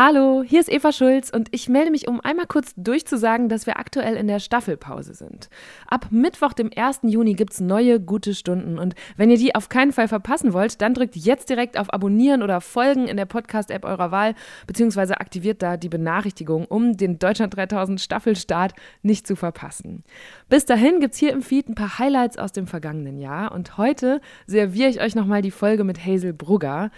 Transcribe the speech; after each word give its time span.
Hallo, 0.00 0.44
hier 0.46 0.60
ist 0.60 0.70
Eva 0.70 0.92
Schulz 0.92 1.28
und 1.28 1.48
ich 1.50 1.68
melde 1.68 1.90
mich, 1.90 2.06
um 2.06 2.20
einmal 2.20 2.46
kurz 2.46 2.72
durchzusagen, 2.76 3.48
dass 3.48 3.66
wir 3.66 3.80
aktuell 3.80 4.14
in 4.14 4.28
der 4.28 4.38
Staffelpause 4.38 5.12
sind. 5.12 5.50
Ab 5.88 6.06
Mittwoch, 6.12 6.52
dem 6.52 6.70
1. 6.72 7.00
Juni, 7.02 7.34
gibt 7.34 7.54
es 7.54 7.58
neue 7.58 7.98
gute 7.98 8.32
Stunden 8.32 8.78
und 8.78 8.94
wenn 9.16 9.28
ihr 9.28 9.38
die 9.38 9.56
auf 9.56 9.68
keinen 9.68 9.90
Fall 9.90 10.06
verpassen 10.06 10.52
wollt, 10.52 10.82
dann 10.82 10.94
drückt 10.94 11.16
jetzt 11.16 11.50
direkt 11.50 11.76
auf 11.76 11.92
Abonnieren 11.92 12.44
oder 12.44 12.60
Folgen 12.60 13.08
in 13.08 13.16
der 13.16 13.26
Podcast-App 13.26 13.84
eurer 13.84 14.12
Wahl, 14.12 14.36
beziehungsweise 14.68 15.18
aktiviert 15.18 15.62
da 15.62 15.76
die 15.76 15.88
Benachrichtigung, 15.88 16.66
um 16.66 16.96
den 16.96 17.18
Deutschland 17.18 17.56
3000 17.56 18.00
Staffelstart 18.00 18.74
nicht 19.02 19.26
zu 19.26 19.34
verpassen. 19.34 20.04
Bis 20.48 20.64
dahin 20.64 21.00
gibt 21.00 21.14
es 21.14 21.18
hier 21.18 21.32
im 21.32 21.42
Feed 21.42 21.68
ein 21.68 21.74
paar 21.74 21.98
Highlights 21.98 22.38
aus 22.38 22.52
dem 22.52 22.68
vergangenen 22.68 23.18
Jahr 23.18 23.50
und 23.50 23.78
heute 23.78 24.20
serviere 24.46 24.90
ich 24.90 25.00
euch 25.00 25.16
nochmal 25.16 25.42
die 25.42 25.50
Folge 25.50 25.82
mit 25.82 26.06
Hazel 26.06 26.32
Brugger. 26.32 26.92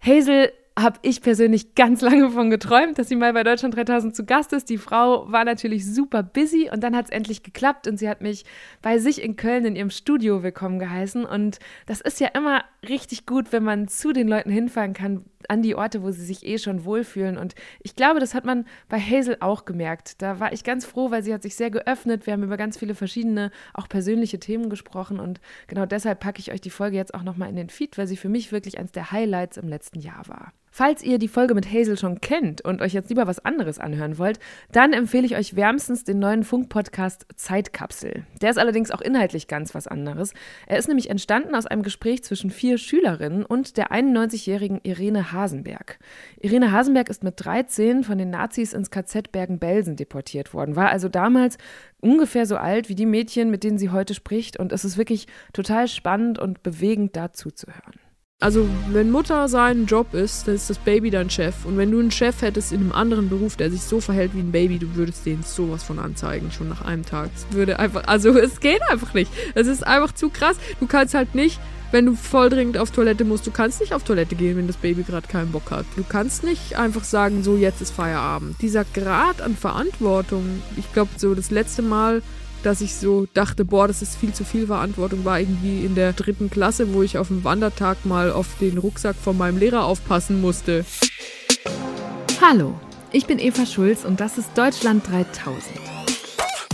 Hazel 0.00 0.50
habe 0.78 0.98
ich 1.02 1.22
persönlich 1.22 1.74
ganz 1.74 2.00
lange 2.02 2.30
von 2.30 2.50
geträumt, 2.50 2.98
dass 2.98 3.08
sie 3.08 3.16
mal 3.16 3.32
bei 3.32 3.42
Deutschland 3.42 3.74
3000 3.74 4.14
zu 4.14 4.24
Gast 4.24 4.52
ist. 4.52 4.70
Die 4.70 4.78
Frau 4.78 5.30
war 5.30 5.44
natürlich 5.44 5.84
super 5.86 6.22
busy 6.22 6.70
und 6.72 6.82
dann 6.82 6.94
hat 6.94 7.06
es 7.06 7.10
endlich 7.10 7.42
geklappt 7.42 7.88
und 7.88 7.98
sie 7.98 8.08
hat 8.08 8.20
mich 8.20 8.44
bei 8.80 8.98
sich 8.98 9.22
in 9.22 9.36
Köln 9.36 9.64
in 9.64 9.76
ihrem 9.76 9.90
Studio 9.90 10.42
willkommen 10.42 10.78
geheißen. 10.78 11.24
Und 11.24 11.58
das 11.86 12.00
ist 12.00 12.20
ja 12.20 12.28
immer 12.28 12.64
richtig 12.88 13.26
gut, 13.26 13.52
wenn 13.52 13.64
man 13.64 13.88
zu 13.88 14.12
den 14.12 14.28
Leuten 14.28 14.50
hinfahren 14.50 14.92
kann, 14.92 15.24
an 15.48 15.62
die 15.62 15.74
Orte, 15.74 16.02
wo 16.02 16.10
sie 16.10 16.24
sich 16.24 16.44
eh 16.46 16.58
schon 16.58 16.84
wohlfühlen. 16.84 17.38
Und 17.38 17.54
ich 17.80 17.96
glaube, 17.96 18.20
das 18.20 18.34
hat 18.34 18.44
man 18.44 18.66
bei 18.88 19.00
Hazel 19.00 19.36
auch 19.40 19.64
gemerkt. 19.64 20.20
Da 20.20 20.40
war 20.40 20.52
ich 20.52 20.64
ganz 20.64 20.84
froh, 20.84 21.10
weil 21.10 21.22
sie 21.22 21.32
hat 21.32 21.42
sich 21.42 21.56
sehr 21.56 21.70
geöffnet. 21.70 22.26
Wir 22.26 22.32
haben 22.32 22.42
über 22.42 22.56
ganz 22.56 22.78
viele 22.78 22.94
verschiedene, 22.94 23.50
auch 23.74 23.88
persönliche 23.88 24.38
Themen 24.38 24.70
gesprochen. 24.70 25.20
Und 25.20 25.40
genau 25.66 25.86
deshalb 25.86 26.20
packe 26.20 26.40
ich 26.40 26.52
euch 26.52 26.60
die 26.60 26.70
Folge 26.70 26.96
jetzt 26.96 27.14
auch 27.14 27.22
nochmal 27.22 27.48
in 27.48 27.56
den 27.56 27.70
Feed, 27.70 27.98
weil 27.98 28.06
sie 28.06 28.16
für 28.16 28.28
mich 28.28 28.52
wirklich 28.52 28.78
eines 28.78 28.92
der 28.92 29.12
Highlights 29.12 29.56
im 29.56 29.68
letzten 29.68 30.00
Jahr 30.00 30.26
war. 30.28 30.52
Falls 30.78 31.02
ihr 31.02 31.18
die 31.18 31.26
Folge 31.26 31.56
mit 31.56 31.66
Hazel 31.72 31.98
schon 31.98 32.20
kennt 32.20 32.60
und 32.60 32.82
euch 32.82 32.92
jetzt 32.92 33.08
lieber 33.08 33.26
was 33.26 33.44
anderes 33.44 33.80
anhören 33.80 34.16
wollt, 34.16 34.38
dann 34.70 34.92
empfehle 34.92 35.26
ich 35.26 35.34
euch 35.34 35.56
wärmstens 35.56 36.04
den 36.04 36.20
neuen 36.20 36.44
Funk-Podcast 36.44 37.26
Zeitkapsel. 37.34 38.22
Der 38.40 38.50
ist 38.50 38.58
allerdings 38.58 38.92
auch 38.92 39.00
inhaltlich 39.00 39.48
ganz 39.48 39.74
was 39.74 39.88
anderes. 39.88 40.34
Er 40.68 40.78
ist 40.78 40.86
nämlich 40.86 41.10
entstanden 41.10 41.56
aus 41.56 41.66
einem 41.66 41.82
Gespräch 41.82 42.22
zwischen 42.22 42.50
vier 42.50 42.78
Schülerinnen 42.78 43.44
und 43.44 43.76
der 43.76 43.90
91-jährigen 43.90 44.78
Irene 44.84 45.32
Hasenberg. 45.32 45.98
Irene 46.38 46.70
Hasenberg 46.70 47.08
ist 47.08 47.24
mit 47.24 47.44
13 47.44 48.04
von 48.04 48.16
den 48.16 48.30
Nazis 48.30 48.72
ins 48.72 48.92
KZ 48.92 49.32
Bergen-Belsen 49.32 49.96
deportiert 49.96 50.54
worden, 50.54 50.76
war 50.76 50.90
also 50.90 51.08
damals 51.08 51.58
ungefähr 51.98 52.46
so 52.46 52.56
alt 52.56 52.88
wie 52.88 52.94
die 52.94 53.04
Mädchen, 53.04 53.50
mit 53.50 53.64
denen 53.64 53.78
sie 53.78 53.90
heute 53.90 54.14
spricht 54.14 54.60
und 54.60 54.70
es 54.70 54.84
ist 54.84 54.96
wirklich 54.96 55.26
total 55.52 55.88
spannend 55.88 56.38
und 56.38 56.62
bewegend 56.62 57.16
dazu 57.16 57.50
zu 57.50 57.66
hören. 57.66 57.98
Also, 58.40 58.68
wenn 58.92 59.10
Mutter 59.10 59.48
sein 59.48 59.86
Job 59.86 60.14
ist, 60.14 60.46
dann 60.46 60.54
ist 60.54 60.70
das 60.70 60.78
Baby 60.78 61.10
dein 61.10 61.28
Chef. 61.28 61.64
Und 61.64 61.76
wenn 61.76 61.90
du 61.90 61.98
einen 61.98 62.12
Chef 62.12 62.40
hättest 62.40 62.70
in 62.70 62.82
einem 62.82 62.92
anderen 62.92 63.28
Beruf, 63.28 63.56
der 63.56 63.68
sich 63.68 63.82
so 63.82 64.00
verhält 64.00 64.30
wie 64.32 64.38
ein 64.38 64.52
Baby, 64.52 64.78
du 64.78 64.94
würdest 64.94 65.26
den 65.26 65.42
sowas 65.42 65.82
von 65.82 65.98
anzeigen, 65.98 66.52
schon 66.52 66.68
nach 66.68 66.82
einem 66.82 67.04
Tag. 67.04 67.30
Es 67.34 67.52
würde 67.52 67.80
einfach, 67.80 68.04
also 68.06 68.38
es 68.38 68.60
geht 68.60 68.80
einfach 68.88 69.12
nicht. 69.12 69.28
Es 69.56 69.66
ist 69.66 69.84
einfach 69.84 70.12
zu 70.12 70.30
krass. 70.30 70.56
Du 70.78 70.86
kannst 70.86 71.14
halt 71.14 71.34
nicht, 71.34 71.58
wenn 71.90 72.06
du 72.06 72.14
voll 72.14 72.48
dringend 72.48 72.78
auf 72.78 72.92
Toilette 72.92 73.24
musst, 73.24 73.44
du 73.44 73.50
kannst 73.50 73.80
nicht 73.80 73.92
auf 73.92 74.04
Toilette 74.04 74.36
gehen, 74.36 74.56
wenn 74.56 74.68
das 74.68 74.76
Baby 74.76 75.02
gerade 75.02 75.26
keinen 75.26 75.50
Bock 75.50 75.72
hat. 75.72 75.86
Du 75.96 76.04
kannst 76.08 76.44
nicht 76.44 76.76
einfach 76.78 77.02
sagen, 77.02 77.42
so 77.42 77.56
jetzt 77.56 77.80
ist 77.80 77.90
Feierabend. 77.90 78.62
Dieser 78.62 78.84
Grad 78.84 79.42
an 79.42 79.56
Verantwortung, 79.56 80.62
ich 80.76 80.92
glaube, 80.92 81.10
so 81.16 81.34
das 81.34 81.50
letzte 81.50 81.82
Mal 81.82 82.22
dass 82.62 82.80
ich 82.80 82.94
so 82.94 83.26
dachte, 83.34 83.64
boah, 83.64 83.86
das 83.86 84.02
ist 84.02 84.16
viel 84.16 84.32
zu 84.32 84.44
viel 84.44 84.66
Verantwortung, 84.66 85.24
war 85.24 85.40
irgendwie 85.40 85.84
in 85.84 85.94
der 85.94 86.12
dritten 86.12 86.50
Klasse, 86.50 86.92
wo 86.92 87.02
ich 87.02 87.18
auf 87.18 87.28
dem 87.28 87.44
Wandertag 87.44 88.04
mal 88.04 88.32
auf 88.32 88.46
den 88.60 88.78
Rucksack 88.78 89.16
von 89.16 89.36
meinem 89.36 89.58
Lehrer 89.58 89.84
aufpassen 89.84 90.40
musste. 90.40 90.84
Hallo, 92.40 92.74
ich 93.12 93.26
bin 93.26 93.38
Eva 93.38 93.66
Schulz 93.66 94.04
und 94.04 94.20
das 94.20 94.38
ist 94.38 94.50
Deutschland 94.56 95.08
3000. 95.08 95.62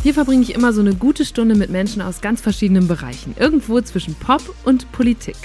Hier 0.03 0.15
verbringe 0.15 0.43
ich 0.43 0.55
immer 0.55 0.73
so 0.73 0.81
eine 0.81 0.95
gute 0.95 1.25
Stunde 1.25 1.55
mit 1.55 1.71
Menschen 1.71 2.03
aus 2.03 2.21
ganz 2.21 2.41
verschiedenen 2.41 2.89
Bereichen, 2.89 3.35
irgendwo 3.39 3.81
zwischen 3.81 4.15
Pop 4.15 4.43
und 4.65 4.91
Politik. 4.93 5.37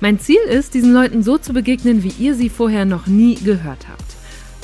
Mein 0.00 0.20
Ziel 0.20 0.40
ist, 0.50 0.74
diesen 0.74 0.92
Leuten 0.92 1.22
so 1.22 1.38
zu 1.38 1.54
begegnen, 1.54 2.02
wie 2.02 2.12
ihr 2.18 2.34
sie 2.34 2.50
vorher 2.50 2.84
noch 2.84 3.06
nie 3.06 3.36
gehört 3.36 3.88
habt. 3.88 4.04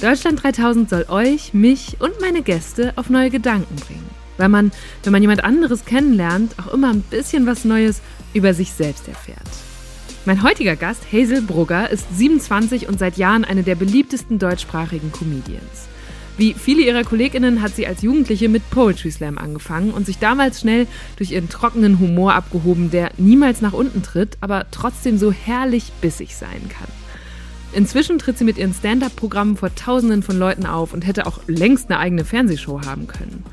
Deutschland 0.02 0.42
3000 0.42 0.90
soll 0.90 1.06
euch, 1.08 1.54
mich 1.54 1.96
und 2.00 2.20
meine 2.20 2.42
Gäste 2.42 2.92
auf 2.96 3.08
neue 3.08 3.30
Gedanken 3.30 3.76
bringen 3.76 4.21
weil 4.42 4.48
man, 4.48 4.72
wenn 5.04 5.12
man 5.12 5.22
jemand 5.22 5.44
anderes 5.44 5.84
kennenlernt, 5.84 6.56
auch 6.58 6.74
immer 6.74 6.90
ein 6.90 7.02
bisschen 7.02 7.46
was 7.46 7.64
Neues 7.64 8.02
über 8.34 8.54
sich 8.54 8.72
selbst 8.72 9.06
erfährt. 9.06 9.38
Mein 10.24 10.42
heutiger 10.42 10.74
Gast, 10.74 11.12
Hazel 11.12 11.42
Brugger, 11.42 11.90
ist 11.90 12.06
27 12.16 12.88
und 12.88 12.98
seit 12.98 13.18
Jahren 13.18 13.44
eine 13.44 13.62
der 13.62 13.76
beliebtesten 13.76 14.40
deutschsprachigen 14.40 15.12
Comedians. 15.12 15.86
Wie 16.38 16.54
viele 16.54 16.82
ihrer 16.82 17.04
KollegInnen 17.04 17.62
hat 17.62 17.76
sie 17.76 17.86
als 17.86 18.02
Jugendliche 18.02 18.48
mit 18.48 18.68
Poetry 18.70 19.12
Slam 19.12 19.38
angefangen 19.38 19.92
und 19.92 20.06
sich 20.06 20.18
damals 20.18 20.60
schnell 20.60 20.88
durch 21.14 21.30
ihren 21.30 21.48
trockenen 21.48 22.00
Humor 22.00 22.34
abgehoben, 22.34 22.90
der 22.90 23.12
niemals 23.18 23.60
nach 23.60 23.74
unten 23.74 24.02
tritt, 24.02 24.38
aber 24.40 24.66
trotzdem 24.72 25.18
so 25.18 25.30
herrlich 25.30 25.92
bissig 26.00 26.34
sein 26.34 26.68
kann. 26.68 26.88
Inzwischen 27.74 28.18
tritt 28.18 28.38
sie 28.38 28.44
mit 28.44 28.58
ihren 28.58 28.74
Stand-up-Programmen 28.74 29.56
vor 29.56 29.72
Tausenden 29.72 30.24
von 30.24 30.36
Leuten 30.36 30.66
auf 30.66 30.92
und 30.92 31.06
hätte 31.06 31.26
auch 31.26 31.38
längst 31.46 31.90
eine 31.90 32.00
eigene 32.00 32.24
Fernsehshow 32.24 32.80
haben 32.84 33.06
können. 33.06 33.44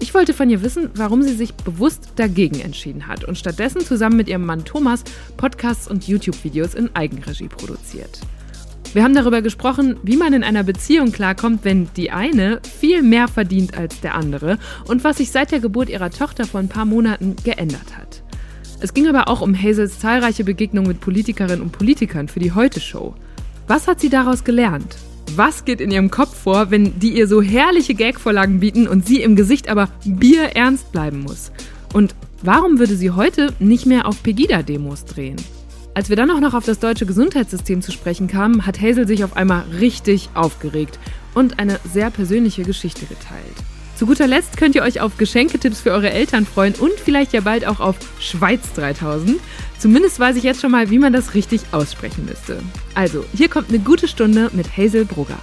Ich 0.00 0.12
wollte 0.12 0.34
von 0.34 0.50
ihr 0.50 0.62
wissen, 0.62 0.90
warum 0.94 1.22
sie 1.22 1.34
sich 1.34 1.54
bewusst 1.54 2.12
dagegen 2.16 2.60
entschieden 2.60 3.06
hat 3.06 3.24
und 3.24 3.38
stattdessen 3.38 3.80
zusammen 3.80 4.16
mit 4.16 4.28
ihrem 4.28 4.44
Mann 4.44 4.64
Thomas 4.64 5.04
Podcasts 5.36 5.88
und 5.88 6.06
YouTube-Videos 6.06 6.74
in 6.74 6.94
Eigenregie 6.94 7.48
produziert. 7.48 8.20
Wir 8.92 9.02
haben 9.02 9.14
darüber 9.14 9.42
gesprochen, 9.42 9.96
wie 10.04 10.16
man 10.16 10.32
in 10.32 10.44
einer 10.44 10.62
Beziehung 10.62 11.10
klarkommt, 11.10 11.64
wenn 11.64 11.88
die 11.96 12.12
eine 12.12 12.60
viel 12.78 13.02
mehr 13.02 13.26
verdient 13.26 13.76
als 13.76 14.00
der 14.00 14.14
andere 14.14 14.58
und 14.86 15.02
was 15.02 15.16
sich 15.16 15.32
seit 15.32 15.50
der 15.50 15.58
Geburt 15.60 15.88
ihrer 15.88 16.10
Tochter 16.10 16.44
vor 16.44 16.60
ein 16.60 16.68
paar 16.68 16.84
Monaten 16.84 17.34
geändert 17.42 17.96
hat. 17.96 18.22
Es 18.80 18.94
ging 18.94 19.08
aber 19.08 19.28
auch 19.28 19.40
um 19.40 19.54
Hazels 19.54 19.98
zahlreiche 19.98 20.44
Begegnungen 20.44 20.88
mit 20.88 21.00
Politikerinnen 21.00 21.62
und 21.62 21.72
Politikern 21.72 22.28
für 22.28 22.40
die 22.40 22.52
Heute-Show. 22.52 23.14
Was 23.66 23.88
hat 23.88 24.00
sie 24.00 24.10
daraus 24.10 24.44
gelernt? 24.44 24.96
Was 25.32 25.64
geht 25.64 25.80
in 25.80 25.90
ihrem 25.90 26.10
Kopf 26.10 26.36
vor, 26.36 26.70
wenn 26.70 26.98
die 27.00 27.16
ihr 27.16 27.26
so 27.26 27.42
herrliche 27.42 27.94
Gagvorlagen 27.94 28.60
bieten 28.60 28.86
und 28.86 29.06
sie 29.06 29.22
im 29.22 29.36
Gesicht 29.36 29.68
aber 29.68 29.88
bierernst 30.04 30.92
bleiben 30.92 31.20
muss? 31.20 31.50
Und 31.92 32.14
warum 32.42 32.78
würde 32.78 32.96
sie 32.96 33.10
heute 33.10 33.52
nicht 33.58 33.86
mehr 33.86 34.06
auf 34.06 34.22
Pegida-Demos 34.22 35.04
drehen? 35.06 35.36
Als 35.94 36.08
wir 36.08 36.16
dann 36.16 36.30
auch 36.30 36.40
noch 36.40 36.54
auf 36.54 36.64
das 36.64 36.80
deutsche 36.80 37.06
Gesundheitssystem 37.06 37.80
zu 37.80 37.92
sprechen 37.92 38.26
kamen, 38.26 38.66
hat 38.66 38.80
Hazel 38.80 39.06
sich 39.06 39.24
auf 39.24 39.36
einmal 39.36 39.64
richtig 39.80 40.28
aufgeregt 40.34 40.98
und 41.34 41.58
eine 41.58 41.78
sehr 41.92 42.10
persönliche 42.10 42.62
Geschichte 42.62 43.06
geteilt. 43.06 43.56
Zu 43.96 44.06
guter 44.06 44.26
Letzt 44.26 44.56
könnt 44.56 44.74
ihr 44.74 44.82
euch 44.82 45.00
auf 45.00 45.18
Geschenketipps 45.18 45.80
für 45.80 45.92
eure 45.92 46.10
Eltern 46.10 46.46
freuen 46.46 46.74
und 46.74 46.94
vielleicht 46.94 47.32
ja 47.32 47.40
bald 47.42 47.64
auch 47.64 47.78
auf 47.78 47.96
Schweiz 48.18 48.72
3000. 48.74 49.38
Zumindest 49.78 50.18
weiß 50.18 50.36
ich 50.36 50.42
jetzt 50.42 50.60
schon 50.60 50.70
mal, 50.70 50.90
wie 50.90 50.98
man 50.98 51.12
das 51.12 51.34
richtig 51.34 51.62
aussprechen 51.72 52.24
müsste. 52.24 52.62
Also, 52.94 53.24
hier 53.34 53.48
kommt 53.48 53.68
eine 53.68 53.78
gute 53.78 54.08
Stunde 54.08 54.50
mit 54.54 54.76
Hazel 54.76 55.04
Brugger. 55.04 55.38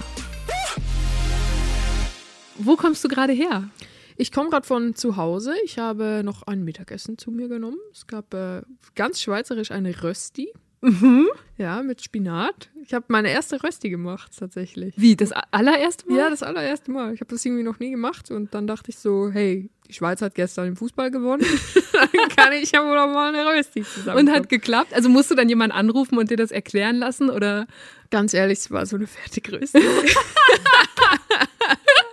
Wo 2.58 2.76
kommst 2.76 3.04
du 3.04 3.08
gerade 3.08 3.32
her? 3.32 3.68
Ich 4.16 4.30
komme 4.30 4.50
gerade 4.50 4.66
von 4.66 4.94
zu 4.94 5.16
Hause. 5.16 5.54
Ich 5.64 5.78
habe 5.78 6.22
noch 6.24 6.42
ein 6.44 6.64
Mittagessen 6.64 7.18
zu 7.18 7.30
mir 7.30 7.48
genommen. 7.48 7.78
Es 7.92 8.06
gab 8.06 8.32
äh, 8.34 8.62
ganz 8.94 9.20
schweizerisch 9.20 9.70
eine 9.70 10.02
Rösti. 10.02 10.52
Mhm. 10.80 11.28
Ja, 11.58 11.82
mit 11.82 12.02
Spinat. 12.02 12.70
Ich 12.84 12.92
habe 12.92 13.04
meine 13.08 13.30
erste 13.30 13.62
Rösti 13.62 13.88
gemacht, 13.88 14.32
tatsächlich. 14.36 14.94
Wie, 14.96 15.14
das 15.14 15.30
allererste 15.52 16.08
Mal? 16.08 16.18
Ja, 16.18 16.30
das 16.30 16.42
allererste 16.42 16.90
Mal. 16.90 17.14
Ich 17.14 17.20
habe 17.20 17.30
das 17.30 17.44
irgendwie 17.44 17.62
noch 17.62 17.78
nie 17.78 17.92
gemacht 17.92 18.30
und 18.30 18.52
dann 18.52 18.66
dachte 18.66 18.90
ich 18.90 18.98
so, 18.98 19.30
hey, 19.30 19.70
die 19.92 19.98
Schweiz 19.98 20.22
hat 20.22 20.34
gestern 20.34 20.68
im 20.68 20.76
Fußball 20.76 21.10
gewonnen. 21.10 21.44
dann 21.92 22.08
kann 22.34 22.54
ich 22.54 22.72
ja 22.72 22.82
wohl 22.84 22.96
auch 22.98 23.12
mal 23.12 23.34
eine 23.34 23.46
Rösti 23.46 23.84
zusammen. 23.84 24.20
Und 24.20 24.32
hat 24.32 24.48
geklappt? 24.48 24.94
Also 24.94 25.10
musst 25.10 25.30
du 25.30 25.34
dann 25.34 25.48
jemanden 25.48 25.76
anrufen 25.76 26.18
und 26.18 26.30
dir 26.30 26.36
das 26.36 26.50
erklären 26.50 26.96
lassen 26.96 27.30
oder? 27.30 27.66
Ganz 28.10 28.34
ehrlich, 28.34 28.58
es 28.58 28.70
war 28.70 28.84
so 28.84 28.96
eine 28.96 29.06
Fertigrösti. 29.06 29.78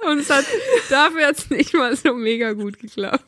und 0.09 0.19
es 0.19 0.29
hat, 0.29 0.45
dafür 0.89 1.29
es 1.29 1.49
nicht 1.49 1.73
mal 1.73 1.95
so 1.95 2.13
mega 2.13 2.53
gut 2.53 2.79
geklappt. 2.79 3.25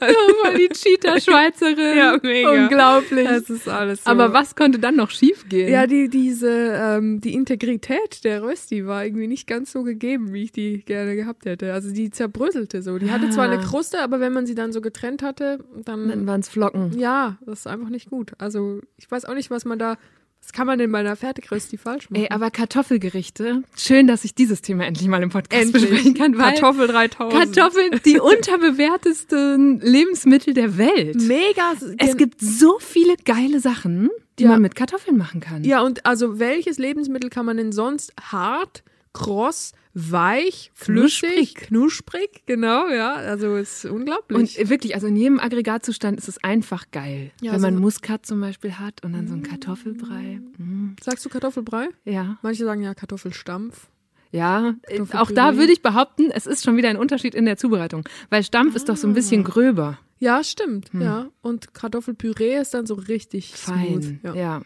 oh, 0.00 0.44
mal 0.44 0.56
die 0.56 0.68
Cheater-Schweizerin. 0.68 1.96
ja, 1.96 2.18
mega. 2.22 2.50
Unglaublich. 2.50 3.26
Das 3.26 3.50
ist 3.50 3.68
alles 3.68 4.04
so. 4.04 4.10
Aber 4.10 4.32
was 4.32 4.56
konnte 4.56 4.78
dann 4.78 4.96
noch 4.96 5.10
schiefgehen? 5.10 5.70
Ja, 5.70 5.86
die, 5.86 6.08
diese, 6.08 6.50
ähm, 6.50 7.20
die 7.20 7.34
Integrität 7.34 8.24
der 8.24 8.42
Rösti 8.42 8.86
war 8.86 9.04
irgendwie 9.04 9.26
nicht 9.26 9.46
ganz 9.46 9.72
so 9.72 9.82
gegeben, 9.82 10.32
wie 10.32 10.44
ich 10.44 10.52
die 10.52 10.82
gerne 10.84 11.14
gehabt 11.14 11.44
hätte. 11.44 11.74
Also 11.74 11.92
die 11.92 12.10
zerbröselte 12.10 12.82
so. 12.82 12.98
Die 12.98 13.10
hatte 13.10 13.28
zwar 13.30 13.50
eine. 13.50 13.59
Kruste, 13.62 14.02
aber 14.02 14.20
wenn 14.20 14.32
man 14.32 14.46
sie 14.46 14.54
dann 14.54 14.72
so 14.72 14.80
getrennt 14.80 15.22
hatte, 15.22 15.64
dann. 15.84 16.08
Dann 16.08 16.26
waren 16.26 16.40
es 16.40 16.48
Flocken. 16.48 16.98
Ja, 16.98 17.38
das 17.46 17.60
ist 17.60 17.66
einfach 17.66 17.88
nicht 17.88 18.10
gut. 18.10 18.32
Also 18.38 18.80
ich 18.96 19.10
weiß 19.10 19.24
auch 19.24 19.34
nicht, 19.34 19.50
was 19.50 19.64
man 19.64 19.78
da 19.78 19.96
was 20.42 20.52
kann 20.52 20.66
man 20.66 20.78
denn 20.78 20.90
bei 20.90 21.00
einer 21.00 21.16
Fertigrösti 21.16 21.76
falsch 21.76 22.08
machen? 22.08 22.22
Ey, 22.22 22.30
aber 22.30 22.50
Kartoffelgerichte, 22.50 23.62
schön, 23.76 24.06
dass 24.06 24.24
ich 24.24 24.34
dieses 24.34 24.62
Thema 24.62 24.86
endlich 24.86 25.06
mal 25.06 25.22
im 25.22 25.28
Podcast 25.28 25.62
endlich. 25.62 25.82
besprechen 25.82 26.14
kann. 26.14 26.38
Weil 26.38 26.54
Kartoffel 26.54 26.88
3000. 26.88 27.54
Kartoffeln, 27.54 28.00
die 28.04 28.18
unterbewertesten 28.20 29.80
Lebensmittel 29.80 30.54
der 30.54 30.78
Welt. 30.78 31.16
Mega. 31.16 31.74
Es 31.98 32.16
gibt 32.16 32.40
so 32.40 32.78
viele 32.80 33.16
geile 33.24 33.60
Sachen, 33.60 34.08
die 34.38 34.44
ja. 34.44 34.50
man 34.50 34.62
mit 34.62 34.74
Kartoffeln 34.74 35.18
machen 35.18 35.40
kann. 35.40 35.62
Ja, 35.64 35.82
und 35.82 36.06
also 36.06 36.38
welches 36.38 36.78
Lebensmittel 36.78 37.28
kann 37.28 37.44
man 37.44 37.58
denn 37.58 37.72
sonst 37.72 38.14
hart 38.20 38.82
kross, 39.12 39.72
weich, 39.92 40.70
flüssig, 40.74 41.54
knusprig, 41.56 42.42
genau, 42.46 42.88
ja. 42.88 43.14
Also 43.14 43.56
ist 43.56 43.84
unglaublich. 43.84 44.58
Und 44.60 44.70
wirklich, 44.70 44.94
also 44.94 45.08
in 45.08 45.16
jedem 45.16 45.40
Aggregatzustand 45.40 46.18
ist 46.18 46.28
es 46.28 46.42
einfach 46.44 46.90
geil. 46.92 47.32
Ja, 47.40 47.52
Wenn 47.52 47.60
man 47.60 47.74
so- 47.74 47.80
Muskat 47.80 48.24
zum 48.26 48.40
Beispiel 48.40 48.74
hat 48.78 49.04
und 49.04 49.12
dann 49.12 49.26
so 49.26 49.34
ein 49.34 49.42
Kartoffelbrei. 49.42 50.40
Mm. 50.58 50.90
Sagst 51.02 51.24
du 51.24 51.28
Kartoffelbrei? 51.28 51.88
Ja. 52.04 52.38
Manche 52.42 52.64
sagen 52.64 52.82
ja 52.82 52.94
Kartoffelstampf. 52.94 53.88
Ja, 54.32 54.74
äh, 54.86 55.00
auch 55.14 55.32
da 55.32 55.56
würde 55.56 55.72
ich 55.72 55.82
behaupten, 55.82 56.30
es 56.30 56.46
ist 56.46 56.62
schon 56.64 56.76
wieder 56.76 56.88
ein 56.88 56.96
Unterschied 56.96 57.34
in 57.34 57.46
der 57.46 57.56
Zubereitung. 57.56 58.04
Weil 58.28 58.44
Stampf 58.44 58.76
ist 58.76 58.88
doch 58.88 58.96
so 58.96 59.08
ein 59.08 59.10
Ah. 59.10 59.14
bisschen 59.14 59.42
gröber. 59.42 59.98
Ja, 60.20 60.44
stimmt, 60.44 60.90
ja. 60.92 61.26
Und 61.42 61.74
Kartoffelpüree 61.74 62.58
ist 62.60 62.74
dann 62.74 62.86
so 62.86 62.94
richtig 62.94 63.54
Fein. 63.56 64.02
smooth. 64.02 64.18
Ja. 64.22 64.34
Ja. 64.34 64.62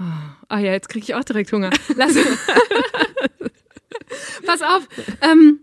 Oh. 0.00 0.04
Ah 0.48 0.58
ja, 0.58 0.72
jetzt 0.72 0.88
kriege 0.88 1.04
ich 1.04 1.14
auch 1.14 1.22
direkt 1.22 1.52
Hunger. 1.52 1.70
Lass. 1.94 2.16
Pass 4.46 4.62
auf. 4.62 4.88
Ähm, 5.20 5.60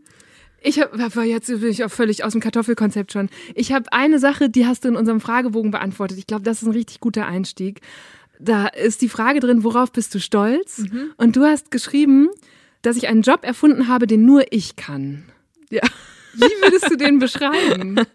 ich 0.62 0.80
habe, 0.80 1.24
jetzt 1.24 1.48
bin 1.48 1.70
ich 1.70 1.84
auch 1.84 1.92
völlig 1.92 2.24
aus 2.24 2.34
dem 2.34 2.42
Kartoffelkonzept 2.42 3.12
schon. 3.12 3.30
Ich 3.56 3.72
habe 3.72 3.92
eine 3.92 4.20
Sache, 4.20 4.50
die 4.50 4.68
hast 4.68 4.84
du 4.84 4.90
in 4.90 4.96
unserem 4.96 5.20
Fragebogen 5.20 5.72
beantwortet. 5.72 6.18
Ich 6.18 6.28
glaube, 6.28 6.44
das 6.44 6.62
ist 6.62 6.68
ein 6.68 6.74
richtig 6.74 7.00
guter 7.00 7.26
Einstieg. 7.26 7.82
Da 8.40 8.68
ist 8.68 9.02
die 9.02 9.10
Frage 9.10 9.40
drin, 9.40 9.64
worauf 9.64 9.92
bist 9.92 10.14
du 10.14 10.20
stolz? 10.20 10.84
Und 11.18 11.36
du 11.36 11.44
hast 11.44 11.72
geschrieben, 11.72 12.30
dass 12.82 12.96
ich 12.96 13.08
einen 13.08 13.22
Job 13.22 13.44
erfunden 13.44 13.88
habe, 13.88 14.08
den 14.08 14.26
nur 14.26 14.46
ich 14.52 14.76
kann. 14.76 15.24
Ja. 15.70 15.82
Wie 16.34 16.42
würdest 16.62 16.90
du 16.90 16.98
den 16.98 17.20
beschreiben? 17.20 18.00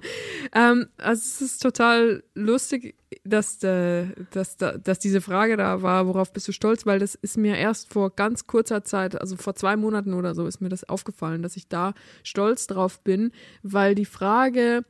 Ähm, 0.54 0.86
also 0.96 1.20
es 1.22 1.42
ist 1.42 1.62
total 1.62 2.22
lustig, 2.36 2.94
dass, 3.24 3.60
äh, 3.64 4.06
dass, 4.30 4.56
da- 4.56 4.78
dass 4.78 5.00
diese 5.00 5.20
Frage 5.20 5.56
da 5.56 5.82
war, 5.82 6.06
worauf 6.06 6.32
bist 6.32 6.46
du 6.46 6.52
stolz, 6.52 6.86
weil 6.86 7.00
das 7.00 7.16
ist 7.16 7.36
mir 7.36 7.56
erst 7.56 7.92
vor 7.92 8.10
ganz 8.14 8.46
kurzer 8.46 8.84
Zeit, 8.84 9.20
also 9.20 9.34
vor 9.36 9.56
zwei 9.56 9.76
Monaten 9.76 10.14
oder 10.14 10.36
so, 10.36 10.46
ist 10.46 10.60
mir 10.60 10.68
das 10.68 10.88
aufgefallen, 10.88 11.42
dass 11.42 11.56
ich 11.56 11.66
da 11.68 11.94
stolz 12.22 12.68
drauf 12.68 13.00
bin, 13.00 13.32
weil 13.64 13.96
die 13.96 14.04
Frage 14.04 14.84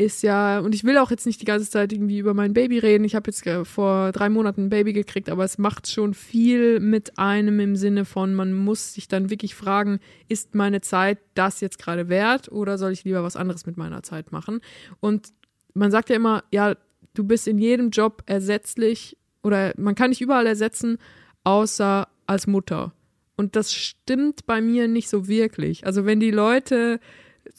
ist 0.00 0.22
ja, 0.22 0.60
und 0.60 0.74
ich 0.74 0.84
will 0.84 0.96
auch 0.96 1.10
jetzt 1.10 1.26
nicht 1.26 1.42
die 1.42 1.44
ganze 1.44 1.68
Zeit 1.68 1.92
irgendwie 1.92 2.18
über 2.18 2.32
mein 2.32 2.54
Baby 2.54 2.78
reden. 2.78 3.04
Ich 3.04 3.14
habe 3.14 3.30
jetzt 3.30 3.46
vor 3.68 4.12
drei 4.12 4.30
Monaten 4.30 4.64
ein 4.64 4.70
Baby 4.70 4.94
gekriegt, 4.94 5.28
aber 5.28 5.44
es 5.44 5.58
macht 5.58 5.90
schon 5.90 6.14
viel 6.14 6.80
mit 6.80 7.18
einem 7.18 7.60
im 7.60 7.76
Sinne 7.76 8.06
von, 8.06 8.34
man 8.34 8.54
muss 8.54 8.94
sich 8.94 9.08
dann 9.08 9.28
wirklich 9.28 9.54
fragen, 9.54 10.00
ist 10.26 10.54
meine 10.54 10.80
Zeit 10.80 11.18
das 11.34 11.60
jetzt 11.60 11.78
gerade 11.78 12.08
wert 12.08 12.50
oder 12.50 12.78
soll 12.78 12.92
ich 12.92 13.04
lieber 13.04 13.22
was 13.22 13.36
anderes 13.36 13.66
mit 13.66 13.76
meiner 13.76 14.02
Zeit 14.02 14.32
machen? 14.32 14.60
Und 15.00 15.34
man 15.74 15.90
sagt 15.90 16.08
ja 16.08 16.16
immer, 16.16 16.44
ja, 16.50 16.76
du 17.12 17.24
bist 17.24 17.46
in 17.46 17.58
jedem 17.58 17.90
Job 17.90 18.22
ersetzlich 18.24 19.18
oder 19.42 19.74
man 19.76 19.94
kann 19.94 20.12
dich 20.12 20.22
überall 20.22 20.46
ersetzen, 20.46 20.96
außer 21.44 22.08
als 22.26 22.46
Mutter. 22.46 22.94
Und 23.36 23.54
das 23.54 23.74
stimmt 23.74 24.46
bei 24.46 24.62
mir 24.62 24.88
nicht 24.88 25.10
so 25.10 25.28
wirklich. 25.28 25.84
Also 25.84 26.06
wenn 26.06 26.20
die 26.20 26.30
Leute 26.30 27.00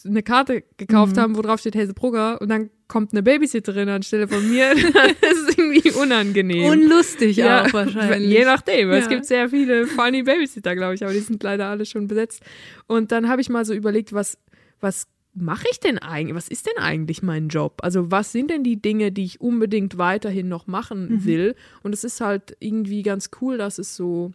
eine 0.06 0.24
Karte 0.24 0.64
gekauft 0.78 1.18
haben, 1.18 1.36
wo 1.38 1.42
drauf 1.42 1.60
steht 1.60 1.76
Hazel 1.76 1.94
Brugger 1.94 2.42
und 2.42 2.50
dann 2.50 2.70
kommt 2.88 3.14
eine 3.14 3.24
Babysitterin 3.24 3.88
anstelle 3.90 4.28
von 4.28 4.50
mir, 4.50 4.74
dann 4.94 5.10
ist 5.12 5.50
es 5.50 5.58
irgendwie 5.58 5.92
unangenehm. 5.92 6.66
Unlustig 6.70 7.44
auch 7.44 7.72
wahrscheinlich. 7.74 8.30
Je 8.30 8.44
nachdem. 8.46 8.90
Es 8.92 9.06
Ja. 9.06 9.10
gibt 9.10 9.26
sehr 9.26 9.50
viele 9.50 9.88
funny 9.88 10.24
Babysitter, 10.24 10.76
glaube 10.76 10.96
ich, 10.96 11.04
aber 11.04 11.14
die 11.14 11.20
sind 11.20 11.42
leider 11.44 11.68
alle 11.68 11.86
schon 11.86 12.08
besetzt. 12.08 12.42
Und 12.88 13.12
dann 13.12 13.30
habe 13.30 13.42
ich 13.42 13.50
mal 13.50 13.64
so 13.66 13.74
überlegt, 13.74 14.12
was, 14.14 14.38
was 14.82 15.08
mache 15.34 15.66
ich 15.72 15.80
denn 15.80 15.98
eigentlich? 15.98 16.36
Was 16.36 16.50
ist 16.50 16.66
denn 16.68 16.84
eigentlich 16.84 17.24
mein 17.24 17.48
Job? 17.48 17.80
Also, 17.84 18.12
was 18.12 18.34
sind 18.34 18.50
denn 18.52 18.64
die 18.66 18.82
Dinge, 18.82 19.14
die 19.14 19.24
ich 19.24 19.40
unbedingt 19.40 19.98
weiterhin 19.98 20.50
noch 20.50 20.68
machen 20.68 21.24
will? 21.26 21.56
Und 21.84 21.94
es 21.94 22.04
ist 22.04 22.20
halt 22.20 22.58
irgendwie 22.60 23.04
ganz 23.04 23.30
cool, 23.42 23.58
dass 23.58 23.78
es 23.80 23.96
so, 23.96 24.34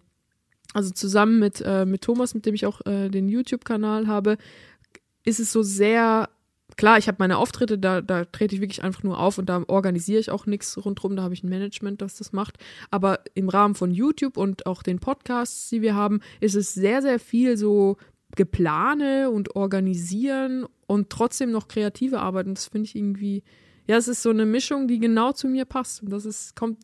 also 0.73 0.91
zusammen 0.91 1.39
mit, 1.39 1.61
äh, 1.63 1.85
mit 1.85 2.01
Thomas, 2.01 2.33
mit 2.35 2.47
dem 2.47 2.55
ich 2.55 2.65
auch 2.65 2.81
äh, 2.87 3.11
den 3.11 3.29
YouTube-Kanal 3.29 4.07
habe, 4.07 4.39
ist 5.27 5.41
es 5.41 5.53
so 5.53 5.63
sehr 5.63 6.31
klar, 6.77 6.99
ich 6.99 7.09
habe 7.09 7.17
meine 7.21 7.39
Auftritte, 7.39 7.79
da, 7.79 8.01
da 8.01 8.25
trete 8.25 8.55
ich 8.55 8.61
wirklich 8.61 8.83
einfach 8.83 9.03
nur 9.03 9.19
auf 9.19 9.39
und 9.39 9.49
da 9.49 9.63
organisiere 9.67 10.21
ich 10.21 10.31
auch 10.31 10.47
nichts 10.47 10.77
rundherum, 10.85 11.17
da 11.17 11.23
habe 11.23 11.35
ich 11.35 11.43
ein 11.43 11.49
Management, 11.49 12.03
das 12.03 12.17
das 12.17 12.33
macht. 12.33 12.59
Aber 12.91 13.21
im 13.35 13.49
Rahmen 13.49 13.75
von 13.75 13.91
YouTube 13.91 14.37
und 14.37 14.67
auch 14.67 14.83
den 14.83 14.99
Podcasts, 14.99 15.69
die 15.71 15.83
wir 15.83 15.95
haben, 15.95 16.21
ist 16.41 16.55
es 16.55 16.75
sehr, 16.75 17.03
sehr 17.03 17.19
viel 17.19 17.57
so 17.57 17.97
geplane 18.35 19.31
und 19.31 19.57
organisieren 19.57 20.67
und 20.87 21.11
trotzdem 21.11 21.51
noch 21.51 21.69
kreative 21.69 22.21
Arbeit. 22.21 22.47
Und 22.47 22.59
das 22.59 22.67
finde 22.67 22.87
ich 22.87 22.97
irgendwie, 22.97 23.43
ja, 23.87 23.97
es 23.97 24.09
ist 24.09 24.23
so 24.23 24.31
eine 24.31 24.47
Mischung, 24.47 24.89
die 24.89 24.99
genau 24.99 25.33
zu 25.33 25.49
mir 25.49 25.65
passt. 25.65 26.03
Und 26.03 26.11
das 26.11 26.25
ist, 26.25 26.57
kommt, 26.57 26.79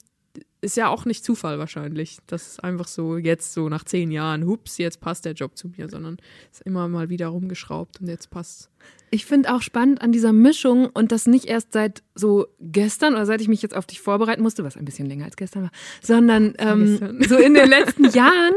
ist 0.63 0.77
ja 0.77 0.89
auch 0.89 1.05
nicht 1.05 1.25
Zufall 1.25 1.59
wahrscheinlich. 1.59 2.19
Das 2.29 2.47
ist 2.47 2.65
einfach 2.65 2.87
so 2.87 3.17
jetzt 3.17 3.53
so 3.53 3.69
nach 3.69 3.83
zehn 3.83 4.13
Jahren, 4.13 4.47
hups, 4.47 4.79
jetzt 4.79 5.01
passt 5.01 5.25
der 5.25 5.33
Job 5.33 5.57
zu 5.57 5.69
mir, 5.77 5.89
sondern 5.89 6.19
es 6.53 6.61
ist 6.61 6.67
immer 6.67 6.87
mal 6.87 7.11
wieder 7.11 7.27
rumgeschraubt 7.27 8.01
und 8.01 8.07
jetzt 8.07 8.31
passt 8.31 8.71
Ich 9.11 9.27
finde 9.27 9.53
auch 9.53 9.61
spannend 9.61 10.01
an 10.01 10.13
dieser 10.13 10.33
Mischung 10.33 10.89
und 10.95 11.11
das 11.11 11.27
nicht 11.27 11.47
erst 11.47 11.73
seit 11.73 12.05
so 12.15 12.47
gestern 12.61 13.15
oder 13.15 13.27
seit 13.27 13.41
ich 13.41 13.49
mich 13.49 13.61
jetzt 13.61 13.75
auf 13.75 13.87
dich 13.87 14.01
vorbereiten 14.01 14.41
musste, 14.41 14.63
was 14.63 14.77
ein 14.77 14.85
bisschen 14.85 15.07
länger 15.07 15.25
als 15.25 15.35
gestern 15.35 15.65
war, 15.65 15.71
sondern 16.01 16.55
ähm, 16.59 17.21
so 17.27 17.37
in 17.39 17.55
den 17.55 17.69
letzten 17.69 18.05
Jahren 18.11 18.55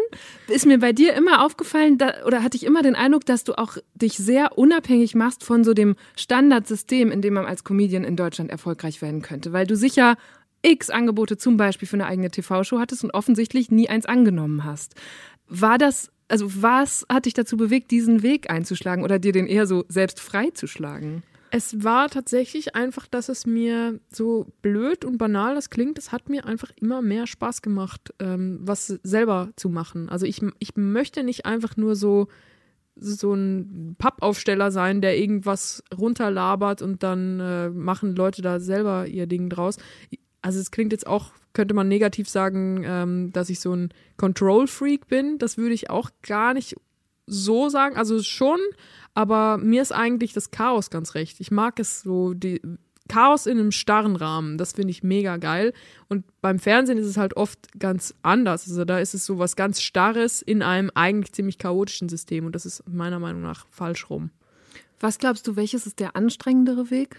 ist 0.48 0.68
mir 0.68 0.78
bei 0.78 0.94
dir 0.94 1.16
immer 1.16 1.44
aufgefallen 1.44 1.98
da, 1.98 2.24
oder 2.28 2.44
hatte 2.44 2.56
ich 2.56 2.66
immer 2.66 2.84
den 2.84 2.96
Eindruck, 2.96 3.26
dass 3.26 3.46
du 3.46 3.58
auch 3.58 3.78
dich 3.96 4.14
sehr 4.14 4.60
unabhängig 4.60 5.16
machst 5.16 5.44
von 5.44 5.64
so 5.64 5.74
dem 5.74 5.96
Standardsystem, 6.16 7.12
in 7.12 7.24
dem 7.24 7.34
man 7.34 7.46
als 7.46 7.64
Comedian 7.64 8.04
in 8.04 8.16
Deutschland 8.16 8.52
erfolgreich 8.52 9.02
werden 9.02 9.24
könnte, 9.24 9.54
weil 9.54 9.66
du 9.66 9.76
sicher 9.76 10.18
x 10.66 10.90
Angebote 10.90 11.38
zum 11.38 11.58
Beispiel 11.58 11.88
für 11.88 11.96
eine 11.96 12.08
eigene 12.08 12.32
TV-Show 12.32 12.80
hattest 12.80 13.04
und 13.04 13.12
offensichtlich 13.12 13.72
nie 13.72 13.90
eins 13.90 14.06
angenommen 14.06 14.64
hast. 14.64 14.96
War 15.48 15.78
das 15.78 16.12
also 16.28 16.62
was 16.62 17.06
hat 17.08 17.26
dich 17.26 17.34
dazu 17.34 17.58
bewegt, 17.58 17.92
diesen 17.92 18.24
Weg 18.24 18.50
einzuschlagen 18.50 19.04
oder 19.04 19.20
dir 19.20 19.32
den 19.32 19.48
eher 19.48 19.68
so 19.68 19.86
selbst 19.90 20.20
freizuschlagen? 20.20 21.24
Es 21.52 21.84
war 21.84 22.10
tatsächlich 22.10 22.76
einfach, 22.76 23.08
dass 23.08 23.30
es 23.30 23.46
mir 23.46 24.00
so 24.10 24.48
blöd 24.62 25.06
und 25.06 25.18
banal 25.18 25.56
das 25.56 25.70
klingt, 25.70 25.98
es 25.98 26.12
hat 26.12 26.28
mir 26.28 26.46
einfach 26.46 26.72
immer 26.82 27.02
mehr 27.02 27.28
Spaß 27.28 27.62
gemacht, 27.62 28.14
ähm, 28.20 28.60
was 28.62 28.88
selber 29.04 29.52
zu 29.56 29.70
machen. 29.70 30.10
Also 30.10 30.26
ich, 30.26 30.42
ich 30.60 30.76
möchte 30.76 31.24
nicht 31.24 31.46
einfach 31.46 31.78
nur 31.78 31.96
so 31.96 32.28
so 32.98 33.34
ein 33.34 33.96
Pappaufsteller 33.98 34.72
sein, 34.72 35.02
der 35.02 35.20
irgendwas 35.20 35.84
runterlabert 35.98 36.82
und 36.82 37.04
dann 37.04 37.42
äh, 37.42 37.70
machen 37.70 38.16
Leute 38.16 38.42
da 38.42 38.62
selber 38.62 39.06
ihr 39.06 39.28
Ding 39.28 39.50
draus. 39.50 39.78
Also 40.46 40.60
es 40.60 40.70
klingt 40.70 40.92
jetzt 40.92 41.08
auch, 41.08 41.32
könnte 41.54 41.74
man 41.74 41.88
negativ 41.88 42.30
sagen, 42.30 42.84
ähm, 42.86 43.34
dass 43.34 43.50
ich 43.50 43.60
so 43.60 43.74
ein 43.74 43.90
Control-Freak 44.18 45.08
bin. 45.08 45.40
Das 45.40 45.58
würde 45.58 45.74
ich 45.74 45.90
auch 45.90 46.12
gar 46.22 46.54
nicht 46.54 46.76
so 47.26 47.68
sagen. 47.68 47.98
Also 47.98 48.22
schon, 48.22 48.60
aber 49.16 49.58
mir 49.58 49.82
ist 49.82 49.92
eigentlich 49.92 50.34
das 50.34 50.52
Chaos 50.52 50.92
ganz 50.92 51.16
recht. 51.16 51.40
Ich 51.40 51.50
mag 51.50 51.80
es 51.80 52.02
so, 52.02 52.36
die 52.36 52.62
Chaos 53.10 53.48
in 53.48 53.58
einem 53.58 53.72
starren 53.72 54.16
Rahmen. 54.16 54.60
Das 54.60 54.74
finde 54.74 54.92
ich 54.92 55.02
mega 55.02 55.38
geil. 55.38 55.74
Und 56.10 56.26
beim 56.42 56.60
Fernsehen 56.60 57.00
ist 57.00 57.08
es 57.08 57.18
halt 57.18 57.36
oft 57.38 57.80
ganz 57.80 58.14
anders. 58.22 58.68
Also 58.68 58.86
da 58.86 59.00
ist 59.00 59.16
es 59.16 59.26
so 59.26 59.40
was 59.40 59.56
ganz 59.56 59.82
Starres 59.82 60.44
in 60.44 60.62
einem 60.62 60.92
eigentlich 60.94 61.34
ziemlich 61.34 61.58
chaotischen 61.58 62.08
System. 62.08 62.46
Und 62.46 62.54
das 62.54 62.68
ist 62.68 62.88
meiner 62.88 63.18
Meinung 63.18 63.42
nach 63.42 63.66
falsch 63.72 64.12
rum. 64.12 64.30
Was 65.00 65.18
glaubst 65.18 65.48
du, 65.48 65.56
welches 65.56 65.88
ist 65.88 66.00
der 66.00 66.16
anstrengendere 66.16 66.92
Weg? 66.92 67.18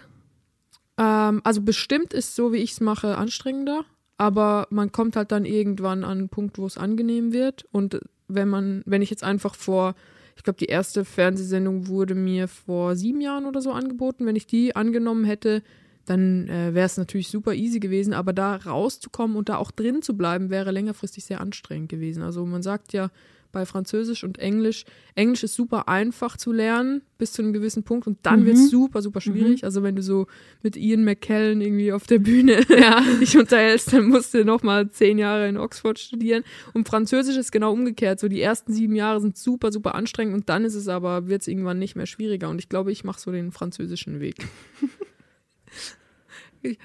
Ähm, 0.97 1.41
also 1.43 1.61
bestimmt 1.61 2.13
ist 2.13 2.35
so, 2.35 2.53
wie 2.53 2.57
ich 2.57 2.71
es 2.71 2.81
mache, 2.81 3.17
anstrengender. 3.17 3.85
Aber 4.17 4.67
man 4.71 4.91
kommt 4.91 5.15
halt 5.15 5.31
dann 5.31 5.45
irgendwann 5.45 6.03
an 6.03 6.17
einen 6.17 6.29
Punkt, 6.29 6.57
wo 6.57 6.65
es 6.65 6.77
angenehm 6.77 7.33
wird. 7.33 7.65
Und 7.71 7.99
wenn 8.27 8.49
man, 8.49 8.81
wenn 8.85 9.01
ich 9.01 9.11
jetzt 9.11 9.23
einfach 9.23 9.55
vor, 9.55 9.95
ich 10.35 10.43
glaube, 10.43 10.57
die 10.57 10.65
erste 10.65 11.05
Fernsehsendung 11.05 11.87
wurde 11.87 12.15
mir 12.15 12.47
vor 12.47 12.95
sieben 12.95 13.21
Jahren 13.21 13.45
oder 13.45 13.61
so 13.61 13.71
angeboten. 13.71 14.25
Wenn 14.25 14.35
ich 14.35 14.47
die 14.47 14.75
angenommen 14.75 15.23
hätte, 15.23 15.63
dann 16.05 16.47
äh, 16.47 16.73
wäre 16.73 16.85
es 16.85 16.97
natürlich 16.97 17.27
super 17.29 17.53
easy 17.53 17.79
gewesen. 17.79 18.13
Aber 18.13 18.33
da 18.33 18.55
rauszukommen 18.55 19.37
und 19.37 19.49
da 19.49 19.57
auch 19.57 19.71
drin 19.71 20.01
zu 20.01 20.17
bleiben, 20.17 20.49
wäre 20.49 20.71
längerfristig 20.71 21.25
sehr 21.25 21.41
anstrengend 21.41 21.89
gewesen. 21.89 22.23
Also 22.23 22.45
man 22.45 22.63
sagt 22.63 22.93
ja 22.93 23.09
bei 23.57 23.65
Französisch 23.65 24.23
und 24.23 24.37
Englisch, 24.37 24.85
Englisch 25.15 25.43
ist 25.43 25.55
super 25.55 25.87
einfach 25.87 26.37
zu 26.37 26.51
lernen 26.51 27.01
bis 27.17 27.33
zu 27.33 27.41
einem 27.41 27.53
gewissen 27.53 27.81
Punkt 27.81 28.05
und 28.05 28.19
dann 28.21 28.41
Mhm. 28.41 28.45
wird 28.45 28.57
es 28.57 28.69
super, 28.69 29.01
super 29.01 29.19
schwierig. 29.19 29.63
Also 29.63 29.81
wenn 29.81 29.95
du 29.95 30.03
so 30.03 30.27
mit 30.61 30.77
Ian 30.77 31.03
McKellen 31.03 31.59
irgendwie 31.59 31.91
auf 31.91 32.05
der 32.05 32.19
Bühne 32.19 32.57
dich 33.19 33.35
unterhältst, 33.35 33.93
dann 33.93 34.05
musst 34.09 34.35
du 34.35 34.45
nochmal 34.45 34.91
zehn 34.91 35.17
Jahre 35.17 35.47
in 35.49 35.57
Oxford 35.57 35.97
studieren. 35.97 36.43
Und 36.75 36.87
Französisch 36.87 37.35
ist 37.37 37.51
genau 37.51 37.73
umgekehrt. 37.73 38.19
So 38.19 38.27
die 38.27 38.41
ersten 38.41 38.71
sieben 38.73 38.95
Jahre 38.95 39.19
sind 39.21 39.35
super, 39.37 39.71
super 39.71 39.95
anstrengend 39.95 40.35
und 40.35 40.49
dann 40.49 40.63
ist 40.63 40.75
es 40.75 40.87
aber, 40.87 41.27
wird 41.27 41.41
es 41.41 41.47
irgendwann 41.47 41.79
nicht 41.79 41.95
mehr 41.95 42.05
schwieriger. 42.05 42.49
Und 42.49 42.59
ich 42.59 42.69
glaube, 42.69 42.91
ich 42.91 43.03
mache 43.03 43.19
so 43.19 43.31
den 43.31 43.51
französischen 43.51 44.19
Weg. 44.19 44.35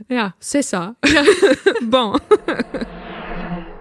Ja. 0.09 0.35
C'est 0.41 0.63
ça. 0.63 0.95
bon. 1.83 2.19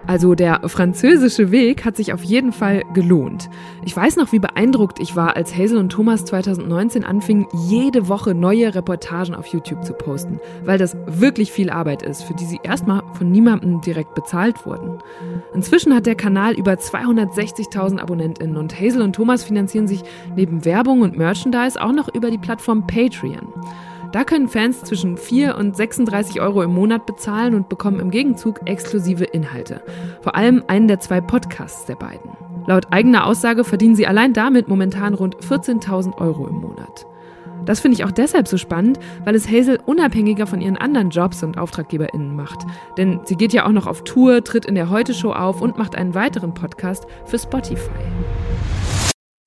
Also 0.06 0.34
der 0.34 0.68
französische 0.68 1.50
Weg 1.50 1.84
hat 1.84 1.96
sich 1.96 2.12
auf 2.12 2.22
jeden 2.24 2.52
Fall 2.52 2.82
gelohnt. 2.92 3.48
Ich 3.84 3.96
weiß 3.96 4.16
noch, 4.16 4.32
wie 4.32 4.40
beeindruckt 4.40 4.98
ich 5.00 5.14
war, 5.14 5.36
als 5.36 5.56
Hazel 5.56 5.78
und 5.78 5.90
Thomas 5.90 6.24
2019 6.24 7.04
anfingen, 7.04 7.46
jede 7.68 8.08
Woche 8.08 8.34
neue 8.34 8.74
Reportagen 8.74 9.34
auf 9.34 9.46
YouTube 9.46 9.84
zu 9.84 9.92
posten, 9.92 10.40
weil 10.64 10.78
das 10.78 10.96
wirklich 11.06 11.52
viel 11.52 11.70
Arbeit 11.70 12.02
ist, 12.02 12.22
für 12.22 12.34
die 12.34 12.44
sie 12.44 12.60
erstmal 12.62 13.02
von 13.14 13.30
niemandem 13.30 13.80
direkt 13.80 14.14
bezahlt 14.14 14.66
wurden. 14.66 14.98
Inzwischen 15.54 15.94
hat 15.94 16.06
der 16.06 16.16
Kanal 16.16 16.54
über 16.54 16.72
260.000 16.72 18.00
AbonnentInnen 18.00 18.56
und 18.56 18.78
Hazel 18.78 19.02
und 19.02 19.14
Thomas 19.14 19.44
finanzieren 19.44 19.86
sich 19.86 20.02
neben 20.34 20.64
Werbung 20.64 21.02
und 21.02 21.16
Merchandise 21.16 21.80
auch 21.80 21.92
noch 21.92 22.12
über 22.12 22.30
die 22.30 22.38
Plattform 22.38 22.86
Patreon. 22.86 23.52
Da 24.12 24.24
können 24.24 24.48
Fans 24.48 24.84
zwischen 24.84 25.16
4 25.16 25.56
und 25.56 25.74
36 25.74 26.42
Euro 26.42 26.62
im 26.62 26.74
Monat 26.74 27.06
bezahlen 27.06 27.54
und 27.54 27.70
bekommen 27.70 27.98
im 27.98 28.10
Gegenzug 28.10 28.60
exklusive 28.66 29.24
Inhalte. 29.24 29.82
Vor 30.20 30.36
allem 30.36 30.62
einen 30.66 30.86
der 30.86 31.00
zwei 31.00 31.22
Podcasts 31.22 31.86
der 31.86 31.94
beiden. 31.94 32.30
Laut 32.66 32.92
eigener 32.92 33.26
Aussage 33.26 33.64
verdienen 33.64 33.96
sie 33.96 34.06
allein 34.06 34.34
damit 34.34 34.68
momentan 34.68 35.14
rund 35.14 35.36
14.000 35.38 36.18
Euro 36.18 36.46
im 36.46 36.56
Monat. 36.56 37.06
Das 37.64 37.80
finde 37.80 37.94
ich 37.96 38.04
auch 38.04 38.10
deshalb 38.10 38.48
so 38.48 38.58
spannend, 38.58 38.98
weil 39.24 39.34
es 39.34 39.48
Hazel 39.48 39.80
unabhängiger 39.86 40.46
von 40.46 40.60
ihren 40.60 40.76
anderen 40.76 41.08
Jobs 41.08 41.42
und 41.42 41.56
AuftraggeberInnen 41.56 42.36
macht. 42.36 42.66
Denn 42.98 43.20
sie 43.24 43.36
geht 43.36 43.54
ja 43.54 43.64
auch 43.64 43.72
noch 43.72 43.86
auf 43.86 44.04
Tour, 44.04 44.44
tritt 44.44 44.66
in 44.66 44.74
der 44.74 44.90
Heute-Show 44.90 45.32
auf 45.32 45.62
und 45.62 45.78
macht 45.78 45.94
einen 45.94 46.14
weiteren 46.14 46.52
Podcast 46.52 47.06
für 47.24 47.38
Spotify. 47.38 47.88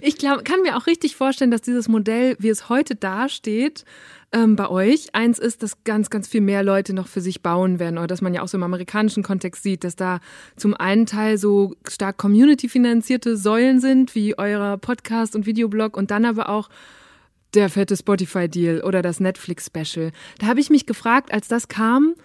Ich 0.01 0.17
glaub, 0.17 0.45
kann 0.45 0.61
mir 0.61 0.77
auch 0.77 0.87
richtig 0.87 1.15
vorstellen, 1.15 1.51
dass 1.51 1.61
dieses 1.61 1.87
Modell, 1.87 2.35
wie 2.39 2.49
es 2.49 2.69
heute 2.69 2.95
dasteht, 2.95 3.85
ähm, 4.35 4.57
bei 4.57 4.69
euch 4.69 5.15
eins 5.15 5.39
ist, 5.39 5.63
dass 5.63 5.83
ganz, 5.85 6.09
ganz 6.09 6.27
viel 6.27 6.41
mehr 6.41 6.61
Leute 6.61 6.93
noch 6.93 7.07
für 7.07 7.21
sich 7.21 7.41
bauen 7.41 7.79
werden 7.79 7.97
oder 7.97 8.07
dass 8.07 8.21
man 8.21 8.33
ja 8.33 8.41
auch 8.41 8.49
so 8.49 8.57
im 8.57 8.63
amerikanischen 8.63 9.23
Kontext 9.23 9.63
sieht, 9.63 9.85
dass 9.85 9.95
da 9.95 10.19
zum 10.57 10.73
einen 10.73 11.05
Teil 11.05 11.37
so 11.37 11.73
stark 11.87 12.17
community-finanzierte 12.17 13.37
Säulen 13.37 13.79
sind, 13.79 14.13
wie 14.13 14.37
eurer 14.37 14.77
Podcast 14.77 15.37
und 15.37 15.45
Videoblog 15.45 15.95
und 15.95 16.11
dann 16.11 16.25
aber 16.25 16.49
auch 16.49 16.69
der 17.53 17.69
fette 17.69 17.95
Spotify-Deal 17.95 18.81
oder 18.81 19.01
das 19.01 19.21
Netflix-Special. 19.21 20.11
Da 20.39 20.47
habe 20.47 20.59
ich 20.59 20.69
mich 20.69 20.85
gefragt, 20.85 21.31
als 21.31 21.47
das 21.47 21.69
kam, 21.69 22.15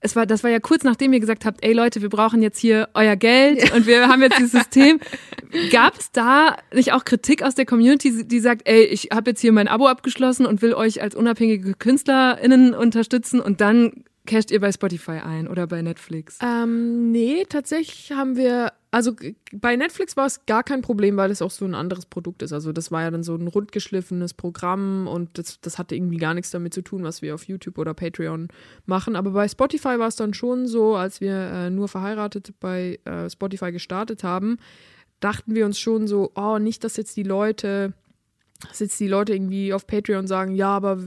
es 0.00 0.14
war, 0.14 0.26
das 0.26 0.44
war 0.44 0.50
ja 0.50 0.60
kurz 0.60 0.84
nachdem 0.84 1.12
ihr 1.12 1.20
gesagt 1.20 1.44
habt, 1.44 1.64
ey 1.64 1.72
Leute, 1.72 2.02
wir 2.02 2.08
brauchen 2.08 2.42
jetzt 2.42 2.58
hier 2.58 2.88
euer 2.94 3.16
Geld 3.16 3.72
und 3.74 3.86
wir 3.86 4.08
haben 4.08 4.22
jetzt 4.22 4.38
dieses 4.38 4.52
System. 4.52 5.00
Gab 5.72 5.98
es 5.98 6.12
da 6.12 6.56
nicht 6.72 6.92
auch 6.92 7.04
Kritik 7.04 7.42
aus 7.42 7.54
der 7.54 7.66
Community, 7.66 8.26
die 8.26 8.40
sagt, 8.40 8.68
ey, 8.68 8.84
ich 8.84 9.08
habe 9.12 9.30
jetzt 9.30 9.40
hier 9.40 9.52
mein 9.52 9.66
Abo 9.66 9.86
abgeschlossen 9.86 10.46
und 10.46 10.62
will 10.62 10.74
euch 10.74 11.02
als 11.02 11.14
unabhängige 11.14 11.74
KünstlerInnen 11.74 12.74
unterstützen 12.74 13.40
und 13.40 13.60
dann 13.60 14.04
casht 14.26 14.50
ihr 14.50 14.60
bei 14.60 14.70
Spotify 14.70 15.20
ein 15.24 15.48
oder 15.48 15.66
bei 15.66 15.82
Netflix? 15.82 16.38
Ähm, 16.42 17.10
nee, 17.10 17.44
tatsächlich 17.48 18.12
haben 18.12 18.36
wir, 18.36 18.72
also 18.90 19.12
bei 19.52 19.76
Netflix 19.76 20.16
war 20.16 20.26
es 20.26 20.46
gar 20.46 20.62
kein 20.62 20.80
Problem, 20.80 21.16
weil 21.18 21.30
es 21.30 21.42
auch 21.42 21.50
so 21.50 21.66
ein 21.66 21.74
anderes 21.74 22.06
Produkt 22.06 22.42
ist. 22.42 22.54
Also 22.54 22.72
das 22.72 22.90
war 22.90 23.02
ja 23.02 23.10
dann 23.10 23.22
so 23.22 23.34
ein 23.34 23.46
rundgeschliffenes 23.46 24.32
Programm 24.32 25.06
und 25.06 25.36
das, 25.36 25.60
das 25.60 25.78
hatte 25.78 25.94
irgendwie 25.94 26.16
gar 26.16 26.32
nichts 26.32 26.50
damit 26.50 26.72
zu 26.72 26.80
tun, 26.80 27.02
was 27.02 27.20
wir 27.20 27.34
auf 27.34 27.44
YouTube 27.44 27.76
oder 27.76 27.92
Patreon 27.92 28.48
machen. 28.86 29.14
Aber 29.14 29.32
bei 29.32 29.46
Spotify 29.46 29.98
war 29.98 30.08
es 30.08 30.16
dann 30.16 30.32
schon 30.32 30.66
so, 30.66 30.96
als 30.96 31.20
wir 31.20 31.34
äh, 31.34 31.70
nur 31.70 31.88
verheiratet 31.88 32.54
bei 32.60 32.98
äh, 33.04 33.28
Spotify 33.28 33.72
gestartet 33.72 34.24
haben, 34.24 34.56
dachten 35.20 35.54
wir 35.54 35.66
uns 35.66 35.78
schon 35.78 36.06
so, 36.06 36.32
oh, 36.34 36.58
nicht, 36.58 36.82
dass 36.82 36.96
jetzt 36.96 37.16
die 37.16 37.24
Leute 37.24 37.92
dass 38.66 38.80
jetzt 38.80 38.98
die 38.98 39.06
Leute 39.06 39.34
irgendwie 39.34 39.72
auf 39.72 39.86
Patreon 39.86 40.26
sagen, 40.26 40.54
ja, 40.54 40.70
aber 40.70 40.98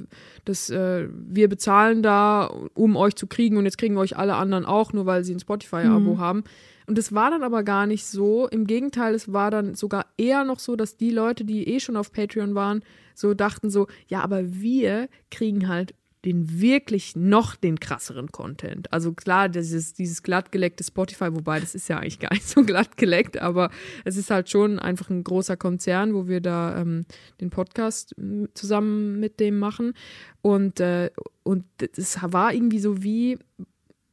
das, 0.46 0.70
äh, 0.70 1.10
wir 1.12 1.50
bezahlen 1.50 2.02
da, 2.02 2.50
um 2.74 2.96
euch 2.96 3.16
zu 3.16 3.28
kriegen 3.28 3.58
und 3.58 3.66
jetzt 3.66 3.78
kriegen 3.78 3.98
euch 3.98 4.16
alle 4.16 4.36
anderen 4.36 4.66
auch, 4.66 4.94
nur 4.94 5.06
weil 5.06 5.26
sie 5.26 5.34
ein 5.34 5.40
Spotify-Abo 5.40 6.14
mhm. 6.14 6.20
haben. 6.20 6.44
Und 6.92 6.98
das 6.98 7.14
war 7.14 7.32
dann 7.32 7.44
aber 7.44 7.64
gar 7.64 7.88
nicht 7.88 8.06
so. 8.06 8.50
Im 8.50 8.68
Gegenteil, 8.68 9.16
es 9.16 9.32
war 9.32 9.50
dann 9.50 9.76
sogar 9.76 10.08
eher 10.18 10.44
noch 10.44 10.60
so, 10.60 10.76
dass 10.76 10.98
die 10.98 11.10
Leute, 11.10 11.46
die 11.46 11.66
eh 11.70 11.80
schon 11.80 11.96
auf 11.96 12.12
Patreon 12.12 12.54
waren, 12.54 12.84
so 13.16 13.34
dachten 13.34 13.70
so, 13.70 13.88
ja, 14.10 14.20
aber 14.20 14.56
wir 14.62 15.08
kriegen 15.30 15.70
halt 15.70 15.94
den 16.26 16.60
wirklich 16.60 17.16
noch 17.16 17.56
den 17.56 17.80
krasseren 17.80 18.34
Content. 18.34 18.92
Also 18.92 19.14
klar, 19.14 19.48
dieses, 19.48 19.94
dieses 19.94 20.22
glattgeleckte 20.22 20.84
Spotify, 20.84 21.34
wobei 21.34 21.62
das 21.62 21.76
ist 21.76 21.88
ja 21.88 22.00
eigentlich 22.00 22.20
gar 22.20 22.34
nicht 22.34 22.50
so 22.50 22.62
glatt 22.62 22.98
geleckt, 22.98 23.42
aber 23.42 23.72
es 24.04 24.18
ist 24.18 24.30
halt 24.30 24.50
schon 24.50 24.78
einfach 24.78 25.10
ein 25.10 25.24
großer 25.24 25.56
Konzern, 25.56 26.14
wo 26.14 26.28
wir 26.28 26.42
da 26.42 26.76
ähm, 26.76 27.06
den 27.40 27.52
Podcast 27.52 28.14
zusammen 28.54 29.18
mit 29.18 29.40
dem 29.40 29.60
machen. 29.60 29.94
Und, 30.42 30.82
äh, 30.82 31.10
und 31.44 31.64
es 31.96 32.18
war 32.22 32.54
irgendwie 32.54 32.80
so 32.80 33.02
wie, 33.02 33.40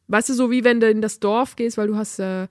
weißt 0.06 0.28
du, 0.28 0.34
so 0.34 0.52
wie 0.52 0.62
wenn 0.62 0.78
du 0.78 0.88
in 0.88 1.02
das 1.02 1.18
Dorf 1.18 1.56
gehst, 1.56 1.76
weil 1.76 1.88
du 1.88 1.96
hast 1.96 2.20
äh, 2.20 2.46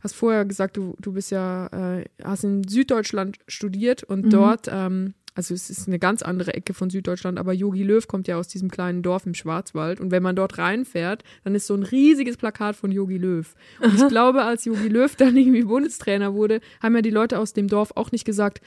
hast 0.00 0.14
vorher 0.14 0.44
gesagt, 0.44 0.76
du, 0.76 0.94
du 1.00 1.12
bist 1.12 1.30
ja, 1.30 1.66
äh, 1.98 2.04
hast 2.22 2.44
in 2.44 2.66
Süddeutschland 2.66 3.38
studiert 3.46 4.02
und 4.04 4.26
mhm. 4.26 4.30
dort 4.30 4.68
ähm, 4.70 5.14
also 5.38 5.54
es 5.54 5.70
ist 5.70 5.86
eine 5.86 6.00
ganz 6.00 6.22
andere 6.22 6.54
Ecke 6.54 6.74
von 6.74 6.90
Süddeutschland, 6.90 7.38
aber 7.38 7.52
Yogi 7.52 7.84
Löw 7.84 8.04
kommt 8.08 8.26
ja 8.26 8.36
aus 8.36 8.48
diesem 8.48 8.72
kleinen 8.72 9.04
Dorf 9.04 9.24
im 9.24 9.34
Schwarzwald. 9.34 10.00
Und 10.00 10.10
wenn 10.10 10.20
man 10.20 10.34
dort 10.34 10.58
reinfährt, 10.58 11.22
dann 11.44 11.54
ist 11.54 11.68
so 11.68 11.74
ein 11.74 11.84
riesiges 11.84 12.36
Plakat 12.36 12.74
von 12.74 12.90
Yogi 12.90 13.18
Löw. 13.18 13.54
Und 13.80 13.94
ich 13.94 14.04
glaube, 14.08 14.42
als 14.42 14.64
Yogi 14.64 14.88
Löw 14.88 15.14
dann 15.14 15.36
irgendwie 15.36 15.62
Bundestrainer 15.62 16.34
wurde, 16.34 16.60
haben 16.82 16.96
ja 16.96 17.02
die 17.02 17.10
Leute 17.10 17.38
aus 17.38 17.52
dem 17.52 17.68
Dorf 17.68 17.92
auch 17.94 18.10
nicht 18.10 18.24
gesagt, 18.24 18.60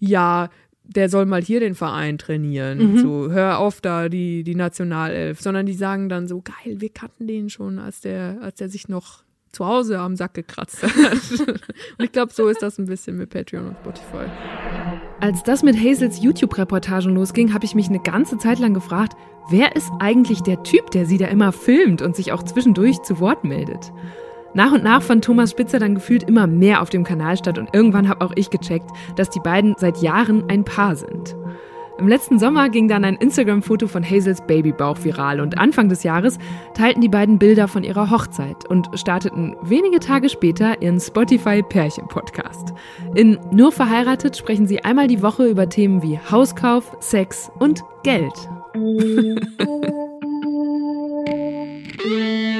ja, 0.00 0.50
der 0.84 1.08
soll 1.08 1.24
mal 1.24 1.40
hier 1.40 1.60
den 1.60 1.74
Verein 1.74 2.18
trainieren. 2.18 2.92
Mhm. 2.92 2.98
So, 2.98 3.30
hör 3.30 3.58
auf 3.58 3.80
da, 3.80 4.10
die, 4.10 4.44
die 4.44 4.54
Nationalelf. 4.54 5.40
Sondern 5.40 5.64
die 5.64 5.72
sagen 5.72 6.10
dann 6.10 6.28
so, 6.28 6.42
geil, 6.42 6.82
wir 6.82 6.90
kannten 6.90 7.26
den 7.26 7.48
schon, 7.48 7.78
als 7.78 8.02
der, 8.02 8.36
als 8.42 8.56
der 8.56 8.68
sich 8.68 8.88
noch 8.88 9.24
zu 9.52 9.66
Hause 9.66 9.98
am 9.98 10.16
Sack 10.16 10.34
gekratzt 10.34 10.82
hat. 10.82 10.92
und 11.48 12.04
ich 12.04 12.12
glaube, 12.12 12.32
so 12.32 12.48
ist 12.48 12.62
das 12.62 12.78
ein 12.78 12.86
bisschen 12.86 13.16
mit 13.16 13.30
Patreon 13.30 13.68
und 13.68 13.76
Spotify. 13.76 14.26
Als 15.20 15.42
das 15.42 15.62
mit 15.62 15.76
Hazels 15.76 16.22
YouTube-Reportagen 16.22 17.14
losging, 17.14 17.52
habe 17.54 17.64
ich 17.64 17.74
mich 17.74 17.88
eine 17.88 18.00
ganze 18.00 18.38
Zeit 18.38 18.58
lang 18.58 18.74
gefragt, 18.74 19.16
wer 19.50 19.74
ist 19.74 19.90
eigentlich 19.98 20.42
der 20.42 20.62
Typ, 20.62 20.90
der 20.90 21.06
sie 21.06 21.18
da 21.18 21.26
immer 21.26 21.52
filmt 21.52 22.02
und 22.02 22.14
sich 22.14 22.32
auch 22.32 22.42
zwischendurch 22.42 23.02
zu 23.02 23.20
Wort 23.20 23.44
meldet? 23.44 23.92
Nach 24.54 24.72
und 24.72 24.82
nach 24.82 25.02
fand 25.02 25.24
Thomas 25.24 25.50
Spitzer 25.50 25.78
dann 25.78 25.94
gefühlt 25.94 26.22
immer 26.22 26.46
mehr 26.46 26.80
auf 26.80 26.90
dem 26.90 27.04
Kanal 27.04 27.36
statt 27.36 27.58
und 27.58 27.74
irgendwann 27.74 28.08
habe 28.08 28.24
auch 28.24 28.32
ich 28.34 28.50
gecheckt, 28.50 28.90
dass 29.16 29.30
die 29.30 29.40
beiden 29.40 29.74
seit 29.78 29.98
Jahren 29.98 30.48
ein 30.48 30.64
Paar 30.64 30.96
sind. 30.96 31.36
Im 31.98 32.06
letzten 32.06 32.38
Sommer 32.38 32.68
ging 32.68 32.86
dann 32.86 33.04
ein 33.04 33.16
Instagram-Foto 33.16 33.88
von 33.88 34.04
Hazels 34.04 34.40
Babybauch 34.46 35.02
viral 35.02 35.40
und 35.40 35.58
Anfang 35.58 35.88
des 35.88 36.04
Jahres 36.04 36.38
teilten 36.72 37.00
die 37.00 37.08
beiden 37.08 37.40
Bilder 37.40 37.66
von 37.66 37.82
ihrer 37.82 38.10
Hochzeit 38.10 38.64
und 38.68 38.88
starteten 38.94 39.56
wenige 39.62 39.98
Tage 39.98 40.28
später 40.28 40.80
ihren 40.80 41.00
Spotify-Pärchen-Podcast. 41.00 42.72
In 43.16 43.38
Nur 43.50 43.72
verheiratet 43.72 44.36
sprechen 44.36 44.68
sie 44.68 44.84
einmal 44.84 45.08
die 45.08 45.22
Woche 45.22 45.46
über 45.46 45.68
Themen 45.68 46.02
wie 46.02 46.18
Hauskauf, 46.18 46.96
Sex 47.00 47.50
und 47.58 47.82
Geld. 48.04 48.32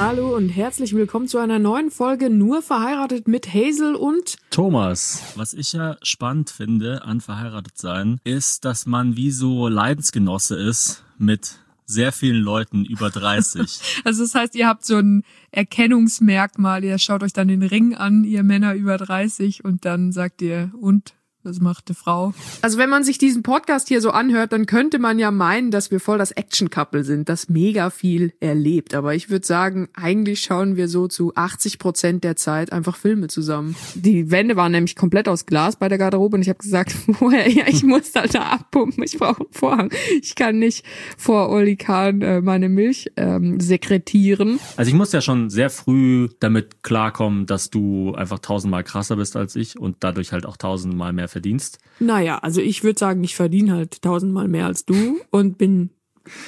Hallo 0.00 0.36
und 0.36 0.48
herzlich 0.48 0.94
willkommen 0.94 1.26
zu 1.26 1.38
einer 1.38 1.58
neuen 1.58 1.90
Folge 1.90 2.30
Nur 2.30 2.62
verheiratet 2.62 3.26
mit 3.26 3.52
Hazel 3.52 3.96
und 3.96 4.36
Thomas. 4.50 5.22
Was 5.34 5.54
ich 5.54 5.72
ja 5.72 5.96
spannend 6.02 6.50
finde 6.50 7.02
an 7.02 7.20
verheiratet 7.20 7.76
sein, 7.76 8.20
ist, 8.22 8.64
dass 8.64 8.86
man 8.86 9.16
wie 9.16 9.32
so 9.32 9.66
Leidensgenosse 9.66 10.54
ist 10.54 11.02
mit 11.18 11.58
sehr 11.84 12.12
vielen 12.12 12.42
Leuten 12.42 12.84
über 12.84 13.10
30. 13.10 13.80
also 14.04 14.22
das 14.22 14.36
heißt, 14.36 14.54
ihr 14.54 14.68
habt 14.68 14.84
so 14.84 14.98
ein 14.98 15.24
Erkennungsmerkmal, 15.50 16.84
ihr 16.84 16.98
schaut 16.98 17.24
euch 17.24 17.32
dann 17.32 17.48
den 17.48 17.64
Ring 17.64 17.96
an, 17.96 18.22
ihr 18.22 18.44
Männer 18.44 18.74
über 18.74 18.98
30 18.98 19.64
und 19.64 19.84
dann 19.84 20.12
sagt 20.12 20.42
ihr, 20.42 20.70
und 20.80 21.14
das 21.48 21.60
macht 21.60 21.88
die 21.88 21.94
Frau. 21.94 22.34
Also 22.60 22.76
wenn 22.76 22.90
man 22.90 23.04
sich 23.04 23.16
diesen 23.16 23.42
Podcast 23.42 23.88
hier 23.88 24.02
so 24.02 24.10
anhört, 24.10 24.52
dann 24.52 24.66
könnte 24.66 24.98
man 24.98 25.18
ja 25.18 25.30
meinen, 25.30 25.70
dass 25.70 25.90
wir 25.90 25.98
voll 25.98 26.18
das 26.18 26.30
Action-Couple 26.30 27.04
sind, 27.04 27.28
das 27.28 27.48
mega 27.48 27.88
viel 27.88 28.34
erlebt. 28.40 28.94
Aber 28.94 29.14
ich 29.14 29.30
würde 29.30 29.46
sagen, 29.46 29.88
eigentlich 29.94 30.40
schauen 30.40 30.76
wir 30.76 30.88
so 30.88 31.08
zu 31.08 31.34
80 31.34 31.78
Prozent 31.78 32.24
der 32.24 32.36
Zeit 32.36 32.70
einfach 32.72 32.96
Filme 32.96 33.28
zusammen. 33.28 33.76
Die 33.94 34.30
Wände 34.30 34.56
waren 34.56 34.72
nämlich 34.72 34.94
komplett 34.94 35.26
aus 35.26 35.46
Glas 35.46 35.76
bei 35.76 35.88
der 35.88 35.96
Garderobe 35.96 36.36
und 36.36 36.42
ich 36.42 36.50
habe 36.50 36.58
gesagt, 36.58 36.94
woher, 37.06 37.48
ja, 37.48 37.64
ich 37.66 37.82
muss 37.82 38.14
halt 38.14 38.34
da 38.34 38.42
abpumpen, 38.42 39.02
ich 39.04 39.16
brauche 39.16 39.40
einen 39.40 39.52
Vorhang. 39.52 39.90
Ich 40.20 40.34
kann 40.34 40.58
nicht 40.58 40.84
vor 41.16 41.48
Oli 41.48 41.76
Kahn 41.76 42.20
äh, 42.20 42.42
meine 42.42 42.68
Milch 42.68 43.10
ähm, 43.16 43.58
sekretieren. 43.58 44.60
Also 44.76 44.90
ich 44.90 44.94
muss 44.94 45.12
ja 45.12 45.22
schon 45.22 45.48
sehr 45.48 45.70
früh 45.70 46.28
damit 46.40 46.82
klarkommen, 46.82 47.46
dass 47.46 47.70
du 47.70 48.14
einfach 48.14 48.38
tausendmal 48.38 48.84
krasser 48.84 49.16
bist 49.16 49.34
als 49.34 49.56
ich 49.56 49.78
und 49.78 49.96
dadurch 50.00 50.32
halt 50.32 50.44
auch 50.44 50.58
tausendmal 50.58 51.14
mehr 51.14 51.28
verdienst? 51.38 51.78
Naja, 52.00 52.38
also 52.38 52.60
ich 52.60 52.84
würde 52.84 52.98
sagen, 52.98 53.22
ich 53.22 53.36
verdiene 53.36 53.72
halt 53.72 54.02
tausendmal 54.02 54.48
mehr 54.48 54.66
als 54.66 54.84
du 54.84 55.20
und 55.30 55.58
bin 55.58 55.90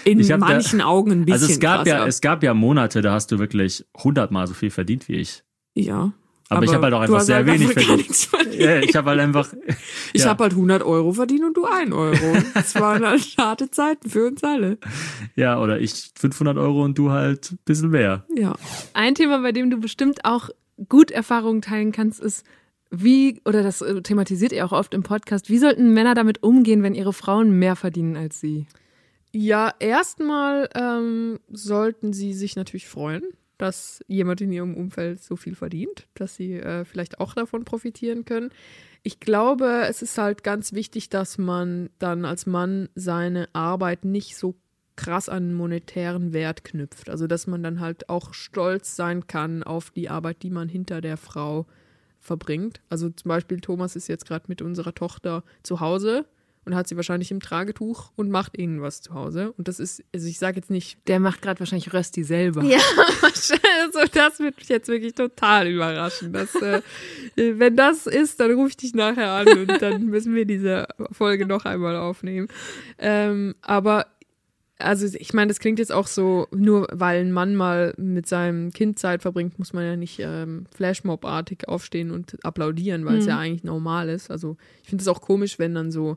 in 0.05 0.19
manchen 0.39 0.81
da, 0.81 0.87
Augen 0.87 1.13
ein 1.13 1.25
bisschen 1.25 1.33
Also 1.43 1.53
es 1.53 1.61
gab 1.61 1.85
krasser. 1.85 1.99
ja, 1.99 2.07
es 2.07 2.21
gab 2.21 2.43
ja 2.43 2.53
Monate, 2.55 3.01
da 3.01 3.13
hast 3.13 3.33
du 3.33 3.39
wirklich 3.39 3.87
hundertmal 3.97 4.47
so 4.47 4.55
viel 4.55 4.71
verdient 4.71 5.09
wie 5.09 5.17
ich. 5.17 5.43
Ja. 5.75 6.13
Aber, 6.51 6.65
ich 6.65 6.75
habe 6.75 6.83
halt 6.83 6.95
auch 6.95 7.01
einfach 7.01 7.21
sehr 7.21 7.37
halt 7.37 7.47
wenig 7.47 7.71
verdient. 7.73 7.99
nichts 7.99 8.25
verdient. 8.25 8.55
Ja, 8.57 8.81
ich 8.81 8.97
habe 8.97 9.11
halt 9.11 9.21
einfach. 9.21 9.49
Ich 10.13 10.23
ja, 10.23 10.31
habe 10.31 10.43
halt 10.43 10.55
100 10.55 10.83
Euro 10.83 11.13
verdient 11.13 11.45
und 11.45 11.57
du 11.57 11.67
1 11.67 11.93
Euro. 11.93 12.37
Das 12.53 12.75
waren 12.75 13.07
halt 13.07 13.23
harte 13.39 13.71
Zeiten 13.71 14.11
für 14.11 14.27
uns 14.27 14.43
alle. 14.43 14.77
ja, 15.37 15.61
oder 15.61 15.79
ich 15.79 16.11
500 16.19 16.59
Euro 16.59 16.83
und 16.83 16.99
du 16.99 17.13
halt 17.13 17.53
ein 17.53 17.59
bisschen 17.65 17.91
mehr. 17.91 18.25
Ja. 18.35 18.57
Ein 18.93 19.15
Thema, 19.15 19.39
bei 19.39 19.53
dem 19.53 19.71
du 19.71 19.77
bestimmt 19.77 20.25
auch 20.25 20.51
gut 20.89 21.13
Erfahrungen 21.13 21.63
teilen 21.63 21.93
kannst, 21.93 22.19
ist, 22.19 22.45
wie, 22.91 23.41
oder 23.45 23.63
das 23.63 23.81
äh, 23.83 24.03
thematisiert 24.03 24.53
ihr 24.53 24.65
auch 24.65 24.73
oft 24.73 24.95
im 24.95 25.03
Podcast, 25.03 25.49
wie 25.49 25.59
sollten 25.59 25.93
Männer 25.95 26.15
damit 26.15 26.43
umgehen, 26.43 26.83
wenn 26.83 26.95
ihre 26.95 27.13
Frauen 27.13 27.59
mehr 27.59 27.77
verdienen 27.77 28.17
als 28.17 28.41
sie? 28.41 28.67
Ja, 29.33 29.73
erstmal 29.79 30.69
ähm, 30.75 31.39
sollten 31.49 32.13
sie 32.13 32.35
sich 32.35 32.57
natürlich 32.57 32.89
freuen, 32.89 33.23
dass 33.59 34.03
jemand 34.09 34.41
in 34.41 34.51
ihrem 34.51 34.75
Umfeld 34.75 35.23
so 35.23 35.37
viel 35.37 35.55
verdient, 35.55 36.09
dass 36.15 36.35
sie 36.35 36.55
äh, 36.55 36.85
vielleicht 36.85 37.21
auch 37.21 37.35
davon 37.35 37.65
profitieren 37.65 38.25
können. 38.25 38.51
Ich 39.05 39.21
glaube, 39.21 39.85
es 39.89 40.03
ist 40.03 40.19
halt 40.19 40.43
ganz 40.43 40.73
wichtig, 40.73 41.11
dass 41.11 41.39
man 41.39 41.91
dann 42.01 42.25
als 42.25 42.47
Mann 42.47 42.89
seine 42.97 43.49
Arbeit 43.53 44.05
nicht 44.05 44.37
so 44.37 44.57
krass 44.97 45.29
an 45.29 45.55
monetären 45.55 46.33
Wert 46.33 46.65
knüpft. 46.65 47.09
Also 47.09 47.27
dass 47.27 47.47
man 47.47 47.63
dann 47.63 47.81
halt 47.81 48.09
auch 48.09 48.35
stolz 48.35 48.97
sein 48.97 49.27
kann 49.29 49.63
auf 49.63 49.91
die 49.91 50.11
Arbeit, 50.11 50.43
die 50.43 50.51
man 50.51 50.69
hinter 50.69 51.01
der 51.01 51.17
Frau 51.17 51.67
verbringt. 52.21 52.81
Also 52.89 53.11
zum 53.11 53.29
Beispiel 53.29 53.61
Thomas 53.61 53.97
ist 53.97 54.09
jetzt 54.09 54.27
gerade 54.27 54.45
mit 54.49 54.63
unserer 54.63 54.95
Tochter 54.95 55.43
zu 55.63 55.81
Hause 55.81 56.27
und 56.67 56.75
hat 56.75 56.87
sie 56.87 56.97
wahrscheinlich 56.97 57.31
im 57.31 57.41
Tragetuch 57.41 58.13
und 58.17 58.31
macht 58.31 58.59
irgendwas 58.59 59.01
zu 59.01 59.15
Hause. 59.15 59.53
Und 59.53 59.67
das 59.67 59.81
ist, 59.81 60.05
also 60.15 60.29
ich 60.29 60.39
sage 60.39 60.57
jetzt 60.57 60.71
nicht, 60.71 60.99
Der 61.09 61.19
macht 61.19 61.41
gerade 61.41 61.59
wahrscheinlich 61.59 61.93
Rösti 61.93 62.23
selber. 62.23 62.63
ja, 62.63 62.79
also 63.23 64.01
das 64.13 64.39
wird 64.39 64.59
mich 64.59 64.69
jetzt 64.69 64.89
wirklich 64.89 65.15
total 65.15 65.69
überraschen. 65.69 66.33
Dass, 66.33 66.55
äh, 66.57 66.83
wenn 67.37 67.77
das 67.77 68.07
ist, 68.07 68.41
dann 68.41 68.53
rufe 68.53 68.69
ich 68.69 68.77
dich 68.77 68.95
nachher 68.95 69.31
an 69.31 69.49
und 69.49 69.81
dann 69.81 70.07
müssen 70.07 70.35
wir 70.35 70.45
diese 70.45 70.87
Folge 71.13 71.47
noch 71.47 71.65
einmal 71.65 71.97
aufnehmen. 71.97 72.49
Ähm, 72.99 73.55
aber 73.63 74.07
also 74.81 75.07
ich 75.19 75.33
meine, 75.33 75.49
das 75.49 75.61
klingt 75.61 75.79
jetzt 75.79 75.93
auch 75.93 76.07
so, 76.07 76.49
nur 76.51 76.89
weil 76.93 77.21
ein 77.21 77.33
Mann 77.33 77.55
mal 77.55 77.95
mit 77.97 78.27
seinem 78.27 78.71
Kind 78.71 78.99
Zeit 78.99 79.23
verbringt, 79.23 79.59
muss 79.59 79.73
man 79.73 79.85
ja 79.85 79.97
nicht 79.97 80.19
ähm, 80.21 80.67
Flashmob-artig 80.75 81.69
aufstehen 81.69 82.11
und 82.11 82.45
applaudieren, 82.45 83.05
weil 83.05 83.19
es 83.19 83.27
ja 83.27 83.39
eigentlich 83.39 83.65
normal 83.65 84.09
ist. 84.09 84.31
Also 84.31 84.57
ich 84.83 84.89
finde 84.89 85.03
es 85.03 85.09
auch 85.09 85.21
komisch, 85.21 85.59
wenn 85.59 85.75
dann 85.75 85.91
so 85.91 86.17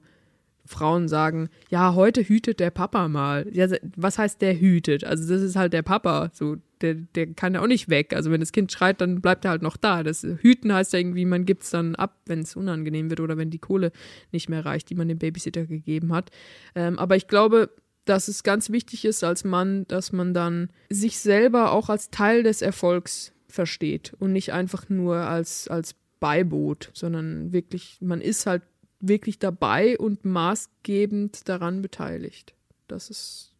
Frauen 0.65 1.07
sagen, 1.07 1.49
ja, 1.69 1.93
heute 1.93 2.21
hütet 2.21 2.59
der 2.59 2.71
Papa 2.71 3.07
mal. 3.09 3.45
Ja, 3.51 3.67
was 3.97 4.17
heißt 4.17 4.41
der 4.41 4.59
hütet? 4.59 5.03
Also 5.03 5.27
das 5.31 5.41
ist 5.41 5.55
halt 5.55 5.73
der 5.73 5.81
Papa. 5.81 6.31
So, 6.33 6.55
der, 6.81 6.95
der 6.95 7.33
kann 7.33 7.53
ja 7.53 7.61
auch 7.61 7.67
nicht 7.67 7.89
weg. 7.89 8.13
Also 8.15 8.31
wenn 8.31 8.39
das 8.39 8.53
Kind 8.53 8.71
schreit, 8.71 9.01
dann 9.01 9.21
bleibt 9.21 9.43
er 9.43 9.51
halt 9.51 9.61
noch 9.61 9.75
da. 9.75 10.03
Das 10.03 10.23
Hüten 10.23 10.73
heißt 10.73 10.93
ja 10.93 10.99
irgendwie, 10.99 11.25
man 11.25 11.45
gibt 11.45 11.63
es 11.63 11.71
dann 11.71 11.95
ab, 11.95 12.17
wenn 12.27 12.39
es 12.39 12.55
unangenehm 12.55 13.09
wird 13.09 13.19
oder 13.19 13.37
wenn 13.37 13.49
die 13.49 13.59
Kohle 13.59 13.91
nicht 14.31 14.49
mehr 14.49 14.65
reicht, 14.65 14.89
die 14.89 14.95
man 14.95 15.09
dem 15.09 15.17
Babysitter 15.17 15.65
gegeben 15.65 16.13
hat. 16.13 16.31
Ähm, 16.75 16.97
aber 16.97 17.17
ich 17.17 17.27
glaube, 17.27 17.69
dass 18.05 18.27
es 18.27 18.43
ganz 18.43 18.69
wichtig 18.69 19.05
ist 19.05 19.23
als 19.23 19.43
Mann, 19.43 19.85
dass 19.87 20.11
man 20.11 20.33
dann 20.33 20.69
sich 20.89 21.19
selber 21.19 21.71
auch 21.71 21.89
als 21.89 22.09
Teil 22.09 22.43
des 22.43 22.61
Erfolgs 22.61 23.33
versteht 23.47 24.13
und 24.19 24.33
nicht 24.33 24.51
einfach 24.51 24.89
nur 24.89 25.17
als, 25.17 25.67
als 25.67 25.95
Beiboot, 26.19 26.89
sondern 26.93 27.51
wirklich, 27.53 27.97
man 28.01 28.21
ist 28.21 28.45
halt 28.45 28.63
wirklich 28.99 29.39
dabei 29.39 29.97
und 29.97 30.25
maßgebend 30.25 31.47
daran 31.47 31.81
beteiligt. 31.81 32.53
Das 32.87 33.09
ist, 33.09 33.53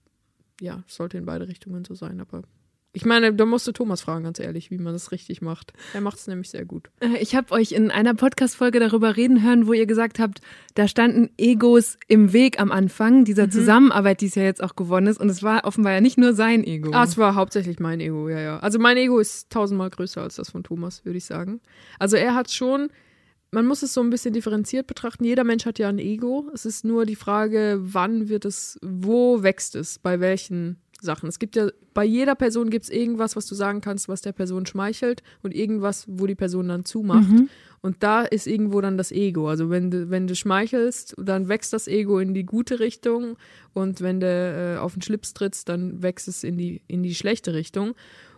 ja, 0.62 0.84
sollte 0.88 1.18
in 1.18 1.26
beide 1.26 1.48
Richtungen 1.48 1.86
so 1.86 1.94
sein, 1.94 2.20
aber 2.22 2.44
ich 2.96 3.06
meine, 3.06 3.34
da 3.34 3.46
musst 3.46 3.68
du 3.68 3.72
Thomas 3.72 4.02
fragen, 4.02 4.24
ganz 4.24 4.40
ehrlich, 4.40 4.70
wie 4.70 4.78
man 4.78 4.94
das 4.94 5.12
richtig 5.12 5.42
macht. 5.42 5.74
Er 5.96 6.02
macht 6.02 6.20
es 6.20 6.28
nämlich 6.28 6.50
sehr 6.52 6.64
gut. 6.64 6.92
Äh, 7.00 7.18
Ich 7.22 7.36
habe 7.36 7.52
euch 7.52 7.72
in 7.72 7.90
einer 7.90 8.14
Podcast-Folge 8.14 8.80
darüber 8.80 9.18
reden 9.18 9.42
hören, 9.44 9.66
wo 9.66 9.74
ihr 9.74 9.88
gesagt 9.88 10.20
habt, 10.20 10.42
da 10.76 10.88
standen 10.88 11.32
Egos 11.38 11.98
im 12.08 12.34
Weg 12.34 12.62
am 12.62 12.72
Anfang 12.72 13.26
dieser 13.26 13.50
Zusammenarbeit, 13.50 14.22
die 14.22 14.28
es 14.28 14.36
ja 14.36 14.44
jetzt 14.44 14.62
auch 14.64 14.76
gewonnen 14.76 15.08
ist. 15.08 15.20
Und 15.20 15.30
es 15.30 15.42
war 15.42 15.66
offenbar 15.66 15.94
ja 15.94 16.02
nicht 16.02 16.20
nur 16.20 16.34
sein 16.34 16.64
Ego. 16.64 16.92
Ah, 16.94 17.04
es 17.04 17.18
war 17.18 17.34
hauptsächlich 17.34 17.80
mein 17.80 18.00
Ego, 18.00 18.30
ja, 18.30 18.40
ja. 18.40 18.60
Also 18.60 18.78
mein 18.78 18.98
Ego 18.98 19.18
ist 19.20 19.50
tausendmal 19.50 19.90
größer 19.90 20.22
als 20.22 20.36
das 20.36 20.52
von 20.52 20.64
Thomas, 20.64 21.04
würde 21.04 21.18
ich 21.18 21.26
sagen. 21.26 21.62
Also 21.98 22.16
er 22.16 22.36
hat 22.36 22.52
schon, 22.52 22.90
man 23.50 23.66
muss 23.66 23.82
es 23.82 23.94
so 23.96 24.02
ein 24.02 24.12
bisschen 24.12 24.34
differenziert 24.34 24.86
betrachten. 24.86 25.24
Jeder 25.24 25.44
Mensch 25.44 25.66
hat 25.66 25.80
ja 25.80 25.90
ein 25.90 25.98
Ego. 26.00 26.50
Es 26.54 26.66
ist 26.66 26.86
nur 26.86 27.06
die 27.08 27.16
Frage, 27.16 27.80
wann 27.82 28.30
wird 28.30 28.46
es, 28.46 28.78
wo 28.84 29.42
wächst 29.42 29.76
es, 29.76 29.98
bei 29.98 30.20
welchen 30.20 30.78
Sachen. 31.04 31.30
Es 31.30 31.40
gibt 31.40 31.56
ja, 31.56 31.70
bei 31.94 32.04
jeder 32.04 32.36
Person 32.36 32.70
gibt 32.70 32.86
es 32.86 32.90
irgendwas, 32.90 33.36
was 33.36 33.46
du 33.46 33.56
sagen 33.56 33.82
kannst, 33.82 34.10
was 34.10 34.22
der 34.22 34.32
Person 34.32 34.66
schmeichelt 34.66 35.24
und 35.42 35.54
irgendwas, 35.54 36.06
wo 36.08 36.26
die 36.26 36.36
Person 36.36 36.68
dann 36.68 36.86
zumacht. 36.86 37.30
Und 37.82 38.02
da 38.02 38.22
ist 38.22 38.48
irgendwo 38.48 38.80
dann 38.82 38.98
das 38.98 39.12
Ego. 39.12 39.50
Also 39.50 39.70
wenn 39.70 39.92
du, 39.92 40.10
wenn 40.10 40.26
du 40.26 40.36
schmeichelst, 40.36 41.16
dann 41.18 41.50
wächst 41.50 41.74
das 41.74 41.88
Ego 41.88 42.20
in 42.20 42.34
die 42.34 42.46
gute 42.46 42.80
Richtung 42.80 43.36
und 43.74 44.02
wenn 44.02 44.20
du 44.22 44.28
äh, 44.28 44.80
auf 44.80 44.94
den 44.94 45.02
Schlips 45.02 45.34
trittst, 45.34 45.68
dann 45.70 46.02
wächst 46.02 46.28
es 46.28 46.44
in 46.44 46.58
die, 46.58 46.82
in 46.88 47.04
die 47.04 47.14
schlechte 47.14 47.54
Richtung. 47.54 47.94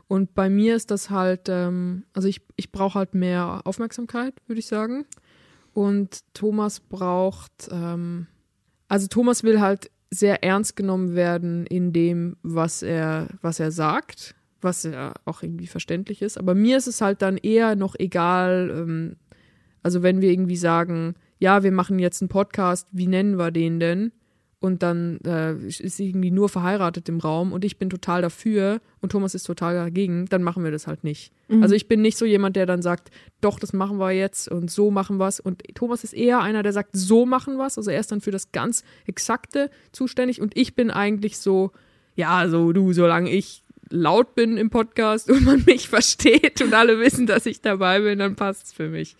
Und 0.07 0.35
bei 0.35 0.49
mir 0.49 0.75
ist 0.75 0.91
das 0.91 1.09
halt, 1.09 1.47
ähm, 1.47 2.05
also 2.13 2.27
ich, 2.27 2.41
ich 2.55 2.71
brauche 2.71 2.99
halt 2.99 3.15
mehr 3.15 3.61
Aufmerksamkeit, 3.65 4.33
würde 4.47 4.59
ich 4.59 4.67
sagen. 4.67 5.05
Und 5.73 6.21
Thomas 6.33 6.79
braucht, 6.79 7.69
ähm, 7.71 8.27
also 8.87 9.07
Thomas 9.07 9.43
will 9.43 9.59
halt 9.59 9.91
sehr 10.11 10.43
ernst 10.43 10.75
genommen 10.75 11.15
werden 11.15 11.65
in 11.65 11.93
dem, 11.93 12.37
was 12.43 12.81
er, 12.81 13.27
was 13.41 13.59
er 13.59 13.71
sagt, 13.71 14.35
was 14.61 14.83
ja 14.83 15.13
auch 15.25 15.43
irgendwie 15.43 15.67
verständlich 15.67 16.21
ist. 16.21 16.37
Aber 16.37 16.55
mir 16.55 16.77
ist 16.77 16.87
es 16.87 17.01
halt 17.01 17.21
dann 17.21 17.37
eher 17.37 17.75
noch 17.75 17.95
egal, 17.97 18.71
ähm, 18.71 19.15
also 19.83 20.03
wenn 20.03 20.21
wir 20.21 20.31
irgendwie 20.31 20.57
sagen, 20.57 21.15
ja, 21.39 21.63
wir 21.63 21.71
machen 21.71 21.99
jetzt 21.99 22.21
einen 22.21 22.29
Podcast, 22.29 22.87
wie 22.91 23.07
nennen 23.07 23.37
wir 23.37 23.51
den 23.51 23.79
denn? 23.79 24.11
Und 24.65 24.81
dann 24.81 25.19
äh, 25.23 25.53
ist 25.67 25.99
irgendwie 25.99 26.31
nur 26.31 26.49
verheiratet 26.49 27.07
im 27.07 27.19
Raum 27.19 27.53
und 27.53 27.63
ich 27.63 27.77
bin 27.77 27.91
total 27.91 28.23
dafür 28.23 28.81
und 28.99 29.11
Thomas 29.11 29.35
ist 29.35 29.43
total 29.43 29.75
dagegen, 29.75 30.25
dann 30.25 30.41
machen 30.41 30.63
wir 30.63 30.71
das 30.71 30.87
halt 30.87 31.03
nicht. 31.03 31.31
Also 31.61 31.75
ich 31.75 31.87
bin 31.87 32.01
nicht 32.01 32.17
so 32.17 32.25
jemand, 32.25 32.55
der 32.55 32.65
dann 32.65 32.81
sagt, 32.81 33.11
doch, 33.41 33.59
das 33.59 33.71
machen 33.71 33.99
wir 33.99 34.11
jetzt 34.11 34.47
und 34.47 34.71
so 34.71 34.89
machen 34.89 35.17
wir 35.17 35.27
es. 35.27 35.39
Und 35.39 35.61
Thomas 35.75 36.03
ist 36.03 36.13
eher 36.13 36.41
einer, 36.41 36.63
der 36.63 36.73
sagt, 36.73 36.89
so 36.93 37.27
machen 37.27 37.57
wir 37.57 37.67
es. 37.67 37.77
Also 37.77 37.91
er 37.91 37.99
ist 37.99 38.11
dann 38.11 38.21
für 38.21 38.31
das 38.31 38.51
ganz 38.51 38.83
Exakte 39.05 39.69
zuständig 39.91 40.41
und 40.41 40.57
ich 40.57 40.73
bin 40.73 40.89
eigentlich 40.89 41.37
so, 41.37 41.71
ja, 42.15 42.47
so 42.49 42.73
du, 42.73 42.93
solange 42.93 43.29
ich 43.29 43.61
laut 43.91 44.33
bin 44.33 44.57
im 44.57 44.71
Podcast 44.71 45.29
und 45.29 45.45
man 45.45 45.63
mich 45.65 45.89
versteht 45.89 46.63
und 46.63 46.73
alle 46.73 46.99
wissen, 46.99 47.27
dass 47.27 47.45
ich 47.45 47.61
dabei 47.61 47.99
bin, 47.99 48.17
dann 48.17 48.35
passt 48.35 48.65
es 48.65 48.73
für 48.73 48.89
mich. 48.89 49.15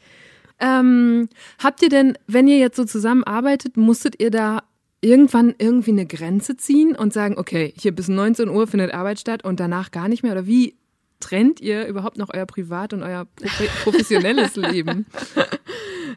Ähm, 0.60 1.30
habt 1.60 1.84
ihr 1.84 1.90
denn, 1.90 2.18
wenn 2.26 2.48
ihr 2.48 2.58
jetzt 2.58 2.78
so 2.78 2.86
zusammenarbeitet, 2.86 3.78
musstet 3.78 4.20
ihr 4.20 4.32
da 4.32 4.64
irgendwann 5.06 5.54
irgendwie 5.60 5.92
eine 5.92 6.08
Grenze 6.08 6.58
ziehen 6.58 6.96
und 6.96 7.14
sagen, 7.14 7.38
okay, 7.38 7.74
hier 7.78 7.94
bis 7.94 8.08
19 8.08 8.50
Uhr 8.50 8.66
findet 8.66 8.94
Arbeit 8.94 9.20
statt 9.20 9.44
und 9.44 9.60
danach 9.60 9.92
gar 9.92 10.10
nicht 10.10 10.24
mehr? 10.24 10.32
Oder 10.32 10.48
wie 10.48 10.76
trennt 11.20 11.62
ihr 11.62 11.86
überhaupt 11.86 12.18
noch 12.18 12.34
euer 12.34 12.46
Privat- 12.46 12.92
und 12.94 13.04
euer 13.04 13.28
profe- 13.40 13.84
professionelles 13.84 14.56
Leben? 14.56 15.06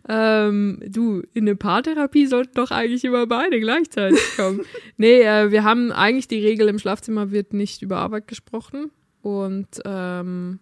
Ähm, 0.09 0.81
du, 0.87 1.23
in 1.35 1.45
eine 1.45 1.55
Paartherapie 1.57 2.27
sollten 2.27 2.55
doch 2.55 2.71
eigentlich 2.71 3.05
immer 3.05 3.27
beide 3.27 3.61
gleichzeitig 3.61 4.21
kommen. 4.37 4.63
nee, 4.97 5.21
äh, 5.21 5.51
wir 5.51 5.65
haben 5.65 5.93
eigentlich 5.93 6.29
die 6.29 6.41
Regel, 6.41 6.69
im 6.69 6.79
Schlafzimmer 6.79 7.31
wird 7.31 7.53
nicht 7.53 7.83
über 7.83 7.99
Arbeit 7.99 8.27
gesprochen. 8.27 8.91
Und 9.21 9.69
ähm, 9.85 10.61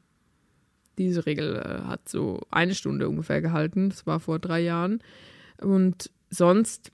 diese 0.98 1.26
Regel 1.26 1.56
äh, 1.56 1.86
hat 1.86 2.08
so 2.08 2.40
eine 2.50 2.74
Stunde 2.74 3.08
ungefähr 3.08 3.40
gehalten. 3.40 3.90
Das 3.90 4.04
war 4.06 4.18
vor 4.18 4.40
drei 4.40 4.60
Jahren. 4.60 5.00
Und 5.60 6.10
sonst 6.30 6.90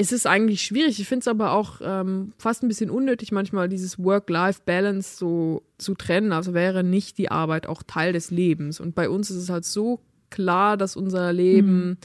ist 0.00 0.12
es 0.12 0.26
eigentlich 0.26 0.62
schwierig. 0.62 1.00
Ich 1.00 1.08
finde 1.08 1.22
es 1.22 1.28
aber 1.28 1.52
auch 1.52 1.80
ähm, 1.82 2.32
fast 2.38 2.62
ein 2.62 2.68
bisschen 2.68 2.88
unnötig, 2.88 3.32
manchmal 3.32 3.68
dieses 3.68 3.98
Work-Life-Balance 3.98 5.16
so 5.18 5.64
zu 5.76 5.94
trennen. 5.96 6.32
Also 6.32 6.54
wäre 6.54 6.84
nicht 6.84 7.18
die 7.18 7.32
Arbeit 7.32 7.66
auch 7.66 7.82
Teil 7.82 8.12
des 8.12 8.30
Lebens. 8.30 8.78
Und 8.78 8.94
bei 8.94 9.08
uns 9.08 9.28
ist 9.28 9.36
es 9.36 9.50
halt 9.50 9.64
so 9.64 10.00
klar, 10.30 10.76
dass 10.76 10.94
unser 10.94 11.32
Leben, 11.32 11.98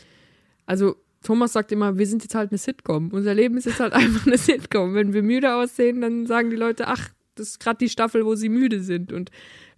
also 0.66 0.96
Thomas 1.22 1.54
sagt 1.54 1.72
immer, 1.72 1.98
wir 2.00 2.08
sind 2.08 2.24
jetzt 2.24 2.34
halt 2.34 2.52
eine 2.52 2.58
Sitcom. 2.58 3.10
Unser 3.12 3.36
Leben 3.36 3.58
ist 3.58 3.66
jetzt 3.66 3.80
halt 3.80 3.94
einfach 3.94 4.26
eine 4.26 4.40
Sitcom. 4.40 4.96
Wenn 4.96 5.14
wir 5.14 5.22
müde 5.22 5.54
aussehen, 5.54 6.02
dann 6.02 6.26
sagen 6.26 6.50
die 6.50 6.56
Leute, 6.56 6.88
ach, 6.88 7.10
das 7.36 7.50
ist 7.50 7.60
gerade 7.60 7.78
die 7.78 7.90
Staffel, 7.90 8.26
wo 8.26 8.34
sie 8.34 8.50
müde 8.50 8.82
sind. 8.82 9.14
Und 9.14 9.30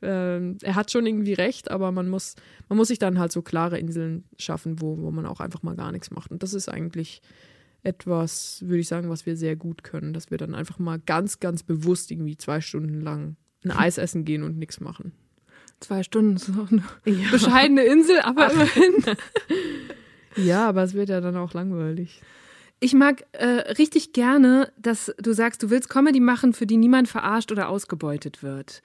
ähm, 0.01 0.58
er 0.62 0.75
hat 0.75 0.89
schon 0.89 1.06
irgendwie 1.06 1.34
recht, 1.34 1.69
aber 1.69 1.91
man 1.91 2.08
muss, 2.08 2.36
man 2.69 2.78
muss 2.78 2.88
sich 2.88 2.99
dann 2.99 3.19
halt 3.19 3.34
so 3.34 3.41
klare 3.41 3.78
Inseln 3.78 4.23
schaffen, 4.38 4.80
wo, 4.80 4.97
wo 4.99 5.12
man 5.12 5.25
auch 5.25 5.41
einfach 5.41 5.63
mal 5.63 5.75
gar 5.75 5.91
nichts 5.91 6.12
macht. 6.12 6.32
Und 6.32 6.43
das 6.43 6.54
ist 6.54 6.69
eigentlich 6.69 7.21
etwas, 7.86 8.62
würde 8.65 8.80
ich 8.80 8.88
sagen, 8.88 9.10
was 9.10 9.26
wir 9.26 9.38
sehr 9.38 9.56
gut 9.56 9.84
können, 9.84 10.13
dass 10.13 10.32
wir 10.32 10.38
dann 10.38 10.56
einfach 10.56 10.80
mal 10.80 11.00
ganz, 11.00 11.39
ganz 11.39 11.63
bewusst 11.63 12.12
irgendwie 12.12 12.38
zwei 12.38 12.62
Stunden 12.62 13.02
lang 13.02 13.36
ein 13.63 13.71
Eis 13.78 13.98
essen 13.98 14.26
gehen 14.26 14.43
und 14.43 14.58
nichts 14.58 14.80
machen. 14.80 15.12
Zwei 15.80 16.04
Stunden 16.04 16.36
ist 16.36 16.50
auch 16.50 16.71
eine 16.71 16.84
bescheidene 17.32 17.84
Insel, 17.84 18.19
aber 18.21 18.52
immerhin. 18.52 18.93
Ja, 20.38 20.67
aber 20.67 20.84
es 20.84 20.93
wird 20.93 21.08
ja 21.10 21.21
dann 21.21 21.38
auch 21.38 21.54
langweilig. 21.54 22.21
Ich 22.82 22.93
mag 22.93 23.26
äh, 23.32 23.45
richtig 23.45 24.12
gerne, 24.12 24.71
dass 24.78 25.13
du 25.17 25.34
sagst, 25.34 25.63
du 25.63 25.69
willst 25.69 25.89
Comedy 25.89 26.19
machen, 26.19 26.54
für 26.54 26.65
die 26.65 26.78
niemand 26.78 27.08
verarscht 27.08 27.52
oder 27.52 27.69
ausgebeutet 27.69 28.43
wird. 28.43 28.82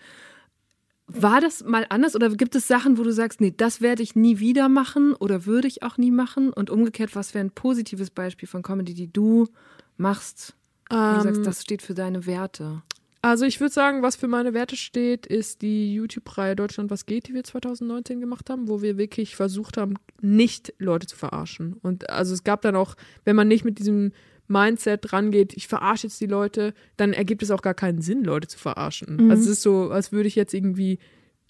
War 1.12 1.40
das 1.40 1.64
mal 1.64 1.86
anders 1.88 2.14
oder 2.14 2.30
gibt 2.30 2.54
es 2.54 2.68
Sachen, 2.68 2.98
wo 2.98 3.02
du 3.02 3.12
sagst, 3.12 3.40
nee, 3.40 3.52
das 3.56 3.80
werde 3.80 4.02
ich 4.02 4.14
nie 4.14 4.38
wieder 4.38 4.68
machen 4.68 5.14
oder 5.14 5.46
würde 5.46 5.68
ich 5.68 5.82
auch 5.82 5.98
nie 5.98 6.10
machen? 6.10 6.52
Und 6.52 6.70
umgekehrt, 6.70 7.14
was 7.16 7.34
wäre 7.34 7.44
ein 7.44 7.50
positives 7.50 8.10
Beispiel 8.10 8.48
von 8.48 8.62
Comedy, 8.62 8.94
die 8.94 9.12
du 9.12 9.48
machst, 9.96 10.54
wo 10.88 10.96
du 10.96 11.02
Ähm, 11.02 11.20
sagst, 11.22 11.46
das 11.46 11.62
steht 11.62 11.82
für 11.82 11.94
deine 11.94 12.26
Werte? 12.26 12.82
Also 13.22 13.44
ich 13.44 13.60
würde 13.60 13.74
sagen, 13.74 14.02
was 14.02 14.16
für 14.16 14.28
meine 14.28 14.54
Werte 14.54 14.76
steht, 14.76 15.26
ist 15.26 15.60
die 15.60 15.92
YouTube-Reihe 15.92 16.56
Deutschland 16.56 16.90
was 16.90 17.04
geht, 17.04 17.28
die 17.28 17.34
wir 17.34 17.44
2019 17.44 18.18
gemacht 18.18 18.48
haben, 18.48 18.66
wo 18.66 18.80
wir 18.80 18.96
wirklich 18.96 19.36
versucht 19.36 19.76
haben, 19.76 19.96
nicht 20.22 20.72
Leute 20.78 21.06
zu 21.06 21.16
verarschen. 21.16 21.74
Und 21.82 22.08
also 22.08 22.32
es 22.32 22.44
gab 22.44 22.62
dann 22.62 22.76
auch, 22.76 22.94
wenn 23.24 23.36
man 23.36 23.46
nicht 23.46 23.64
mit 23.64 23.78
diesem 23.78 24.12
Mindset 24.50 25.12
rangeht, 25.12 25.54
ich 25.54 25.68
verarsche 25.68 26.08
jetzt 26.08 26.20
die 26.20 26.26
Leute, 26.26 26.74
dann 26.96 27.12
ergibt 27.12 27.42
es 27.42 27.50
auch 27.50 27.62
gar 27.62 27.74
keinen 27.74 28.02
Sinn, 28.02 28.24
Leute 28.24 28.48
zu 28.48 28.58
verarschen. 28.58 29.30
Also 29.30 29.44
es 29.44 29.48
ist 29.48 29.62
so, 29.62 29.90
als 29.90 30.12
würde 30.12 30.28
ich 30.28 30.34
jetzt 30.34 30.52
irgendwie 30.52 30.98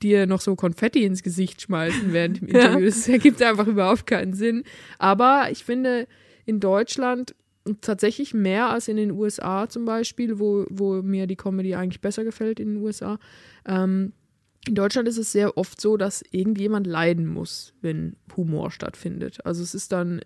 dir 0.02 0.26
noch 0.26 0.40
so 0.40 0.54
Konfetti 0.56 1.04
ins 1.04 1.22
Gesicht 1.22 1.62
schmeißen 1.62 2.12
während 2.12 2.40
dem 2.40 2.48
Interview. 2.48 2.86
Das 2.86 3.08
ergibt 3.08 3.42
einfach 3.42 3.66
überhaupt 3.66 4.06
keinen 4.06 4.34
Sinn. 4.34 4.64
Aber 4.98 5.48
ich 5.50 5.64
finde, 5.64 6.06
in 6.46 6.60
Deutschland 6.60 7.34
tatsächlich 7.80 8.34
mehr 8.34 8.70
als 8.70 8.88
in 8.88 8.96
den 8.96 9.10
USA 9.10 9.68
zum 9.68 9.84
Beispiel, 9.84 10.38
wo, 10.38 10.66
wo 10.70 11.02
mir 11.02 11.26
die 11.26 11.36
Comedy 11.36 11.74
eigentlich 11.74 12.00
besser 12.00 12.24
gefällt 12.24 12.60
in 12.60 12.74
den 12.74 12.82
USA. 12.82 13.18
Ähm, 13.66 14.12
in 14.66 14.74
Deutschland 14.74 15.08
ist 15.08 15.18
es 15.18 15.32
sehr 15.32 15.56
oft 15.56 15.80
so, 15.80 15.96
dass 15.96 16.22
irgendjemand 16.30 16.86
leiden 16.86 17.26
muss, 17.26 17.74
wenn 17.80 18.16
Humor 18.36 18.70
stattfindet. 18.70 19.44
Also 19.44 19.62
es 19.62 19.74
ist 19.74 19.92
dann 19.92 20.20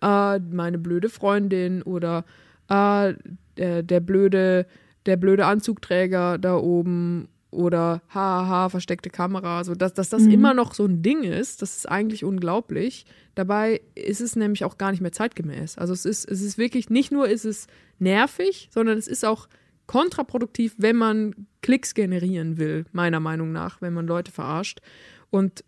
ah, 0.00 0.38
meine 0.50 0.78
blöde 0.78 1.08
Freundin 1.08 1.82
oder 1.82 2.24
ah, 2.68 3.12
der, 3.56 3.82
der 3.82 4.00
blöde 4.00 4.66
der 5.06 5.16
blöde 5.16 5.46
Anzugträger 5.46 6.38
da 6.38 6.56
oben 6.56 7.28
oder 7.50 8.02
haha, 8.12 8.68
versteckte 8.68 9.08
Kamera, 9.08 9.64
so 9.64 9.74
dass, 9.74 9.94
dass 9.94 10.10
das 10.10 10.24
immer 10.24 10.52
noch 10.52 10.74
so 10.74 10.84
ein 10.84 11.02
Ding 11.02 11.22
ist, 11.22 11.62
das 11.62 11.78
ist 11.78 11.88
eigentlich 11.88 12.24
unglaublich. 12.24 13.06
Dabei 13.34 13.80
ist 13.94 14.20
es 14.20 14.36
nämlich 14.36 14.64
auch 14.64 14.76
gar 14.76 14.90
nicht 14.90 15.00
mehr 15.00 15.12
zeitgemäß. 15.12 15.78
Also 15.78 15.94
es 15.94 16.04
ist, 16.04 16.30
es 16.30 16.42
ist 16.42 16.58
wirklich, 16.58 16.90
nicht 16.90 17.10
nur 17.10 17.26
ist 17.26 17.46
es 17.46 17.66
nervig, 17.98 18.68
sondern 18.70 18.98
es 18.98 19.08
ist 19.08 19.24
auch 19.24 19.48
kontraproduktiv, 19.86 20.74
wenn 20.76 20.96
man 20.96 21.34
Klicks 21.62 21.94
generieren 21.94 22.58
will, 22.58 22.84
meiner 22.92 23.20
Meinung 23.20 23.50
nach, 23.50 23.80
wenn 23.80 23.94
man 23.94 24.06
Leute 24.06 24.30
verarscht. 24.30 24.80
Und 25.30 25.64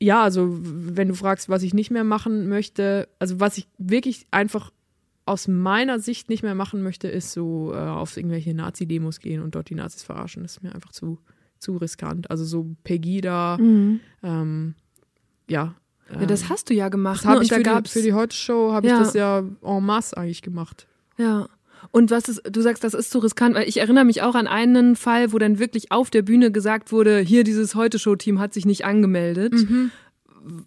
ja, 0.00 0.22
also 0.22 0.48
wenn 0.60 1.08
du 1.08 1.14
fragst, 1.14 1.48
was 1.48 1.62
ich 1.62 1.74
nicht 1.74 1.90
mehr 1.90 2.04
machen 2.04 2.48
möchte, 2.48 3.08
also 3.18 3.40
was 3.40 3.58
ich 3.58 3.68
wirklich 3.78 4.26
einfach 4.30 4.72
aus 5.24 5.48
meiner 5.48 5.98
Sicht 5.98 6.28
nicht 6.28 6.42
mehr 6.42 6.54
machen 6.54 6.82
möchte, 6.82 7.08
ist 7.08 7.32
so 7.32 7.72
äh, 7.74 7.78
auf 7.78 8.16
irgendwelche 8.16 8.54
Nazi-Demos 8.54 9.18
gehen 9.18 9.42
und 9.42 9.54
dort 9.54 9.68
die 9.70 9.74
Nazis 9.74 10.02
verarschen. 10.04 10.42
Das 10.42 10.52
ist 10.52 10.62
mir 10.62 10.74
einfach 10.74 10.92
zu, 10.92 11.18
zu 11.58 11.76
riskant. 11.76 12.30
Also 12.30 12.44
so 12.44 12.76
Pegida, 12.84 13.56
ähm, 13.58 14.74
ja. 15.48 15.74
Ja, 16.12 16.26
das 16.26 16.42
ähm, 16.42 16.48
hast 16.50 16.70
du 16.70 16.74
ja 16.74 16.88
gemacht. 16.88 17.24
das 17.24 17.26
habe 17.26 17.38
ne? 17.38 17.44
ich 17.44 17.50
Und 17.50 17.58
für 17.58 17.62
da 17.64 17.80
die, 17.80 17.90
für 17.90 18.02
die 18.02 18.12
Heute-Show, 18.12 18.72
habe 18.72 18.86
ich 18.86 18.92
Ja. 18.92 19.00
das 19.00 19.14
ja 19.14 19.38
en 19.40 19.84
masse 19.84 20.16
eigentlich 20.16 20.42
gemacht. 20.42 20.86
Ja. 21.18 21.48
Und 21.90 22.10
was 22.10 22.28
ist, 22.28 22.42
du 22.50 22.60
sagst, 22.60 22.84
das 22.84 22.94
ist 22.94 23.10
zu 23.10 23.18
riskant, 23.18 23.54
weil 23.54 23.68
ich 23.68 23.78
erinnere 23.78 24.04
mich 24.04 24.22
auch 24.22 24.34
an 24.34 24.46
einen 24.46 24.96
Fall, 24.96 25.32
wo 25.32 25.38
dann 25.38 25.58
wirklich 25.58 25.92
auf 25.92 26.10
der 26.10 26.22
Bühne 26.22 26.50
gesagt 26.50 26.92
wurde, 26.92 27.18
hier 27.18 27.44
dieses 27.44 27.74
Heute-Show-Team 27.74 28.40
hat 28.40 28.54
sich 28.54 28.66
nicht 28.66 28.84
angemeldet. 28.84 29.54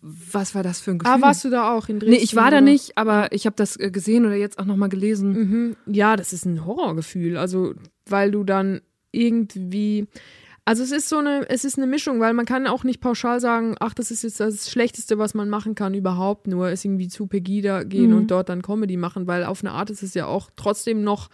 Was 0.02 0.56
war 0.56 0.64
das 0.64 0.82
für 0.82 0.92
ein 0.92 1.00
Gefühl? 1.00 1.16
Ah, 1.16 1.22
warst 1.22 1.46
du 1.46 1.50
da 1.50 1.72
auch 1.72 1.88
in 1.88 2.00
Dresden? 2.00 2.16
Nee, 2.16 2.22
ich 2.22 2.36
war 2.36 2.52
da 2.52 2.58
oder? 2.58 2.62
nicht, 2.62 2.98
aber 2.98 3.32
ich 3.32 3.46
habe 3.46 3.56
das 3.56 3.80
äh, 3.80 3.92
gesehen 3.92 4.26
oder 4.26 4.36
jetzt 4.36 4.60
auch 4.60 4.66
nochmal 4.66 4.90
gelesen. 4.90 5.32
Mhm. 5.32 5.76
Ja, 5.86 6.18
das 6.18 6.34
ist 6.34 6.46
ein 6.46 6.66
Horrorgefühl. 6.66 7.38
Also, 7.38 7.74
weil 8.06 8.32
du 8.32 8.44
dann 8.44 8.82
irgendwie. 9.12 10.08
Also 10.70 10.84
es 10.84 10.92
ist 10.92 11.10
so 11.10 11.18
eine, 11.18 11.50
es 11.50 11.66
ist 11.66 11.80
eine 11.80 11.88
Mischung, 11.88 12.20
weil 12.20 12.36
man 12.36 12.46
kann 12.46 12.68
auch 12.68 12.84
nicht 12.84 13.02
pauschal 13.02 13.40
sagen, 13.40 13.74
ach, 13.80 13.96
das 13.96 14.12
ist 14.12 14.22
jetzt 14.22 14.40
das 14.40 14.70
Schlechteste, 14.70 15.18
was 15.18 15.34
man 15.34 15.50
machen 15.50 15.74
kann 15.74 15.96
überhaupt, 15.96 16.46
nur 16.46 16.70
ist 16.70 16.86
irgendwie 16.86 17.08
zu 17.08 17.26
Pegida 17.26 17.82
gehen 17.82 18.14
und 18.14 18.30
dort 18.30 18.50
dann 18.50 18.62
Comedy 18.62 18.96
machen, 18.96 19.26
weil 19.26 19.46
auf 19.46 19.64
eine 19.64 19.72
Art 19.72 19.90
ist 19.90 20.04
es 20.04 20.14
ja 20.14 20.28
auch 20.28 20.52
trotzdem 20.56 21.04
noch 21.04 21.30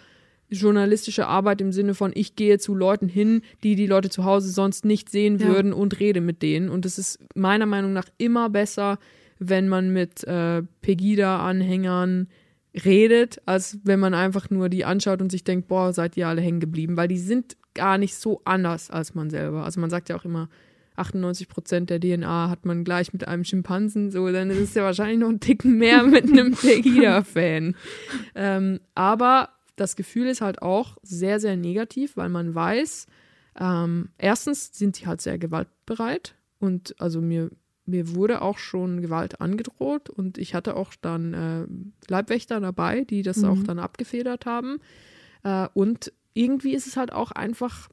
journalistische 0.48 1.28
Arbeit 1.28 1.60
im 1.60 1.74
Sinne 1.74 1.96
von, 1.96 2.14
ich 2.16 2.38
gehe 2.38 2.60
zu 2.60 2.74
Leuten 2.76 3.10
hin, 3.10 3.42
die 3.62 3.76
die 3.76 3.88
Leute 3.88 4.08
zu 4.10 4.24
Hause 4.24 4.50
sonst 4.52 4.86
nicht 4.86 5.10
sehen 5.10 5.38
Ja. 5.40 5.48
würden 5.50 5.74
und 5.74 6.00
rede 6.00 6.22
mit 6.22 6.42
denen. 6.42 6.70
Und 6.70 6.86
es 6.86 6.98
ist 6.98 7.20
meiner 7.36 7.66
Meinung 7.66 7.92
nach 7.92 8.08
immer 8.18 8.50
besser, 8.50 9.00
wenn 9.38 9.68
man 9.68 9.92
mit 9.92 10.24
äh, 10.24 10.64
Pegida-Anhängern 10.82 12.30
redet, 12.84 13.42
als 13.46 13.80
wenn 13.84 14.00
man 14.00 14.14
einfach 14.14 14.50
nur 14.50 14.70
die 14.70 14.86
anschaut 14.86 15.22
und 15.22 15.32
sich 15.32 15.44
denkt, 15.44 15.68
boah, 15.68 15.94
seid 15.94 16.18
ihr 16.18 16.28
alle 16.28 16.42
hängen 16.42 16.60
geblieben, 16.60 16.98
weil 16.98 17.08
die 17.08 17.18
sind 17.18 17.56
gar 17.74 17.98
nicht 17.98 18.16
so 18.16 18.42
anders 18.46 18.90
als 18.90 19.16
man 19.16 19.30
selber. 19.30 19.64
Also 19.64 19.80
man 19.80 19.90
sagt 19.90 20.10
ja 20.10 20.18
auch 20.18 20.26
immer, 20.26 20.50
98 20.96 21.48
Prozent 21.50 21.90
der 21.90 22.00
DNA 22.00 22.50
hat 22.50 22.66
man 22.66 22.84
gleich 22.84 23.14
mit 23.14 23.28
einem 23.28 23.44
Schimpansen, 23.44 24.12
so, 24.12 24.32
dann 24.32 24.50
ist 24.50 24.60
es 24.60 24.74
ja 24.74 24.84
wahrscheinlich 24.84 25.20
noch 25.20 25.30
ein 25.30 25.40
Ticken 25.40 25.78
mehr 25.78 26.04
mit 26.08 26.26
einem 26.26 26.54
Pegida-Fan. 26.54 27.76
ähm, 28.36 28.80
aber 28.96 29.50
das 29.76 29.96
Gefühl 29.96 30.28
ist 30.28 30.42
halt 30.42 30.62
auch 30.62 30.98
sehr, 31.04 31.40
sehr 31.40 31.58
negativ, 31.58 32.16
weil 32.16 32.30
man 32.30 32.56
weiß, 32.56 33.08
ähm, 33.60 34.10
erstens 34.18 34.78
sind 34.78 35.00
die 35.00 35.08
halt 35.08 35.22
sehr 35.22 35.38
gewaltbereit 35.38 36.36
und 36.60 36.96
also 37.00 37.22
mir, 37.22 37.52
mir 37.86 38.16
wurde 38.16 38.42
auch 38.42 38.58
schon 38.58 39.02
Gewalt 39.02 39.42
angedroht 39.42 40.10
und 40.10 40.38
ich 40.38 40.56
hatte 40.56 40.76
auch 40.76 40.94
dann 41.02 41.34
äh, 41.34 42.12
Leibwächter 42.12 42.60
dabei, 42.60 43.04
die 43.04 43.22
das 43.22 43.44
auch 43.44 43.62
dann 43.64 43.80
abgefedert 43.80 44.46
haben. 44.46 44.80
Äh, 45.44 45.68
und 45.74 46.12
irgendwie 46.34 46.74
ist 46.74 46.88
es 46.88 46.98
halt 46.98 47.12
auch 47.12 47.32
einfach, 47.32 47.90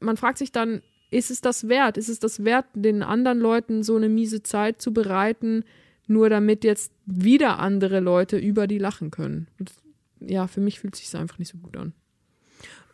man 0.00 0.16
fragt 0.16 0.38
sich 0.38 0.52
dann, 0.52 0.82
ist 1.10 1.30
es 1.30 1.40
das 1.40 1.68
wert? 1.68 1.96
Ist 1.96 2.08
es 2.08 2.18
das 2.18 2.44
wert, 2.44 2.66
den 2.74 3.02
anderen 3.02 3.38
Leuten 3.38 3.82
so 3.82 3.96
eine 3.96 4.08
miese 4.08 4.42
Zeit 4.42 4.82
zu 4.82 4.92
bereiten, 4.92 5.64
nur 6.06 6.28
damit 6.28 6.64
jetzt 6.64 6.92
wieder 7.06 7.58
andere 7.58 8.00
Leute 8.00 8.38
über 8.38 8.66
die 8.66 8.78
lachen 8.78 9.10
können? 9.10 9.46
Und 9.58 9.72
ja, 10.20 10.46
für 10.46 10.60
mich 10.60 10.80
fühlt 10.80 10.94
es 10.94 11.00
sich 11.00 11.20
einfach 11.20 11.38
nicht 11.38 11.52
so 11.52 11.58
gut 11.58 11.76
an. 11.76 11.92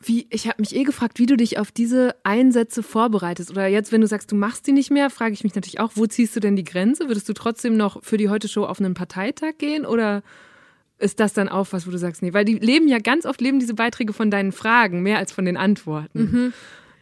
Wie, 0.05 0.27
ich 0.31 0.47
habe 0.49 0.61
mich 0.61 0.75
eh 0.75 0.83
gefragt, 0.85 1.19
wie 1.19 1.27
du 1.27 1.37
dich 1.37 1.59
auf 1.59 1.71
diese 1.71 2.15
Einsätze 2.25 2.83
vorbereitest. 2.83 3.51
Oder 3.51 3.67
jetzt, 3.69 3.93
wenn 3.93 4.01
du 4.01 4.07
sagst, 4.07 4.33
du 4.33 4.37
machst 4.37 4.67
die 4.67 4.73
nicht 4.73 4.91
mehr, 4.91 5.11
frage 5.11 5.33
ich 5.35 5.45
mich 5.45 5.55
natürlich 5.55 5.81
auch, 5.81 5.93
wo 5.95 6.07
ziehst 6.07 6.35
du 6.35 6.41
denn 6.41 6.57
die 6.57 6.65
Grenze? 6.65 7.09
Würdest 7.09 7.29
du 7.29 7.33
trotzdem 7.33 7.77
noch 7.77 8.03
für 8.03 8.17
die 8.17 8.29
Heute-Show 8.29 8.65
auf 8.65 8.81
einen 8.81 8.95
Parteitag 8.95 9.59
gehen? 9.59 9.87
Oder 9.87 10.23
ist 10.99 11.21
das 11.21 11.33
dann 11.33 11.49
auch 11.49 11.69
was, 11.71 11.87
wo 11.87 11.91
du 11.91 11.99
sagst, 11.99 12.23
nee? 12.23 12.33
Weil 12.33 12.45
die 12.45 12.55
leben 12.59 12.89
ja 12.89 12.99
ganz 12.99 13.27
oft, 13.27 13.41
leben 13.41 13.59
diese 13.61 13.75
Beiträge 13.75 14.13
von 14.13 14.31
deinen 14.31 14.53
Fragen 14.53 15.03
mehr 15.03 15.19
als 15.19 15.33
von 15.33 15.45
den 15.45 15.57
Antworten. 15.57 16.53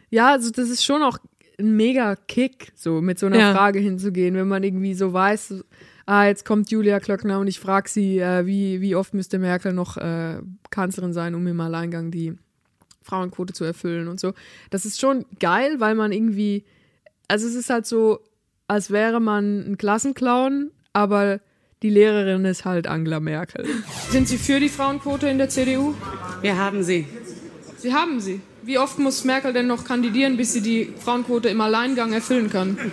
Ja, 0.09 0.31
also 0.31 0.51
das 0.51 0.69
ist 0.69 0.83
schon 0.83 1.01
auch 1.03 1.17
ein 1.59 1.75
mega 1.75 2.15
Kick, 2.15 2.71
so 2.75 3.01
mit 3.01 3.19
so 3.19 3.27
einer 3.27 3.39
Ja. 3.39 3.53
Frage 3.53 3.79
hinzugehen, 3.79 4.35
wenn 4.35 4.47
man 4.47 4.63
irgendwie 4.63 4.93
so 4.95 5.13
weiß, 5.13 5.63
ah, 6.07 6.25
jetzt 6.25 6.45
kommt 6.45 6.71
Julia 6.71 6.99
Klöckner 6.99 7.39
und 7.39 7.47
ich 7.47 7.59
frage 7.59 7.89
sie, 7.89 8.17
äh, 8.19 8.45
wie, 8.45 8.81
wie 8.81 8.95
oft 8.95 9.13
müsste 9.13 9.37
Merkel 9.39 9.71
noch 9.73 9.97
äh, 9.97 10.39
Kanzlerin 10.71 11.13
sein, 11.13 11.35
um 11.35 11.45
im 11.47 11.59
Alleingang 11.61 12.11
die 12.11 12.33
Frauenquote 13.11 13.53
zu 13.53 13.65
erfüllen 13.65 14.07
und 14.07 14.19
so. 14.19 14.33
Das 14.69 14.85
ist 14.85 15.01
schon 15.01 15.25
geil, 15.39 15.79
weil 15.79 15.95
man 15.95 16.13
irgendwie, 16.13 16.63
also 17.27 17.45
es 17.45 17.55
ist 17.55 17.69
halt 17.69 17.85
so, 17.85 18.21
als 18.67 18.89
wäre 18.89 19.19
man 19.19 19.69
ein 19.69 19.77
Klassenclown, 19.77 20.71
aber 20.93 21.41
die 21.83 21.89
Lehrerin 21.89 22.45
ist 22.45 22.63
halt 22.63 22.87
Angela 22.87 23.19
Merkel. 23.19 23.65
Sind 24.09 24.29
Sie 24.29 24.37
für 24.37 24.61
die 24.61 24.69
Frauenquote 24.69 25.27
in 25.27 25.37
der 25.37 25.49
CDU? 25.49 25.93
Wir 26.41 26.57
haben 26.57 26.83
sie. 26.83 27.05
Sie 27.77 27.93
haben 27.93 28.21
sie. 28.21 28.39
Wie 28.63 28.77
oft 28.77 28.97
muss 28.99 29.25
Merkel 29.25 29.51
denn 29.51 29.67
noch 29.67 29.83
kandidieren, 29.83 30.37
bis 30.37 30.53
sie 30.53 30.61
die 30.61 30.93
Frauenquote 31.03 31.49
im 31.49 31.59
Alleingang 31.59 32.13
erfüllen 32.13 32.49
kann? 32.49 32.77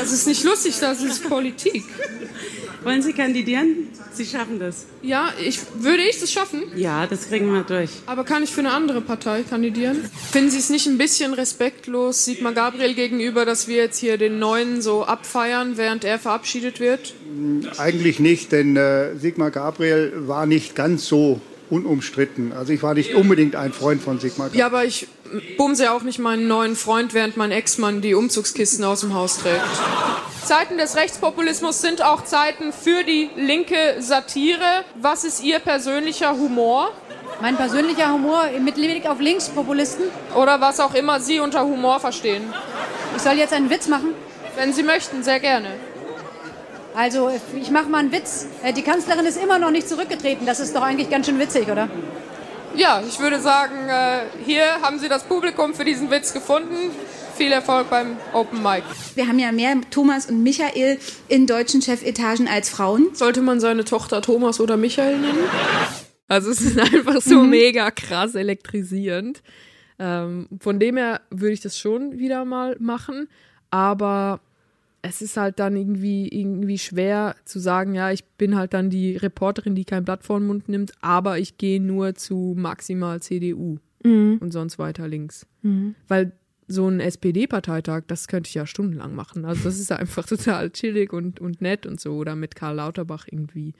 Das 0.00 0.12
ist 0.12 0.26
nicht 0.26 0.44
lustig, 0.44 0.78
das 0.80 1.02
ist 1.02 1.26
Politik. 1.28 1.84
Wollen 2.84 3.02
Sie 3.02 3.12
kandidieren? 3.12 3.88
Sie 4.12 4.26
schaffen 4.26 4.58
das. 4.58 4.86
Ja, 5.02 5.32
ich, 5.42 5.60
würde 5.78 6.02
ich 6.02 6.20
das 6.20 6.30
schaffen? 6.30 6.62
Ja, 6.76 7.06
das 7.06 7.28
kriegen 7.28 7.50
wir 7.52 7.62
durch. 7.62 7.90
Aber 8.06 8.24
kann 8.24 8.42
ich 8.42 8.50
für 8.50 8.60
eine 8.60 8.72
andere 8.72 9.00
Partei 9.00 9.42
kandidieren? 9.42 10.04
Finden 10.30 10.50
Sie 10.50 10.58
es 10.58 10.70
nicht 10.70 10.86
ein 10.86 10.98
bisschen 10.98 11.32
respektlos 11.32 12.24
Sigmar 12.24 12.52
Gabriel 12.52 12.94
gegenüber, 12.94 13.44
dass 13.44 13.68
wir 13.68 13.76
jetzt 13.76 13.98
hier 13.98 14.18
den 14.18 14.38
Neuen 14.38 14.82
so 14.82 15.04
abfeiern, 15.04 15.76
während 15.76 16.04
er 16.04 16.18
verabschiedet 16.18 16.78
wird? 16.78 17.14
Eigentlich 17.78 18.20
nicht, 18.20 18.52
denn 18.52 18.76
äh, 18.76 19.16
Sigmar 19.16 19.50
Gabriel 19.50 20.12
war 20.26 20.46
nicht 20.46 20.74
ganz 20.74 21.06
so 21.06 21.40
unumstritten. 21.70 22.52
Also 22.52 22.72
ich 22.72 22.82
war 22.82 22.94
nicht 22.94 23.14
unbedingt 23.14 23.56
ein 23.56 23.72
Freund 23.72 24.02
von 24.02 24.20
Sigmar 24.20 24.48
Gabriel. 24.48 24.60
Ja, 24.60 24.66
aber 24.66 24.84
ich 24.84 25.08
bumse 25.56 25.92
auch 25.92 26.02
nicht 26.02 26.18
meinen 26.18 26.48
neuen 26.48 26.76
Freund, 26.76 27.14
während 27.14 27.36
mein 27.36 27.50
Ex-Mann 27.50 28.00
die 28.00 28.14
Umzugskisten 28.14 28.84
aus 28.84 29.00
dem 29.00 29.14
Haus 29.14 29.38
trägt. 29.38 29.60
Zeiten 30.44 30.76
des 30.76 30.96
Rechtspopulismus 30.96 31.80
sind 31.80 32.02
auch 32.02 32.24
Zeiten 32.24 32.72
für 32.72 33.02
die 33.02 33.30
linke 33.34 33.96
Satire. 34.00 34.84
Was 35.00 35.24
ist 35.24 35.42
Ihr 35.42 35.58
persönlicher 35.58 36.32
Humor? 36.32 36.92
Mein 37.40 37.56
persönlicher 37.56 38.12
Humor 38.12 38.44
mit 38.60 38.74
Blick 38.74 39.06
auf 39.06 39.20
Linkspopulisten. 39.20 40.04
Oder 40.34 40.60
was 40.60 40.80
auch 40.80 40.94
immer 40.94 41.18
Sie 41.20 41.40
unter 41.40 41.64
Humor 41.64 41.98
verstehen? 41.98 42.42
Ich 43.16 43.22
soll 43.22 43.34
jetzt 43.34 43.52
einen 43.52 43.70
Witz 43.70 43.88
machen. 43.88 44.14
Wenn 44.56 44.72
Sie 44.72 44.82
möchten, 44.82 45.22
sehr 45.22 45.40
gerne. 45.40 45.68
Also, 46.94 47.30
ich 47.60 47.70
mache 47.70 47.88
mal 47.88 47.98
einen 47.98 48.12
Witz. 48.12 48.46
Äh, 48.62 48.72
Die 48.72 48.82
Kanzlerin 48.82 49.26
ist 49.26 49.36
immer 49.42 49.58
noch 49.58 49.70
nicht 49.70 49.88
zurückgetreten. 49.88 50.46
Das 50.46 50.60
ist 50.60 50.76
doch 50.76 50.82
eigentlich 50.82 51.10
ganz 51.10 51.26
schön 51.26 51.40
witzig, 51.40 51.68
oder? 51.68 51.88
Ja, 52.76 53.02
ich 53.06 53.18
würde 53.20 53.40
sagen, 53.40 53.88
äh, 53.88 54.20
hier 54.44 54.64
haben 54.82 54.98
Sie 54.98 55.08
das 55.08 55.24
Publikum 55.24 55.74
für 55.74 55.84
diesen 55.84 56.10
Witz 56.10 56.32
gefunden. 56.32 56.90
Viel 57.36 57.52
Erfolg 57.52 57.90
beim 57.90 58.16
Open 58.32 58.62
Mic. 58.62 58.82
Wir 59.14 59.26
haben 59.26 59.38
ja 59.38 59.50
mehr 59.52 59.76
Thomas 59.90 60.26
und 60.26 60.42
Michael 60.42 60.98
in 61.28 61.46
deutschen 61.46 61.82
Chefetagen 61.82 62.46
als 62.48 62.70
Frauen. 62.70 63.08
Sollte 63.12 63.42
man 63.42 63.60
seine 63.60 63.84
Tochter 63.84 64.22
Thomas 64.22 64.60
oder 64.60 64.76
Michael 64.76 65.18
nennen? 65.18 65.38
Also 66.28 66.50
es 66.50 66.60
ist 66.60 66.78
einfach 66.94 67.20
so 67.20 67.42
Mhm. 67.42 67.50
mega 67.50 67.90
krass 67.90 68.34
elektrisierend. 68.34 69.42
Ähm, 69.98 70.48
von 70.60 70.80
dem 70.80 70.96
her 70.96 71.20
würde 71.30 71.52
ich 71.52 71.60
das 71.60 71.78
schon 71.78 72.18
wieder 72.18 72.44
mal 72.44 72.76
machen, 72.80 73.28
aber 73.70 74.40
es 75.06 75.20
ist 75.22 75.36
halt 75.36 75.58
dann 75.60 75.76
irgendwie, 75.76 76.28
irgendwie 76.28 76.78
schwer 76.78 77.36
zu 77.44 77.58
sagen, 77.58 77.94
ja, 77.94 78.10
ich 78.10 78.24
bin 78.24 78.56
halt 78.56 78.72
dann 78.72 78.88
die 78.88 79.16
Reporterin, 79.16 79.74
die 79.74 79.84
kein 79.84 80.04
Blatt 80.04 80.24
vor 80.24 80.38
den 80.40 80.46
Mund 80.46 80.68
nimmt, 80.68 80.92
aber 81.02 81.38
ich 81.38 81.58
gehe 81.58 81.80
nur 81.80 82.14
zu 82.14 82.54
maximal 82.56 83.20
CDU 83.20 83.78
Mhm. 84.02 84.36
und 84.40 84.52
sonst 84.52 84.78
weiter 84.78 85.06
links. 85.08 85.46
Weil 86.08 86.32
so 86.68 86.88
ein 86.88 87.00
SPD-Parteitag, 87.00 88.02
das 88.06 88.28
könnte 88.28 88.48
ich 88.48 88.54
ja 88.54 88.66
stundenlang 88.66 89.14
machen. 89.14 89.44
Also 89.44 89.64
das 89.64 89.78
ist 89.78 89.92
einfach 90.00 90.26
total 90.26 90.70
chillig 90.70 91.12
und, 91.12 91.40
und 91.40 91.60
nett 91.62 91.86
und 91.86 92.00
so. 92.00 92.12
Oder 92.14 92.36
mit 92.36 92.54
Karl 92.54 92.76
Lauterbach 92.76 93.26
irgendwie 93.30 93.72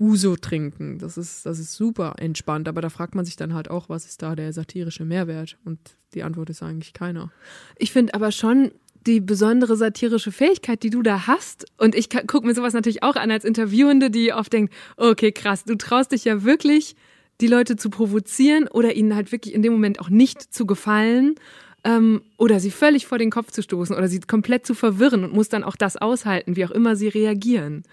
Uso 0.00 0.36
trinken. 0.36 0.98
Das 0.98 1.18
ist, 1.18 1.44
das 1.44 1.58
ist 1.58 1.74
super 1.74 2.14
entspannt. 2.18 2.68
Aber 2.68 2.80
da 2.80 2.88
fragt 2.88 3.14
man 3.14 3.24
sich 3.24 3.36
dann 3.36 3.52
halt 3.54 3.70
auch, 3.70 3.88
was 3.88 4.06
ist 4.06 4.22
da 4.22 4.34
der 4.36 4.52
satirische 4.52 5.04
Mehrwert? 5.04 5.58
Und 5.64 5.78
die 6.14 6.22
Antwort 6.22 6.48
ist 6.50 6.62
eigentlich 6.62 6.92
keiner. 6.94 7.30
Ich 7.76 7.92
finde 7.92 8.14
aber 8.14 8.30
schon 8.32 8.70
die 9.06 9.20
besondere 9.20 9.76
satirische 9.76 10.32
Fähigkeit, 10.32 10.82
die 10.82 10.90
du 10.90 11.02
da 11.02 11.26
hast. 11.26 11.66
Und 11.78 11.94
ich 11.94 12.08
gucke 12.10 12.46
mir 12.46 12.54
sowas 12.54 12.74
natürlich 12.74 13.02
auch 13.02 13.16
an 13.16 13.30
als 13.30 13.44
Interviewende, 13.44 14.10
die 14.10 14.32
oft 14.32 14.52
denkt, 14.52 14.74
okay, 14.96 15.32
krass, 15.32 15.64
du 15.64 15.76
traust 15.76 16.12
dich 16.12 16.24
ja 16.24 16.44
wirklich, 16.44 16.96
die 17.40 17.46
Leute 17.46 17.76
zu 17.76 17.90
provozieren 17.90 18.68
oder 18.68 18.94
ihnen 18.94 19.14
halt 19.14 19.32
wirklich 19.32 19.54
in 19.54 19.62
dem 19.62 19.72
Moment 19.72 20.00
auch 20.00 20.10
nicht 20.10 20.52
zu 20.52 20.66
gefallen 20.66 21.36
ähm, 21.84 22.22
oder 22.36 22.60
sie 22.60 22.70
völlig 22.70 23.06
vor 23.06 23.18
den 23.18 23.30
Kopf 23.30 23.52
zu 23.52 23.62
stoßen 23.62 23.96
oder 23.96 24.08
sie 24.08 24.20
komplett 24.20 24.66
zu 24.66 24.74
verwirren 24.74 25.24
und 25.24 25.32
muss 25.32 25.48
dann 25.48 25.64
auch 25.64 25.76
das 25.76 25.96
aushalten, 25.96 26.56
wie 26.56 26.64
auch 26.64 26.70
immer 26.70 26.96
sie 26.96 27.08
reagieren. 27.08 27.84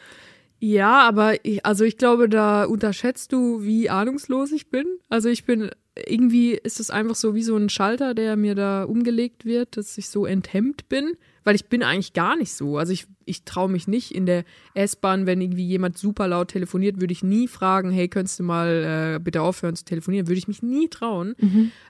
Ja, 0.60 1.02
aber 1.02 1.46
ich, 1.46 1.65
also 1.65 1.84
ich 1.84 1.98
glaube, 1.98 2.28
da 2.28 2.63
unterschätzt 2.63 3.32
du, 3.34 3.62
wie 3.63 3.89
ahnungslos 3.89 4.52
ich 4.52 4.70
bin. 4.70 4.86
Also 5.10 5.30
ich 5.30 5.46
bin, 5.46 5.70
irgendwie 5.96 6.52
ist 6.52 6.80
es 6.80 6.90
einfach 6.90 7.16
so 7.16 7.36
wie 7.36 7.44
so 7.44 7.56
ein 7.56 7.70
Schalter, 7.70 8.14
der 8.14 8.36
mir 8.36 8.56
da 8.56 8.84
umgelegt 8.84 9.46
wird, 9.46 9.78
dass 9.78 9.98
ich 9.98 10.10
so 10.10 10.26
enthemmt 10.26 10.90
bin, 10.90 11.14
weil 11.44 11.56
ich 11.56 11.68
bin 11.68 11.84
eigentlich 11.84 12.14
gar 12.14 12.36
nicht 12.36 12.54
so. 12.54 12.78
Also 12.78 12.92
ich, 12.92 13.08
ich 13.24 13.46
traue 13.46 13.70
mich 13.70 13.88
nicht 13.88 14.14
in 14.14 14.26
der 14.26 14.44
S-Bahn, 14.74 15.26
wenn 15.26 15.40
irgendwie 15.40 15.66
jemand 15.66 15.98
super 15.98 16.28
laut 16.28 16.50
telefoniert, 16.50 17.00
würde 17.00 17.14
ich 17.14 17.24
nie 17.24 17.48
fragen, 17.48 17.92
hey, 17.92 18.10
könntest 18.10 18.40
du 18.40 18.44
mal 18.44 19.16
äh, 19.16 19.20
bitte 19.20 19.42
aufhören 19.42 19.76
zu 19.76 19.86
telefonieren, 19.86 20.28
würde 20.28 20.40
ich 20.40 20.50
mich 20.50 20.62
nie 20.62 20.90
trauen. 20.90 21.36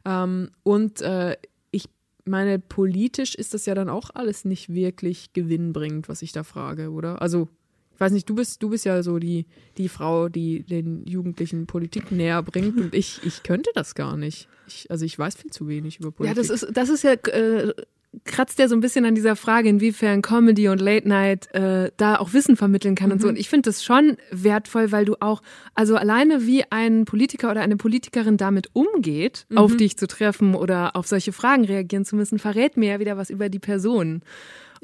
Ähm, 0.06 0.50
und 0.64 1.02
äh, 1.02 1.36
ich 1.72 1.86
meine, 2.26 2.60
politisch 2.60 3.34
ist 3.34 3.54
das 3.56 3.66
ja 3.66 3.74
dann 3.74 3.90
auch 3.90 4.12
alles 4.14 4.46
nicht 4.46 4.74
wirklich 4.74 5.34
gewinnbringend, 5.34 6.10
was 6.10 6.22
ich 6.22 6.32
da 6.32 6.44
frage, 6.44 6.92
oder? 6.92 7.22
Also 7.22 7.50
ich 7.96 8.02
weiß 8.02 8.12
nicht, 8.12 8.30
du 8.30 8.36
bist, 8.36 8.62
du 8.62 8.70
bist 8.70 8.84
ja 8.84 9.02
so 9.04 9.20
die, 9.20 9.46
die 9.78 9.88
Frau, 9.88 10.28
die 10.28 10.64
den 10.64 11.06
Jugendlichen 11.08 11.66
Politik 11.66 12.12
näher 12.12 12.44
bringt 12.44 12.78
und 12.78 12.94
ich, 12.94 13.22
ich 13.24 13.42
könnte 13.42 13.72
das 13.74 13.96
gar 13.96 14.18
nicht. 14.18 14.50
Ich, 14.68 14.92
also 14.92 15.06
ich 15.06 15.18
weiß 15.18 15.36
viel 15.36 15.52
zu 15.52 15.70
wenig 15.70 16.00
über 16.00 16.12
Politik. 16.12 16.36
Ja, 16.36 16.42
das 16.42 16.50
ist, 16.50 16.68
das 16.76 16.90
ist 16.90 17.04
ja, 17.04 17.14
äh, 17.14 17.74
kratzt 18.26 18.60
ja 18.60 18.68
so 18.68 18.76
ein 18.76 18.82
bisschen 18.82 19.06
an 19.06 19.16
dieser 19.16 19.38
Frage, 19.38 19.70
inwiefern 19.70 20.22
Comedy 20.22 20.68
und 20.68 20.82
Late 20.82 21.08
Night 21.08 21.54
äh, 21.54 21.92
da 21.96 22.18
auch 22.18 22.34
Wissen 22.34 22.58
vermitteln 22.58 22.96
kann 22.96 23.14
und 23.14 23.22
so. 23.22 23.30
Und 23.30 23.38
ich 23.38 23.48
finde 23.48 23.70
das 23.70 23.82
schon 23.82 24.18
wertvoll, 24.30 24.92
weil 24.92 25.06
du 25.06 25.16
auch, 25.22 25.42
also 25.74 25.96
alleine 25.96 26.46
wie 26.46 26.64
ein 26.70 27.06
Politiker 27.06 27.52
oder 27.52 27.62
eine 27.62 27.78
Politikerin 27.78 28.36
damit 28.36 28.70
umgeht, 28.74 29.46
auf 29.56 29.78
dich 29.78 29.98
zu 29.98 30.08
treffen 30.08 30.54
oder 30.54 30.98
auf 30.98 31.08
solche 31.08 31.32
Fragen 31.32 31.64
reagieren 31.64 32.04
zu 32.04 32.18
müssen, 32.18 32.40
verrät 32.40 32.76
mir 32.76 32.90
ja 32.90 33.00
wieder 33.00 33.16
was 33.16 33.30
über 33.30 33.48
die 33.48 33.60
Person. 33.60 34.22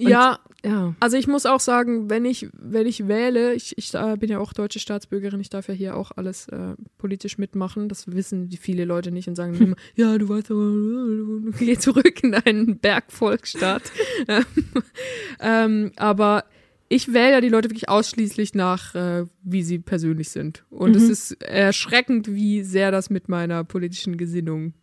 Und, 0.02 0.10
ja, 0.10 0.40
ja. 0.64 0.96
also 1.00 1.18
ich 1.18 1.28
muss 1.28 1.46
auch 1.46 1.60
sagen, 1.60 2.10
wenn 2.10 2.26
ich, 2.26 2.48
wenn 2.54 2.88
ich 2.88 3.08
wähle, 3.08 3.54
ich, 3.54 3.78
ich 3.78 3.94
äh, 3.94 4.18
bin 4.18 4.30
ja 4.30 4.40
auch 4.40 4.54
deutsche 4.54 4.80
Staatsbürgerin, 4.80 5.40
ich 5.40 5.50
darf 5.50 5.68
ja 5.68 5.74
hier 5.74 5.96
auch 5.96 6.12
alles 6.16 6.48
äh, 6.50 6.76
politisch 6.98 7.38
mitmachen. 7.38 7.88
Das 7.88 8.12
wissen 8.12 8.50
die 8.50 8.58
viele 8.58 8.86
Leute 8.86 9.12
nicht 9.12 9.28
und 9.28 9.36
sagen 9.36 9.54
immer, 9.56 9.76
ja, 9.96 10.18
du 10.18 10.30
weißt 10.30 10.52
aber, 10.52 11.52
geh 11.60 11.78
zurück 11.78 12.24
in 12.24 12.32
deinen 12.32 12.80
Bergvolksstaat. 12.80 13.84
ähm, 15.40 15.92
aber 15.96 16.46
ich 16.90 17.14
wähle 17.14 17.32
ja 17.32 17.42
die 17.42 17.50
Leute 17.50 17.70
wirklich 17.70 17.88
ausschließlich 17.88 18.54
nach, 18.54 18.96
äh, 18.96 19.26
wie 19.44 19.64
sie 19.64 19.80
persönlich 19.80 20.30
sind. 20.30 20.66
Und 20.70 20.96
es 20.96 21.04
ist 21.04 21.42
erschreckend, 21.42 22.34
wie 22.34 22.64
sehr 22.64 22.92
das 22.92 23.10
mit 23.10 23.30
meiner 23.30 23.64
politischen 23.64 24.18
Gesinnung 24.18 24.74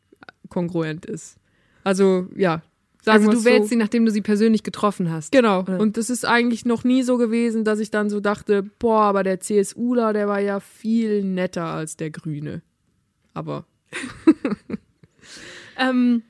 kongruent 0.49 1.05
ist. 1.05 1.37
Also, 1.85 2.29
ja. 2.35 2.63
Sagen 3.09 3.27
Also 3.27 3.39
du 3.39 3.45
wählst 3.45 3.65
so. 3.65 3.69
sie, 3.71 3.77
nachdem 3.77 4.05
du 4.05 4.11
sie 4.11 4.23
persönlich 4.23 4.63
getroffen 4.63 5.11
hast. 5.11 5.33
Genau. 5.33 5.61
Oder? 5.61 5.81
Und 5.81 5.97
das 5.97 6.11
ist 6.11 6.25
eigentlich 6.25 6.65
noch 6.65 6.85
nie 6.85 7.03
so 7.03 7.17
gewesen, 7.17 7.65
dass 7.65 7.81
ich 7.81 7.91
dann 7.91 8.11
so 8.11 8.21
dachte, 8.21 8.63
boah, 8.63 9.03
aber 9.03 9.23
der 9.23 9.41
CSUler, 9.41 10.13
der 10.13 10.29
war 10.29 10.41
ja 10.41 10.61
viel 10.61 11.25
netter 11.25 11.65
als 11.65 11.97
der 11.97 12.11
Grüne. 12.11 12.63
Aber 13.35 13.67
Ähm, 15.79 16.23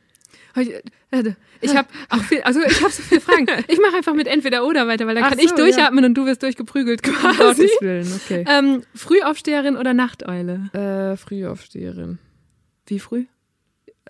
äh, 0.54 1.32
ich 1.60 1.76
habe 1.76 1.88
auch 2.10 2.22
viel, 2.22 2.42
also 2.42 2.60
ich 2.60 2.80
habe 2.82 2.92
so 2.92 3.02
viele 3.02 3.20
Fragen. 3.20 3.46
Ich 3.68 3.80
mache 3.80 3.96
einfach 3.96 4.14
mit 4.14 4.26
entweder 4.26 4.66
oder 4.66 4.86
weiter, 4.86 5.06
weil 5.06 5.14
dann 5.14 5.24
Ach 5.24 5.30
kann 5.30 5.38
so, 5.38 5.44
ich 5.44 5.52
durchatmen 5.52 6.04
und 6.04 6.14
du 6.14 6.26
wirst 6.26 6.42
durchgeprügelt 6.42 7.06
um 7.06 7.14
quasi. 7.14 7.38
Gottes 7.38 7.70
Willen, 7.80 8.12
okay. 8.14 8.44
Ähm, 8.48 8.82
Frühaufsteherin 8.94 9.76
oder 9.76 9.94
Nachteule? 9.94 10.70
Äh, 10.72 11.16
Frühaufsteherin. 11.16 12.18
Wie 12.86 12.98
früh? 12.98 13.24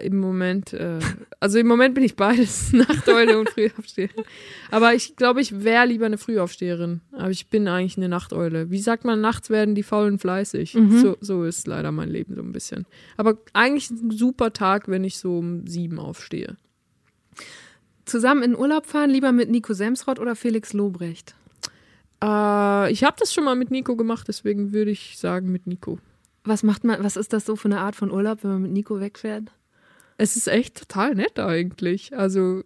Im 0.01 0.19
Moment, 0.19 0.73
äh, 0.73 0.99
also 1.41 1.59
im 1.59 1.67
Moment 1.67 1.95
bin 1.95 2.05
ich 2.05 2.17
beides, 2.17 2.73
Nachteule 2.75 3.39
und 3.39 3.51
Frühaufsteherin. 3.51 4.25
Aber 4.71 4.95
ich 4.95 5.17
glaube, 5.17 5.41
ich 5.41 5.63
wäre 5.65 5.87
lieber 5.87 6.07
eine 6.07 6.19
Frühaufsteherin. 6.19 7.01
Aber 7.13 7.31
ich 7.31 7.49
bin 7.49 7.69
eigentlich 7.69 7.97
eine 7.97 8.09
Nachteule. 8.09 8.71
Wie 8.71 8.81
sagt 8.81 9.05
man, 9.05 9.21
nachts 9.21 9.51
werden 9.51 9.75
die 9.75 9.83
Faulen 9.83 10.19
fleißig. 10.19 10.77
So, 10.91 11.17
so 11.21 11.45
ist 11.45 11.67
leider 11.67 11.93
mein 11.93 12.09
Leben 12.09 12.35
so 12.35 12.43
ein 12.43 12.53
bisschen. 12.53 12.87
Aber 13.17 13.39
eigentlich 13.53 13.91
ein 13.91 14.11
super 14.11 14.53
Tag, 14.53 14.89
wenn 14.89 15.05
ich 15.05 15.19
so 15.19 15.39
um 15.39 15.67
sieben 15.67 15.99
aufstehe. 15.99 16.57
Zusammen 18.05 18.43
in 18.43 18.57
Urlaub 18.57 18.87
fahren, 18.87 19.11
lieber 19.11 19.33
mit 19.33 19.51
Nico 19.51 19.75
Semsrott 19.75 20.19
oder 20.19 20.35
Felix 20.35 20.73
Lobrecht? 20.73 21.35
Äh, 22.23 22.93
ich 22.93 23.05
habe 23.05 23.17
das 23.19 23.33
schon 23.33 23.45
mal 23.45 23.57
mit 23.57 23.71
Nico 23.71 23.97
gemacht, 23.97 24.29
deswegen 24.29 24.73
würde 24.73 24.91
ich 24.91 25.19
sagen 25.19 25.53
mit 25.53 25.67
Nico. 25.67 25.99
Was 26.45 26.63
macht 26.63 26.85
man, 26.85 27.03
was 27.05 27.17
ist 27.17 27.33
das 27.33 27.45
so 27.45 27.57
für 27.57 27.69
eine 27.69 27.81
Art 27.81 27.97
von 27.97 28.11
Urlaub, 28.11 28.43
wenn 28.43 28.51
man 28.53 28.63
mit 28.63 28.73
Nico 28.73 29.01
wegfährt? 29.01 29.53
Es 30.18 30.37
ist 30.37 30.48
echt 30.48 30.76
total 30.78 31.14
nett 31.14 31.38
eigentlich. 31.38 32.14
Also 32.16 32.62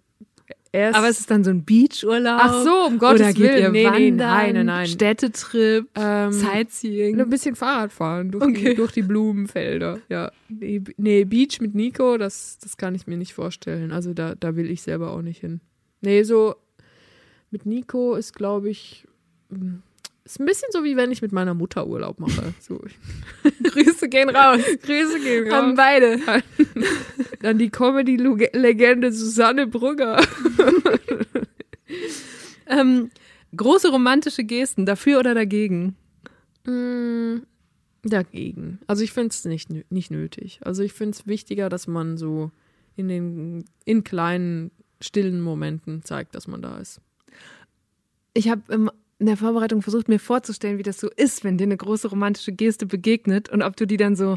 er 0.74 0.88
ist 0.90 0.96
Aber 0.96 1.08
es 1.10 1.20
ist 1.20 1.30
dann 1.30 1.44
so 1.44 1.50
ein 1.50 1.64
Beachurlaub. 1.66 2.40
Ach 2.42 2.62
so, 2.64 2.86
um 2.86 2.98
Gottes 2.98 3.20
oder 3.20 3.32
geht 3.34 3.42
Willen. 3.42 3.62
Ihr 3.62 3.70
Nee, 3.70 3.90
nee, 3.90 4.10
wandern, 4.10 4.16
nein, 4.16 4.54
nein, 4.54 4.66
nein. 4.66 4.86
Städtetrip, 4.86 5.86
ähm, 5.96 6.32
Sightseeing. 6.32 7.20
ein 7.20 7.28
bisschen 7.28 7.54
Fahrrad 7.56 7.92
fahren 7.92 8.30
durch, 8.30 8.42
Okay. 8.44 8.70
die, 8.70 8.74
durch 8.76 8.92
die 8.92 9.02
Blumenfelder. 9.02 10.00
Ja. 10.08 10.32
Nee, 10.48 10.80
nee, 10.96 11.24
Beach 11.24 11.60
mit 11.60 11.74
Nico, 11.74 12.16
das, 12.16 12.56
das 12.58 12.78
kann 12.78 12.94
ich 12.94 13.06
mir 13.06 13.18
nicht 13.18 13.34
vorstellen. 13.34 13.92
Also 13.92 14.14
da, 14.14 14.34
da 14.34 14.56
will 14.56 14.70
ich 14.70 14.80
selber 14.80 15.10
auch 15.12 15.20
nicht 15.20 15.40
hin. 15.42 15.60
Nee, 16.00 16.22
so 16.22 16.54
mit 17.50 17.66
Nico 17.66 18.14
ist, 18.14 18.34
glaube 18.34 18.70
ich, 18.70 19.06
ist 20.32 20.40
ein 20.40 20.46
bisschen 20.46 20.68
so 20.72 20.82
wie 20.84 20.96
wenn 20.96 21.10
ich 21.10 21.22
mit 21.22 21.32
meiner 21.32 21.54
Mutter 21.54 21.86
Urlaub 21.86 22.18
mache. 22.20 22.54
So. 22.60 22.80
Grüße 23.62 24.08
gehen 24.08 24.30
raus. 24.30 24.60
Grüße 24.82 25.20
gehen 25.20 25.52
An 25.52 25.70
raus. 25.70 25.76
beide. 25.76 26.18
Dann 27.40 27.58
die 27.58 27.70
Comedy-Legende 27.70 29.12
Susanne 29.12 29.66
Brugger. 29.66 30.24
Ähm, 32.66 33.10
große 33.56 33.90
romantische 33.90 34.44
Gesten, 34.44 34.86
dafür 34.86 35.18
oder 35.18 35.34
dagegen? 35.34 35.96
Mm, 36.64 37.42
Dagegen. 38.04 38.80
Also 38.86 39.04
ich 39.04 39.12
finde 39.12 39.28
es 39.28 39.44
nicht, 39.44 39.70
nicht 39.90 40.10
nötig. 40.10 40.60
Also 40.64 40.82
ich 40.82 40.92
finde 40.92 41.12
es 41.16 41.26
wichtiger, 41.26 41.68
dass 41.68 41.86
man 41.86 42.16
so 42.16 42.50
in 42.96 43.08
den 43.08 43.64
in 43.84 44.02
kleinen, 44.02 44.70
stillen 45.00 45.40
Momenten 45.40 46.02
zeigt, 46.02 46.34
dass 46.34 46.48
man 46.48 46.62
da 46.62 46.78
ist. 46.78 47.00
Ich 48.34 48.48
habe 48.48 48.90
in 49.22 49.26
der 49.26 49.36
Vorbereitung 49.36 49.82
versucht, 49.82 50.08
mir 50.08 50.18
vorzustellen, 50.18 50.78
wie 50.78 50.82
das 50.82 50.98
so 50.98 51.08
ist, 51.14 51.44
wenn 51.44 51.56
dir 51.56 51.62
eine 51.62 51.76
große 51.76 52.08
romantische 52.08 52.50
Geste 52.50 52.86
begegnet 52.86 53.48
und 53.48 53.62
ob 53.62 53.76
du 53.76 53.86
die 53.86 53.96
dann 53.96 54.16
so 54.16 54.36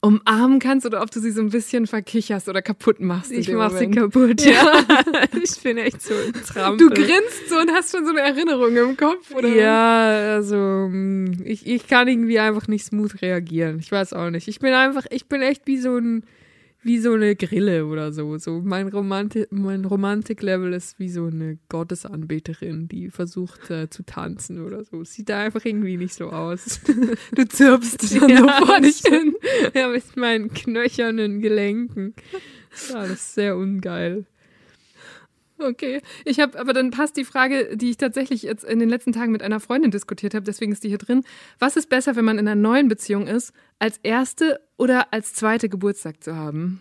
umarmen 0.00 0.58
kannst 0.58 0.84
oder 0.84 1.00
ob 1.00 1.12
du 1.12 1.20
sie 1.20 1.30
so 1.30 1.40
ein 1.40 1.50
bisschen 1.50 1.86
verkicherst 1.86 2.48
oder 2.48 2.60
kaputt 2.60 2.98
machst. 2.98 3.30
Ich 3.30 3.52
mach 3.52 3.70
sie 3.70 3.86
Moment. 3.86 3.96
kaputt, 3.96 4.40
ja. 4.44 4.84
ich 5.40 5.62
bin 5.62 5.78
echt 5.78 6.02
so 6.02 6.12
ein 6.12 6.32
Trampel. 6.44 6.88
Du 6.88 6.92
grinst 6.92 7.48
so 7.48 7.56
und 7.56 7.70
hast 7.70 7.94
schon 7.94 8.04
so 8.04 8.10
eine 8.10 8.20
Erinnerung 8.20 8.74
im 8.76 8.96
Kopf, 8.96 9.32
oder? 9.32 9.46
Ja, 9.46 10.34
also 10.34 10.56
mm, 10.56 11.42
ich, 11.44 11.64
ich 11.68 11.86
kann 11.86 12.08
irgendwie 12.08 12.40
einfach 12.40 12.66
nicht 12.66 12.84
smooth 12.84 13.22
reagieren. 13.22 13.78
Ich 13.78 13.92
weiß 13.92 14.12
auch 14.14 14.30
nicht. 14.30 14.48
Ich 14.48 14.58
bin 14.58 14.72
einfach, 14.72 15.06
ich 15.10 15.26
bin 15.26 15.40
echt 15.40 15.68
wie 15.68 15.78
so 15.78 15.96
ein, 15.96 16.24
wie 16.82 16.98
so 16.98 17.12
eine 17.12 17.36
Grille 17.36 17.86
oder 17.86 18.12
so. 18.12 18.38
So 18.38 18.60
mein 18.62 18.88
Romantik, 18.88 19.48
mein 19.50 19.84
Romantik-Level 19.84 20.72
ist 20.72 20.98
wie 20.98 21.08
so 21.08 21.26
eine 21.26 21.58
Gottesanbeterin, 21.68 22.88
die 22.88 23.10
versucht 23.10 23.70
äh, 23.70 23.90
zu 23.90 24.04
tanzen 24.04 24.64
oder 24.64 24.84
so. 24.84 25.04
Sieht 25.04 25.28
da 25.28 25.40
einfach 25.40 25.64
irgendwie 25.64 25.96
nicht 25.96 26.14
so 26.14 26.30
aus. 26.30 26.80
Du 27.34 27.46
zirpst 27.46 28.02
dann 28.20 28.36
so 28.36 28.48
vor 28.48 28.80
dich 28.80 29.00
hin. 29.00 29.34
ja, 29.74 29.88
mit 29.88 30.16
meinen 30.16 30.52
knöchernen 30.52 31.40
Gelenken. 31.40 32.14
Ja, 32.88 33.02
das 33.02 33.12
ist 33.12 33.34
sehr 33.34 33.56
ungeil. 33.56 34.26
Okay, 35.60 36.00
ich 36.24 36.40
habe, 36.40 36.58
aber 36.58 36.72
dann 36.72 36.90
passt 36.90 37.16
die 37.16 37.24
Frage, 37.24 37.76
die 37.76 37.90
ich 37.90 37.96
tatsächlich 37.98 38.42
jetzt 38.42 38.64
in 38.64 38.78
den 38.78 38.88
letzten 38.88 39.12
Tagen 39.12 39.30
mit 39.32 39.42
einer 39.42 39.60
Freundin 39.60 39.90
diskutiert 39.90 40.34
habe, 40.34 40.44
deswegen 40.44 40.72
ist 40.72 40.82
die 40.84 40.88
hier 40.88 40.98
drin. 40.98 41.22
Was 41.58 41.76
ist 41.76 41.88
besser, 41.90 42.16
wenn 42.16 42.24
man 42.24 42.38
in 42.38 42.48
einer 42.48 42.60
neuen 42.60 42.88
Beziehung 42.88 43.26
ist, 43.26 43.52
als 43.78 43.98
erste 44.02 44.60
oder 44.78 45.12
als 45.12 45.34
zweite 45.34 45.68
Geburtstag 45.68 46.22
zu 46.24 46.34
haben? 46.36 46.80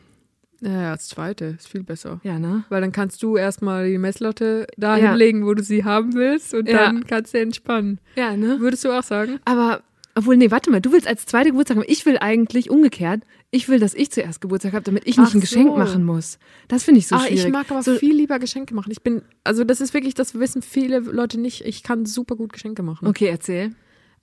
Ja, 0.61 0.91
als 0.91 1.07
zweite 1.07 1.45
ist 1.57 1.67
viel 1.69 1.83
besser. 1.83 2.19
Ja, 2.23 2.37
ne? 2.37 2.65
Weil 2.69 2.81
dann 2.81 2.91
kannst 2.91 3.23
du 3.23 3.37
erstmal 3.37 3.89
die 3.89 3.97
Messlatte 3.97 4.67
da 4.77 4.97
Ja. 4.97 5.09
hinlegen, 5.11 5.45
wo 5.45 5.53
du 5.53 5.63
sie 5.63 5.83
haben 5.85 6.13
willst 6.15 6.53
und 6.53 6.67
Ja. 6.67 6.85
dann 6.85 7.05
kannst 7.07 7.33
du 7.33 7.39
entspannen. 7.39 7.99
Ja, 8.15 8.35
ne? 8.35 8.59
Würdest 8.59 8.83
du 8.83 8.91
auch 8.91 9.03
sagen? 9.03 9.39
Aber, 9.45 9.81
obwohl, 10.15 10.35
nee, 10.35 10.51
warte 10.51 10.69
mal, 10.69 10.81
du 10.81 10.91
willst 10.91 11.07
als 11.07 11.25
zweite 11.25 11.49
Geburtstag 11.51 11.77
haben. 11.77 11.85
Ich 11.87 12.05
will 12.05 12.17
eigentlich 12.19 12.69
umgekehrt. 12.69 13.21
Ich 13.51 13.67
will, 13.67 13.79
dass 13.79 13.95
ich 13.95 14.11
zuerst 14.11 14.41
Geburtstag 14.41 14.73
habe, 14.73 14.83
damit 14.83 15.07
ich 15.07 15.17
nicht 15.17 15.29
Ach 15.29 15.33
ein 15.33 15.41
Geschenk 15.41 15.69
so. 15.69 15.77
machen 15.77 16.03
muss. 16.03 16.37
Das 16.67 16.83
finde 16.83 16.99
ich 16.99 17.07
so 17.07 17.15
ah, 17.15 17.21
schwierig. 17.21 17.45
ich 17.45 17.51
mag 17.51 17.71
aber 17.71 17.81
so, 17.81 17.95
viel 17.95 18.15
lieber 18.15 18.37
Geschenke 18.37 18.75
machen. 18.75 18.91
Ich 18.91 19.01
bin, 19.01 19.23
also 19.43 19.63
das 19.63 19.81
ist 19.81 19.93
wirklich, 19.95 20.13
das 20.13 20.35
wissen 20.35 20.61
viele 20.61 20.99
Leute 20.99 21.39
nicht. 21.39 21.65
Ich 21.65 21.81
kann 21.81 22.05
super 22.05 22.35
gut 22.35 22.53
Geschenke 22.53 22.83
machen. 22.83 23.07
Okay, 23.07 23.25
erzähl. 23.25 23.73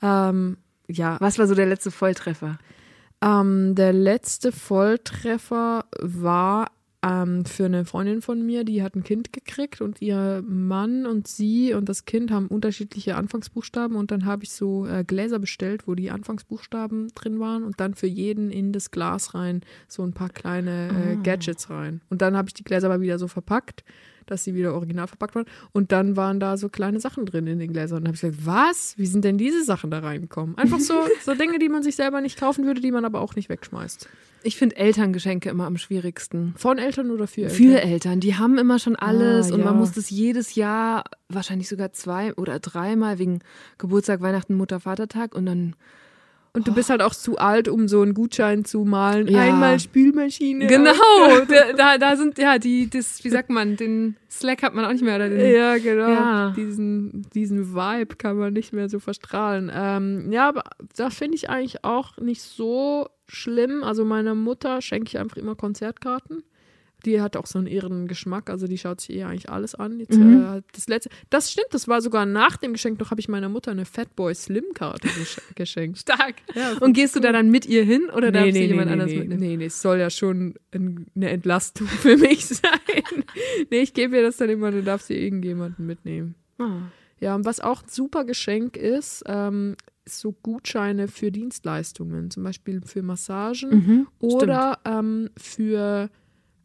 Ähm, 0.00 0.58
ja, 0.88 1.16
Was 1.20 1.38
war 1.38 1.48
so 1.48 1.54
der 1.54 1.66
letzte 1.66 1.90
Volltreffer? 1.90 2.58
Ähm, 3.20 3.74
der 3.74 3.92
letzte 3.92 4.52
Volltreffer 4.52 5.86
war 6.00 6.70
ähm, 7.02 7.44
für 7.44 7.66
eine 7.66 7.84
Freundin 7.84 8.22
von 8.22 8.44
mir, 8.44 8.64
die 8.64 8.82
hat 8.82 8.94
ein 8.94 9.04
Kind 9.04 9.32
gekriegt 9.32 9.80
und 9.80 10.00
ihr 10.00 10.42
Mann 10.46 11.06
und 11.06 11.28
sie 11.28 11.74
und 11.74 11.88
das 11.88 12.04
Kind 12.04 12.30
haben 12.30 12.48
unterschiedliche 12.48 13.16
Anfangsbuchstaben 13.16 13.96
und 13.96 14.10
dann 14.10 14.24
habe 14.24 14.44
ich 14.44 14.52
so 14.52 14.86
äh, 14.86 15.04
Gläser 15.04 15.38
bestellt, 15.38 15.86
wo 15.86 15.94
die 15.94 16.10
Anfangsbuchstaben 16.10 17.08
drin 17.14 17.38
waren 17.40 17.64
und 17.64 17.80
dann 17.80 17.94
für 17.94 18.06
jeden 18.06 18.50
in 18.50 18.72
das 18.72 18.90
Glas 18.90 19.34
rein 19.34 19.60
so 19.88 20.02
ein 20.02 20.12
paar 20.12 20.30
kleine 20.30 20.88
äh, 20.88 21.16
Gadgets 21.22 21.70
rein. 21.70 22.00
Und 22.08 22.22
dann 22.22 22.36
habe 22.36 22.48
ich 22.48 22.54
die 22.54 22.64
Gläser 22.64 22.86
aber 22.86 23.00
wieder 23.00 23.18
so 23.18 23.28
verpackt, 23.28 23.84
dass 24.26 24.44
sie 24.44 24.54
wieder 24.54 24.74
original 24.74 25.06
verpackt 25.06 25.34
waren 25.34 25.46
und 25.72 25.92
dann 25.92 26.16
waren 26.16 26.40
da 26.40 26.56
so 26.56 26.68
kleine 26.68 27.00
Sachen 27.00 27.26
drin 27.26 27.46
in 27.46 27.58
den 27.58 27.72
Gläsern. 27.72 27.98
Und 27.98 28.04
dann 28.04 28.08
habe 28.08 28.16
ich 28.16 28.20
gesagt, 28.20 28.46
was? 28.46 28.94
Wie 28.98 29.06
sind 29.06 29.24
denn 29.24 29.38
diese 29.38 29.64
Sachen 29.64 29.90
da 29.90 30.00
reingekommen? 30.00 30.56
Einfach 30.58 30.80
so, 30.80 30.94
so 31.24 31.34
Dinge, 31.34 31.58
die 31.58 31.68
man 31.68 31.82
sich 31.82 31.96
selber 31.96 32.20
nicht 32.20 32.38
kaufen 32.38 32.66
würde, 32.66 32.80
die 32.80 32.92
man 32.92 33.04
aber 33.04 33.20
auch 33.20 33.36
nicht 33.36 33.48
wegschmeißt. 33.48 34.08
Ich 34.42 34.56
finde 34.56 34.76
Elterngeschenke 34.76 35.48
immer 35.48 35.66
am 35.66 35.76
schwierigsten. 35.76 36.54
Von 36.56 36.78
Eltern 36.78 37.10
oder 37.10 37.26
für 37.26 37.42
Eltern? 37.42 37.56
Für 37.56 37.82
Eltern, 37.82 38.20
die 38.20 38.36
haben 38.36 38.58
immer 38.58 38.78
schon 38.78 38.94
alles 38.94 39.50
Ah, 39.50 39.54
und 39.54 39.64
man 39.64 39.74
ja. 39.74 39.80
muss 39.80 39.92
das 39.92 40.10
jedes 40.10 40.54
Jahr, 40.54 41.04
wahrscheinlich 41.28 41.68
sogar 41.68 41.92
zwei 41.92 42.32
oder 42.34 42.60
dreimal 42.60 43.18
wegen 43.18 43.40
Geburtstag, 43.78 44.20
Weihnachten, 44.20 44.54
Mutter, 44.54 44.78
Vatertag 44.78 45.34
und 45.34 45.46
dann 45.46 45.74
Und 46.56 46.66
du 46.66 46.72
bist 46.72 46.88
halt 46.88 47.02
auch 47.02 47.14
zu 47.14 47.36
alt, 47.36 47.68
um 47.68 47.86
so 47.86 48.00
einen 48.00 48.14
Gutschein 48.14 48.64
zu 48.64 48.86
malen. 48.86 49.28
Ja. 49.28 49.40
Einmal 49.40 49.78
Spülmaschine. 49.78 50.66
Genau, 50.66 50.90
da, 51.48 51.72
da, 51.76 51.98
da 51.98 52.16
sind, 52.16 52.38
ja, 52.38 52.58
die, 52.58 52.88
das, 52.88 53.22
wie 53.24 53.28
sagt 53.28 53.50
man, 53.50 53.76
den 53.76 54.16
Slack 54.30 54.62
hat 54.62 54.74
man 54.74 54.86
auch 54.86 54.92
nicht 54.92 55.04
mehr. 55.04 55.16
Oder 55.16 55.28
den, 55.28 55.54
Ja, 55.54 55.76
genau. 55.76 56.08
Ja. 56.08 56.54
Diesen, 56.56 57.26
diesen 57.34 57.74
Vibe 57.74 58.16
kann 58.16 58.38
man 58.38 58.54
nicht 58.54 58.72
mehr 58.72 58.88
so 58.88 59.00
verstrahlen. 59.00 59.70
Ähm, 59.70 60.32
ja, 60.32 60.48
aber 60.48 60.64
da 60.96 61.10
finde 61.10 61.36
ich 61.36 61.50
eigentlich 61.50 61.84
auch 61.84 62.16
nicht 62.16 62.40
so 62.40 63.10
schlimm. 63.28 63.84
Also 63.84 64.06
meiner 64.06 64.34
Mutter 64.34 64.80
schenke 64.80 65.08
ich 65.08 65.18
einfach 65.18 65.36
immer 65.36 65.56
Konzertkarten. 65.56 66.42
Die 67.04 67.20
hat 67.20 67.36
auch 67.36 67.46
so 67.46 67.58
einen 67.58 67.66
irren 67.68 68.08
Geschmack, 68.08 68.48
also 68.50 68.66
die 68.66 68.78
schaut 68.78 69.00
sich 69.00 69.16
eh 69.16 69.24
eigentlich 69.24 69.48
alles 69.50 69.74
an. 69.74 70.00
Jetzt, 70.00 70.18
Mhm. 70.18 70.56
äh, 70.58 70.62
das 70.72 70.88
letzte, 70.88 71.10
das 71.30 71.52
stimmt, 71.52 71.68
das 71.72 71.86
war 71.88 72.00
sogar 72.00 72.24
nach 72.26 72.56
dem 72.56 72.72
Geschenk 72.72 72.98
noch, 72.98 73.10
habe 73.10 73.20
ich 73.20 73.28
meiner 73.28 73.48
Mutter 73.48 73.70
eine 73.70 73.84
Fatboy 73.84 74.34
Slim 74.34 74.64
Karte 74.74 75.06
gesch 75.08 75.36
geschenkt. 75.54 75.98
Stark. 75.98 76.36
Ja, 76.54 76.72
Und 76.80 76.94
gehst 76.94 77.14
du 77.14 77.20
da 77.20 77.32
dann 77.32 77.50
mit 77.50 77.66
ihr 77.66 77.84
hin 77.84 78.08
oder 78.14 78.32
darf 78.32 78.50
sie 78.50 78.64
jemand 78.64 78.86
nee, 78.86 78.92
anders 78.92 79.10
nee, 79.10 79.18
mitnehmen? 79.18 79.40
Nee, 79.40 79.56
nee, 79.58 79.64
es 79.66 79.80
soll 79.82 79.98
ja 79.98 80.10
schon 80.10 80.54
ein, 80.72 81.06
eine 81.14 81.30
Entlastung 81.30 81.86
für 82.02 82.16
mich 82.16 82.46
sein. 82.46 82.70
nee, 83.70 83.80
ich 83.80 83.92
gebe 83.94 84.16
ihr 84.16 84.22
das 84.22 84.38
dann 84.38 84.48
immer, 84.48 84.70
dann 84.70 84.84
darf 84.84 85.02
sie 85.02 85.14
irgendjemanden 85.14 85.86
mitnehmen. 85.86 86.34
Ah. 86.58 86.78
Ja, 87.20 87.34
und 87.34 87.44
was 87.44 87.60
auch 87.60 87.82
ein 87.82 87.88
super 87.88 88.24
Geschenk 88.24 88.76
ist, 88.76 89.22
ähm, 89.26 89.76
so 90.08 90.32
Gutscheine 90.32 91.08
für 91.08 91.30
Dienstleistungen, 91.32 92.30
zum 92.30 92.42
Beispiel 92.42 92.80
für 92.84 93.02
Massagen 93.02 93.70
Mhm, 93.70 94.06
oder 94.20 94.78
ähm, 94.84 95.30
für 95.36 96.10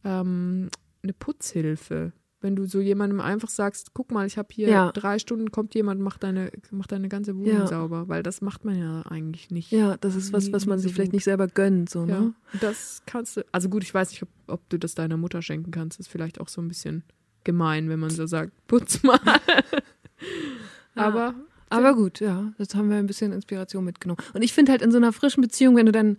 ähm, 0.04 0.70
eine 1.04 1.14
Putzhilfe. 1.14 2.12
Wenn 2.44 2.56
du 2.56 2.66
so 2.66 2.80
jemandem 2.80 3.20
einfach 3.20 3.50
sagst, 3.50 3.94
guck 3.94 4.12
mal, 4.12 4.26
ich 4.26 4.38
habe 4.40 4.48
hier 4.52 4.68
Ja. 4.68 4.92
drei 4.92 5.20
Stunden, 5.20 5.52
kommt 5.52 5.76
jemand, 5.76 6.02
macht 6.02 6.24
deine, 6.24 6.52
macht 6.72 6.92
deine 6.92 7.08
ganze 7.08 7.36
Wohnung 7.36 7.48
Ja. 7.54 7.68
sauber, 7.68 8.08
weil 8.08 8.24
das 8.24 8.42
macht 8.42 8.66
man 8.66 8.80
ja 8.80 9.04
eigentlich 9.04 9.52
nicht. 9.52 9.72
Ja, 9.72 9.96
das 9.98 10.16
ist 10.16 10.34
was, 10.34 10.52
was 10.52 10.66
man 10.66 10.80
sich 10.80 10.90
so 10.92 10.96
vielleicht 10.96 11.12
gut. 11.12 11.18
nicht 11.18 11.24
selber 11.26 11.48
gönnt, 11.48 11.92
so, 11.92 12.00
Ja, 12.06 12.20
ne? 12.22 12.34
das 12.60 13.04
kannst 13.06 13.38
du. 13.38 13.46
Also 13.52 13.70
gut, 13.70 13.84
ich 13.84 13.94
weiß 13.94 14.10
nicht, 14.10 14.24
ob, 14.24 14.30
ob 14.48 14.70
du 14.70 14.80
das 14.80 14.96
deiner 14.96 15.18
Mutter 15.18 15.44
schenken 15.44 15.70
kannst. 15.70 16.00
Das 16.00 16.08
ist 16.08 16.12
vielleicht 16.12 16.42
auch 16.42 16.48
so 16.48 16.62
ein 16.62 16.68
bisschen 16.68 17.04
gemein, 17.44 17.90
wenn 17.90 18.00
man 18.00 18.10
so 18.10 18.26
sagt, 18.26 18.54
putz 18.68 19.04
mal. 19.04 19.20
Aber 20.96 21.36
Aber 21.70 21.94
gut, 21.96 22.20
ja, 22.20 22.54
das 22.58 22.76
haben 22.76 22.90
wir 22.90 22.98
ein 22.98 23.08
bisschen 23.08 23.32
Inspiration 23.32 23.86
mitgenommen. 23.86 24.20
Und 24.34 24.42
ich 24.42 24.52
finde 24.54 24.72
halt 24.72 24.82
in 24.82 24.92
so 24.92 24.98
einer 24.98 25.14
frischen 25.14 25.42
Beziehung, 25.42 25.76
wenn 25.76 25.86
du 25.86 25.92
dann 25.92 26.18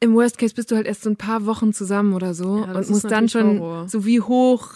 im 0.00 0.14
Worst 0.14 0.38
Case 0.38 0.54
bist 0.54 0.70
du 0.70 0.76
halt 0.76 0.86
erst 0.86 1.02
so 1.02 1.10
ein 1.10 1.16
paar 1.16 1.46
Wochen 1.46 1.72
zusammen 1.72 2.12
oder 2.14 2.34
so 2.34 2.58
Ja, 2.64 2.72
und 2.72 2.90
musst 2.90 3.10
dann 3.10 3.28
schon 3.28 3.60
Horror. 3.60 3.88
so 3.88 4.04
wie 4.04 4.20
hoch 4.20 4.72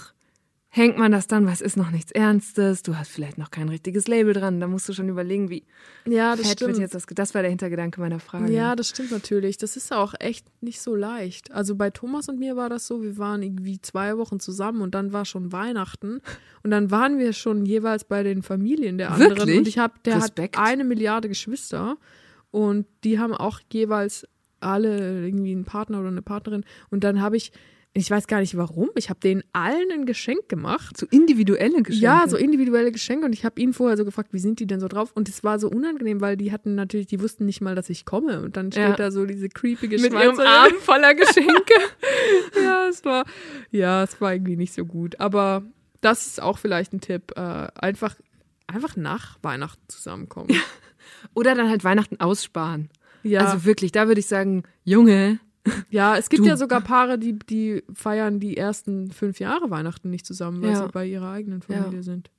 hängt 0.74 0.96
man 0.96 1.12
das 1.12 1.26
dann, 1.26 1.46
was 1.46 1.60
ist 1.60 1.76
noch 1.76 1.90
nichts 1.90 2.12
Ernstes, 2.12 2.82
du 2.82 2.96
hast 2.96 3.10
vielleicht 3.10 3.36
noch 3.36 3.50
kein 3.50 3.68
richtiges 3.68 4.08
Label 4.08 4.32
dran, 4.32 4.58
da 4.58 4.66
musst 4.66 4.88
du 4.88 4.94
schon 4.94 5.06
überlegen, 5.10 5.50
wie 5.50 5.64
ja, 6.06 6.34
das 6.34 6.50
stimmt. 6.52 6.78
jetzt 6.78 6.94
das, 6.94 7.04
das 7.06 7.34
war 7.34 7.42
der 7.42 7.50
Hintergedanke 7.50 8.00
meiner 8.00 8.18
Frage. 8.20 8.50
Ja, 8.50 8.74
das 8.74 8.88
stimmt 8.88 9.10
natürlich. 9.10 9.58
Das 9.58 9.76
ist 9.76 9.92
auch 9.92 10.14
echt 10.18 10.46
nicht 10.62 10.80
so 10.80 10.96
leicht. 10.96 11.52
Also 11.52 11.76
bei 11.76 11.90
Thomas 11.90 12.30
und 12.30 12.38
mir 12.38 12.56
war 12.56 12.70
das 12.70 12.86
so, 12.86 13.02
wir 13.02 13.18
waren 13.18 13.42
irgendwie 13.42 13.82
zwei 13.82 14.16
Wochen 14.16 14.40
zusammen 14.40 14.80
und 14.80 14.94
dann 14.94 15.12
war 15.12 15.26
schon 15.26 15.52
Weihnachten 15.52 16.22
und 16.62 16.70
dann 16.70 16.90
waren 16.90 17.18
wir 17.18 17.34
schon 17.34 17.66
jeweils 17.66 18.04
bei 18.04 18.22
den 18.22 18.42
Familien 18.42 18.96
der 18.96 19.10
anderen 19.12 19.36
Wirklich? 19.36 19.58
und 19.58 19.68
ich 19.68 19.76
habe, 19.76 19.92
der 20.06 20.16
Respekt. 20.16 20.56
hat 20.56 20.66
eine 20.66 20.84
Milliarde 20.84 21.28
Geschwister 21.28 21.98
und 22.50 22.86
die 23.04 23.18
haben 23.18 23.34
auch 23.34 23.60
jeweils 23.70 24.26
alle 24.62 25.24
irgendwie 25.24 25.52
einen 25.52 25.64
Partner 25.64 26.00
oder 26.00 26.08
eine 26.08 26.22
Partnerin 26.22 26.64
und 26.90 27.04
dann 27.04 27.20
habe 27.20 27.36
ich 27.36 27.52
ich 27.94 28.10
weiß 28.10 28.26
gar 28.26 28.40
nicht 28.40 28.56
warum. 28.56 28.88
Ich 28.94 29.10
habe 29.10 29.20
denen 29.20 29.42
allen 29.52 29.92
ein 29.92 30.06
Geschenk 30.06 30.48
gemacht. 30.48 30.96
so 30.96 31.04
individuelle 31.10 31.82
Geschenke. 31.82 32.02
Ja, 32.02 32.24
so 32.26 32.38
individuelle 32.38 32.90
Geschenke 32.90 33.26
und 33.26 33.34
ich 33.34 33.44
habe 33.44 33.60
ihn 33.60 33.74
vorher 33.74 33.98
so 33.98 34.06
gefragt, 34.06 34.32
wie 34.32 34.38
sind 34.38 34.60
die 34.60 34.66
denn 34.66 34.80
so 34.80 34.88
drauf? 34.88 35.12
Und 35.14 35.28
es 35.28 35.44
war 35.44 35.58
so 35.58 35.68
unangenehm, 35.68 36.22
weil 36.22 36.38
die 36.38 36.52
hatten 36.52 36.74
natürlich, 36.74 37.06
die 37.06 37.20
wussten 37.20 37.44
nicht 37.44 37.60
mal, 37.60 37.74
dass 37.74 37.90
ich 37.90 38.06
komme 38.06 38.40
und 38.40 38.56
dann 38.56 38.72
steht 38.72 38.82
Ja. 38.82 38.96
da 38.96 39.10
so 39.10 39.26
diese 39.26 39.50
creepige 39.50 39.98
mit 39.98 40.10
ihrem. 40.10 40.40
Arm 40.40 40.72
voller 40.80 41.14
Geschenke. 41.14 41.74
ja, 42.64 42.86
es 42.88 43.04
war 43.04 43.26
ja, 43.70 44.02
es 44.04 44.18
war 44.22 44.32
irgendwie 44.32 44.56
nicht 44.56 44.72
so 44.72 44.86
gut, 44.86 45.20
aber 45.20 45.62
das 46.00 46.26
ist 46.26 46.40
auch 46.40 46.56
vielleicht 46.56 46.94
ein 46.94 47.02
Tipp, 47.02 47.32
äh, 47.36 47.66
einfach 47.74 48.16
einfach 48.68 48.96
nach 48.96 49.38
Weihnachten 49.42 49.82
zusammenkommen. 49.88 50.48
Oder 51.34 51.54
dann 51.54 51.68
halt 51.68 51.84
Weihnachten 51.84 52.20
aussparen. 52.20 52.88
Ja, 53.22 53.40
Also 53.46 53.64
wirklich, 53.64 53.92
da 53.92 54.06
würde 54.08 54.20
ich 54.20 54.26
sagen, 54.26 54.62
Junge, 54.84 55.38
ja, 55.90 56.16
es 56.16 56.28
gibt 56.28 56.44
du- 56.44 56.48
ja 56.48 56.56
sogar 56.56 56.80
Paare, 56.80 57.18
die 57.18 57.38
die 57.38 57.82
feiern 57.94 58.40
die 58.40 58.56
ersten 58.56 59.10
fünf 59.12 59.38
Jahre 59.40 59.70
Weihnachten 59.70 60.10
nicht 60.10 60.26
zusammen, 60.26 60.60
weil 60.62 60.70
Ja. 60.70 60.82
sie 60.86 60.88
bei 60.92 61.06
ihrer 61.06 61.30
eigenen 61.30 61.62
Familie 61.62 62.02
sind. 62.02 62.30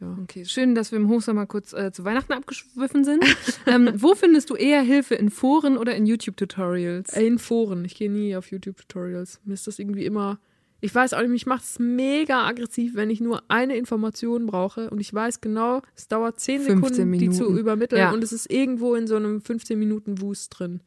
Ja. 0.00 0.16
Okay, 0.22 0.44
schön, 0.44 0.76
dass 0.76 0.92
wir 0.92 0.98
im 0.98 1.08
Hochsommer 1.08 1.46
kurz 1.46 1.72
äh, 1.72 1.90
zu 1.92 2.04
Weihnachten 2.04 2.32
abgeschwiffen 2.32 3.02
sind. 3.04 3.24
ähm, 3.66 3.90
wo 3.96 4.14
findest 4.14 4.48
du 4.50 4.54
eher 4.54 4.80
Hilfe? 4.82 5.16
In 5.16 5.28
Foren 5.28 5.76
oder 5.76 5.96
in 5.96 6.06
YouTube-Tutorials? 6.06 7.14
In 7.16 7.38
Foren. 7.40 7.84
Ich 7.84 7.96
gehe 7.96 8.10
nie 8.10 8.36
auf 8.36 8.50
YouTube-Tutorials. 8.50 9.40
Mir 9.44 9.54
ist 9.54 9.66
das 9.66 9.78
irgendwie 9.80 10.04
immer. 10.04 10.38
Ich 10.80 10.94
weiß 10.94 11.12
auch 11.14 11.20
nicht, 11.22 11.30
mich 11.30 11.46
macht 11.46 11.64
es 11.64 11.78
mega 11.80 12.46
aggressiv, 12.46 12.94
wenn 12.94 13.10
ich 13.10 13.20
nur 13.20 13.42
eine 13.48 13.76
Information 13.76 14.46
brauche 14.46 14.90
und 14.90 15.00
ich 15.00 15.12
weiß 15.12 15.40
genau, 15.40 15.82
es 15.96 16.06
dauert 16.06 16.38
10 16.38 16.60
15 16.62 16.94
Sekunden, 16.94 17.12
die 17.18 17.30
zu 17.30 17.42
Minuten. 17.44 17.58
übermitteln 17.58 17.98
Ja. 18.00 18.12
und 18.12 18.22
es 18.22 18.32
ist 18.32 18.50
irgendwo 18.50 18.94
in 18.94 19.06
so 19.08 19.16
einem 19.16 19.38
15-Minuten-Wust 19.38 20.58
drin. 20.58 20.80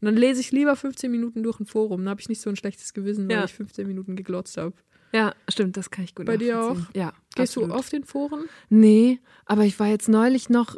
Und 0.00 0.06
dann 0.06 0.16
lese 0.16 0.40
ich 0.40 0.52
lieber 0.52 0.76
15 0.76 1.10
Minuten 1.10 1.42
durch 1.42 1.58
ein 1.60 1.66
Forum. 1.66 2.00
Dann 2.02 2.10
habe 2.10 2.20
ich 2.20 2.28
nicht 2.28 2.40
so 2.40 2.50
ein 2.50 2.56
schlechtes 2.56 2.92
Gewissen, 2.94 3.28
weil 3.28 3.36
Ja. 3.36 3.44
ich 3.44 3.52
15 3.54 3.86
Minuten 3.86 4.14
geglotzt 4.16 4.56
habe. 4.56 4.74
Ja, 5.12 5.34
stimmt, 5.48 5.76
das 5.76 5.90
kann 5.90 6.04
ich 6.04 6.14
gut 6.14 6.26
Bei 6.26 6.36
dir 6.36 6.54
nachvollziehen. 6.56 6.86
Ja. 6.94 7.12
Gehst 7.34 7.50
absolut. 7.56 7.70
du 7.70 7.74
auf 7.74 7.88
den 7.90 8.04
Foren? 8.04 8.44
Nee, 8.70 9.18
aber 9.44 9.64
ich 9.64 9.78
war 9.78 9.86
jetzt 9.88 10.08
neulich 10.08 10.48
noch 10.50 10.76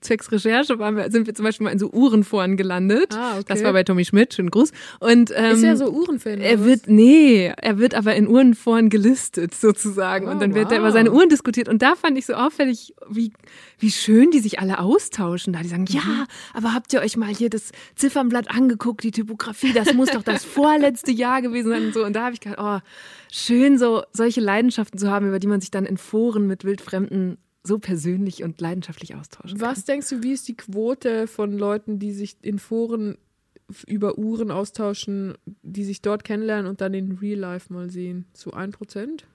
zwecks 0.00 0.30
Recherche 0.30 0.78
waren 0.78 0.96
wir, 0.96 1.10
sind 1.10 1.26
wir 1.26 1.34
zum 1.34 1.44
Beispiel 1.44 1.64
mal 1.64 1.70
in 1.70 1.78
so 1.78 1.90
Uhrenforen 1.90 2.56
gelandet. 2.56 3.14
Ah, 3.16 3.34
okay. 3.34 3.44
Das 3.48 3.64
war 3.64 3.72
bei 3.72 3.84
Tommy 3.84 4.04
Schmidt, 4.04 4.34
schönen 4.34 4.50
Gruß. 4.50 4.72
Und, 5.00 5.32
ähm, 5.34 5.56
Ist 5.56 5.62
er 5.62 5.76
so 5.76 5.90
Uhrenfan? 5.90 6.40
Er 6.40 6.64
wird, 6.64 6.86
nee, 6.86 7.52
er 7.56 7.78
wird 7.78 7.94
aber 7.94 8.14
in 8.14 8.28
Uhrenforen 8.28 8.90
gelistet 8.90 9.54
sozusagen. 9.54 10.26
Oh, 10.28 10.30
und 10.30 10.40
dann 10.40 10.54
wird 10.54 10.66
er 10.70 10.78
wow. 10.78 10.84
über 10.84 10.92
seine 10.92 11.12
Uhren 11.12 11.28
diskutiert. 11.28 11.68
Und 11.68 11.82
da 11.82 11.94
fand 11.96 12.16
ich 12.18 12.26
so 12.26 12.34
auffällig, 12.34 12.94
wie, 13.08 13.32
wie 13.78 13.90
schön 13.90 14.30
die 14.30 14.40
sich 14.40 14.60
alle 14.60 14.78
austauschen. 14.78 15.52
Da 15.52 15.60
die 15.60 15.68
sagen, 15.68 15.86
ja, 15.88 16.00
Mhm. 16.00 16.26
aber 16.54 16.74
habt 16.74 16.92
ihr 16.92 17.00
euch 17.00 17.16
mal 17.16 17.34
hier 17.34 17.50
das 17.50 17.72
Ziffernblatt 17.96 18.50
angeguckt, 18.50 19.02
die 19.02 19.10
Typografie, 19.10 19.72
das 19.72 19.94
muss 19.94 20.10
doch 20.10 20.22
das 20.22 20.44
vorletzte 20.44 21.10
Jahr 21.12 21.42
gewesen 21.42 21.70
sein 21.70 21.86
und 21.86 21.94
so. 21.94 22.04
Und 22.04 22.14
da 22.14 22.24
habe 22.24 22.34
ich 22.34 22.40
gedacht, 22.40 22.58
oh, 22.60 22.78
schön 23.32 23.78
so 23.78 24.02
solche 24.12 24.40
Leidenschaften 24.40 24.98
zu 24.98 25.10
haben, 25.10 25.28
über 25.28 25.38
die 25.38 25.46
man 25.46 25.60
sich 25.60 25.70
dann 25.70 25.86
in 25.86 25.96
Foren 25.96 26.46
mit 26.46 26.64
Wildfremden 26.64 27.38
so 27.68 27.78
persönlich 27.78 28.42
und 28.42 28.60
leidenschaftlich 28.60 29.14
austauschen 29.14 29.58
kann. 29.58 29.68
Was 29.70 29.84
denkst 29.84 30.08
du, 30.08 30.22
wie 30.24 30.32
ist 30.32 30.48
die 30.48 30.56
Quote 30.56 31.26
von 31.28 31.52
Leuten, 31.56 31.98
die 32.00 32.12
sich 32.12 32.36
in 32.42 32.58
Foren 32.58 33.16
über 33.86 34.18
Uhren 34.18 34.50
austauschen, 34.50 35.34
die 35.62 35.84
sich 35.84 36.02
dort 36.02 36.24
kennenlernen 36.24 36.66
und 36.66 36.80
dann 36.80 36.94
in 36.94 37.12
Real 37.12 37.38
Life 37.38 37.72
mal 37.72 37.90
sehen? 37.90 38.24
So 38.34 38.50
ein 38.52 38.72
Prozent? 38.72 39.26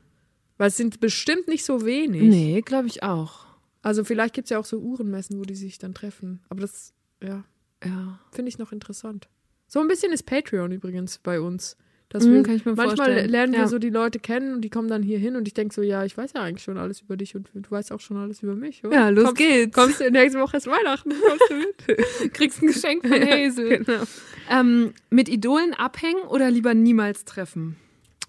Weil 0.58 0.68
es 0.68 0.78
sind 0.78 1.00
bestimmt 1.00 1.48
nicht 1.48 1.64
so 1.66 1.86
wenig. 1.86 2.24
Nee, 2.30 2.62
glaube 2.62 2.88
ich 2.88 3.04
auch. 3.04 3.46
Also 3.82 4.04
vielleicht 4.04 4.34
gibt 4.34 4.46
es 4.46 4.50
ja 4.50 4.60
auch 4.60 4.66
so 4.66 4.80
Uhrenmessen, 4.80 5.38
wo 5.40 5.44
die 5.44 5.56
sich 5.56 5.78
dann 5.78 5.94
treffen. 5.94 6.42
Aber 6.50 6.62
das, 6.62 6.94
ja, 7.22 7.44
Ja. 7.84 8.20
finde 8.32 8.50
ich 8.50 8.58
noch 8.58 8.72
interessant. 8.72 9.30
So 9.68 9.80
ein 9.80 9.88
bisschen 9.88 10.12
ist 10.14 10.24
Patreon 10.26 10.72
übrigens 10.72 11.18
bei 11.20 11.40
uns. 11.42 11.76
Dass 12.14 12.24
Mhm, 12.26 12.45
wir, 12.45 12.47
manchmal 12.47 12.76
vorstellen. 12.76 13.28
lernen 13.30 13.53
wir 13.53 13.59
Ja. 13.61 13.68
so 13.68 13.80
die 13.80 13.89
Leute 13.89 14.20
kennen 14.20 14.53
und 14.53 14.61
die 14.61 14.70
kommen 14.70 14.88
dann 14.88 15.01
hier 15.01 15.18
hin 15.18 15.36
und 15.36 15.47
ich 15.47 15.55
denke 15.55 15.74
so, 15.74 15.82
ja, 15.82 16.05
ich 16.05 16.16
weiß 16.16 16.34
ja 16.36 16.41
eigentlich 16.41 16.64
schon 16.64 16.78
alles 16.78 17.01
über 17.01 17.18
dich 17.18 17.36
und 17.36 17.49
du 17.53 17.72
weißt 17.72 17.91
auch 17.91 17.99
schon 17.99 18.18
alles 18.18 18.43
über 18.43 18.53
mich. 18.55 18.86
Oder? 18.86 18.95
Ja, 18.95 19.09
los 19.09 19.26
kommst, 19.26 19.38
geht's. 19.39 19.76
Kommst 19.76 19.99
du 19.99 20.11
nächste 20.11 20.39
Woche 20.39 20.57
ist 20.57 20.68
Weihnachten, 20.68 21.09
kommst 21.28 21.49
du 21.49 21.55
mit? 21.55 22.34
Kriegst 22.34 22.61
ein 22.61 22.68
Geschenk 22.68 23.01
von 23.07 23.20
Hazel. 23.20 23.80
genau. 23.84 24.03
ähm, 24.49 24.93
mit 25.09 25.28
Idolen 25.28 25.74
abhängen 25.74 26.22
oder 26.30 26.51
lieber 26.51 26.76
niemals 26.76 27.26
treffen? 27.26 27.78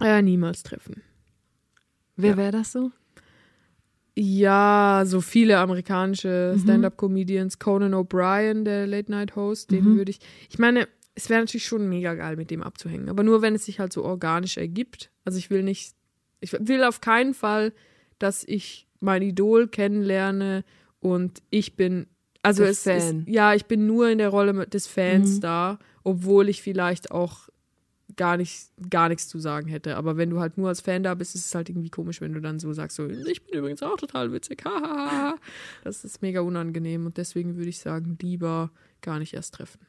Ja, 0.01 0.23
niemals 0.23 0.63
treffen. 0.63 1.03
Wer 2.17 2.31
Ja. 2.31 2.37
wäre 2.39 2.53
das 2.53 2.73
so? 2.73 2.91
Ja, 4.17 5.03
so 5.07 5.21
viele 5.21 5.59
amerikanische 5.59 6.55
Mhm. 6.57 6.61
Stand-up-Comedians. 6.61 7.59
Conan 7.59 7.95
O'Brien, 7.95 8.63
der 8.65 8.87
Late-Night-Host, 8.87 9.73
den 9.73 9.85
Mhm. 9.93 9.97
würde 9.97 10.11
ich. 10.13 10.21
Ich 10.49 10.59
meine, 10.59 10.87
es 11.15 11.29
wäre 11.29 11.41
natürlich 11.41 11.67
schon 11.67 11.89
mega 11.89 12.15
geil, 12.15 12.37
mit 12.37 12.51
dem 12.51 12.63
abzuhängen. 12.63 13.09
Aber 13.09 13.23
nur, 13.23 13.41
wenn 13.43 13.55
es 13.55 13.65
sich 13.67 13.79
halt 13.81 13.93
so 13.93 14.05
organisch 14.05 14.57
ergibt. 14.57 15.11
Also 15.25 15.39
ich 15.39 15.51
will 15.51 15.63
nicht. 15.63 15.95
Ich 16.41 16.53
will 16.53 16.83
auf 16.85 17.01
keinen 17.01 17.35
Fall, 17.35 17.73
dass 18.19 18.45
ich 18.45 18.87
mein 19.01 19.23
Idol 19.23 19.69
kennenlerne 19.69 20.65
und 21.01 21.43
ich 21.51 21.77
bin. 21.77 22.07
Also 22.43 22.63
Der 22.63 22.73
es 22.73 22.83
Fan. 22.83 23.21
ist. 23.21 23.29
Ja, 23.29 23.55
ich 23.55 23.67
bin 23.67 23.87
nur 23.87 24.09
in 24.11 24.19
der 24.19 24.29
Rolle 24.29 24.67
des 24.67 24.87
Fans 24.87 25.37
Mhm. 25.37 25.41
da, 25.41 25.79
obwohl 26.03 26.49
ich 26.49 26.61
vielleicht 26.63 27.11
auch 27.11 27.49
gar 28.17 28.37
nicht, 28.37 28.69
gar 28.91 29.09
nichts 29.09 29.27
zu 29.29 29.39
sagen 29.39 29.69
hätte. 29.69 29.97
Aber 29.97 30.17
wenn 30.17 30.31
du 30.31 30.39
halt 30.41 30.59
nur 30.59 30.69
als 30.69 30.81
Fan 30.83 31.03
da 31.03 31.15
bist, 31.15 31.35
ist 31.35 31.47
es 31.47 31.55
halt 31.55 31.69
irgendwie 31.71 31.89
komisch, 31.91 32.21
wenn 32.21 32.33
du 32.35 32.41
dann 32.41 32.61
so 32.61 32.73
sagst, 32.73 32.97
so, 32.97 33.09
ich 33.09 33.43
bin 33.45 33.59
übrigens 33.59 33.83
auch 33.83 33.97
total 33.97 34.31
witzig. 34.33 34.63
hahaha. 34.65 35.37
das 35.85 36.05
ist 36.05 36.21
mega 36.23 36.41
unangenehm 36.43 37.07
und 37.07 37.17
deswegen 37.17 37.57
würde 37.57 37.71
ich 37.71 37.79
sagen, 37.79 38.19
lieber 38.21 38.71
gar 39.01 39.19
nicht 39.19 39.33
erst 39.35 39.55
treffen. 39.55 39.81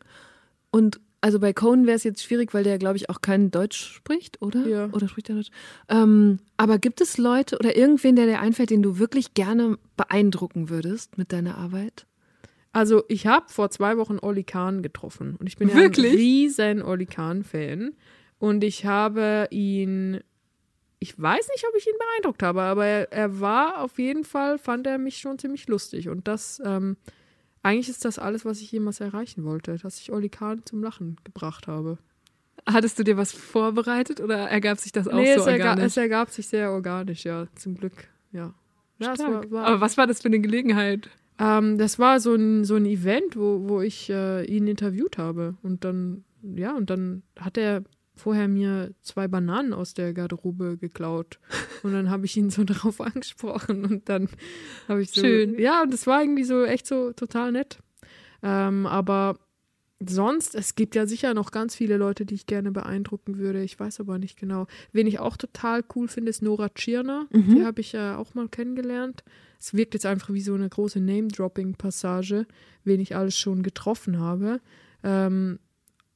Und 0.72 1.00
also 1.26 1.40
bei 1.40 1.54
Conan 1.54 1.88
wäre 1.88 1.96
es 1.96 2.04
jetzt 2.04 2.22
schwierig, 2.22 2.54
weil 2.54 2.64
der, 2.64 2.78
glaube 2.78 2.98
ich, 2.98 3.10
auch 3.10 3.20
kein 3.20 3.50
Deutsch 3.50 3.96
spricht, 3.96 4.44
oder? 4.44 4.68
Ja. 4.68 4.90
Oder 4.92 5.08
spricht 5.08 5.28
er 5.30 5.34
Deutsch? 5.34 5.50
Ähm, 5.90 6.38
aber 6.56 6.78
gibt 6.78 7.02
es 7.02 7.18
Leute 7.18 7.58
oder 7.58 7.76
irgendwen, 7.76 8.16
der 8.16 8.28
dir 8.28 8.40
einfällt, 8.40 8.70
den 8.70 8.84
du 8.84 9.00
wirklich 9.00 9.34
gerne 9.34 9.80
beeindrucken 9.98 10.70
würdest 10.70 11.18
mit 11.18 11.34
deiner 11.34 11.58
Arbeit? 11.58 12.06
Also 12.74 13.06
ich 13.08 13.26
habe 13.26 13.48
vor 13.50 13.72
zwei 13.72 13.98
Wochen 13.98 14.20
Olli 14.22 14.44
Kahn 14.44 14.84
getroffen 14.84 15.36
und 15.40 15.48
ich 15.48 15.58
bin 15.58 15.74
Wirklich? 15.74 16.06
ja 16.06 16.12
ein 16.12 16.16
riesen 16.16 16.82
Olli 16.84 17.08
Kahn-Fan 17.08 17.94
und 18.38 18.64
ich 18.64 18.86
habe 18.86 19.48
ihn, 19.50 20.20
ich 21.00 21.20
weiß 21.20 21.48
nicht, 21.56 21.66
ob 21.68 21.76
ich 21.76 21.88
ihn 21.88 21.98
beeindruckt 21.98 22.44
habe, 22.44 22.62
aber 22.62 22.86
er, 22.86 23.12
er 23.12 23.40
war 23.40 23.82
auf 23.82 23.98
jeden 23.98 24.26
Fall, 24.26 24.60
fand 24.60 24.86
er 24.86 25.00
mich 25.00 25.18
schon 25.18 25.40
ziemlich 25.40 25.68
lustig 25.70 26.08
und 26.08 26.28
das, 26.28 26.62
ähm, 26.64 26.98
eigentlich 27.66 27.90
ist 27.90 28.06
das 28.06 28.20
alles, 28.20 28.46
was 28.46 28.62
ich 28.62 28.72
jemals 28.72 29.00
erreichen 29.00 29.44
wollte, 29.44 29.78
dass 29.78 30.00
ich 30.00 30.12
Olli 30.12 30.30
Kahn 30.30 30.62
zum 30.66 30.84
Lachen 30.84 31.18
gebracht 31.24 31.68
habe. 31.68 31.98
Hattest 32.68 33.00
du 33.00 33.04
dir 33.04 33.18
was 33.18 33.32
vorbereitet 33.32 34.22
oder 34.22 34.38
ergab 34.50 34.78
sich 34.80 34.92
das 34.92 35.08
auch 35.08 35.16
nee, 35.16 35.34
so 35.36 35.42
es, 35.42 35.48
erga 35.48 35.70
organisch? 35.72 35.86
es 35.86 35.98
ergab 35.98 36.30
sich 36.30 36.48
sehr 36.48 36.72
organisch, 36.72 37.26
ja, 37.26 37.48
zum 37.56 37.76
Glück, 37.76 38.08
ja. 38.32 38.54
Ja, 39.00 39.18
war, 39.18 39.52
war, 39.52 39.66
aber 39.66 39.82
was 39.82 39.98
war 39.98 40.06
das 40.08 40.22
für 40.22 40.28
eine 40.28 40.40
Gelegenheit? 40.40 41.10
Ähm, 41.40 41.78
das 41.78 42.00
war 42.00 42.20
so 42.20 42.36
ein, 42.36 42.64
so 42.66 42.76
ein 42.76 42.86
Event, 42.86 43.36
wo, 43.36 43.68
wo 43.68 43.82
ich 43.82 44.10
äh, 44.10 44.46
ihn 44.46 44.68
interviewt 44.68 45.18
habe. 45.18 45.56
Und 45.64 45.84
dann, 45.84 46.24
ja, 46.42 46.76
und 46.76 46.90
dann 46.90 47.24
hat 47.38 47.58
er 47.58 47.84
vorher 48.16 48.48
mir 48.48 48.94
zwei 49.02 49.28
Bananen 49.28 49.74
aus 49.74 49.94
der 49.94 50.14
Garderobe 50.14 50.78
geklaut. 50.78 51.40
Und 51.84 51.94
dann 51.94 52.10
habe 52.10 52.26
ich 52.26 52.38
ihn 52.38 52.50
so 52.50 52.64
darauf 52.64 53.02
angesprochen. 53.02 53.86
Und 53.86 54.10
dann 54.10 54.30
habe 54.88 55.02
ich 55.02 55.12
so. 55.12 55.22
Schön. 55.22 55.60
Ja, 55.60 55.84
und 55.84 55.94
das 55.94 56.08
war 56.08 56.22
irgendwie 56.22 56.44
so 56.44 56.64
echt 56.64 56.88
so 56.88 57.12
total 57.14 57.52
nett. 57.52 57.80
Ähm, 58.42 58.86
aber 58.86 59.40
sonst, 60.00 60.56
es 60.56 60.76
gibt 60.76 60.96
ja 60.96 61.06
sicher 61.06 61.34
noch 61.34 61.52
ganz 61.52 61.76
viele 61.76 61.98
Leute, 61.98 62.26
die 62.26 62.36
ich 62.36 62.46
gerne 62.46 62.72
beeindrucken 62.72 63.38
würde. 63.38 63.64
Ich 63.64 63.80
weiß 63.80 64.00
aber 64.00 64.18
nicht 64.18 64.38
genau. 64.38 64.68
Wen 64.92 65.08
ich 65.08 65.20
auch 65.20 65.38
total 65.38 65.84
cool 65.96 66.08
finde, 66.08 66.30
ist 66.30 66.42
Nora 66.42 66.70
Tschirner. 66.70 67.28
Mhm. 67.32 67.56
Die 67.56 67.64
habe 67.64 67.82
ich 67.82 67.94
ja 67.94 68.18
auch 68.18 68.34
mal 68.34 68.48
kennengelernt. 68.48 69.24
Es 69.60 69.74
wirkt 69.74 69.94
jetzt 69.94 70.06
einfach 70.06 70.34
wie 70.34 70.42
so 70.42 70.54
eine 70.54 70.70
große 70.70 71.00
Name-Dropping-Passage, 71.00 72.46
wen 72.84 73.00
ich 73.00 73.16
alles 73.16 73.38
schon 73.38 73.64
getroffen 73.64 74.20
habe. 74.20 74.60
Ähm, 75.04 75.60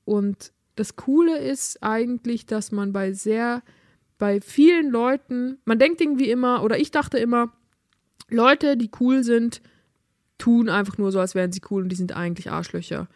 und 0.05 0.51
das 0.79 0.95
Coole 0.95 1.37
ist 1.37 1.83
eigentlich, 1.83 2.45
dass 2.45 2.71
man 2.71 2.93
bei 2.93 3.11
sehr, 3.11 3.63
bei 4.17 4.39
vielen 4.39 4.89
Leuten, 4.89 5.57
man 5.65 5.77
denkt 5.77 5.99
irgendwie 5.99 6.29
immer, 6.29 6.63
oder 6.63 6.79
ich 6.79 6.89
dachte 6.89 7.17
immer, 7.17 7.51
Leute, 8.29 8.77
die 8.77 8.89
cool 9.01 9.25
sind, 9.25 9.61
tun 10.37 10.69
einfach 10.69 10.97
nur 10.97 11.11
so, 11.11 11.19
als 11.19 11.35
wären 11.35 11.51
sie 11.51 11.59
cool 11.69 11.83
und 11.83 11.89
die 11.89 11.97
sind 11.97 12.15
eigentlich 12.15 12.49
Arschlöcher. 12.49 13.09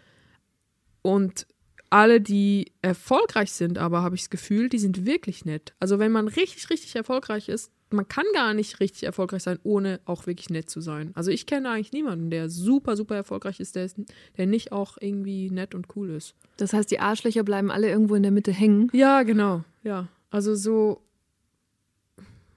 Und 1.03 1.47
alle, 1.89 2.19
die 2.19 2.73
erfolgreich 2.81 3.53
sind, 3.53 3.77
aber 3.77 4.01
habe 4.01 4.15
ich 4.15 4.23
das 4.23 4.29
Gefühl, 4.29 4.67
die 4.67 4.79
sind 4.79 5.05
wirklich 5.05 5.45
nett. 5.45 5.73
Also 5.79 5.99
wenn 5.99 6.11
man 6.11 6.27
richtig, 6.27 6.69
richtig 6.69 6.93
erfolgreich 6.97 7.47
ist, 7.47 7.71
man 7.93 8.07
kann 8.07 8.25
gar 8.33 8.53
nicht 8.53 8.79
richtig 8.79 9.03
erfolgreich 9.03 9.43
sein, 9.43 9.59
ohne 9.63 10.01
auch 10.05 10.25
wirklich 10.27 10.49
nett 10.49 10.69
zu 10.69 10.81
sein. 10.81 11.11
Also 11.13 11.31
ich 11.31 11.45
kenne 11.45 11.69
eigentlich 11.69 11.91
niemanden, 11.91 12.29
der 12.29 12.49
super, 12.49 12.97
super 12.97 13.15
erfolgreich 13.15 13.59
ist, 13.59 13.75
der, 13.75 13.85
ist, 13.85 13.97
der 14.37 14.47
nicht 14.47 14.71
auch 14.71 14.97
irgendwie 14.99 15.49
nett 15.49 15.75
und 15.75 15.87
cool 15.95 16.09
ist. 16.09 16.35
Das 16.57 16.73
heißt, 16.73 16.89
die 16.91 16.99
Arschlöcher 16.99 17.43
bleiben 17.43 17.71
alle 17.71 17.89
irgendwo 17.89 18.15
in 18.15 18.23
der 18.23 18.31
Mitte 18.31 18.51
hängen. 18.51 18.89
Ja, 18.93 19.23
genau. 19.23 19.63
Ja. 19.83 20.07
Also 20.29 20.55
so, 20.55 21.01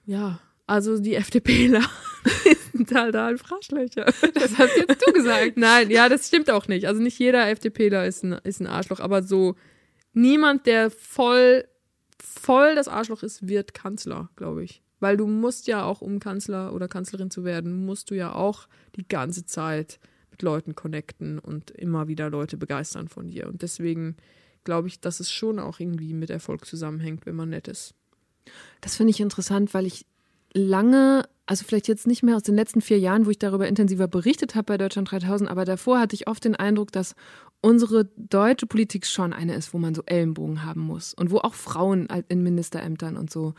ja, 0.06 0.40
also 0.66 0.98
die 0.98 1.14
FDPler 1.14 1.82
sind 2.72 2.92
halt 2.94 3.14
einfach 3.14 3.52
Arschlöcher. 3.52 4.06
Das 4.34 4.58
hast 4.58 4.76
jetzt 4.76 5.06
du 5.06 5.12
gesagt. 5.12 5.52
Nein, 5.56 5.90
ja, 5.90 6.08
das 6.08 6.28
stimmt 6.28 6.50
auch 6.50 6.66
nicht. 6.68 6.86
Also 6.86 7.02
nicht 7.02 7.18
jeder 7.18 7.48
FDPler 7.48 8.06
ist 8.06 8.24
ein, 8.24 8.32
ist 8.44 8.60
ein 8.60 8.66
Arschloch, 8.66 9.00
aber 9.00 9.22
so 9.22 9.54
niemand, 10.14 10.66
der 10.66 10.90
voll, 10.90 11.66
voll 12.22 12.74
das 12.74 12.88
Arschloch 12.88 13.22
ist, 13.22 13.46
wird 13.46 13.74
Kanzler, 13.74 14.30
glaube 14.36 14.64
ich. 14.64 14.82
Weil 15.00 15.16
du 15.16 15.26
musst 15.26 15.66
ja 15.66 15.84
auch, 15.84 16.00
um 16.00 16.20
Kanzler 16.20 16.72
oder 16.72 16.88
Kanzlerin 16.88 17.30
zu 17.30 17.44
werden, 17.44 17.84
musst 17.84 18.10
du 18.10 18.14
ja 18.14 18.34
auch 18.34 18.66
die 18.96 19.06
ganze 19.06 19.44
Zeit 19.44 19.98
mit 20.30 20.42
Leuten 20.42 20.74
connecten 20.74 21.38
und 21.38 21.70
immer 21.70 22.08
wieder 22.08 22.30
Leute 22.30 22.56
begeistern 22.56 23.08
von 23.08 23.28
dir. 23.28 23.46
Und 23.46 23.62
deswegen 23.62 24.16
glaube 24.64 24.88
ich, 24.88 25.00
dass 25.00 25.20
es 25.20 25.30
schon 25.30 25.58
auch 25.58 25.80
irgendwie 25.80 26.12
mit 26.12 26.30
Erfolg 26.30 26.66
zusammenhängt, 26.66 27.26
wenn 27.26 27.36
man 27.36 27.50
nett 27.50 27.68
ist. 27.68 27.94
Das 28.80 28.96
finde 28.96 29.10
ich 29.10 29.20
interessant, 29.20 29.74
weil 29.74 29.86
ich 29.86 30.06
lange, 30.52 31.28
also 31.46 31.64
vielleicht 31.64 31.88
jetzt 31.88 32.06
nicht 32.06 32.22
mehr 32.22 32.36
aus 32.36 32.42
den 32.42 32.54
letzten 32.54 32.80
vier 32.80 32.98
Jahren, 32.98 33.26
wo 33.26 33.30
ich 33.30 33.38
darüber 33.38 33.68
intensiver 33.68 34.08
berichtet 34.08 34.54
habe 34.54 34.66
bei 34.66 34.78
Deutschland 34.78 35.10
3000, 35.10 35.50
aber 35.50 35.64
davor 35.64 36.00
hatte 36.00 36.14
ich 36.14 36.28
oft 36.28 36.44
den 36.44 36.56
Eindruck, 36.56 36.92
dass 36.92 37.14
unsere 37.60 38.06
deutsche 38.16 38.66
Politik 38.66 39.06
schon 39.06 39.32
eine 39.32 39.54
ist, 39.54 39.72
wo 39.74 39.78
man 39.78 39.94
so 39.94 40.02
Ellenbogen 40.06 40.64
haben 40.64 40.80
muss 40.80 41.14
und 41.14 41.30
wo 41.30 41.38
auch 41.38 41.54
Frauen 41.54 42.08
in 42.28 42.42
Ministerämtern 42.42 43.16
und 43.16 43.30
so 43.30 43.54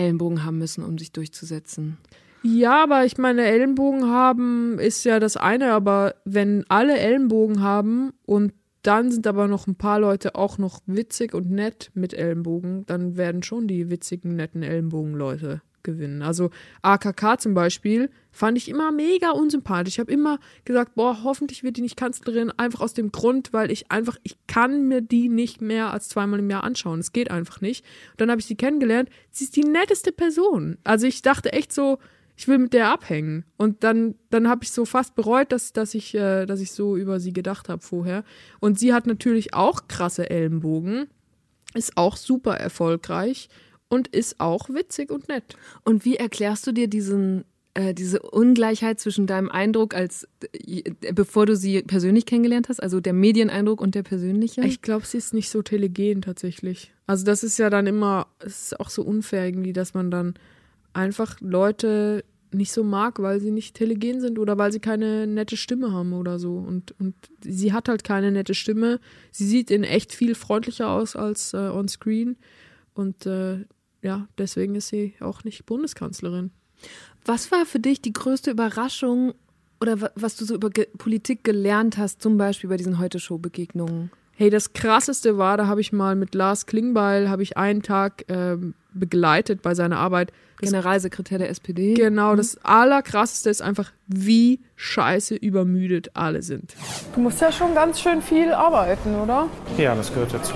Ellenbogen 0.00 0.44
haben 0.44 0.58
müssen, 0.58 0.84
um 0.84 0.98
sich 0.98 1.12
durchzusetzen. 1.12 1.98
Ja, 2.42 2.82
aber 2.82 3.04
ich 3.04 3.18
meine, 3.18 3.44
Ellenbogen 3.44 4.06
haben 4.06 4.78
ist 4.78 5.04
ja 5.04 5.20
das 5.20 5.36
eine, 5.36 5.72
aber 5.72 6.14
wenn 6.24 6.64
alle 6.68 6.98
Ellenbogen 6.98 7.62
haben 7.62 8.12
und 8.24 8.54
dann 8.82 9.10
sind 9.10 9.26
aber 9.26 9.46
noch 9.46 9.66
ein 9.66 9.74
paar 9.74 10.00
Leute 10.00 10.34
auch 10.36 10.56
noch 10.56 10.80
witzig 10.86 11.34
und 11.34 11.50
nett 11.50 11.90
mit 11.94 12.14
Ellenbogen, 12.14 12.86
dann 12.86 13.18
werden 13.18 13.42
schon 13.42 13.68
die 13.68 13.90
witzigen, 13.90 14.36
netten 14.36 14.62
Ellenbogen-Leute 14.62 15.60
gewinnen. 15.82 16.22
Also 16.22 16.50
AKK 16.82 17.38
zum 17.38 17.54
Beispiel 17.54 18.10
fand 18.32 18.56
ich 18.56 18.68
immer 18.68 18.92
mega 18.92 19.30
unsympathisch. 19.30 19.94
Ich 19.94 20.00
habe 20.00 20.12
immer 20.12 20.38
gesagt, 20.64 20.94
boah, 20.94 21.22
hoffentlich 21.24 21.62
wird 21.62 21.76
die 21.76 21.82
nicht 21.82 21.96
Kanzlerin, 21.96 22.50
einfach 22.50 22.80
aus 22.80 22.94
dem 22.94 23.12
Grund, 23.12 23.52
weil 23.52 23.70
ich 23.70 23.90
einfach, 23.90 24.16
ich 24.22 24.36
kann 24.46 24.88
mir 24.88 25.00
die 25.00 25.28
nicht 25.28 25.60
mehr 25.60 25.92
als 25.92 26.08
zweimal 26.08 26.38
im 26.38 26.50
Jahr 26.50 26.64
anschauen. 26.64 27.00
Es 27.00 27.12
geht 27.12 27.30
einfach 27.30 27.60
nicht. 27.60 27.84
Und 28.12 28.20
dann 28.20 28.30
habe 28.30 28.40
ich 28.40 28.46
sie 28.46 28.56
kennengelernt. 28.56 29.10
Sie 29.30 29.44
ist 29.44 29.56
die 29.56 29.64
netteste 29.64 30.12
Person. 30.12 30.78
Also 30.84 31.06
ich 31.06 31.22
dachte 31.22 31.52
echt 31.52 31.72
so, 31.72 31.98
ich 32.40 32.48
will 32.48 32.58
mit 32.58 32.72
der 32.72 32.90
abhängen. 32.90 33.44
Und 33.58 33.84
dann, 33.84 34.14
dann 34.30 34.48
habe 34.48 34.64
ich 34.64 34.70
so 34.70 34.86
fast 34.86 35.14
bereut, 35.14 35.52
dass, 35.52 35.74
dass, 35.74 35.94
ich, 35.94 36.14
äh, 36.14 36.46
dass 36.46 36.60
ich 36.60 36.72
so 36.72 36.96
über 36.96 37.20
sie 37.20 37.34
gedacht 37.34 37.68
habe 37.68 37.82
vorher. 37.82 38.24
Und 38.60 38.78
sie 38.78 38.94
hat 38.94 39.06
natürlich 39.06 39.52
auch 39.52 39.88
krasse 39.88 40.30
Ellenbogen, 40.30 41.08
ist 41.74 41.98
auch 41.98 42.16
super 42.16 42.56
erfolgreich 42.56 43.50
und 43.90 44.08
ist 44.08 44.40
auch 44.40 44.70
witzig 44.70 45.10
und 45.10 45.28
nett. 45.28 45.56
Und 45.84 46.06
wie 46.06 46.16
erklärst 46.16 46.66
du 46.66 46.72
dir 46.72 46.88
diesen, 46.88 47.44
äh, 47.74 47.92
diese 47.92 48.22
Ungleichheit 48.22 49.00
zwischen 49.00 49.26
deinem 49.26 49.50
Eindruck, 49.50 49.94
als 49.94 50.26
äh, 50.52 50.82
bevor 51.12 51.44
du 51.44 51.56
sie 51.56 51.82
persönlich 51.82 52.24
kennengelernt 52.24 52.70
hast, 52.70 52.82
also 52.82 53.00
der 53.00 53.12
Medieneindruck 53.12 53.80
und 53.82 53.94
der 53.94 54.04
persönliche? 54.04 54.62
Ich 54.62 54.80
glaube, 54.80 55.04
sie 55.04 55.18
ist 55.18 55.34
nicht 55.34 55.50
so 55.50 55.60
telegen 55.60 56.22
tatsächlich. 56.22 56.92
Also 57.06 57.26
das 57.26 57.42
ist 57.42 57.58
ja 57.58 57.68
dann 57.68 57.86
immer, 57.86 58.28
es 58.38 58.62
ist 58.62 58.80
auch 58.80 58.88
so 58.88 59.02
unfair 59.02 59.44
irgendwie, 59.44 59.72
dass 59.72 59.92
man 59.92 60.10
dann 60.10 60.34
einfach 60.92 61.40
Leute 61.40 62.24
nicht 62.52 62.72
so 62.72 62.84
mag, 62.84 63.20
weil 63.20 63.40
sie 63.40 63.50
nicht 63.50 63.74
telegen 63.74 64.20
sind 64.20 64.38
oder 64.38 64.58
weil 64.58 64.72
sie 64.72 64.80
keine 64.80 65.26
nette 65.26 65.56
Stimme 65.56 65.92
haben 65.92 66.12
oder 66.12 66.38
so. 66.38 66.56
Und, 66.56 66.94
und 67.00 67.14
sie 67.42 67.72
hat 67.72 67.88
halt 67.88 68.04
keine 68.04 68.30
nette 68.30 68.54
Stimme. 68.54 69.00
Sie 69.32 69.46
sieht 69.46 69.70
in 69.70 69.84
echt 69.84 70.12
viel 70.12 70.34
freundlicher 70.34 70.90
aus 70.90 71.16
als 71.16 71.54
äh, 71.54 71.56
on 71.56 71.88
screen. 71.88 72.36
Und 72.94 73.26
äh, 73.26 73.64
ja, 74.02 74.28
deswegen 74.38 74.74
ist 74.74 74.88
sie 74.88 75.14
auch 75.20 75.44
nicht 75.44 75.66
Bundeskanzlerin. 75.66 76.50
Was 77.24 77.52
war 77.52 77.66
für 77.66 77.80
dich 77.80 78.00
die 78.00 78.12
größte 78.12 78.50
Überraschung 78.50 79.34
oder 79.80 80.10
was 80.14 80.36
du 80.36 80.44
so 80.44 80.54
über 80.54 80.70
Ge 80.70 80.86
Politik 80.98 81.44
gelernt 81.44 81.98
hast, 81.98 82.22
zum 82.22 82.38
Beispiel 82.38 82.70
bei 82.70 82.76
diesen 82.76 82.98
Heute-Show-Begegnungen? 82.98 84.10
Hey, 84.34 84.48
das 84.48 84.72
krasseste 84.72 85.36
war, 85.36 85.58
da 85.58 85.66
habe 85.66 85.82
ich 85.82 85.92
mal 85.92 86.16
mit 86.16 86.34
Lars 86.34 86.64
Klingbeil, 86.64 87.28
habe 87.28 87.42
ich 87.42 87.58
einen 87.58 87.82
Tag 87.82 88.24
ähm, 88.28 88.72
begleitet 88.94 89.60
bei 89.60 89.74
seiner 89.74 89.98
Arbeit. 89.98 90.32
Das, 90.60 90.70
Generalsekretär 90.70 91.38
der 91.38 91.50
SPD. 91.50 91.92
Genau, 91.92 92.34
das 92.36 92.56
Allerkrasseste 92.64 93.50
ist 93.50 93.60
einfach, 93.60 93.92
wie 94.06 94.60
scheiße 94.76 95.34
übermüdet 95.34 96.10
alle 96.14 96.40
sind. 96.40 96.74
Du 97.14 97.20
musst 97.20 97.40
ja 97.42 97.52
schon 97.52 97.74
ganz 97.74 98.00
schön 98.00 98.22
viel 98.22 98.52
arbeiten, 98.52 99.14
oder? 99.14 99.48
Ja, 99.76 99.94
das 99.94 100.12
gehört 100.12 100.32
dazu. 100.32 100.54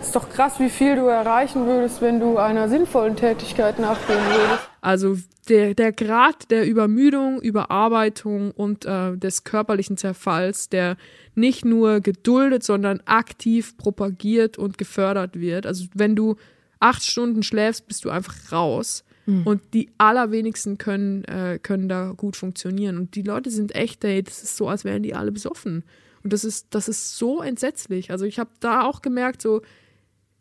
Ist 0.00 0.16
doch 0.16 0.28
krass, 0.30 0.58
wie 0.58 0.70
viel 0.70 0.96
du 0.96 1.06
erreichen 1.06 1.66
würdest, 1.66 2.00
wenn 2.00 2.20
du 2.20 2.38
einer 2.38 2.68
sinnvollen 2.68 3.16
Tätigkeit 3.16 3.78
nachgehen 3.78 4.18
würdest. 4.18 4.68
Also 4.80 5.16
der, 5.48 5.74
der 5.74 5.92
Grad 5.92 6.50
der 6.50 6.66
Übermüdung, 6.66 7.40
Überarbeitung 7.40 8.50
und 8.52 8.86
äh, 8.86 9.16
des 9.16 9.44
körperlichen 9.44 9.96
Zerfalls, 9.96 10.68
der 10.68 10.96
nicht 11.34 11.64
nur 11.64 12.00
geduldet, 12.00 12.62
sondern 12.62 13.00
aktiv 13.04 13.76
propagiert 13.76 14.58
und 14.58 14.78
gefördert 14.78 15.38
wird. 15.38 15.66
Also 15.66 15.86
wenn 15.94 16.16
du 16.16 16.36
acht 16.80 17.04
Stunden 17.04 17.42
schläfst, 17.42 17.86
bist 17.86 18.04
du 18.04 18.10
einfach 18.10 18.52
raus. 18.52 19.04
Mhm. 19.26 19.46
Und 19.46 19.60
die 19.74 19.90
allerwenigsten 19.98 20.78
können, 20.78 21.24
äh, 21.24 21.58
können 21.62 21.88
da 21.88 22.12
gut 22.16 22.36
funktionieren. 22.36 22.96
Und 22.96 23.14
die 23.14 23.22
Leute 23.22 23.50
sind 23.50 23.74
echt, 23.74 24.02
ey, 24.04 24.22
das 24.22 24.42
ist 24.42 24.56
so, 24.56 24.68
als 24.68 24.84
wären 24.84 25.02
die 25.02 25.14
alle 25.14 25.30
besoffen. 25.30 25.84
Und 26.22 26.32
das 26.32 26.44
ist, 26.44 26.68
das 26.70 26.88
ist 26.88 27.16
so 27.16 27.42
entsetzlich. 27.42 28.10
Also 28.10 28.24
ich 28.24 28.38
habe 28.38 28.50
da 28.60 28.82
auch 28.82 29.02
gemerkt, 29.02 29.42
so, 29.42 29.62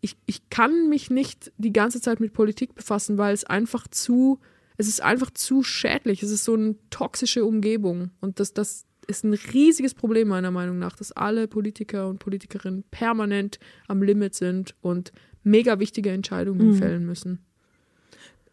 ich, 0.01 0.15
ich 0.25 0.49
kann 0.49 0.89
mich 0.89 1.09
nicht 1.09 1.51
die 1.57 1.73
ganze 1.73 2.01
Zeit 2.01 2.19
mit 2.19 2.33
Politik 2.33 2.75
befassen, 2.75 3.17
weil 3.17 3.33
es 3.33 3.43
einfach 3.43 3.87
zu, 3.87 4.39
es 4.77 4.87
ist 4.87 5.01
einfach 5.01 5.31
zu 5.31 5.63
schädlich. 5.63 6.23
Es 6.23 6.31
ist 6.31 6.45
so 6.45 6.53
eine 6.53 6.75
toxische 6.89 7.43
Umgebung. 7.43 8.11
Und 8.21 8.39
das, 8.39 8.53
das 8.53 8.85
ist 9.07 9.23
ein 9.23 9.33
riesiges 9.33 9.93
Problem 9.93 10.27
meiner 10.29 10.51
Meinung 10.51 10.79
nach, 10.79 10.95
dass 10.95 11.11
alle 11.11 11.47
Politiker 11.47 12.07
und 12.07 12.19
Politikerinnen 12.19 12.83
permanent 12.91 13.59
am 13.87 14.01
Limit 14.01 14.35
sind 14.35 14.75
und 14.81 15.11
mega 15.43 15.79
wichtige 15.79 16.11
Entscheidungen 16.11 16.69
mhm. 16.69 16.75
fällen 16.75 17.05
müssen. 17.05 17.39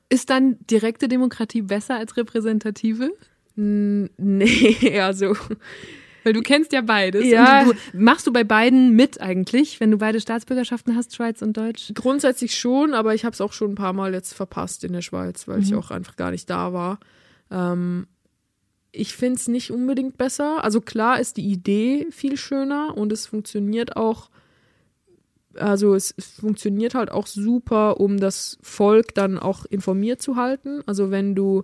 Ist 0.09 0.31
dann 0.31 0.57
direkte 0.71 1.09
Demokratie 1.09 1.63
besser 1.63 1.97
als 1.97 2.17
repräsentative? 2.17 3.13
Nee, 3.57 5.01
also 5.01 5.37
weil 6.27 6.33
du 6.33 6.43
kennst 6.43 6.73
ja 6.73 6.81
beides. 6.81 7.25
Ja. 7.25 7.65
Du, 7.65 7.73
machst 7.93 8.27
du 8.27 8.33
bei 8.33 8.43
beiden 8.43 8.91
mit 8.97 9.21
eigentlich, 9.21 9.79
wenn 9.79 9.93
du 9.93 9.99
beide 9.99 10.21
Staatsbürgerschaften 10.21 10.97
hast, 10.97 11.15
Schweiz 11.15 11.41
und 11.41 11.57
Deutsch? 11.57 11.93
Grundsätzlich 11.95 12.59
schon, 12.59 12.95
aber 12.95 13.15
ich 13.15 13.25
habe 13.25 13.33
es 13.33 13.41
auch 13.41 13.53
schon 13.53 13.71
ein 13.71 13.75
paar 13.77 13.93
Mal 13.93 14.13
jetzt 14.13 14.35
verpasst 14.35 14.83
in 14.83 14.93
der 14.93 15.03
Schweiz, 15.03 15.47
weil 15.47 15.59
mhm. 15.59 15.63
ich 15.63 15.75
auch 15.77 15.93
einfach 15.93 16.17
gar 16.17 16.33
nicht 16.33 16.51
da 16.51 16.73
war. 16.73 16.99
Ähm, 17.53 18.09
ich 18.91 19.15
finde 19.15 19.37
es 19.37 19.47
nicht 19.47 19.71
unbedingt 19.71 20.19
besser. 20.19 20.65
Also 20.65 20.81
klar 20.81 21.21
ist 21.21 21.37
die 21.37 21.47
Idee 21.47 22.09
viel 22.11 22.37
schöner 22.37 22.97
und 22.97 23.13
es 23.13 23.27
funktioniert 23.27 23.97
auch, 23.97 24.29
also 25.55 25.95
es, 25.95 26.13
es 26.17 26.41
funktioniert 26.41 26.97
halt 26.97 27.13
auch 27.13 27.29
super, 27.29 28.01
um 28.01 28.19
das 28.19 28.59
Volk 28.63 29.15
dann 29.15 29.39
auch 29.39 29.65
informiert 29.65 30.21
zu 30.21 30.35
halten. 30.35 30.83
Also 30.87 31.13
wenn 31.13 31.37
du, 31.37 31.63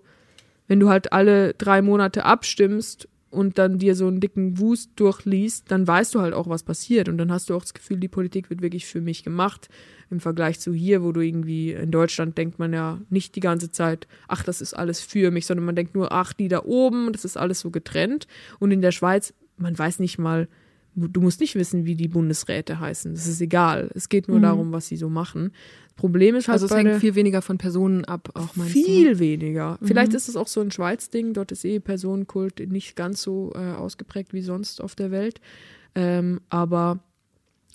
wenn 0.68 0.78
du 0.78 0.88
halt 0.88 1.12
alle 1.12 1.52
drei 1.54 1.82
Monate 1.82 2.24
abstimmst 2.24 3.08
und 3.32 3.56
dann 3.56 3.78
dir 3.78 3.94
so 3.94 4.06
einen 4.06 4.20
dicken 4.20 4.58
Wust 4.58 4.90
durchliest, 4.96 5.70
dann 5.70 5.86
weißt 5.86 6.14
du 6.14 6.20
halt 6.20 6.34
auch, 6.34 6.48
was 6.48 6.62
passiert. 6.62 7.08
Und 7.08 7.16
dann 7.16 7.32
hast 7.32 7.48
du 7.48 7.56
auch 7.56 7.62
das 7.62 7.72
Gefühl, 7.72 7.98
die 7.98 8.08
Politik 8.08 8.50
wird 8.50 8.60
wirklich 8.60 8.84
für 8.84 9.00
mich 9.00 9.24
gemacht. 9.24 9.70
Im 10.10 10.20
Vergleich 10.20 10.60
zu 10.60 10.74
hier, 10.74 11.02
wo 11.02 11.12
du 11.12 11.22
irgendwie 11.22 11.72
in 11.72 11.90
Deutschland 11.90 12.36
denkt 12.36 12.58
man 12.58 12.74
ja 12.74 13.00
nicht 13.08 13.34
die 13.34 13.40
ganze 13.40 13.70
Zeit, 13.70 14.06
ach, 14.28 14.42
das 14.42 14.60
ist 14.60 14.74
alles 14.74 15.00
für 15.00 15.30
mich, 15.30 15.46
sondern 15.46 15.64
man 15.64 15.74
denkt 15.74 15.94
nur, 15.94 16.12
ach, 16.12 16.34
die 16.34 16.48
da 16.48 16.62
oben, 16.64 17.10
das 17.12 17.24
ist 17.24 17.38
alles 17.38 17.60
so 17.60 17.70
getrennt. 17.70 18.26
Und 18.58 18.70
in 18.70 18.82
der 18.82 18.92
Schweiz, 18.92 19.32
man 19.56 19.78
weiß 19.78 19.98
nicht 19.98 20.18
mal, 20.18 20.46
du 20.94 21.20
musst 21.22 21.40
nicht 21.40 21.54
wissen, 21.54 21.86
wie 21.86 21.94
die 21.94 22.08
Bundesräte 22.08 22.80
heißen. 22.80 23.14
Das 23.14 23.26
ist 23.26 23.40
egal. 23.40 23.90
Es 23.94 24.10
geht 24.10 24.28
nur 24.28 24.38
mhm. 24.38 24.42
darum, 24.42 24.72
was 24.72 24.88
sie 24.88 24.98
so 24.98 25.08
machen. 25.08 25.52
Problem 25.96 26.34
ist 26.34 26.48
halt. 26.48 26.60
Also 26.60 26.66
es 26.66 26.74
hängt 26.74 27.00
viel 27.00 27.14
weniger 27.14 27.42
von 27.42 27.58
Personen 27.58 28.04
ab, 28.04 28.30
auch 28.34 28.56
meinst 28.56 28.72
Viel 28.72 29.14
du? 29.14 29.18
weniger. 29.18 29.78
Mhm. 29.80 29.86
Vielleicht 29.86 30.14
ist 30.14 30.28
es 30.28 30.36
auch 30.36 30.48
so 30.48 30.60
ein 30.60 30.70
Schweiz-Ding, 30.70 31.34
dort 31.34 31.52
ist 31.52 31.64
eh 31.64 31.80
Personenkult 31.80 32.60
nicht 32.70 32.96
ganz 32.96 33.22
so 33.22 33.52
äh, 33.54 33.72
ausgeprägt 33.72 34.32
wie 34.32 34.42
sonst 34.42 34.80
auf 34.80 34.94
der 34.94 35.10
Welt. 35.10 35.40
Ähm, 35.94 36.40
aber 36.48 37.00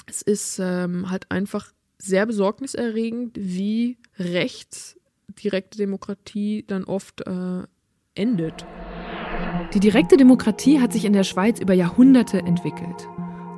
es 0.08 0.22
ist 0.22 0.60
ähm, 0.60 1.10
halt 1.10 1.30
einfach 1.32 1.72
sehr 2.00 2.26
besorgniserregend, 2.26 3.38
wie 3.40 3.98
rechts 4.20 4.98
direkte 5.44 5.78
Demokratie 5.78 6.64
dann 6.68 6.84
oft 6.84 7.26
äh, 7.28 7.64
endet. 8.16 8.66
Die 9.74 9.80
direkte 9.80 10.18
Demokratie 10.18 10.80
hat 10.80 10.94
sich 10.94 11.06
in 11.06 11.14
der 11.14 11.24
Schweiz 11.24 11.60
über 11.60 11.74
Jahrhunderte 11.74 12.40
entwickelt. 12.40 13.08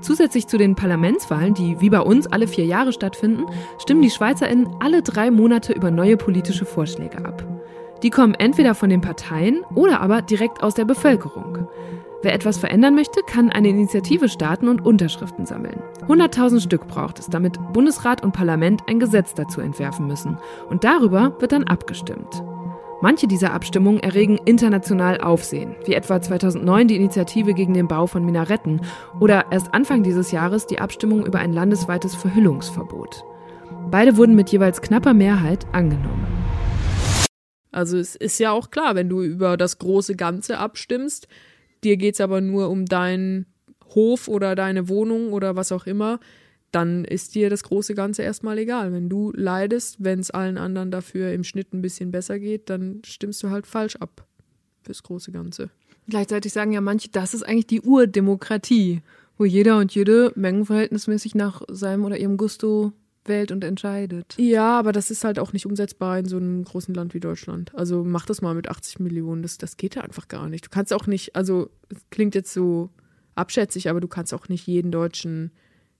Zusätzlich 0.01 0.47
zu 0.47 0.57
den 0.57 0.75
Parlamentswahlen, 0.75 1.53
die 1.53 1.81
wie 1.81 1.89
bei 1.89 1.99
uns 1.99 2.27
alle 2.27 2.47
vier 2.47 2.65
Jahre 2.65 2.93
stattfinden, 2.93 3.45
stimmen 3.79 4.01
die 4.01 4.09
SchweizerInnen 4.09 4.75
alle 4.79 5.01
drei 5.01 5.29
Monate 5.29 5.73
über 5.73 5.91
neue 5.91 6.17
politische 6.17 6.65
Vorschläge 6.65 7.25
ab. 7.25 7.45
Die 8.01 8.09
kommen 8.09 8.33
entweder 8.33 8.75
von 8.75 8.89
den 8.89 9.01
Parteien 9.01 9.61
oder 9.75 9.99
aber 9.99 10.21
direkt 10.21 10.63
aus 10.63 10.73
der 10.73 10.85
Bevölkerung. 10.85 11.67
Wer 12.21 12.33
etwas 12.33 12.57
verändern 12.57 12.95
möchte, 12.95 13.21
kann 13.23 13.49
eine 13.49 13.69
Initiative 13.69 14.27
starten 14.27 14.67
und 14.67 14.85
Unterschriften 14.85 15.45
sammeln. 15.45 15.81
100.000 16.07 16.61
Stück 16.61 16.87
braucht 16.87 17.19
es, 17.19 17.27
damit 17.27 17.57
Bundesrat 17.71 18.23
und 18.23 18.33
Parlament 18.33 18.81
ein 18.87 18.99
Gesetz 18.99 19.33
dazu 19.33 19.61
entwerfen 19.61 20.07
müssen. 20.07 20.37
Und 20.69 20.83
darüber 20.83 21.33
wird 21.39 21.53
dann 21.53 21.63
abgestimmt. 21.63 22.43
Manche 23.01 23.27
dieser 23.27 23.53
Abstimmungen 23.53 24.01
erregen 24.01 24.37
international 24.43 25.21
Aufsehen, 25.21 25.73
wie 25.85 25.93
etwa 25.93 26.21
2009 26.21 26.89
die 26.89 26.97
Initiative 26.97 27.53
gegen 27.53 27.73
den 27.73 27.87
Bau 27.87 28.07
von 28.07 28.25
Minaretten 28.25 28.81
oder 29.21 29.45
erst 29.51 29.73
Anfang 29.73 30.03
dieses 30.03 30.33
Jahres 30.33 30.67
die 30.67 30.79
Abstimmung 30.79 31.25
über 31.25 31.39
ein 31.39 31.53
landesweites 31.53 32.13
Verhüllungsverbot. 32.15 33.23
Beide 33.89 34.17
wurden 34.17 34.35
mit 34.35 34.49
jeweils 34.49 34.81
knapper 34.81 35.13
Mehrheit 35.13 35.65
angenommen. 35.71 36.27
Also 37.71 37.97
es 37.97 38.17
ist 38.17 38.37
ja 38.37 38.51
auch 38.51 38.69
klar, 38.69 38.95
wenn 38.95 39.07
du 39.07 39.21
über 39.21 39.55
das 39.55 39.77
große 39.77 40.17
Ganze 40.17 40.57
abstimmst, 40.57 41.29
dir 41.85 41.95
geht 41.95 42.15
es 42.15 42.21
aber 42.21 42.41
nur 42.41 42.69
um 42.69 42.85
deinen 42.85 43.45
Hof 43.95 44.27
oder 44.27 44.55
deine 44.55 44.89
Wohnung 44.89 45.31
oder 45.31 45.55
was 45.55 45.71
auch 45.71 45.85
immer, 45.85 46.19
dann 46.71 47.03
ist 47.05 47.35
dir 47.35 47.49
das 47.49 47.63
große 47.63 47.95
Ganze 47.95 48.21
erstmal 48.21 48.57
egal. 48.57 48.93
Wenn 48.93 49.09
du 49.09 49.31
leidest, 49.35 50.03
wenn 50.03 50.19
es 50.19 50.31
allen 50.31 50.57
anderen 50.57 50.91
dafür 50.91 51.33
im 51.33 51.43
Schnitt 51.43 51.73
ein 51.73 51.81
bisschen 51.81 52.11
besser 52.11 52.39
geht, 52.39 52.69
dann 52.69 53.01
stimmst 53.05 53.41
du 53.43 53.49
halt 53.49 53.65
falsch 53.65 53.95
ab 53.95 54.25
fürs 54.83 55.03
große 55.03 55.31
Ganze. 55.31 55.69
Gleichzeitig 56.07 56.53
sagen 56.53 56.71
ja 56.71 56.81
manche, 56.81 57.09
das 57.09 57.33
ist 57.33 57.43
eigentlich 57.43 57.67
die 57.67 57.81
Urdemokratie, 57.81 59.01
wo 59.37 59.45
jeder 59.45 59.77
und 59.77 59.93
jede 59.93 60.31
mengenverhältnismäßig 60.35 61.35
nach 61.35 61.61
seinem 61.69 62.05
oder 62.05 62.17
ihrem 62.17 62.37
Gusto 62.37 62.93
wählt 63.25 63.51
und 63.51 63.63
entscheidet. 63.63 64.35
Ja, 64.37 64.77
aber 64.77 64.91
das 64.91 65.11
ist 65.11 65.23
halt 65.23 65.39
auch 65.39 65.53
nicht 65.53 65.65
umsetzbar 65.65 66.17
in 66.19 66.25
so 66.25 66.37
einem 66.37 66.63
großen 66.63 66.93
Land 66.93 67.13
wie 67.13 67.19
Deutschland. 67.19 67.73
Also 67.75 68.03
mach 68.03 68.25
das 68.25 68.41
mal 68.41 68.55
mit 68.55 68.69
80 68.69 68.99
Millionen, 68.99 69.43
das, 69.43 69.57
das 69.57 69.77
geht 69.77 69.95
ja 69.95 70.01
einfach 70.01 70.27
gar 70.27 70.49
nicht. 70.49 70.65
Du 70.65 70.69
kannst 70.69 70.93
auch 70.93 71.07
nicht, 71.07 71.35
also 71.35 71.69
es 71.89 71.99
klingt 72.09 72.35
jetzt 72.35 72.53
so 72.53 72.89
abschätzig, 73.35 73.89
aber 73.89 74.01
du 74.01 74.07
kannst 74.07 74.33
auch 74.33 74.49
nicht 74.49 74.67
jeden 74.67 74.91
Deutschen 74.91 75.51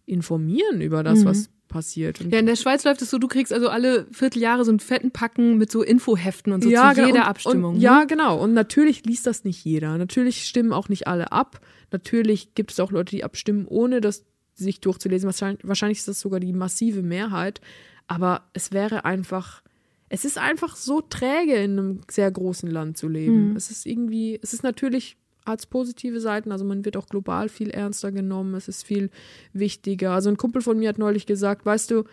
informieren 0.10 0.82
über 0.82 1.03
das, 1.03 1.20
mhm. 1.20 1.26
was 1.26 1.49
passiert. 1.70 2.20
Ja, 2.20 2.39
in 2.39 2.45
der 2.45 2.55
Schweiz 2.55 2.84
läuft 2.84 3.01
es 3.01 3.12
so, 3.12 3.18
du 3.18 3.28
kriegst 3.28 3.53
also 3.53 3.70
alle 3.70 4.07
Vierteljahre 4.12 4.66
so 4.66 4.72
einen 4.72 4.80
fetten 4.80 5.12
Packen 5.12 5.57
mit 5.57 5.72
so 5.72 5.84
Infoheften 5.84 6.51
und 6.51 6.64
so 6.64 6.70
ja, 6.70 6.89
zu 6.89 6.95
genau. 6.95 7.07
jeder 7.07 7.22
und, 7.22 7.28
Abstimmung. 7.28 7.72
Und, 7.74 7.78
ne? 7.78 7.84
Ja, 7.84 8.03
genau. 8.03 8.41
Und 8.41 8.53
natürlich 8.53 9.05
liest 9.05 9.26
das 9.28 9.45
nicht 9.45 9.64
jeder. 9.64 9.97
Natürlich 9.97 10.45
stimmen 10.45 10.74
auch 10.74 10.89
nicht 10.89 11.07
alle 11.07 11.32
ab. 11.32 11.62
Natürlich 11.91 12.55
gibt 12.55 12.72
es 12.72 12.80
auch 12.80 12.91
Leute, 12.91 13.16
die 13.16 13.24
abstimmen, 13.24 13.66
ohne 13.68 14.01
das 14.01 14.26
sich 14.55 14.82
durchzulesen. 14.82 15.28
Wahrscheinlich, 15.28 15.66
wahrscheinlich 15.66 15.99
ist 15.99 16.07
das 16.07 16.20
sogar 16.20 16.39
die 16.39 16.51
massive 16.51 17.01
Mehrheit. 17.01 17.62
Aber 18.07 18.49
es 18.53 18.72
wäre 18.72 19.05
einfach, 19.05 19.62
es 20.10 20.26
ist 20.26 20.38
einfach 20.38 20.76
so 20.76 21.01
träge, 21.01 21.53
in 21.53 21.80
einem 21.80 22.01
sehr 22.10 22.30
großen 22.32 22.70
Land 22.70 22.97
zu 22.97 23.07
leben. 23.07 23.51
Mhm. 23.51 23.55
Es 23.55 23.70
ist 23.70 23.86
irgendwie, 23.86 24.39
es 24.41 24.53
ist 24.53 24.64
natürlich 24.64 25.18
hat 25.50 25.70
positive 25.70 26.20
Seiten, 26.22 26.52
also 26.52 26.64
man 26.66 26.86
wird 26.86 26.95
auch 26.97 27.08
global 27.08 27.50
viel 27.50 27.70
ernster 27.70 28.12
genommen, 28.12 28.54
es 28.56 28.68
ist 28.68 28.84
viel 28.86 29.10
wichtiger. 29.54 30.12
Also 30.12 30.30
ein 30.30 30.38
Kumpel 30.38 30.62
von 30.62 30.78
mir 30.80 30.89
hat 30.89 30.97
neulich 30.97 31.26
gesagt, 31.26 31.66
weißt 31.66 31.91
du, 31.91 32.04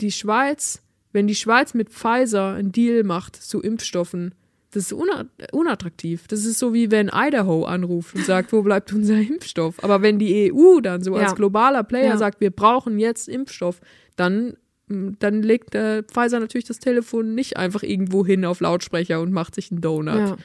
die 0.00 0.10
Schweiz, 0.12 0.82
wenn 1.12 1.26
die 1.26 1.34
Schweiz 1.36 1.74
mit 1.74 1.90
Pfizer 1.90 2.54
einen 2.54 2.72
Deal 2.72 3.04
macht 3.04 3.36
zu 3.36 3.60
Impfstoffen, 3.60 4.34
das 4.72 4.86
ist 4.86 4.92
una 4.92 5.26
unattraktiv. 5.52 6.26
Das 6.26 6.44
ist 6.44 6.58
so 6.58 6.74
wie 6.74 6.90
wenn 6.90 7.08
Idaho 7.14 7.64
anruft 7.64 8.16
und 8.16 8.24
sagt, 8.24 8.52
wo 8.52 8.62
bleibt 8.62 8.92
unser 8.92 9.14
Impfstoff? 9.18 9.82
Aber 9.84 10.02
wenn 10.02 10.18
die 10.18 10.52
EU 10.52 10.80
dann 10.80 11.00
so 11.04 11.14
als 11.14 11.30
Ja. 11.30 11.34
globaler 11.36 11.84
Player 11.84 12.08
Ja. 12.08 12.16
sagt, 12.16 12.40
wir 12.40 12.50
brauchen 12.50 12.98
jetzt 12.98 13.28
Impfstoff, 13.28 13.80
dann, 14.16 14.54
dann 14.88 15.42
legt 15.44 15.76
äh, 15.76 16.02
Pfizer 16.02 16.40
natürlich 16.40 16.64
das 16.66 16.80
Telefon 16.80 17.36
nicht 17.36 17.56
einfach 17.56 17.84
irgendwo 17.84 18.26
hin 18.26 18.44
auf 18.44 18.58
Lautsprecher 18.60 19.20
und 19.20 19.30
macht 19.32 19.54
sich 19.54 19.70
einen 19.70 19.80
Donut. 19.80 20.16
Ja. 20.16 20.36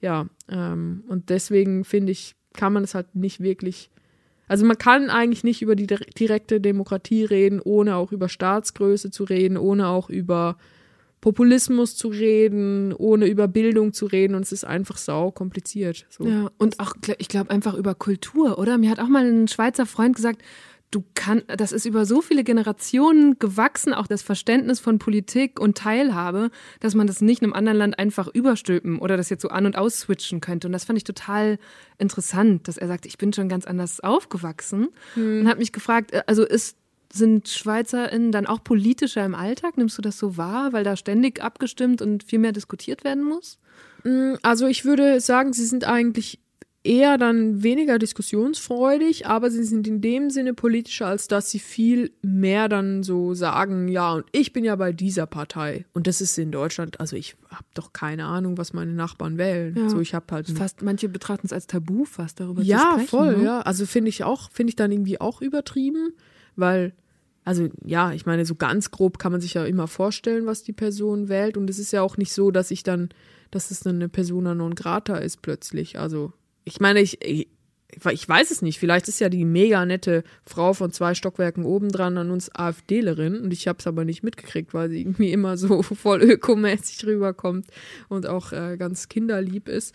Ja, 0.00 0.26
ähm, 0.48 1.04
und 1.08 1.28
deswegen 1.30 1.84
finde 1.84 2.12
ich, 2.12 2.34
kann 2.54 2.72
man 2.72 2.84
es 2.84 2.94
halt 2.94 3.14
nicht 3.14 3.40
wirklich. 3.40 3.90
Also 4.48 4.64
man 4.66 4.78
kann 4.78 5.10
eigentlich 5.10 5.44
nicht 5.44 5.62
über 5.62 5.76
die 5.76 5.86
dir- 5.86 5.98
direkte 6.18 6.60
Demokratie 6.60 7.24
reden, 7.24 7.60
ohne 7.62 7.96
auch 7.96 8.10
über 8.10 8.28
Staatsgröße 8.28 9.10
zu 9.10 9.24
reden, 9.24 9.56
ohne 9.56 9.86
auch 9.88 10.10
über 10.10 10.56
Populismus 11.20 11.96
zu 11.96 12.08
reden, 12.08 12.94
ohne 12.94 13.26
über 13.26 13.46
Bildung 13.46 13.92
zu 13.92 14.06
reden 14.06 14.34
und 14.34 14.42
es 14.42 14.52
ist 14.52 14.64
einfach 14.64 14.96
sau 14.96 15.30
kompliziert. 15.30 16.06
So. 16.08 16.24
Ja, 16.26 16.50
und 16.56 16.80
auch, 16.80 16.94
ich 17.18 17.28
glaube, 17.28 17.50
einfach 17.50 17.74
über 17.74 17.94
Kultur, 17.94 18.58
oder? 18.58 18.78
Mir 18.78 18.90
hat 18.90 19.00
auch 19.00 19.08
mal 19.08 19.26
ein 19.26 19.46
Schweizer 19.46 19.84
Freund 19.84 20.16
gesagt, 20.16 20.42
du 20.90 21.04
kannst, 21.14 21.44
das 21.48 21.72
ist 21.72 21.86
über 21.86 22.04
so 22.04 22.20
viele 22.20 22.42
Generationen 22.42 23.38
gewachsen, 23.38 23.94
auch 23.94 24.06
das 24.06 24.22
Verständnis 24.22 24.80
von 24.80 24.98
Politik 24.98 25.60
und 25.60 25.78
Teilhabe, 25.78 26.50
dass 26.80 26.94
man 26.94 27.06
das 27.06 27.20
nicht 27.20 27.42
einem 27.42 27.52
anderen 27.52 27.78
Land 27.78 27.98
einfach 27.98 28.28
überstülpen 28.28 28.98
oder 28.98 29.16
das 29.16 29.30
jetzt 29.30 29.42
so 29.42 29.48
an- 29.48 29.66
und 29.66 29.78
ausswitchen 29.78 30.40
könnte. 30.40 30.66
Und 30.66 30.72
das 30.72 30.84
fand 30.84 30.96
ich 30.96 31.04
total 31.04 31.58
interessant, 31.98 32.66
dass 32.66 32.76
er 32.76 32.88
sagt, 32.88 33.06
ich 33.06 33.18
bin 33.18 33.32
schon 33.32 33.48
ganz 33.48 33.66
anders 33.66 34.00
aufgewachsen 34.00 34.88
und 35.16 35.48
hat 35.48 35.58
mich 35.58 35.72
gefragt, 35.72 36.12
äh, 36.12 36.22
also 36.26 36.44
ist 36.44 36.76
sind 37.12 37.48
SchweizerInnen 37.48 38.30
dann 38.30 38.46
auch 38.46 38.62
politischer 38.62 39.24
im 39.24 39.34
Alltag? 39.34 39.76
Nimmst 39.76 39.98
du 39.98 40.02
das 40.02 40.16
so 40.16 40.36
wahr, 40.36 40.72
weil 40.72 40.84
da 40.84 40.94
ständig 40.94 41.42
abgestimmt 41.42 42.02
und 42.02 42.22
viel 42.22 42.38
mehr 42.38 42.52
diskutiert 42.52 43.02
werden 43.02 43.24
muss? 43.24 43.58
Mm, 44.04 44.34
Also 44.42 44.68
ich 44.68 44.84
würde 44.84 45.20
sagen, 45.20 45.52
sie 45.52 45.66
sind 45.66 45.84
eigentlich 45.84 46.38
eher 46.82 47.18
dann 47.18 47.62
weniger 47.62 47.98
diskussionsfreudig, 47.98 49.26
aber 49.26 49.50
sie 49.50 49.64
sind 49.64 49.86
in 49.86 50.00
dem 50.00 50.30
Sinne 50.30 50.54
politischer, 50.54 51.08
als 51.08 51.28
dass 51.28 51.50
sie 51.50 51.58
viel 51.58 52.10
mehr 52.22 52.70
dann 52.70 53.02
so 53.02 53.34
sagen, 53.34 53.88
ja, 53.88 54.14
und 54.14 54.24
ich 54.32 54.54
bin 54.54 54.64
ja 54.64 54.76
bei 54.76 54.92
dieser 54.92 55.26
Partei. 55.26 55.84
Und 55.92 56.06
das 56.06 56.22
ist 56.22 56.38
in 56.38 56.50
Deutschland, 56.50 56.98
also 56.98 57.16
ich 57.16 57.36
habe 57.50 57.66
doch 57.74 57.92
keine 57.92 58.24
Ahnung, 58.24 58.56
was 58.56 58.72
meine 58.72 58.92
Nachbarn 58.92 59.36
wählen. 59.36 59.76
Ja. 59.76 59.90
So, 59.90 60.00
ich 60.00 60.14
habe 60.14 60.24
halt 60.30 60.48
Fast, 60.48 60.80
manche 60.80 61.10
betrachten 61.10 61.46
es 61.46 61.52
als 61.52 61.66
Tabu, 61.66 62.06
fast 62.06 62.40
darüber 62.40 62.62
zu 62.62 62.68
ja, 62.68 62.92
sprechen. 62.92 63.08
voll, 63.08 63.36
ne? 63.36 63.44
ja. 63.44 63.60
Also 63.60 63.84
finde 63.84 64.08
ich 64.08 64.24
auch, 64.24 64.50
finde 64.50 64.70
ich 64.70 64.76
dann 64.76 64.90
irgendwie 64.90 65.20
auch 65.20 65.42
übertrieben, 65.42 66.14
weil, 66.56 66.94
also 67.44 67.68
ja, 67.84 68.12
ich 68.12 68.24
meine, 68.24 68.46
so 68.46 68.54
ganz 68.54 68.90
grob 68.90 69.18
kann 69.18 69.32
man 69.32 69.42
sich 69.42 69.52
ja 69.52 69.66
immer 69.66 69.86
vorstellen, 69.86 70.46
was 70.46 70.62
die 70.62 70.72
Person 70.72 71.28
wählt. 71.28 71.58
Und 71.58 71.68
es 71.68 71.78
ist 71.78 71.92
ja 71.92 72.00
auch 72.00 72.16
nicht 72.16 72.32
so, 72.32 72.50
dass 72.50 72.70
ich 72.70 72.84
dann, 72.84 73.10
dass 73.50 73.70
es 73.70 73.80
dann 73.80 73.96
eine 73.96 74.08
Persona 74.08 74.54
non 74.54 74.74
grata 74.74 75.18
ist 75.18 75.42
plötzlich. 75.42 75.98
Also, 75.98 76.32
ich 76.64 76.80
meine, 76.80 77.00
ich, 77.00 77.24
ich, 77.24 77.48
ich 78.10 78.28
weiß 78.28 78.50
es 78.50 78.62
nicht. 78.62 78.78
Vielleicht 78.78 79.08
ist 79.08 79.20
ja 79.20 79.28
die 79.28 79.44
mega 79.44 79.84
nette 79.84 80.22
Frau 80.44 80.72
von 80.72 80.92
zwei 80.92 81.14
Stockwerken 81.14 81.64
obendran 81.64 82.18
an 82.18 82.30
uns 82.30 82.54
AfDlerin 82.54 83.40
und 83.40 83.52
ich 83.52 83.68
habe 83.68 83.78
es 83.78 83.86
aber 83.86 84.04
nicht 84.04 84.22
mitgekriegt, 84.22 84.74
weil 84.74 84.90
sie 84.90 85.00
irgendwie 85.00 85.32
immer 85.32 85.56
so 85.56 85.82
voll 85.82 86.22
ökomäßig 86.22 87.04
rüberkommt 87.06 87.66
und 88.08 88.26
auch 88.26 88.52
äh, 88.52 88.76
ganz 88.76 89.08
kinderlieb 89.08 89.68
ist. 89.68 89.94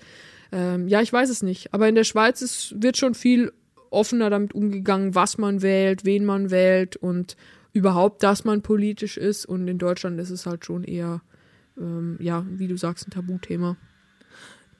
Ähm, 0.52 0.88
ja, 0.88 1.02
ich 1.02 1.12
weiß 1.12 1.30
es 1.30 1.44
nicht. 1.44 1.74
Aber 1.74 1.88
in 1.88 1.96
der 1.96 2.04
Schweiz 2.04 2.42
ist, 2.42 2.76
wird 2.82 2.98
schon 2.98 3.14
viel 3.14 3.52
offener 3.90 4.30
damit 4.30 4.54
umgegangen, 4.54 5.16
was 5.16 5.38
man 5.38 5.62
wählt, 5.62 6.06
wen 6.06 6.26
man 6.26 6.52
wählt 6.52 6.96
und 6.98 7.36
überhaupt, 7.72 8.24
dass 8.24 8.44
man 8.46 8.62
politisch 8.62 9.18
ist. 9.18 9.46
Und 9.46 9.68
in 9.68 9.78
Deutschland 9.78 10.20
ist 10.20 10.30
es 10.30 10.46
halt 10.46 10.66
schon 10.66 10.84
eher, 10.84 11.22
ähm, 11.78 12.18
ja, 12.20 12.46
wie 12.50 12.68
du 12.68 12.78
sagst, 12.78 13.08
ein 13.08 13.12
Tabuthema. 13.12 13.78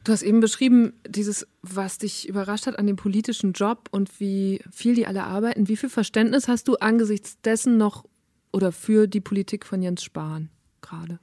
Du 0.06 0.12
hast 0.12 0.22
eben 0.22 0.40
beschrieben, 0.40 0.94
dieses, 1.08 1.48
was 1.64 1.98
dich 1.98 2.30
überrascht 2.30 2.68
hat 2.68 2.78
an 2.78 2.86
dem 2.86 2.96
politischen 2.96 3.54
Job 3.54 3.90
und 3.90 4.20
wie 4.20 4.62
viel 4.72 4.94
die 4.94 5.08
alle 5.08 5.24
arbeiten. 5.24 5.68
Wie 5.68 5.76
viel 5.76 5.90
Verständnis 5.90 6.48
hast 6.48 6.68
du 6.68 6.76
angesichts 6.76 7.42
dessen 7.42 7.78
noch 7.78 8.06
oder 8.54 8.72
für 8.72 9.08
die 9.08 9.20
Politik 9.20 9.66
von 9.66 9.82
Jens 9.82 10.04
Spahn 10.04 10.50
gerade? 10.82 11.20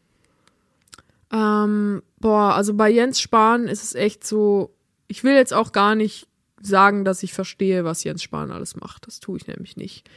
Ähm, 1.32 2.02
boah, 2.18 2.54
also 2.54 2.74
bei 2.74 2.90
Jens 2.90 3.20
Spahn 3.20 3.68
ist 3.68 3.84
es 3.84 3.94
echt 3.94 4.26
so, 4.26 4.74
ich 5.06 5.22
will 5.22 5.34
jetzt 5.34 5.54
auch 5.54 5.70
gar 5.70 5.94
nicht 5.94 6.26
sagen, 6.60 7.04
dass 7.04 7.22
ich 7.22 7.32
verstehe, 7.32 7.84
was 7.84 8.02
Jens 8.02 8.24
Spahn 8.24 8.50
alles 8.50 8.74
macht. 8.74 9.06
Das 9.06 9.20
tue 9.20 9.36
ich 9.36 9.46
nämlich 9.46 9.76
nicht. 9.76 10.10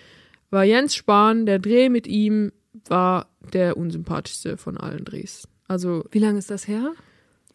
Weil 0.50 0.68
Jens 0.70 0.96
Spahn, 0.96 1.46
der 1.46 1.60
Dreh 1.60 1.90
mit 1.90 2.08
ihm, 2.08 2.52
war 2.88 3.30
der 3.54 3.78
unsympathischste 3.78 4.58
von 4.58 4.80
allen 4.80 5.06
Drehs. 5.06 5.48
Also 5.68 6.04
Wie 6.10 6.20
lange 6.20 6.40
ist 6.40 6.50
das 6.50 6.68
her? 6.68 6.94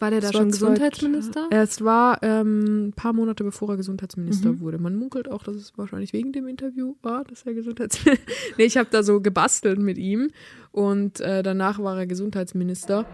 War 0.01 0.11
der 0.11 0.21
da 0.21 0.33
schon 0.33 0.51
Gesundheitsminister? 0.51 1.47
Es 1.51 1.85
war 1.85 2.23
ähm, 2.23 2.89
ein 2.89 2.93
paar 2.93 3.13
Monate 3.13 3.45
bevor 3.45 3.71
er 3.71 3.77
Gesundheitsminister 3.77 4.51
Mhm. 4.53 4.61
wurde. 4.61 4.79
Man 4.79 4.97
munkelt 4.97 5.31
auch, 5.31 5.43
dass 5.43 5.57
es 5.57 5.73
wahrscheinlich 5.77 6.13
wegen 6.13 6.33
dem 6.33 6.47
Interview 6.49 6.95
war, 7.03 7.25
dass 7.25 7.43
er 7.43 7.55
Gesundheitsminister. 7.55 8.25
nee, 8.59 8.65
ich 8.65 8.77
habe 8.77 8.89
da 8.91 9.03
so 9.03 9.21
gebastelt 9.21 9.79
mit 9.79 9.99
ihm 9.99 10.31
und 10.73 11.21
äh, 11.21 11.43
danach 11.43 11.79
war 11.79 11.99
er 11.99 12.07
Gesundheitsminister. 12.07 13.05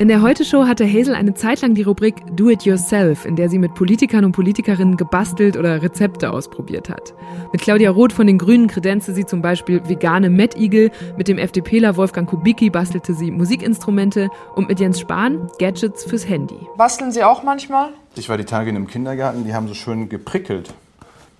In 0.00 0.08
der 0.08 0.22
Heute-Show 0.22 0.66
hatte 0.66 0.84
Hazel 0.84 1.14
eine 1.14 1.34
Zeit 1.34 1.60
lang 1.60 1.74
die 1.74 1.82
Rubrik 1.82 2.16
Do 2.36 2.50
It 2.50 2.64
Yourself, 2.64 3.24
in 3.24 3.36
der 3.36 3.48
sie 3.48 3.60
mit 3.60 3.74
Politikern 3.74 4.24
und 4.24 4.32
Politikerinnen 4.32 4.96
gebastelt 4.96 5.56
oder 5.56 5.82
Rezepte 5.82 6.32
ausprobiert 6.32 6.88
hat. 6.88 7.14
Mit 7.52 7.60
Claudia 7.60 7.90
Roth 7.90 8.12
von 8.12 8.26
den 8.26 8.36
Grünen 8.36 8.66
kredenzte 8.66 9.14
sie 9.14 9.24
zum 9.24 9.40
Beispiel 9.40 9.88
vegane 9.88 10.30
Mettigel, 10.30 10.90
mit 11.16 11.28
dem 11.28 11.38
FDPler 11.38 11.96
Wolfgang 11.96 12.28
Kubicki 12.28 12.70
bastelte 12.70 13.14
sie 13.14 13.30
Musikinstrumente 13.30 14.30
und 14.56 14.68
mit 14.68 14.80
Jens 14.80 14.98
Spahn 14.98 15.48
Gadgets 15.60 16.02
fürs 16.02 16.28
Handy. 16.28 16.58
Basteln 16.76 17.12
Sie 17.12 17.22
auch 17.22 17.44
manchmal? 17.44 17.90
Ich 18.16 18.28
war 18.28 18.36
die 18.36 18.44
Tage 18.44 18.70
in 18.70 18.76
einem 18.76 18.88
Kindergarten, 18.88 19.44
die 19.44 19.54
haben 19.54 19.68
so 19.68 19.74
schön 19.74 20.08
geprickelt. 20.08 20.74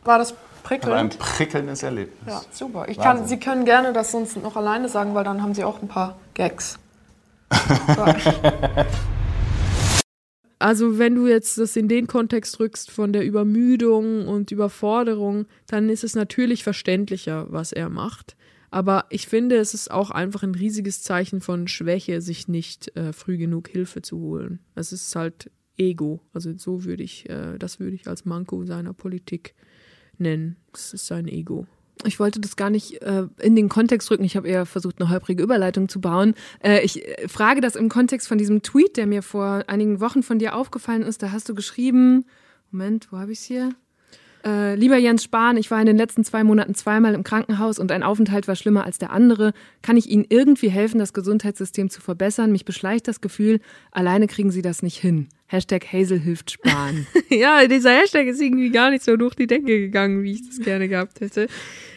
War 0.05 0.19
das 0.19 0.31
habe 0.31 0.39
ein 0.39 0.81
prickelnd? 0.81 1.19
prickelndes 1.19 1.83
Erlebnis. 1.83 2.33
Ja, 2.33 2.41
super. 2.53 2.87
Ich 2.89 2.99
Wahnsinn. 2.99 3.03
kann, 3.03 3.29
Sie 3.29 3.39
können 3.39 3.65
gerne 3.65 3.93
das 3.93 4.13
sonst 4.13 4.41
noch 4.41 4.57
alleine 4.57 4.89
sagen, 4.89 5.15
weil 5.15 5.25
dann 5.25 5.43
haben 5.43 5.55
Sie 5.55 5.65
auch 5.65 5.83
ein 5.83 5.89
paar 5.89 6.17
Gags. 6.35 6.79
Also 10.59 10.99
wenn 10.99 11.15
du 11.15 11.27
jetzt 11.27 11.59
das 11.59 11.77
in 11.77 11.89
den 11.89 12.07
Kontext 12.07 12.59
rückst 12.59 12.91
von 12.91 13.13
der 13.13 13.27
Übermüdung 13.27 14.27
und 14.27 14.51
Überforderung, 14.51 15.45
dann 15.67 15.91
ist 15.91 16.05
es 16.05 16.15
natürlich 16.15 16.65
verständlicher, 16.65 17.47
was 17.51 17.73
er 17.73 17.91
macht. 17.91 18.35
Aber 18.71 19.05
ich 19.11 19.29
finde, 19.29 19.57
es 19.57 19.75
ist 19.75 19.91
auch 19.91 20.11
einfach 20.11 20.43
ein 20.43 20.55
riesiges 20.55 21.03
Zeichen 21.03 21.41
von 21.41 21.69
Schwäche, 21.69 22.21
sich 22.21 22.49
nicht 22.49 22.97
äh, 22.97 23.13
früh 23.13 23.37
genug 23.37 23.69
Hilfe 23.69 24.01
zu 24.01 24.19
holen. 24.19 24.61
Es 24.75 24.91
ist 24.93 25.15
halt 25.15 25.51
Ego. 25.77 26.21
Also 26.33 26.57
so 26.57 26.85
würde 26.85 27.03
ich, 27.03 27.29
äh, 27.29 27.59
das 27.59 27.79
würde 27.79 27.95
ich 27.95 28.09
als 28.09 28.25
Manko 28.25 28.65
seiner 28.65 28.93
Politik 28.93 29.55
nennen. 30.19 30.57
Es 30.73 30.95
ist 30.95 31.07
sein 31.07 31.29
Ego. 31.29 31.67
Ich 32.05 32.19
wollte 32.19 32.41
das 32.41 32.57
gar 32.57 32.71
nicht 32.71 33.01
äh, 33.03 33.27
in 33.41 33.55
den 33.57 33.69
Kontext 33.69 34.11
rücken. 34.11 34.25
Ich 34.25 34.37
habe 34.37 34.49
eher 34.49 34.67
versucht, 34.67 35.01
eine 35.01 35.11
holprige 35.11 35.43
Überleitung 35.43 35.89
zu 35.89 36.01
bauen. 36.01 36.35
Äh, 36.63 36.85
ich 36.85 37.07
äh, 37.07 37.29
frage 37.29 37.61
das 37.61 37.77
im 37.77 37.89
Kontext 37.89 38.29
von 38.29 38.39
diesem 38.39 38.63
Tweet, 38.63 38.97
der 38.97 39.07
mir 39.07 39.23
vor 39.23 39.65
einigen 39.69 40.01
Wochen 40.01 40.23
von 40.23 40.39
dir 40.39 40.57
aufgefallen 40.57 41.03
ist. 41.03 41.23
Da 41.23 41.31
hast 41.31 41.49
du 41.49 41.55
geschrieben, 41.55 42.27
Moment, 42.71 43.13
wo 43.13 43.19
habe 43.19 43.33
ich 43.33 43.39
es 43.39 43.45
hier? 43.45 43.75
Äh, 44.45 44.75
lieber 44.75 44.99
Jens 44.99 45.25
Spahn, 45.25 45.57
ich 45.57 45.71
war 45.71 45.81
in 45.81 45.87
den 45.87 45.97
letzten 45.97 46.23
zwei 46.23 46.45
Monaten 46.45 46.75
zweimal 46.75 47.15
im 47.15 47.25
Krankenhaus 47.25 47.79
und 47.79 47.91
ein 47.91 48.03
Aufenthalt 48.03 48.47
war 48.47 48.57
schlimmer 48.57 48.85
als 48.85 48.99
der 48.99 49.11
andere. 49.11 49.55
Kann 49.81 49.97
ich 49.97 50.11
Ihnen 50.11 50.27
irgendwie 50.29 50.69
helfen, 50.69 50.99
das 50.99 51.15
Gesundheitssystem 51.15 51.89
zu 51.89 52.03
verbessern? 52.03 52.53
Mich 52.53 52.67
beschleicht 52.67 53.09
das 53.09 53.23
Gefühl, 53.23 53.61
alleine 53.91 54.27
kriegen 54.27 54.51
Sie 54.51 54.61
das 54.61 54.83
nicht 54.83 54.99
hin. 54.99 55.29
Hashtag 55.47 55.91
Hazel 55.91 56.19
hilft 56.19 56.51
Spahn. 56.51 57.07
ja, 57.31 57.67
dieser 57.67 57.93
Hashtag 57.93 58.27
ist 58.27 58.41
irgendwie 58.41 58.71
gar 58.71 58.91
nicht 58.91 59.05
so 59.05 59.17
durch 59.17 59.35
die 59.35 59.47
Decke 59.47 59.81
gegangen, 59.81 60.23
wie 60.23 60.33
ich 60.33 60.47
das 60.47 60.59
gerne 60.59 60.89
gehabt 60.89 61.21
hätte. 61.21 61.49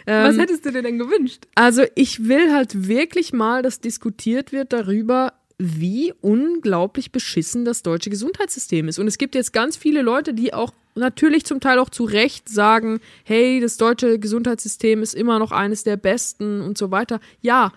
Was 0.06 0.36
Ähm, 0.36 0.40
hättest 0.40 0.66
du 0.66 0.72
dir 0.72 0.84
denn 0.84 1.00
gewünscht? 1.00 1.48
Also 1.56 1.84
ich 1.96 2.30
will 2.30 2.54
halt 2.54 2.88
wirklich 2.88 3.34
mal, 3.34 3.62
dass 3.62 3.82
diskutiert 3.82 4.54
wird 4.54 4.72
darüber, 4.72 5.34
wie 5.58 6.14
unglaublich 6.22 7.12
beschissen 7.12 7.66
das 7.66 7.84
deutsche 7.84 8.10
Gesundheitssystem 8.10 8.88
ist. 8.88 9.00
Und 9.00 9.08
es 9.08 9.18
gibt 9.18 9.36
jetzt 9.36 9.52
ganz 9.52 9.76
viele 9.76 10.02
Leute, 10.02 10.34
die 10.34 10.54
auch 10.54 10.72
natürlich 10.98 11.46
zum 11.46 11.60
Teil 11.60 11.80
auch 11.80 11.90
zu 11.90 12.04
Recht 12.04 12.50
sagen, 12.50 13.00
hey, 13.24 13.60
das 13.60 13.78
deutsche 13.78 14.20
Gesundheitssystem 14.20 15.02
ist 15.02 15.16
immer 15.16 15.40
noch 15.40 15.52
eines 15.52 15.84
der 15.84 15.98
besten 15.98 16.62
und 16.62 16.78
so 16.78 16.92
weiter. 16.92 17.20
Ja, 17.42 17.72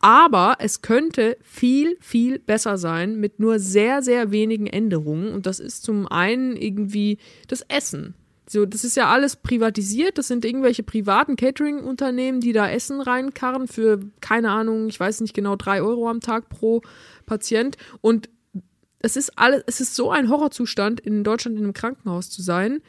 aber 0.00 0.56
es 0.60 0.82
könnte 0.82 1.36
viel, 1.42 1.96
viel 2.00 2.38
besser 2.38 2.78
sein 2.78 3.18
mit 3.18 3.40
nur 3.40 3.58
sehr, 3.58 4.02
sehr 4.02 4.30
wenigen 4.30 4.66
Änderungen. 4.66 5.32
Und 5.32 5.46
das 5.46 5.58
ist 5.58 5.82
zum 5.82 6.06
einen 6.06 6.56
irgendwie 6.56 7.18
das 7.48 7.62
Essen. 7.68 8.14
So, 8.48 8.64
das 8.64 8.84
ist 8.84 8.96
ja 8.96 9.08
alles 9.08 9.36
privatisiert. 9.36 10.18
Das 10.18 10.28
sind 10.28 10.44
irgendwelche 10.44 10.84
privaten 10.84 11.34
Catering-Unternehmen, 11.34 12.40
die 12.40 12.52
da 12.52 12.70
Essen 12.70 13.00
reinkarren 13.00 13.66
für, 13.66 13.98
keine 14.20 14.50
Ahnung, 14.50 14.86
ich 14.88 15.00
weiß 15.00 15.20
nicht 15.20 15.34
genau, 15.34 15.56
drei 15.56 15.82
Euro 15.82 16.08
am 16.08 16.20
Tag 16.20 16.48
pro 16.48 16.82
Patient. 17.24 17.76
Und 18.00 18.28
es 19.00 19.16
ist 19.16 19.38
alles, 19.38 19.62
es 19.66 19.80
ist 19.80 19.94
so 19.94 20.10
ein 20.10 20.28
Horrorzustand, 20.28 21.00
in 21.00 21.24
Deutschland 21.24 21.56
in 21.56 21.64
einem 21.64 21.72
Krankenhaus 21.72 22.30
zu 22.30 22.42
sein. 22.42 22.80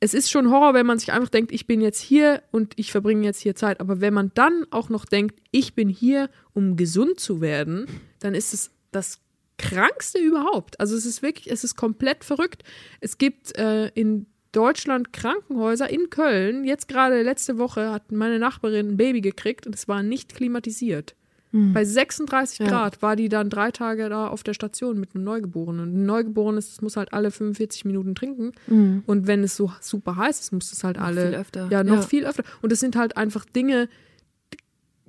Es 0.00 0.14
ist 0.14 0.30
schon 0.30 0.50
Horror, 0.50 0.74
wenn 0.74 0.86
man 0.86 0.98
sich 0.98 1.12
einfach 1.12 1.28
denkt, 1.28 1.52
ich 1.52 1.66
bin 1.66 1.80
jetzt 1.80 2.00
hier 2.00 2.42
und 2.50 2.72
ich 2.76 2.90
verbringe 2.90 3.24
jetzt 3.24 3.40
hier 3.40 3.54
Zeit. 3.54 3.80
Aber 3.80 4.00
wenn 4.00 4.14
man 4.14 4.32
dann 4.34 4.66
auch 4.70 4.88
noch 4.88 5.04
denkt, 5.04 5.40
ich 5.52 5.74
bin 5.74 5.88
hier, 5.88 6.28
um 6.54 6.76
gesund 6.76 7.20
zu 7.20 7.40
werden, 7.40 7.86
dann 8.18 8.34
ist 8.34 8.52
es 8.52 8.70
das 8.90 9.20
krankste 9.58 10.18
überhaupt. 10.18 10.80
Also 10.80 10.96
es 10.96 11.06
ist 11.06 11.22
wirklich, 11.22 11.50
es 11.50 11.62
ist 11.62 11.76
komplett 11.76 12.24
verrückt. 12.24 12.64
Es 13.00 13.16
gibt 13.16 13.56
äh, 13.56 13.88
in 13.88 14.26
Deutschland 14.50 15.12
Krankenhäuser 15.12 15.88
in 15.88 16.10
Köln. 16.10 16.64
Jetzt 16.64 16.88
gerade 16.88 17.22
letzte 17.22 17.58
Woche 17.58 17.90
hat 17.90 18.12
meine 18.12 18.38
Nachbarin 18.38 18.90
ein 18.90 18.96
Baby 18.96 19.20
gekriegt 19.20 19.66
und 19.66 19.74
es 19.74 19.88
war 19.88 20.02
nicht 20.02 20.34
klimatisiert. 20.34 21.14
Hm. 21.52 21.72
Bei 21.72 21.84
36 21.84 22.58
Ja. 22.60 22.66
Grad 22.66 23.02
war 23.02 23.14
die 23.14 23.28
dann 23.28 23.50
drei 23.50 23.70
Tage 23.70 24.08
da 24.08 24.26
auf 24.28 24.42
der 24.42 24.54
Station 24.54 24.98
mit 24.98 25.14
einem 25.14 25.24
Neugeborenen. 25.24 25.82
Und 25.88 25.94
ein 26.02 26.06
Neugeborenes 26.06 26.70
das 26.70 26.80
muss 26.82 26.96
halt 26.96 27.12
alle 27.12 27.30
45 27.30 27.84
Minuten 27.84 28.14
trinken. 28.14 28.52
Mhm. 28.66 29.02
Und 29.06 29.26
wenn 29.26 29.44
es 29.44 29.54
so 29.56 29.70
super 29.80 30.16
heiß 30.16 30.40
ist, 30.40 30.52
muss 30.52 30.72
es 30.72 30.82
halt 30.82 30.98
alle. 30.98 31.26
viel 31.28 31.34
öfter. 31.38 31.68
Ja, 31.70 31.84
noch 31.84 31.96
Ja. 31.96 32.02
viel 32.02 32.26
öfter. 32.26 32.42
Und 32.62 32.72
es 32.72 32.80
sind 32.80 32.96
halt 32.96 33.16
einfach 33.16 33.44
Dinge, 33.44 33.88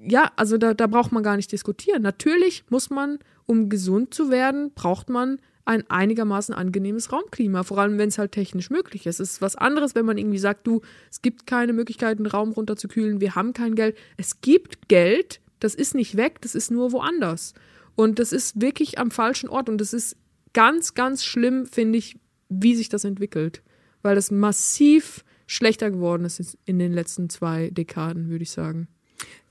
ja, 0.05 0.31
also 0.35 0.57
da, 0.57 0.73
da 0.73 0.87
braucht 0.87 1.11
man 1.11 1.23
gar 1.23 1.37
nicht 1.37 1.51
diskutieren. 1.51 2.01
Natürlich 2.01 2.65
muss 2.69 2.89
man, 2.89 3.19
um 3.45 3.69
gesund 3.69 4.13
zu 4.13 4.29
werden, 4.29 4.71
braucht 4.75 5.09
man 5.09 5.39
ein 5.65 5.89
einigermaßen 5.89 6.53
angenehmes 6.53 7.13
Raumklima, 7.13 7.63
vor 7.63 7.77
allem 7.79 7.97
wenn 7.97 8.09
es 8.09 8.17
halt 8.17 8.33
technisch 8.33 8.69
möglich 8.69 9.05
ist. 9.07 9.21
Es 9.21 9.33
ist 9.33 9.41
was 9.41 9.55
anderes, 9.55 9.95
wenn 9.95 10.05
man 10.05 10.17
irgendwie 10.17 10.39
sagt, 10.39 10.67
du, 10.67 10.81
es 11.09 11.21
gibt 11.21 11.47
keine 11.47 11.71
Möglichkeit, 11.71 12.17
einen 12.17 12.25
Raum 12.25 12.51
runterzukühlen, 12.51 13.21
wir 13.21 13.35
haben 13.35 13.53
kein 13.53 13.75
Geld. 13.75 13.95
Es 14.17 14.41
gibt 14.41 14.89
Geld, 14.89 15.39
das 15.63 15.75
ist 15.75 15.95
nicht 15.95 16.17
weg, 16.17 16.41
das 16.41 16.55
ist 16.55 16.71
nur 16.71 16.91
woanders. 16.91 17.53
Und 17.95 18.19
das 18.19 18.33
ist 18.33 18.61
wirklich 18.61 18.99
am 18.99 19.11
falschen 19.11 19.49
Ort 19.49 19.69
und 19.69 19.79
das 19.79 19.93
ist 19.93 20.17
ganz, 20.53 20.93
ganz 20.93 21.23
schlimm, 21.23 21.65
finde 21.65 21.99
ich, 21.99 22.17
wie 22.49 22.75
sich 22.75 22.89
das 22.89 23.03
entwickelt. 23.03 23.61
Weil 24.01 24.15
das 24.15 24.31
massiv 24.31 25.23
schlechter 25.47 25.91
geworden 25.91 26.25
ist 26.25 26.57
in 26.65 26.79
den 26.79 26.93
letzten 26.93 27.29
zwei 27.29 27.69
Dekaden, 27.69 28.29
würde 28.29 28.43
ich 28.43 28.51
sagen. 28.51 28.87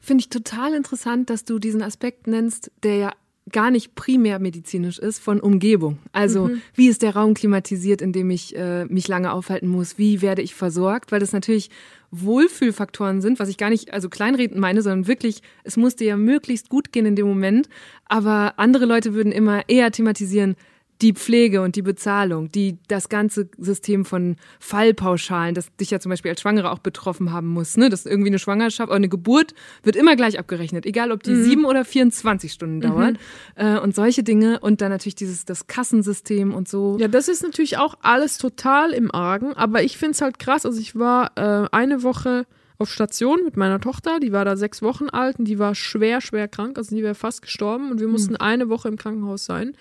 Finde 0.00 0.22
ich 0.22 0.28
total 0.28 0.74
interessant, 0.74 1.30
dass 1.30 1.44
du 1.44 1.58
diesen 1.58 1.82
Aspekt 1.82 2.26
nennst, 2.26 2.70
der 2.82 2.96
ja 2.96 3.12
gar 3.50 3.70
nicht 3.72 3.94
primär 3.96 4.38
medizinisch 4.38 4.98
ist, 4.98 5.18
von 5.18 5.40
Umgebung. 5.40 5.98
Also 6.12 6.46
Mhm. 6.48 6.62
wie 6.74 6.88
ist 6.88 7.02
der 7.02 7.16
Raum 7.16 7.34
klimatisiert, 7.34 8.00
in 8.00 8.12
dem 8.12 8.30
ich 8.30 8.54
äh, 8.56 8.84
mich 8.84 9.08
lange 9.08 9.32
aufhalten 9.32 9.66
muss? 9.68 9.98
Wie 9.98 10.22
werde 10.22 10.42
ich 10.42 10.54
versorgt? 10.54 11.10
Weil 11.10 11.20
das 11.20 11.32
natürlich 11.32 11.68
Wohlfühlfaktoren 12.12 13.20
sind, 13.20 13.38
was 13.40 13.48
ich 13.48 13.56
gar 13.58 13.70
nicht 13.70 13.92
also 13.92 14.08
kleinreden 14.08 14.60
meine, 14.60 14.82
sondern 14.82 15.06
wirklich, 15.06 15.42
es 15.64 15.76
muss 15.76 15.96
dir 15.96 16.06
ja 16.06 16.16
möglichst 16.16 16.68
gut 16.68 16.92
gehen 16.92 17.06
in 17.06 17.16
dem 17.16 17.26
Moment. 17.26 17.68
Aber 18.06 18.54
andere 18.58 18.84
Leute 18.86 19.14
würden 19.14 19.32
immer 19.32 19.68
eher 19.68 19.90
thematisieren, 19.90 20.54
die 21.02 21.12
Pflege 21.12 21.60
und 21.62 21.76
die 21.76 21.82
Bezahlung, 21.82 22.50
die 22.52 22.78
das 22.88 23.08
ganze 23.08 23.48
System 23.58 24.04
von 24.04 24.36
Fallpauschalen, 24.60 25.54
das 25.54 25.74
dich 25.76 25.90
ja 25.90 26.00
zum 26.00 26.10
Beispiel 26.10 26.30
als 26.30 26.40
Schwangere 26.40 26.70
auch 26.70 26.78
betroffen 26.78 27.32
haben 27.32 27.48
muss, 27.48 27.76
ne? 27.76 27.88
Das 27.88 28.06
irgendwie 28.06 28.30
eine 28.30 28.38
Schwangerschaft 28.38 28.88
oder 28.88 28.96
eine 28.96 29.08
Geburt 29.08 29.54
wird 29.82 29.96
immer 29.96 30.16
gleich 30.16 30.38
abgerechnet, 30.38 30.86
egal 30.86 31.12
ob 31.12 31.22
die 31.22 31.32
Mhm. 31.32 31.44
sieben 31.44 31.64
oder 31.64 31.84
24 31.84 32.52
Stunden 32.52 32.80
dauert. 32.80 33.12
Mhm. 33.12 33.18
Äh, 33.56 33.78
und 33.78 33.94
solche 33.94 34.22
Dinge 34.22 34.60
und 34.60 34.80
dann 34.80 34.90
natürlich 34.90 35.14
dieses 35.14 35.44
das 35.44 35.66
Kassensystem 35.66 36.54
und 36.54 36.68
so. 36.68 36.96
Ja, 36.98 37.08
das 37.08 37.28
ist 37.28 37.42
natürlich 37.42 37.76
auch 37.78 37.94
alles 38.02 38.38
total 38.38 38.92
im 38.92 39.12
Argen, 39.14 39.52
aber 39.54 39.82
ich 39.82 39.98
finde 39.98 40.12
es 40.12 40.20
halt 40.22 40.38
krass. 40.38 40.64
Also 40.64 40.80
ich 40.80 40.96
war 40.96 41.32
äh, 41.36 41.68
eine 41.72 42.02
Woche 42.02 42.46
auf 42.78 42.90
Station 42.90 43.40
mit 43.44 43.56
meiner 43.56 43.80
Tochter, 43.80 44.18
die 44.18 44.32
war 44.32 44.44
da 44.44 44.56
sechs 44.56 44.82
Wochen 44.82 45.08
alt 45.08 45.38
und 45.38 45.44
die 45.46 45.58
war 45.58 45.74
schwer, 45.74 46.20
schwer 46.20 46.48
krank, 46.48 46.78
also 46.78 46.94
die 46.96 47.02
wäre 47.02 47.14
fast 47.14 47.42
gestorben 47.42 47.90
und 47.90 48.00
wir 48.00 48.08
mussten 48.08 48.36
eine 48.36 48.68
Woche 48.68 48.88
im 48.88 48.96
Krankenhaus 48.96 49.44
sein. 49.44 49.74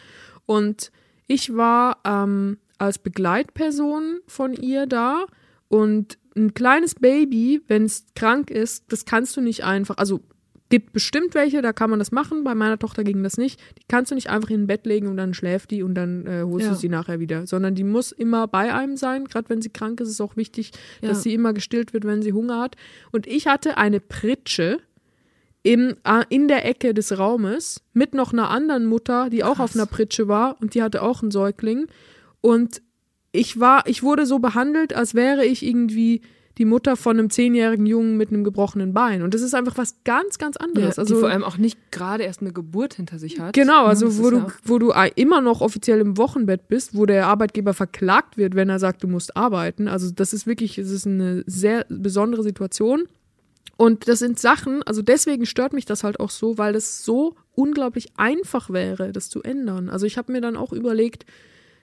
Und 0.45 0.91
ich 1.31 1.55
war 1.55 1.97
ähm, 2.05 2.57
als 2.77 2.99
Begleitperson 2.99 4.19
von 4.27 4.53
ihr 4.53 4.85
da 4.87 5.25
und 5.67 6.17
ein 6.35 6.53
kleines 6.53 6.95
Baby, 6.95 7.61
wenn 7.67 7.83
es 7.85 8.05
krank 8.15 8.49
ist, 8.51 8.91
das 8.91 9.05
kannst 9.05 9.35
du 9.37 9.41
nicht 9.41 9.63
einfach, 9.63 9.97
also 9.97 10.21
gibt 10.69 10.93
bestimmt 10.93 11.35
welche, 11.35 11.61
da 11.61 11.73
kann 11.73 11.89
man 11.89 11.99
das 11.99 12.11
machen. 12.13 12.45
Bei 12.45 12.55
meiner 12.55 12.79
Tochter 12.79 13.03
ging 13.03 13.21
das 13.23 13.37
nicht. 13.37 13.59
Die 13.77 13.83
kannst 13.89 14.09
du 14.09 14.15
nicht 14.15 14.29
einfach 14.29 14.49
in 14.49 14.61
ein 14.63 14.67
Bett 14.67 14.85
legen 14.85 15.07
und 15.07 15.17
dann 15.17 15.33
schläft 15.33 15.69
die 15.71 15.83
und 15.83 15.95
dann 15.95 16.25
äh, 16.25 16.43
holst 16.43 16.65
Ja. 16.67 16.71
du 16.71 16.77
sie 16.79 16.87
nachher 16.87 17.19
wieder, 17.19 17.45
sondern 17.45 17.75
die 17.75 17.83
muss 17.83 18.13
immer 18.13 18.47
bei 18.47 18.73
einem 18.73 18.95
sein. 18.95 19.25
Gerade 19.25 19.49
wenn 19.49 19.61
sie 19.61 19.69
krank 19.69 19.99
ist, 19.99 20.07
ist 20.07 20.13
es 20.13 20.21
auch 20.21 20.37
wichtig, 20.37 20.71
Ja. 21.01 21.09
dass 21.09 21.23
sie 21.23 21.33
immer 21.33 21.51
gestillt 21.53 21.91
wird, 21.93 22.05
wenn 22.05 22.21
sie 22.21 22.31
Hunger 22.31 22.61
hat. 22.61 22.77
Und 23.11 23.27
ich 23.27 23.47
hatte 23.47 23.77
eine 23.77 23.99
Pritsche 23.99 24.79
im, 25.63 25.95
äh, 26.03 26.23
in 26.29 26.47
der 26.47 26.65
Ecke 26.65 26.93
des 26.93 27.17
Raumes 27.17 27.81
mit 27.93 28.13
noch 28.13 28.33
einer 28.33 28.49
anderen 28.49 28.85
Mutter, 28.85 29.29
die 29.29 29.43
auch 29.43 29.59
auf 29.59 29.75
einer 29.75 29.85
Pritsche 29.85 30.27
war 30.27 30.57
und 30.61 30.73
die 30.73 30.81
hatte 30.81 31.01
auch 31.03 31.21
einen 31.21 31.31
Säugling. 31.31 31.87
Und 32.41 32.81
ich 33.31 33.59
war, 33.59 33.83
ich 33.87 34.01
wurde 34.03 34.25
so 34.25 34.39
behandelt, 34.39 34.93
als 34.93 35.13
wäre 35.13 35.45
ich 35.45 35.63
irgendwie 35.65 36.21
die 36.57 36.65
Mutter 36.65 36.97
von 36.97 37.17
einem 37.17 37.29
zehnjährigen 37.29 37.85
Jungen 37.85 38.17
mit 38.17 38.29
einem 38.29 38.43
gebrochenen 38.43 38.93
Bein. 38.93 39.21
Und 39.21 39.33
das 39.33 39.41
ist 39.41 39.53
einfach 39.55 39.77
was 39.77 40.03
ganz, 40.03 40.37
ganz 40.37 40.57
Ja, 40.59 40.65
anderes. 40.65 40.95
die 40.95 40.99
also 41.01 41.15
vor 41.17 41.29
allem 41.29 41.43
auch 41.43 41.57
nicht 41.57 41.91
gerade 41.91 42.23
erst 42.23 42.41
eine 42.41 42.51
Geburt 42.51 42.95
hinter 42.95 43.19
sich 43.19 43.39
hat. 43.39 43.53
Genau, 43.53 43.83
Ne, 43.83 43.87
also 43.89 44.17
wo 44.21 44.29
du, 44.29 44.37
ja 44.37 44.47
wo 44.65 44.77
du 44.77 44.91
immer 45.15 45.39
noch 45.41 45.61
offiziell 45.61 46.01
im 46.01 46.17
Wochenbett 46.17 46.67
bist, 46.67 46.95
wo 46.95 47.05
der 47.05 47.27
Arbeitgeber 47.27 47.73
verklagt 47.73 48.35
wird, 48.37 48.55
wenn 48.55 48.67
er 48.67 48.79
sagt, 48.79 49.01
du 49.03 49.07
musst 49.07 49.37
arbeiten. 49.37 49.87
Also 49.87 50.11
das 50.11 50.33
ist 50.33 50.45
wirklich, 50.45 50.77
es 50.77 50.91
ist 50.91 51.07
eine 51.07 51.43
sehr 51.47 51.85
besondere 51.87 52.43
Situation. 52.43 53.05
Und 53.77 54.07
das 54.07 54.19
sind 54.19 54.39
Sachen, 54.39 54.83
also 54.83 55.01
deswegen 55.01 55.47
stört 55.47 55.73
mich 55.73 55.85
das 55.85 56.03
halt 56.03 56.19
auch 56.19 56.29
so, 56.29 56.59
weil 56.59 56.73
das 56.73 57.03
so 57.03 57.35
unglaublich 57.55 58.09
einfach 58.15 58.69
wäre, 58.69 59.11
das 59.11 59.29
zu 59.29 59.41
ändern. 59.41 59.89
Also 59.89 60.05
ich 60.05 60.19
habe 60.19 60.31
mir 60.31 60.41
dann 60.41 60.55
auch 60.55 60.71
überlegt, 60.71 61.25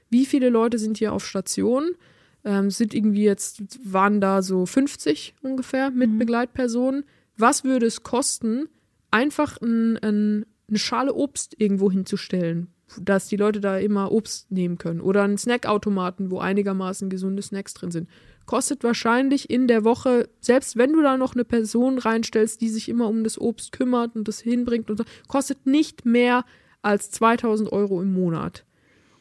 wie 0.08 0.24
viele 0.24 0.48
Leute 0.48 0.78
sind 0.78 0.98
hier 0.98 1.12
auf 1.12 1.26
Station? 1.26 1.96
Ähm, 2.44 2.70
sind 2.70 2.94
irgendwie 2.94 3.24
jetzt, 3.24 3.80
waren 3.82 4.20
da 4.20 4.42
so 4.42 4.64
50 4.64 5.34
ungefähr 5.42 5.90
mit 5.90 6.16
Begleitpersonen. 6.18 7.04
Was 7.36 7.64
würde 7.64 7.86
es 7.86 8.04
kosten, 8.04 8.68
einfach 9.10 9.60
ein, 9.60 9.96
ein, 9.98 10.46
eine 10.68 10.78
Schale 10.78 11.14
Obst 11.14 11.56
irgendwo 11.58 11.90
hinzustellen, 11.90 12.68
dass 13.00 13.26
die 13.26 13.36
Leute 13.36 13.60
da 13.60 13.76
immer 13.76 14.12
Obst 14.12 14.50
nehmen 14.52 14.78
können? 14.78 15.00
Oder 15.00 15.24
einen 15.24 15.36
Snackautomaten, 15.36 16.30
wo 16.30 16.38
einigermaßen 16.38 17.10
gesunde 17.10 17.42
Snacks 17.42 17.74
drin 17.74 17.90
sind. 17.90 18.08
Kostet 18.48 18.82
wahrscheinlich 18.82 19.50
in 19.50 19.68
der 19.68 19.84
Woche, 19.84 20.26
selbst 20.40 20.76
wenn 20.78 20.94
du 20.94 21.02
da 21.02 21.18
noch 21.18 21.34
eine 21.34 21.44
Person 21.44 21.98
reinstellst, 21.98 22.62
die 22.62 22.70
sich 22.70 22.88
immer 22.88 23.06
um 23.06 23.22
das 23.22 23.38
Obst 23.38 23.72
kümmert 23.72 24.16
und 24.16 24.26
das 24.26 24.40
hinbringt 24.40 24.88
und 24.88 24.96
so, 24.96 25.04
kostet 25.28 25.66
nicht 25.66 26.06
mehr 26.06 26.46
als 26.80 27.10
2000 27.10 27.70
Euro 27.70 28.00
im 28.00 28.14
Monat. 28.14 28.64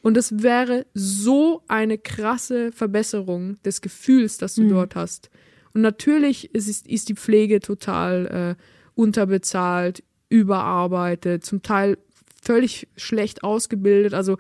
Und 0.02 0.16
es 0.16 0.42
wäre 0.44 0.86
so 0.94 1.62
eine 1.68 1.98
krasse 1.98 2.72
Verbesserung 2.72 3.62
des 3.66 3.82
Gefühls, 3.82 4.38
das 4.38 4.56
du 4.56 4.62
Mhm. 4.62 4.70
dort 4.70 4.96
hast. 4.96 5.30
Und 5.74 5.82
natürlich 5.82 6.56
ist, 6.56 6.88
ist 6.88 7.10
die 7.10 7.16
Pflege 7.16 7.60
total 7.60 8.56
äh, 8.58 8.64
unterbezahlt, 8.96 10.04
überarbeitet, 10.30 11.44
zum 11.44 11.62
Teil 11.64 11.98
völlig 12.42 12.88
schlecht 12.96 13.44
ausgebildet. 13.44 14.14
Also 14.14 14.38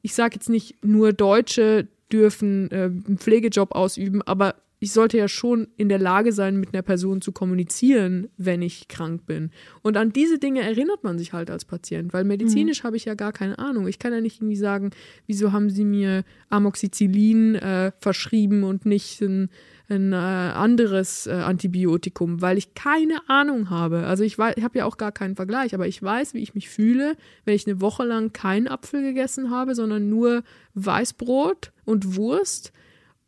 ich 0.00 0.14
sage 0.14 0.36
jetzt 0.36 0.48
nicht 0.48 0.82
nur 0.82 1.12
Deutsche 1.12 1.88
dürfen 2.12 2.70
äh, 2.70 2.84
einen 2.84 3.18
Pflegejob 3.18 3.72
ausüben, 3.72 4.22
aber 4.22 4.54
ich 4.82 4.92
sollte 4.92 5.18
ja 5.18 5.28
schon 5.28 5.68
in 5.76 5.90
der 5.90 5.98
Lage 5.98 6.32
sein, 6.32 6.58
mit 6.58 6.72
einer 6.72 6.82
Person 6.82 7.20
zu 7.20 7.32
kommunizieren, 7.32 8.28
wenn 8.38 8.62
ich 8.62 8.88
krank 8.88 9.26
bin. 9.26 9.50
Und 9.82 9.98
an 9.98 10.10
diese 10.10 10.38
Dinge 10.38 10.62
erinnert 10.62 11.04
man 11.04 11.18
sich 11.18 11.34
halt 11.34 11.50
als 11.50 11.66
Patient, 11.66 12.14
weil 12.14 12.24
medizinisch 12.24 12.82
habe 12.82 12.96
ich 12.96 13.04
ja 13.04 13.14
gar 13.14 13.32
keine 13.32 13.58
Ahnung. 13.58 13.86
Ich 13.86 13.98
kann 13.98 14.14
ja 14.14 14.22
nicht 14.22 14.38
irgendwie 14.38 14.56
sagen, 14.56 14.90
wieso 15.26 15.52
haben 15.52 15.68
sie 15.68 15.84
mir 15.84 16.24
Amoxicillin 16.48 17.56
äh, 17.56 17.92
verschrieben 18.00 18.64
und 18.64 18.86
nicht 18.86 19.20
ein, 19.20 19.50
ein 19.90 20.12
äh, 20.12 20.16
anderes 20.16 21.26
äh, 21.26 21.32
Antibiotikum, 21.32 22.40
weil 22.40 22.58
ich 22.58 22.74
keine 22.74 23.28
Ahnung 23.28 23.70
habe. 23.70 24.06
Also 24.06 24.24
ich, 24.24 24.38
ich 24.38 24.64
habe 24.64 24.78
ja 24.78 24.84
auch 24.84 24.96
gar 24.96 25.12
keinen 25.12 25.36
Vergleich, 25.36 25.74
aber 25.74 25.86
ich 25.86 26.02
weiß, 26.02 26.34
wie 26.34 26.40
ich 26.40 26.54
mich 26.54 26.70
fühle, 26.70 27.16
wenn 27.44 27.54
ich 27.54 27.66
eine 27.66 27.80
Woche 27.80 28.04
lang 28.04 28.32
keinen 28.32 28.68
Apfel 28.68 29.02
gegessen 29.02 29.50
habe, 29.50 29.74
sondern 29.74 30.08
nur 30.08 30.42
Weißbrot 30.74 31.72
und 31.84 32.16
Wurst. 32.16 32.72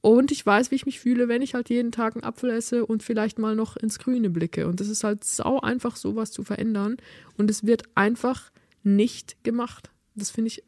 Und 0.00 0.32
ich 0.32 0.44
weiß, 0.44 0.70
wie 0.70 0.74
ich 0.74 0.86
mich 0.86 0.98
fühle, 0.98 1.28
wenn 1.28 1.42
ich 1.42 1.54
halt 1.54 1.68
jeden 1.68 1.92
Tag 1.92 2.16
einen 2.16 2.24
Apfel 2.24 2.50
esse 2.50 2.84
und 2.84 3.02
vielleicht 3.02 3.38
mal 3.38 3.54
noch 3.54 3.76
ins 3.76 3.98
Grüne 3.98 4.30
blicke. 4.30 4.66
Und 4.66 4.80
das 4.80 4.88
ist 4.88 5.04
halt 5.04 5.22
sau 5.24 5.60
einfach, 5.60 5.96
sowas 5.96 6.32
zu 6.32 6.42
verändern. 6.42 6.96
Und 7.36 7.50
es 7.50 7.64
wird 7.66 7.84
einfach 7.94 8.50
nicht 8.82 9.44
gemacht. 9.44 9.90
Das 10.16 10.30
finde 10.30 10.48
ich 10.48 10.64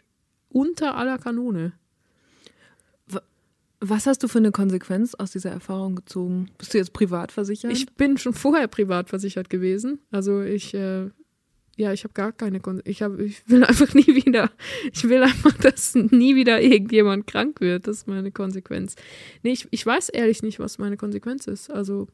unter 0.48 0.96
aller 0.96 1.18
Kanone. 1.18 1.72
Was 3.86 4.06
hast 4.06 4.22
du 4.22 4.28
für 4.28 4.38
eine 4.38 4.50
Konsequenz 4.50 5.14
aus 5.14 5.32
dieser 5.32 5.50
Erfahrung 5.50 5.96
gezogen? 5.96 6.50
Bist 6.56 6.72
du 6.72 6.78
jetzt 6.78 6.94
privat 6.94 7.30
versichert? 7.30 7.70
Ich 7.70 7.92
bin 7.94 8.16
schon 8.16 8.32
vorher 8.32 8.66
privat 8.66 9.10
versichert 9.10 9.50
gewesen. 9.50 9.98
Also 10.10 10.40
ich, 10.40 10.72
äh, 10.72 11.10
ja, 11.76 11.92
ich 11.92 12.04
habe 12.04 12.14
gar 12.14 12.32
keine 12.32 12.60
Kon 12.60 12.80
ich 12.86 13.02
ich 13.02 13.48
will 13.48 13.62
einfach 13.62 13.92
nie 13.92 14.06
wieder 14.06 14.50
ich 14.90 15.06
will 15.06 15.22
einfach, 15.22 15.52
dass 15.60 15.94
nie 15.94 16.34
wieder 16.34 16.62
irgendjemand 16.62 17.26
krank 17.26 17.60
wird, 17.60 17.86
das 17.86 17.98
ist 17.98 18.08
meine 18.08 18.32
Konsequenz. 18.32 18.96
Nee, 19.42 19.52
ich, 19.52 19.68
ich 19.70 19.84
weiß 19.84 20.08
ehrlich 20.08 20.42
nicht, 20.42 20.58
was 20.58 20.78
meine 20.78 20.96
Konsequenz 20.96 21.46
ist. 21.46 21.70
Also 21.70 22.08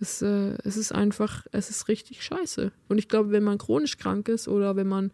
es, 0.00 0.22
äh, 0.22 0.58
es 0.64 0.76
ist 0.76 0.90
einfach, 0.90 1.46
es 1.52 1.70
ist 1.70 1.86
richtig 1.86 2.24
scheiße. 2.24 2.72
Und 2.88 2.98
ich 2.98 3.08
glaube, 3.08 3.30
wenn 3.30 3.44
man 3.44 3.58
chronisch 3.58 3.96
krank 3.96 4.28
ist 4.28 4.48
oder 4.48 4.74
wenn 4.74 4.88
man 4.88 5.12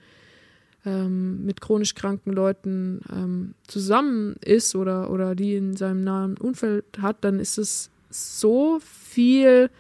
ähm, 0.85 1.45
mit 1.45 1.61
chronisch 1.61 1.95
kranken 1.95 2.33
Leuten 2.33 3.01
ähm, 3.11 3.55
zusammen 3.67 4.37
ist 4.45 4.75
oder, 4.75 5.11
oder 5.11 5.35
die 5.35 5.55
in 5.55 5.77
seinem 5.77 6.03
nahen 6.03 6.37
Umfeld 6.37 6.85
hat, 7.01 7.19
dann 7.25 7.39
ist 7.39 7.59
es 7.59 7.91
so 8.11 8.81
viel 8.81 9.71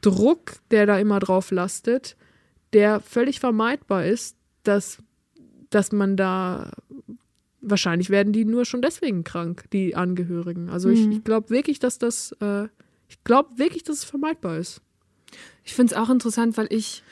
Druck, 0.00 0.56
der 0.70 0.86
da 0.86 0.98
immer 0.98 1.20
drauf 1.20 1.50
lastet, 1.50 2.16
der 2.72 3.00
völlig 3.00 3.40
vermeidbar 3.40 4.04
ist, 4.04 4.36
dass, 4.62 4.98
dass 5.70 5.92
man 5.92 6.16
da 6.16 6.70
wahrscheinlich 7.60 8.10
werden 8.10 8.32
die 8.32 8.44
nur 8.44 8.64
schon 8.64 8.82
deswegen 8.82 9.24
krank, 9.24 9.64
die 9.72 9.96
Angehörigen. 9.96 10.68
Also 10.70 10.88
mhm. 10.88 10.94
ich, 10.94 11.18
ich 11.18 11.24
glaube 11.24 11.50
wirklich, 11.50 11.78
dass 11.78 11.98
das, 11.98 12.32
äh, 12.40 12.64
ich 13.08 13.22
glaube 13.24 13.58
wirklich, 13.58 13.82
dass 13.82 13.98
es 13.98 14.04
vermeidbar 14.04 14.58
ist. 14.58 14.80
Ich 15.64 15.74
finde 15.74 15.94
es 15.94 16.00
auch 16.00 16.10
interessant, 16.10 16.56
weil 16.56 16.68
ich 16.70 17.02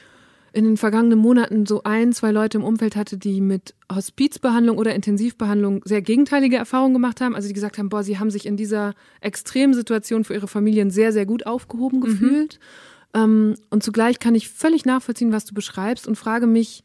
in 0.57 0.65
den 0.65 0.79
vergangenen 0.79 1.19
Monaten 1.19 1.67
so 1.67 1.83
ein, 1.83 2.15
zwei 2.15 2.31
Leute 2.33 2.57
im 2.57 2.65
Umfeld 2.65 2.97
hatte, 2.97 3.19
die 3.19 3.43
mit 3.43 3.75
Hospizbehandlung 3.95 4.79
oder 4.79 4.95
Intensivbehandlung 4.95 5.83
sehr 5.85 6.01
gegenteilige 6.01 6.57
Erfahrungen 6.57 6.95
gemacht 6.95 7.21
haben. 7.21 7.35
Also 7.35 7.47
die 7.47 7.53
gesagt 7.53 7.77
haben, 7.77 7.91
boah, 7.91 8.03
sie 8.03 8.19
haben 8.19 8.31
sich 8.31 8.47
in 8.47 8.57
dieser 8.57 8.95
extremen 9.21 9.75
Situation 9.75 10.25
für 10.25 10.33
ihre 10.33 10.49
Familien 10.49 10.91
sehr, 10.91 11.13
sehr 11.13 11.27
gut 11.27 11.45
aufgehoben 11.45 11.99
mhm. 11.99 12.03
gefühlt. 12.05 12.59
Mhm. 13.15 13.21
Ähm, 13.21 13.55
und 13.69 13.83
zugleich 13.83 14.19
kann 14.19 14.35
ich 14.35 14.49
völlig 14.49 14.87
nachvollziehen, 14.87 15.31
was 15.31 15.45
du 15.45 15.53
beschreibst 15.53 16.09
und 16.09 16.17
frage 16.17 16.47
mich, 16.47 16.85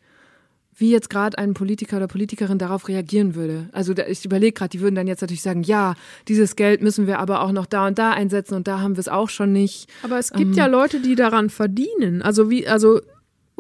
wie 0.76 0.92
jetzt 0.92 1.10
gerade 1.10 1.38
ein 1.38 1.54
Politiker 1.54 1.96
oder 1.96 2.08
Politikerin 2.08 2.58
darauf 2.58 2.90
reagieren 2.90 3.36
würde. 3.36 3.70
Also 3.72 3.94
ich 3.96 4.26
überlege 4.26 4.52
gerade, 4.52 4.72
die 4.72 4.82
würden 4.82 4.96
dann 4.96 5.08
jetzt 5.08 5.22
natürlich 5.22 5.44
sagen, 5.44 5.64
ja, 5.64 5.96
dieses 6.28 6.58
Geld 6.58 6.82
müssen 6.82 7.08
wir 7.08 7.20
aber 7.20 7.42
auch 7.42 7.54
noch 7.54 7.68
da 7.68 7.88
und 7.88 7.98
da 7.98 8.12
einsetzen 8.12 8.56
und 8.56 8.68
da 8.68 8.82
haben 8.82 8.98
wir 8.98 9.00
es 9.00 9.08
auch 9.08 9.30
schon 9.30 9.54
nicht. 9.54 9.90
Aber 10.04 10.20
es 10.20 10.32
gibt 10.32 10.52
ähm, 10.52 10.54
ja 10.56 10.66
Leute, 10.66 11.00
die 11.00 11.16
daran 11.16 11.50
verdienen. 11.50 12.22
Also 12.22 12.50
wie, 12.50 12.68
also 12.68 13.00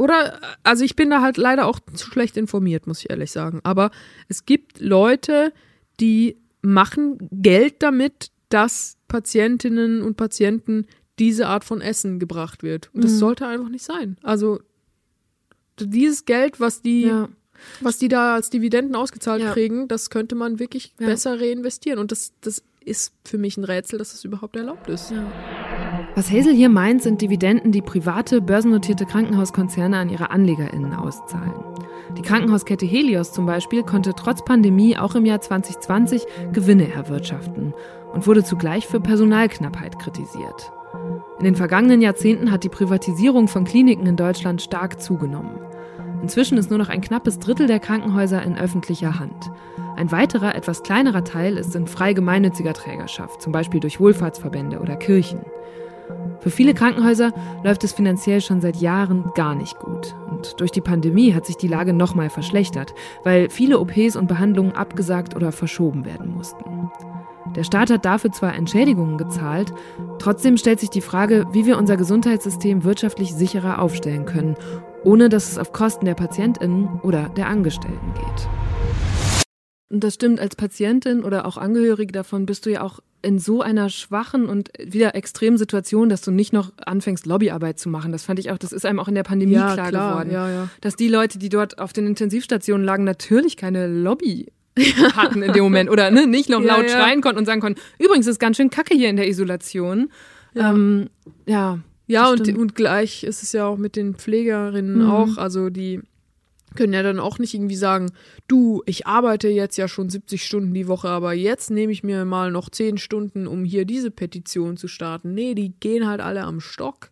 oder, 0.02 0.40
also 0.64 0.84
ich 0.84 0.96
bin 0.96 1.12
da 1.12 1.22
halt 1.22 1.38
leider 1.38 1.68
auch 1.68 1.80
zu 1.94 2.08
schlecht 2.08 2.36
informiert, 2.36 2.88
muss 2.88 3.02
ich 3.02 3.12
ehrlich 3.12 3.32
sagen. 3.32 3.60
Aber 3.62 3.92
es 4.30 4.48
gibt 4.48 4.80
Leute, 4.80 5.54
die 6.00 6.38
machen 6.64 7.30
Geld 7.32 7.84
damit, 7.84 8.32
dass 8.50 8.98
Patientinnen 9.08 10.02
und 10.02 10.18
Patienten 10.18 10.88
diese 11.20 11.46
Art 11.46 11.64
von 11.64 11.82
Essen 11.82 12.18
gebracht 12.18 12.64
wird. 12.64 12.90
Und 12.96 13.04
das 13.04 13.12
mhm. 13.12 13.18
sollte 13.18 13.46
einfach 13.46 13.70
nicht 13.70 13.86
sein. 13.86 14.18
Also 14.24 14.60
dieses 15.80 16.26
Geld, 16.26 16.60
was 16.60 16.82
die, 16.82 17.04
ja. 17.04 17.30
was 17.80 18.00
die 18.00 18.08
da 18.08 18.34
als 18.34 18.50
Dividenden 18.50 18.96
ausgezahlt 18.96 19.44
ja. 19.44 19.54
kriegen, 19.54 19.88
das 19.88 20.10
könnte 20.10 20.34
man 20.34 20.58
wirklich 20.58 20.96
ja. 21.00 21.06
besser 21.06 21.40
reinvestieren. 21.40 22.00
Und 22.00 22.12
das, 22.12 22.34
das 22.42 22.64
ist 22.84 23.14
für 23.24 23.38
mich 23.38 23.56
ein 23.56 23.66
Rätsel, 23.66 24.00
dass 24.00 24.14
das 24.14 24.26
überhaupt 24.26 24.56
erlaubt 24.56 24.90
ist. 24.90 25.14
Was 26.14 26.30
Hazel 26.30 26.54
hier 26.54 26.68
meint, 26.68 27.02
sind 27.02 27.22
Dividenden, 27.22 27.72
die 27.72 27.82
private, 27.82 28.42
börsennotierte 28.42 29.06
Krankenhauskonzerne 29.06 29.98
an 29.98 30.10
ihre 30.10 30.30
AnlegerInnen 30.30 30.94
auszahlen. 30.94 31.54
Die 32.18 32.22
Krankenhauskette 32.22 32.86
Helios 32.86 33.32
zum 33.32 33.46
Beispiel 33.46 33.84
konnte 33.84 34.14
trotz 34.14 34.44
Pandemie 34.44 34.98
auch 34.98 35.16
im 35.16 35.26
Jahr 35.26 35.40
2020 35.40 36.26
Gewinne 36.52 36.92
erwirtschaften 36.92 37.74
und 38.14 38.28
wurde 38.28 38.44
zugleich 38.44 38.88
für 38.88 39.00
Personalknappheit 39.00 40.00
kritisiert. 40.00 40.74
In 41.40 41.46
den 41.46 41.56
vergangenen 41.56 42.02
Jahrzehnten 42.02 42.52
hat 42.52 42.66
die 42.66 42.70
Privatisierung 42.70 43.48
von 43.48 43.64
Kliniken 43.64 44.06
in 44.06 44.18
Deutschland 44.18 44.62
stark 44.62 45.02
zugenommen. 45.02 45.62
Inzwischen 46.22 46.58
ist 46.58 46.70
nur 46.70 46.78
noch 46.78 46.90
ein 46.90 47.02
knappes 47.02 47.40
Drittel 47.40 47.68
der 47.68 47.80
Krankenhäuser 47.80 48.44
in 48.44 48.58
öffentlicher 48.58 49.18
Hand. 49.18 49.50
Ein 49.96 50.12
weiterer, 50.12 50.56
etwas 50.56 50.84
kleinerer 50.84 51.24
Teil 51.24 51.58
ist 51.58 51.76
in 51.76 51.88
frei 51.88 52.14
gemeinnütziger 52.14 52.74
Trägerschaft, 52.74 53.42
zum 53.42 53.54
Beispiel 53.54 53.80
durch 53.80 54.00
Wohlfahrtsverbände 54.00 54.80
oder 54.80 54.98
Kirchen. 54.98 55.40
Für 56.40 56.50
viele 56.50 56.74
Krankenhäuser 56.74 57.32
läuft 57.64 57.84
es 57.84 57.94
finanziell 57.94 58.42
schon 58.42 58.62
seit 58.62 58.78
Jahren 58.78 59.32
gar 59.36 59.54
nicht 59.54 59.78
gut. 59.80 60.16
Und 60.30 60.60
durch 60.60 60.72
die 60.72 60.82
Pandemie 60.82 61.34
hat 61.34 61.46
sich 61.46 61.58
die 61.58 61.68
Lage 61.68 61.94
nochmal 61.94 62.30
verschlechtert, 62.30 62.94
weil 63.24 63.50
viele 63.50 63.80
OPs 63.80 64.16
und 64.16 64.28
Behandlungen 64.28 64.72
abgesagt 64.72 65.36
oder 65.36 65.52
verschoben 65.52 66.06
werden 66.06 66.34
mussten. 66.34 66.90
Der 67.56 67.64
Staat 67.64 67.90
hat 67.90 68.06
dafür 68.06 68.32
zwar 68.32 68.56
Entschädigungen 68.56 69.18
gezahlt, 69.18 69.74
trotzdem 70.20 70.58
stellt 70.58 70.80
sich 70.80 70.90
die 70.90 71.02
Frage, 71.02 71.46
wie 71.52 71.66
wir 71.66 71.78
unser 71.78 71.98
Gesundheitssystem 71.98 72.84
wirtschaftlich 72.84 73.34
sicherer 73.34 73.80
aufstellen 73.80 74.26
können, 74.26 74.56
ohne 75.04 75.30
dass 75.30 75.52
es 75.52 75.58
auf 75.58 75.74
Kosten 75.74 76.06
der 76.06 76.16
Patientinnen 76.16 77.02
oder 77.04 77.30
der 77.30 77.48
Angestellten 77.48 78.14
geht. 78.14 78.81
Und 79.92 80.04
das 80.04 80.14
stimmt, 80.14 80.40
als 80.40 80.56
Patientin 80.56 81.24
oder 81.24 81.46
auch 81.46 81.58
Angehörige 81.58 82.14
davon 82.14 82.46
bist 82.46 82.66
du 82.66 82.72
ja 82.72 82.82
auch 82.82 83.00
in 83.22 83.40
so 83.40 83.62
einer 83.62 83.90
schwachen 83.90 84.46
und 84.46 84.70
wieder 84.80 85.16
extremen 85.16 85.58
Situation, 85.58 86.10
dass 86.10 86.22
du 86.22 86.32
nicht 86.32 86.54
noch 86.54 86.72
anfängst, 86.78 87.26
Lobbyarbeit 87.26 87.78
zu 87.78 87.90
machen. 87.90 88.12
Das 88.12 88.24
fand 88.24 88.40
ich 88.40 88.52
auch, 88.52 88.58
das 88.58 88.72
ist 88.72 88.86
einem 88.86 89.00
auch 89.00 89.10
in 89.10 89.16
der 89.16 89.24
Pandemie 89.24 89.54
ja, 89.54 89.74
klar, 89.74 89.90
klar, 89.90 90.12
geworden. 90.12 90.32
Ja, 90.32 90.50
ja. 90.50 90.70
Dass 90.80 90.96
die 90.96 91.10
Leute, 91.10 91.38
die 91.38 91.50
dort 91.50 91.78
auf 91.80 91.94
den 91.94 92.08
Intensivstationen 92.08 92.86
lagen, 92.86 93.04
natürlich 93.04 93.58
keine 93.58 93.88
Lobby 93.88 94.48
hatten 95.16 95.44
in 95.44 95.52
dem 95.52 95.64
Moment 95.64 95.90
oder 95.90 96.10
ne, 96.10 96.26
nicht 96.26 96.50
noch 96.50 96.62
laut 96.62 96.90
schreien 96.90 97.22
konnten 97.22 97.40
und 97.40 97.46
sagen 97.46 97.60
konnten, 97.60 97.80
übrigens 98.00 98.28
ist 98.28 98.40
ganz 98.40 98.58
schön 98.58 98.70
kacke 98.70 98.96
hier 98.96 99.10
in 99.10 99.18
der 99.18 99.28
Isolation. 99.28 100.10
Ja, 100.54 100.72
ähm, 100.72 101.10
ja, 101.46 101.80
ja 102.08 102.30
und, 102.30 102.48
und 102.58 102.76
gleich 102.76 103.26
ist 103.26 103.44
es 103.44 103.52
ja 103.52 103.68
auch 103.68 103.78
mit 103.78 103.98
den 103.98 104.16
Pflegerinnen 104.16 105.04
mhm. 105.04 105.12
auch, 105.12 105.38
also 105.38 105.70
die 105.70 106.02
können 106.76 106.94
ja 106.94 107.04
dann 107.04 107.20
auch 107.20 107.40
nicht 107.40 107.54
irgendwie 107.54 107.76
sagen, 107.76 108.12
du, 108.48 108.82
ich 108.86 109.08
arbeite 109.08 109.50
jetzt 109.50 109.78
ja 109.78 109.88
schon 109.88 110.10
70 110.10 110.46
Stunden 110.46 110.74
die 110.74 110.88
Woche, 110.88 111.10
aber 111.10 111.34
jetzt 111.34 111.72
nehme 111.72 111.92
ich 111.92 112.04
mir 112.04 112.26
mal 112.26 112.52
noch 112.52 112.70
10 112.70 112.98
Stunden, 112.98 113.48
um 113.48 113.66
hier 113.66 113.86
diese 113.86 114.12
Petition 114.12 114.78
zu 114.78 114.88
starten. 114.88 115.34
Nee, 115.34 115.54
die 115.56 115.74
gehen 115.80 116.08
halt 116.08 116.22
alle 116.22 116.44
am 116.44 116.60
Stock. 116.60 117.12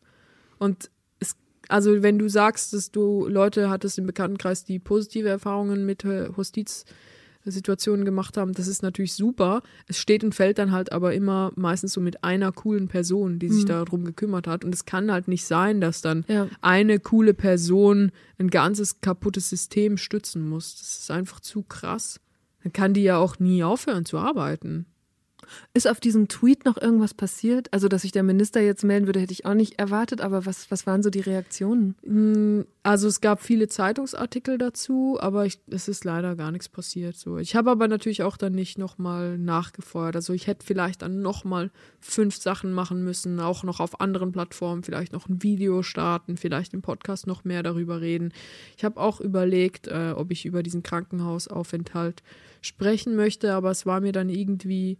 Und 0.58 0.90
es, 1.20 1.36
also 1.68 2.02
wenn 2.02 2.18
du 2.20 2.30
sagst, 2.30 2.74
dass 2.74 2.92
du 2.92 3.28
Leute 3.28 3.70
hattest 3.70 3.98
im 3.98 4.06
Bekanntenkreis, 4.06 4.64
die 4.64 4.80
positive 4.80 5.30
Erfahrungen 5.30 5.86
mit 5.86 6.06
Hostiz 6.06 6.86
Situationen 7.46 8.06
gemacht 8.06 8.38
haben, 8.38 8.54
das 8.54 8.68
ist 8.68 8.84
natürlich 8.84 9.14
super. 9.14 9.62
Es 9.88 9.98
steht 9.98 10.24
und 10.24 10.36
fällt 10.36 10.58
dann 10.58 10.72
halt 10.72 10.92
aber 10.92 11.14
immer 11.14 11.52
meistens 11.56 11.94
so 11.94 12.02
mit 12.02 12.24
einer 12.24 12.52
coolen 12.52 12.88
Person, 12.88 13.40
die 13.40 13.50
sich 13.50 13.64
mhm. 13.64 13.70
darum 13.70 14.06
gekümmert 14.06 14.48
hat. 14.48 14.66
Und 14.66 14.74
es 14.74 14.86
kann 14.86 15.12
halt 15.12 15.28
nicht 15.28 15.46
sein, 15.46 15.82
dass 15.82 16.02
dann 16.02 16.26
ja. 16.28 16.48
eine 16.62 17.00
coole 17.00 17.34
Person 17.34 18.12
ein 18.38 18.50
ganzes 18.50 19.02
kaputtes 19.02 19.50
System 19.50 19.98
stützen 19.98 20.48
muss. 20.48 20.76
Das 20.76 21.00
ist 21.00 21.12
einfach 21.12 21.40
zu 21.40 21.64
krass. 21.64 22.20
Dann 22.64 22.74
kann 22.74 22.94
die 22.94 23.04
ja 23.04 23.18
auch 23.18 23.40
nie 23.40 23.64
aufhören 23.64 24.06
zu 24.06 24.18
arbeiten. 24.18 24.86
Ist 25.74 25.88
auf 25.88 26.00
diesem 26.00 26.28
Tweet 26.28 26.66
noch 26.66 26.78
irgendwas 26.82 27.14
passiert? 27.14 27.72
Also, 27.74 27.88
dass 27.88 28.04
sich 28.04 28.12
der 28.12 28.24
Minister 28.24 28.62
jetzt 28.62 28.84
melden 28.84 29.06
würde, 29.08 29.20
hätte 29.20 29.34
ich 29.34 29.46
auch 29.46 29.54
nicht 29.54 29.80
erwartet, 29.80 30.22
aber 30.22 30.46
was, 30.46 30.70
was 30.72 30.88
waren 30.88 31.04
so 31.04 31.10
die 31.10 31.20
Reaktionen? 31.20 31.96
Hm, 32.04 32.66
also, 32.84 33.08
es 33.08 33.22
gab 33.22 33.42
viele 33.42 33.68
Zeitungsartikel 33.68 34.58
dazu, 34.58 35.18
aber 35.20 35.46
ich, 35.46 35.60
es 35.70 35.88
ist 35.88 36.06
leider 36.06 36.36
gar 36.36 36.52
nichts 36.52 36.70
passiert. 36.70 37.16
So. 37.16 37.38
Ich 37.38 37.56
habe 37.56 37.72
aber 37.72 37.88
natürlich 37.88 38.24
auch 38.24 38.38
dann 38.38 38.54
nicht 38.54 38.78
nochmal 38.78 39.38
nachgefeuert. 39.38 40.16
Also, 40.16 40.34
ich 40.34 40.48
hätte 40.48 40.66
vielleicht 40.66 41.02
dann 41.02 41.22
nochmal 41.22 41.72
fünf 42.00 42.36
Sachen 42.36 42.74
machen 42.74 43.04
müssen, 43.04 43.40
auch 43.40 43.64
noch 43.64 43.80
auf 43.80 44.02
anderen 44.02 44.32
Plattformen, 44.32 44.84
vielleicht 44.84 45.14
noch 45.14 45.30
ein 45.30 45.44
Video 45.44 45.84
starten, 45.84 46.38
vielleicht 46.38 46.74
im 46.74 46.82
Podcast 46.82 47.28
noch 47.28 47.44
mehr 47.44 47.64
darüber 47.64 48.02
reden. 48.02 48.34
Ich 48.78 48.84
habe 48.84 49.00
auch 49.00 49.20
überlegt, 49.20 49.88
äh, 49.88 50.14
ob 50.16 50.32
ich 50.32 50.46
über 50.46 50.64
diesen 50.64 50.84
Krankenhausaufenthalt 50.84 52.24
sprechen 52.62 53.16
möchte, 53.16 53.54
aber 53.54 53.72
es 53.72 53.86
war 53.86 54.02
mir 54.02 54.12
dann 54.12 54.30
irgendwie 54.30 54.98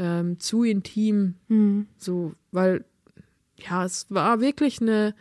ähm, 0.00 0.40
zu 0.40 0.64
intim. 0.64 1.34
Mhm. 1.48 1.86
So, 1.98 2.34
weil, 2.50 2.84
ja, 3.56 3.84
es 3.84 4.06
war 4.08 4.40
wirklich 4.40 4.80
eine, 4.80 5.14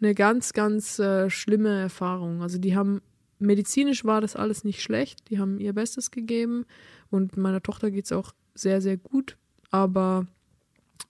eine 0.00 0.14
ganz, 0.14 0.52
ganz 0.52 0.98
äh, 1.00 1.28
schlimme 1.28 1.80
Erfahrung. 1.80 2.40
Also 2.40 2.58
die 2.58 2.76
haben, 2.76 3.02
medizinisch 3.40 4.04
war 4.04 4.20
das 4.20 4.36
alles 4.36 4.62
nicht 4.62 4.82
schlecht, 4.82 5.28
die 5.28 5.40
haben 5.40 5.58
ihr 5.58 5.72
Bestes 5.72 6.12
gegeben 6.12 6.64
und 7.10 7.36
meiner 7.36 7.62
Tochter 7.62 7.90
geht 7.90 8.04
es 8.04 8.12
auch 8.12 8.32
sehr, 8.54 8.80
sehr 8.80 8.96
gut, 8.96 9.36
aber 9.70 10.26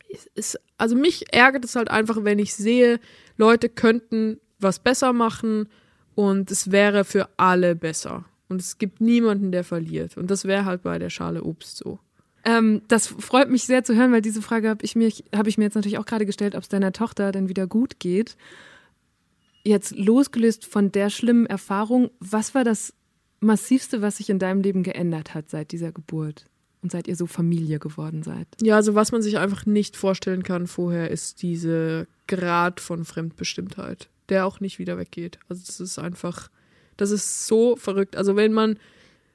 es 0.09 0.27
ist, 0.35 0.61
also 0.79 0.97
mich 0.97 1.33
ärgert 1.33 1.65
es 1.65 1.77
halt 1.77 1.91
einfach, 1.91 2.25
wenn 2.25 2.39
ich 2.39 2.55
sehe, 2.55 3.01
Leute 3.37 3.69
könnten 3.69 4.41
was 4.59 4.79
besser 4.79 5.13
machen 5.13 5.69
und 6.15 6.51
es 6.51 6.71
wäre 6.71 7.05
für 7.05 7.29
alle 7.37 7.77
besser. 7.77 8.25
Und 8.49 8.61
es 8.61 8.79
gibt 8.79 9.01
niemanden, 9.01 9.53
der 9.53 9.63
verliert. 9.63 10.17
Und 10.17 10.31
das 10.31 10.45
wäre 10.45 10.65
halt 10.65 10.83
bei 10.83 10.99
der 10.99 11.11
Schale 11.11 11.45
Obst 11.45 11.77
so. 11.77 12.01
Ähm, 12.45 12.83
das 12.89 13.07
freut 13.07 13.51
mich 13.51 13.65
sehr 13.65 13.85
zu 13.85 13.95
hören, 13.95 14.13
weil 14.13 14.23
diese 14.23 14.43
Frage 14.43 14.69
habe 14.69 14.85
ich, 14.85 14.97
mir, 14.97 15.11
hab 15.35 15.47
ich 15.47 15.59
mir 15.59 15.65
jetzt 15.65 15.75
natürlich 15.75 15.99
auch 15.99 16.07
gerade 16.07 16.27
gestellt, 16.27 16.55
ob 16.55 16.63
es 16.63 16.69
deiner 16.69 16.93
Tochter 16.93 17.33
denn 17.33 17.49
wieder 17.49 17.67
gut 17.67 18.01
geht. 18.01 18.37
Jetzt 19.63 19.97
losgelöst 19.97 20.65
von 20.65 20.91
der 20.91 21.11
schlimmen 21.11 21.47
Erfahrung, 21.47 22.11
was 22.19 22.55
war 22.55 22.65
das 22.65 22.95
Massivste, 23.41 24.03
was 24.03 24.19
sich 24.19 24.31
in 24.31 24.39
deinem 24.39 24.63
Leben 24.63 24.83
geändert 24.83 25.35
hat 25.35 25.51
seit 25.51 25.73
dieser 25.73 25.93
Geburt? 25.93 26.47
und 26.83 26.91
seit 26.91 27.09
ihr 27.09 27.15
so 27.17 27.27
Familie 27.27 27.79
geworden 27.79 28.23
seid? 28.23 28.49
Ja, 28.63 28.77
also 28.77 28.95
was 28.95 29.13
man 29.13 29.21
sich 29.21 29.37
einfach 29.37 29.67
nicht 29.67 29.99
vorstellen 29.99 30.43
kann 30.43 30.67
vorher, 30.67 31.11
ist 31.11 31.43
diese 31.43 32.07
Grad 32.27 32.81
von 32.81 33.05
Fremdbestimmtheit 33.05 34.09
der 34.31 34.47
auch 34.47 34.61
nicht 34.61 34.79
wieder 34.79 34.97
weggeht. 34.97 35.39
Also 35.49 35.63
das 35.67 35.81
ist 35.81 35.99
einfach, 35.99 36.49
das 36.97 37.11
ist 37.11 37.47
so 37.47 37.77
verrückt. 37.77 38.17
Also 38.17 38.37
wenn 38.37 38.53
man, 38.53 38.79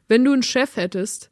wenn 0.07 0.23
du 0.23 0.33
einen 0.33 0.43
Chef 0.43 0.77
hättest, 0.77 1.29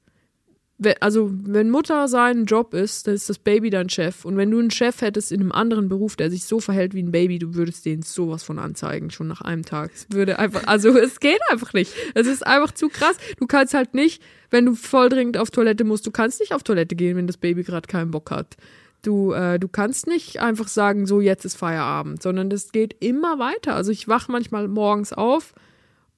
also 1.00 1.30
wenn 1.32 1.70
Mutter 1.70 2.08
sein 2.08 2.46
Job 2.46 2.74
ist, 2.74 3.08
dann 3.08 3.14
ist 3.14 3.30
das 3.30 3.40
Baby 3.40 3.70
dein 3.70 3.90
Chef. 3.90 4.26
Und 4.26 4.38
wenn 4.38 4.52
du 4.52 4.60
einen 4.60 4.72
Chef 4.72 5.02
hättest 5.02 5.32
in 5.32 5.42
einem 5.42 5.52
anderen 5.52 5.88
Beruf, 5.88 6.16
der 6.16 6.30
sich 6.30 6.46
so 6.46 6.60
verhält 6.60 6.94
wie 6.94 7.04
ein 7.04 7.12
Baby, 7.12 7.40
du 7.40 7.56
würdest 7.56 7.86
den 7.86 8.02
sowas 8.02 8.44
von 8.44 8.60
anzeigen, 8.60 9.12
schon 9.12 9.28
nach 9.28 9.42
einem 9.42 9.64
Tag. 9.64 9.92
Es 9.94 10.08
würde 10.10 10.40
einfach, 10.40 10.66
also 10.66 10.90
es 10.98 11.20
geht 11.20 11.40
einfach 11.50 11.74
nicht. 11.74 11.94
Es 12.16 12.28
ist 12.28 12.46
einfach 12.46 12.72
zu 12.72 12.90
krass. 12.90 13.18
Du 13.38 13.48
kannst 13.48 13.74
halt 13.74 13.94
nicht, 13.94 14.22
wenn 14.50 14.66
du 14.66 14.76
voll 14.76 15.10
dringend 15.10 15.38
auf 15.38 15.52
Toilette 15.52 15.84
musst, 15.84 16.06
du 16.08 16.12
kannst 16.12 16.40
nicht 16.40 16.54
auf 16.54 16.64
Toilette 16.64 16.96
gehen, 16.96 17.16
wenn 17.16 17.28
das 17.28 17.38
Baby 17.38 17.64
gerade 17.64 17.88
keinen 17.88 18.12
Bock 18.12 18.32
hat. 18.32 18.58
Du, 19.04 19.34
äh, 19.34 19.60
du 19.60 19.68
kannst 19.68 20.08
nicht 20.08 20.40
einfach 20.40 20.68
sagen, 20.68 21.06
so 21.06 21.20
jetzt 21.20 21.44
ist 21.44 21.58
Feierabend, 21.58 22.24
sondern 22.24 22.50
das 22.50 22.72
geht 22.72 22.96
immer 23.00 23.38
weiter. 23.38 23.76
Also 23.76 23.92
ich 23.92 24.08
wache 24.08 24.32
manchmal 24.32 24.68
morgens 24.68 25.12
auf 25.12 25.54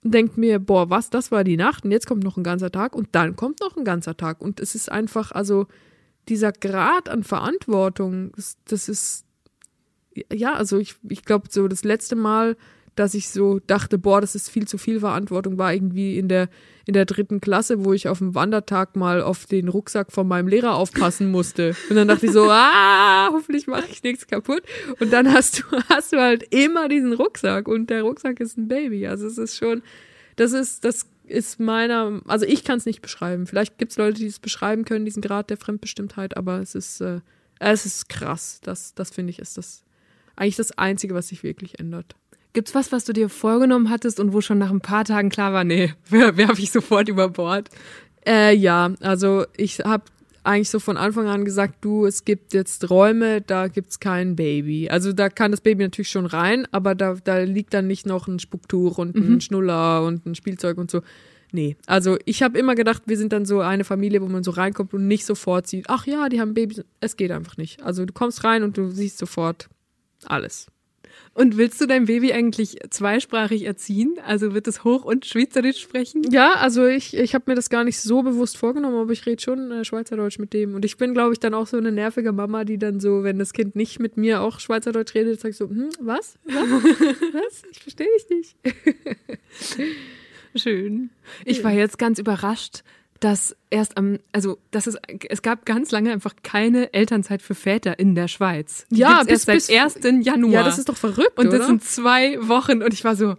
und 0.06 0.14
denke 0.14 0.40
mir, 0.40 0.60
boah, 0.60 0.92
was, 0.92 1.10
das 1.10 1.32
war 1.32 1.44
die 1.44 1.58
Nacht 1.58 1.84
und 1.84 1.90
jetzt 1.90 2.06
kommt 2.06 2.24
noch 2.24 2.38
ein 2.38 2.44
ganzer 2.44 2.72
Tag 2.72 2.96
und 2.96 3.10
dann 3.14 3.36
kommt 3.36 3.60
noch 3.60 3.76
ein 3.76 3.84
ganzer 3.84 4.16
Tag. 4.16 4.40
Und 4.40 4.60
es 4.60 4.76
ist 4.76 4.92
einfach, 4.92 5.32
also 5.32 5.66
dieser 6.30 6.52
Grad 6.52 7.10
an 7.10 7.24
Verantwortung, 7.24 8.32
das, 8.36 8.56
das 8.66 8.88
ist, 8.88 9.26
ja, 10.32 10.54
also 10.54 10.78
ich, 10.78 10.96
ich 11.10 11.26
glaube, 11.26 11.48
so 11.50 11.68
das 11.68 11.84
letzte 11.84 12.16
Mal, 12.16 12.56
dass 12.94 13.16
ich 13.16 13.30
so 13.30 13.58
dachte, 13.58 13.98
boah, 13.98 14.22
das 14.22 14.36
ist 14.36 14.52
viel 14.52 14.68
zu 14.68 14.78
viel 14.78 15.00
Verantwortung, 15.00 15.58
war 15.58 15.74
irgendwie 15.74 16.20
in 16.20 16.28
der, 16.28 16.50
in 16.86 16.94
der 16.94 17.06
dritten 17.06 17.42
Klasse, 17.42 17.84
wo 17.84 17.94
ich 17.94 18.08
auf 18.08 18.20
dem 18.20 18.36
Wandertag 18.36 18.96
mal 18.96 19.22
auf 19.22 19.46
den 19.46 19.68
Rucksack 19.68 20.12
von 20.12 20.28
meinem 20.28 20.48
Lehrer 20.48 20.76
aufpassen 20.76 21.32
musste. 21.32 21.76
Und 21.90 21.96
dann 21.96 22.08
dachte 22.08 22.28
ich 22.28 22.32
so, 22.32 22.44
ah, 22.50 23.30
hoffentlich 23.32 23.68
mache 23.68 23.88
ich 23.90 24.04
nichts 24.04 24.28
kaputt. 24.28 24.64
Und 25.00 25.12
dann 25.12 25.32
hast 25.32 25.60
du, 25.60 25.64
hast 25.90 26.14
du 26.14 26.18
halt 26.18 26.44
immer 26.54 26.88
diesen 26.88 27.14
Rucksack 27.14 27.68
und 27.68 27.90
der 27.90 28.04
Rucksack 28.04 28.40
ist 28.40 28.58
ein 28.58 28.68
Baby. 28.68 29.08
Also 29.08 29.28
es 29.28 29.38
ist 29.38 29.58
schon, 29.58 29.82
das 30.36 30.52
ist, 30.54 30.86
das 30.86 31.08
ist 31.28 31.60
meiner, 31.60 32.22
also 32.28 32.46
ich 32.46 32.64
kann 32.64 32.78
es 32.78 32.86
nicht 32.86 33.02
beschreiben. 33.02 33.48
Vielleicht 33.48 33.78
gibt 33.78 33.92
es 33.92 33.98
Leute, 33.98 34.20
die 34.20 34.28
es 34.28 34.40
beschreiben 34.40 34.86
können, 34.86 35.06
diesen 35.06 35.22
Grad 35.22 35.50
der 35.50 35.58
Fremdbestimmtheit, 35.58 36.38
aber 36.38 36.60
es 36.60 36.76
ist, 36.76 37.02
äh, 37.02 37.22
es 37.60 37.86
ist 37.86 38.10
krass. 38.10 38.60
Das, 38.64 38.94
das 38.94 39.10
finde 39.10 39.32
ich, 39.32 39.40
ist 39.40 39.58
das 39.58 39.84
eigentlich 40.36 40.58
das 40.58 40.78
Einzige, 40.78 41.16
was 41.16 41.30
sich 41.30 41.44
wirklich 41.44 41.80
ändert. 41.80 42.16
Gibt's 42.56 42.74
was, 42.74 42.92
was 42.92 43.04
du 43.06 43.14
dir 43.14 43.30
vorgenommen 43.30 43.90
hattest 43.90 44.20
und 44.20 44.34
wo 44.34 44.40
schon 44.42 44.58
nach 44.58 44.72
ein 44.72 44.80
paar 44.82 45.04
Tagen 45.06 45.30
klar 45.30 45.52
war, 45.54 45.64
nee, 45.66 45.94
werfe 46.10 46.62
ich 46.62 46.72
sofort 46.72 47.10
über 47.10 47.30
Bord? 47.30 47.70
Äh, 48.26 48.56
ja, 48.56 48.94
also 49.02 49.46
ich 49.58 49.82
habe 49.82 50.06
eigentlich 50.44 50.70
so 50.70 50.80
von 50.80 50.96
Anfang 50.96 51.28
an 51.28 51.44
gesagt, 51.44 51.84
du, 51.84 52.06
es 52.06 52.24
gibt 52.24 52.54
jetzt 52.54 52.90
Räume, 52.90 53.42
da 53.42 53.68
gibt's 53.68 54.00
kein 54.00 54.36
Baby. 54.36 54.90
Also 54.90 55.12
da 55.12 55.28
kann 55.30 55.52
das 55.52 55.60
Baby 55.62 55.84
natürlich 55.84 56.10
schon 56.10 56.26
rein, 56.26 56.66
aber 56.72 56.96
da, 56.96 57.16
da 57.24 57.40
liegt 57.40 57.74
dann 57.74 57.88
nicht 57.88 58.06
noch 58.06 58.28
ein 58.28 58.40
Spucktuch 58.40 58.98
und 58.98 59.16
ein 59.16 59.34
Mhm. 59.34 59.42
Schnuller 59.42 60.04
und 60.04 60.26
ein 60.26 60.34
Spielzeug 60.36 60.78
und 60.78 60.90
so. 60.90 61.02
Nee, 61.52 61.76
also 61.88 62.18
ich 62.26 62.42
habe 62.42 62.58
immer 62.58 62.76
gedacht, 62.76 63.04
wir 63.06 63.18
sind 63.18 63.34
dann 63.34 63.46
so 63.46 63.60
eine 63.60 63.84
Familie, 63.84 64.22
wo 64.22 64.28
man 64.28 64.44
so 64.44 64.52
reinkommt 64.52 64.94
und 64.94 65.08
nicht 65.08 65.26
sofort 65.26 65.68
sieht, 65.68 65.86
ach 65.90 66.06
ja, 66.08 66.30
die 66.30 66.40
haben 66.40 66.54
Babys. 66.54 66.84
Es 67.02 67.18
geht 67.18 67.32
einfach 67.32 67.58
nicht. 67.58 67.84
Also 67.84 68.06
du 68.06 68.14
kommst 68.14 68.44
rein 68.44 68.64
und 68.64 68.78
du 68.78 68.90
siehst 68.92 69.18
sofort 69.18 69.68
alles. 70.26 70.68
Und 71.34 71.58
willst 71.58 71.82
du 71.82 71.86
dein 71.86 72.06
Baby 72.06 72.32
eigentlich 72.32 72.78
zweisprachig 72.90 73.66
erziehen? 73.66 74.16
Also 74.26 74.54
wird 74.54 74.68
es 74.68 74.86
Hoch- 74.86 75.04
und 75.04 75.26
Schweizerisch 75.26 75.82
sprechen? 75.82 76.24
Ja, 76.32 76.54
also 76.54 76.86
ich, 76.86 77.16
ich 77.16 77.36
habe 77.36 77.44
mir 77.48 77.56
das 77.56 77.70
gar 77.70 77.84
nicht 77.84 78.00
so 78.00 78.24
bewusst 78.24 78.58
vorgenommen, 78.58 78.96
aber 78.96 79.12
ich 79.12 79.26
rede 79.26 79.42
schon 79.42 79.70
äh, 79.70 79.84
Schweizerdeutsch 79.84 80.40
mit 80.40 80.54
dem. 80.54 80.76
Und 80.76 80.86
ich 80.86 80.96
bin, 80.96 81.14
glaube 81.14 81.34
ich, 81.34 81.40
dann 81.40 81.54
auch 81.54 81.68
so 81.68 81.76
eine 81.76 81.92
nervige 81.92 82.32
Mama, 82.32 82.64
die 82.64 82.78
dann 82.78 83.02
so, 83.02 83.24
wenn 83.24 83.38
das 83.38 83.52
Kind 83.52 83.76
nicht 83.76 84.00
mit 84.00 84.16
mir 84.16 84.42
auch 84.42 84.62
Schweizerdeutsch 84.62 85.14
redet, 85.14 85.42
sagt 85.42 85.56
so, 85.56 85.70
hm, 85.70 85.90
was? 86.00 86.38
Was? 86.46 86.54
was? 87.34 87.64
Ich 87.70 87.80
verstehe 87.80 88.08
dich 88.18 88.30
nicht. 88.30 88.56
Schön. 90.56 91.10
Ich 91.44 91.66
war 91.66 91.72
jetzt 91.72 91.98
ganz 91.98 92.18
überrascht, 92.18 92.84
dass 93.22 93.56
erst 93.70 93.98
am, 93.98 94.20
also 94.34 94.58
dass 94.72 94.88
es, 94.88 94.98
es 95.30 95.42
gab 95.42 95.66
ganz 95.66 95.92
lange 95.92 96.12
einfach 96.12 96.34
keine 96.44 96.94
Elternzeit 96.94 97.42
für 97.42 97.56
Väter 97.56 97.98
in 97.98 98.14
der 98.16 98.28
Schweiz. 98.28 98.86
Die 98.90 99.00
Ja, 99.00 99.24
bis- 99.24 99.46
erst 99.46 99.46
bis- 99.48 99.68
seit 99.68 100.06
1. 100.06 100.22
Januar. 100.26 100.54
Ja, 100.54 100.64
das 100.64 100.78
ist 100.78 100.90
doch 100.90 100.98
verrückt, 100.98 101.38
Und 101.38 101.46
das 101.48 101.56
oder? 101.56 101.66
sind 101.68 101.84
zwei 101.84 102.38
Wochen 102.48 102.82
und 102.84 102.94
ich 102.94 103.04
war 103.04 103.16
so, 103.16 103.36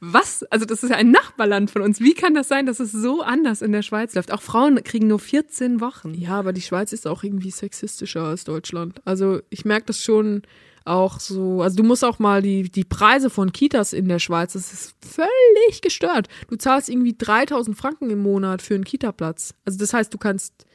was? 0.00 0.42
Also 0.44 0.64
das 0.64 0.82
ist 0.82 0.90
ja 0.90 0.96
ein 0.96 1.10
Nachbarland 1.12 1.70
von 1.70 1.82
uns. 1.82 2.00
Wie 2.00 2.14
kann 2.14 2.34
das 2.34 2.48
sein, 2.48 2.66
dass 2.66 2.80
es 2.80 2.90
so 2.90 3.22
anders 3.22 3.62
in 3.62 3.70
der 3.70 3.82
Schweiz 3.82 4.14
läuft? 4.14 4.32
Auch 4.32 4.42
Frauen 4.42 4.82
kriegen 4.82 5.06
nur 5.06 5.20
14 5.20 5.80
Wochen. 5.80 6.14
Ja, 6.14 6.38
aber 6.38 6.52
die 6.52 6.60
Schweiz 6.62 6.92
ist 6.92 7.06
auch 7.06 7.22
irgendwie 7.22 7.50
sexistischer 7.52 8.24
als 8.24 8.42
Deutschland. 8.44 9.00
Also 9.04 9.40
ich 9.50 9.64
merke 9.64 9.86
das 9.86 10.02
schon 10.02 10.42
auch 10.84 11.20
so. 11.20 11.62
Also 11.62 11.76
du 11.76 11.82
musst 11.84 12.04
auch 12.04 12.18
mal 12.18 12.42
die, 12.42 12.64
die 12.64 12.84
Preise 12.84 13.30
von 13.30 13.52
Kitas 13.52 13.92
in 13.92 14.08
der 14.08 14.18
Schweiz, 14.18 14.52
das 14.54 14.72
ist 14.72 14.94
völlig 15.04 15.80
gestört. 15.82 16.28
Du 16.48 16.56
zahlst 16.56 16.88
irgendwie 16.88 17.14
3000 17.16 17.76
Franken 17.76 18.10
im 18.10 18.18
Monat 18.20 18.62
für 18.62 18.74
einen 18.74 18.84
Kitaplatz. 18.84 19.54
Also 19.64 19.78
das 19.78 19.92
heißt, 19.94 20.12
du 20.12 20.18
kannst 20.18 20.66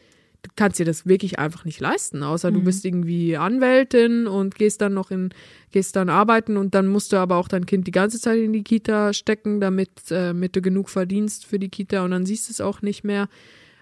du 0.43 0.51
kannst 0.55 0.80
dir 0.80 0.86
das 0.86 1.05
wirklich 1.08 1.39
einfach 1.39 1.66
nicht 1.66 1.80
leisten, 1.82 2.22
außer 2.24 2.51
du 2.51 2.60
Mhm. 2.60 2.64
bist 2.64 2.86
irgendwie 2.86 3.36
Anwältin 3.36 4.28
und 4.28 4.55
gehst 4.55 4.80
dann 4.82 4.93
noch 4.93 5.10
in, 5.12 5.30
gehst 5.72 5.95
dann 5.95 6.10
arbeiten 6.10 6.55
und 6.58 6.74
dann 6.76 6.88
musst 6.88 7.12
du 7.12 7.18
aber 7.18 7.36
auch 7.38 7.47
dein 7.47 7.66
Kind 7.66 7.88
die 7.88 7.91
ganze 7.91 8.20
Zeit 8.22 8.39
in 8.39 8.53
die 8.53 8.64
Kita 8.64 9.12
stecken, 9.14 9.60
damit, 9.60 9.89
äh, 10.12 10.28
damit 10.28 10.55
du 10.55 10.62
genug 10.62 10.89
verdienst 10.89 11.45
für 11.45 11.58
die 11.60 11.70
Kita 11.70 12.05
und 12.05 12.12
dann 12.12 12.26
siehst 12.26 12.47
du 12.47 12.51
es 12.53 12.62
auch 12.62 12.82
nicht 12.82 13.03
mehr. 13.03 13.28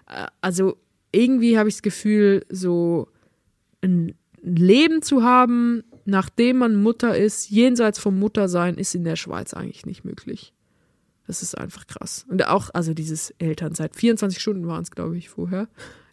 Äh, 0.08 0.26
Also 0.40 0.76
irgendwie 1.12 1.58
habe 1.58 1.68
ich 1.68 1.76
das 1.76 1.82
Gefühl, 1.82 2.44
so 2.48 3.08
ein 3.82 4.14
Leben 4.42 5.02
zu 5.02 5.22
haben, 5.22 5.84
nachdem 6.06 6.58
man 6.58 6.76
Mutter 6.76 7.16
ist, 7.16 7.50
jenseits 7.50 7.98
vom 7.98 8.18
Muttersein, 8.18 8.76
ist 8.76 8.94
in 8.94 9.04
der 9.04 9.16
Schweiz 9.16 9.54
eigentlich 9.54 9.86
nicht 9.86 10.04
möglich. 10.04 10.52
Das 11.26 11.42
ist 11.42 11.58
einfach 11.58 11.86
krass. 11.86 12.24
Und 12.28 12.46
auch, 12.46 12.70
also 12.72 12.94
dieses 12.94 13.30
Elternzeit, 13.38 13.96
24 13.96 14.40
Stunden 14.40 14.66
waren 14.66 14.82
es, 14.82 14.90
glaube 14.90 15.16
ich, 15.16 15.28
vorher. 15.28 15.68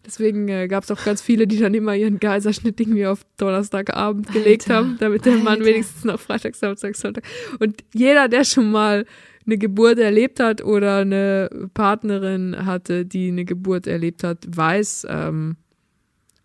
Deswegen 0.05 0.49
äh, 0.49 0.67
gab 0.67 0.83
es 0.83 0.91
auch 0.91 1.03
ganz 1.03 1.21
viele, 1.21 1.47
die 1.47 1.59
dann 1.59 1.73
immer 1.73 1.95
ihren 1.95 2.19
Kaiserschnitt 2.19 2.79
irgendwie 2.79 3.05
auf 3.05 3.25
Donnerstagabend 3.37 4.31
gelegt 4.33 4.63
Alter, 4.69 4.75
haben, 4.75 4.97
damit 4.99 5.25
der 5.25 5.37
Mann 5.37 5.59
Alter. 5.59 5.65
wenigstens 5.65 6.03
noch 6.03 6.19
Freitag, 6.19 6.55
Samstag, 6.55 6.95
Sonntag. 6.95 7.23
Und 7.59 7.83
jeder, 7.93 8.27
der 8.27 8.43
schon 8.43 8.71
mal 8.71 9.05
eine 9.45 9.57
Geburt 9.57 9.99
erlebt 9.99 10.39
hat 10.39 10.63
oder 10.63 10.97
eine 10.97 11.49
Partnerin 11.73 12.65
hatte, 12.65 13.05
die 13.05 13.29
eine 13.29 13.45
Geburt 13.45 13.87
erlebt 13.87 14.23
hat, 14.23 14.45
weiß, 14.47 15.07
ähm, 15.09 15.57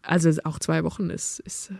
also 0.03 0.31
auch 0.45 0.59
zwei 0.59 0.85
Wochen 0.85 1.11
ist, 1.11 1.41
ist 1.41 1.73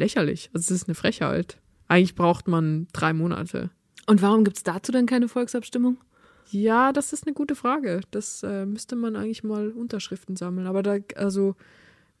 lächerlich. 0.00 0.50
Also 0.52 0.74
es 0.74 0.82
ist 0.82 0.88
eine 0.88 0.96
Frechheit. 0.96 1.58
Eigentlich 1.86 2.16
braucht 2.16 2.48
man 2.48 2.88
drei 2.92 3.12
Monate. 3.12 3.70
Und 4.06 4.22
warum 4.22 4.42
gibt's 4.44 4.64
dazu 4.64 4.90
dann 4.90 5.06
keine 5.06 5.28
Volksabstimmung? 5.28 5.98
Ja, 6.50 6.92
das 6.92 7.12
ist 7.12 7.26
eine 7.26 7.34
gute 7.34 7.54
Frage. 7.54 8.00
Das 8.10 8.42
äh, 8.42 8.66
müsste 8.66 8.96
man 8.96 9.14
eigentlich 9.14 9.44
mal 9.44 9.70
Unterschriften 9.70 10.34
sammeln. 10.34 10.66
Aber 10.66 10.82
da, 10.82 10.96
also, 11.14 11.54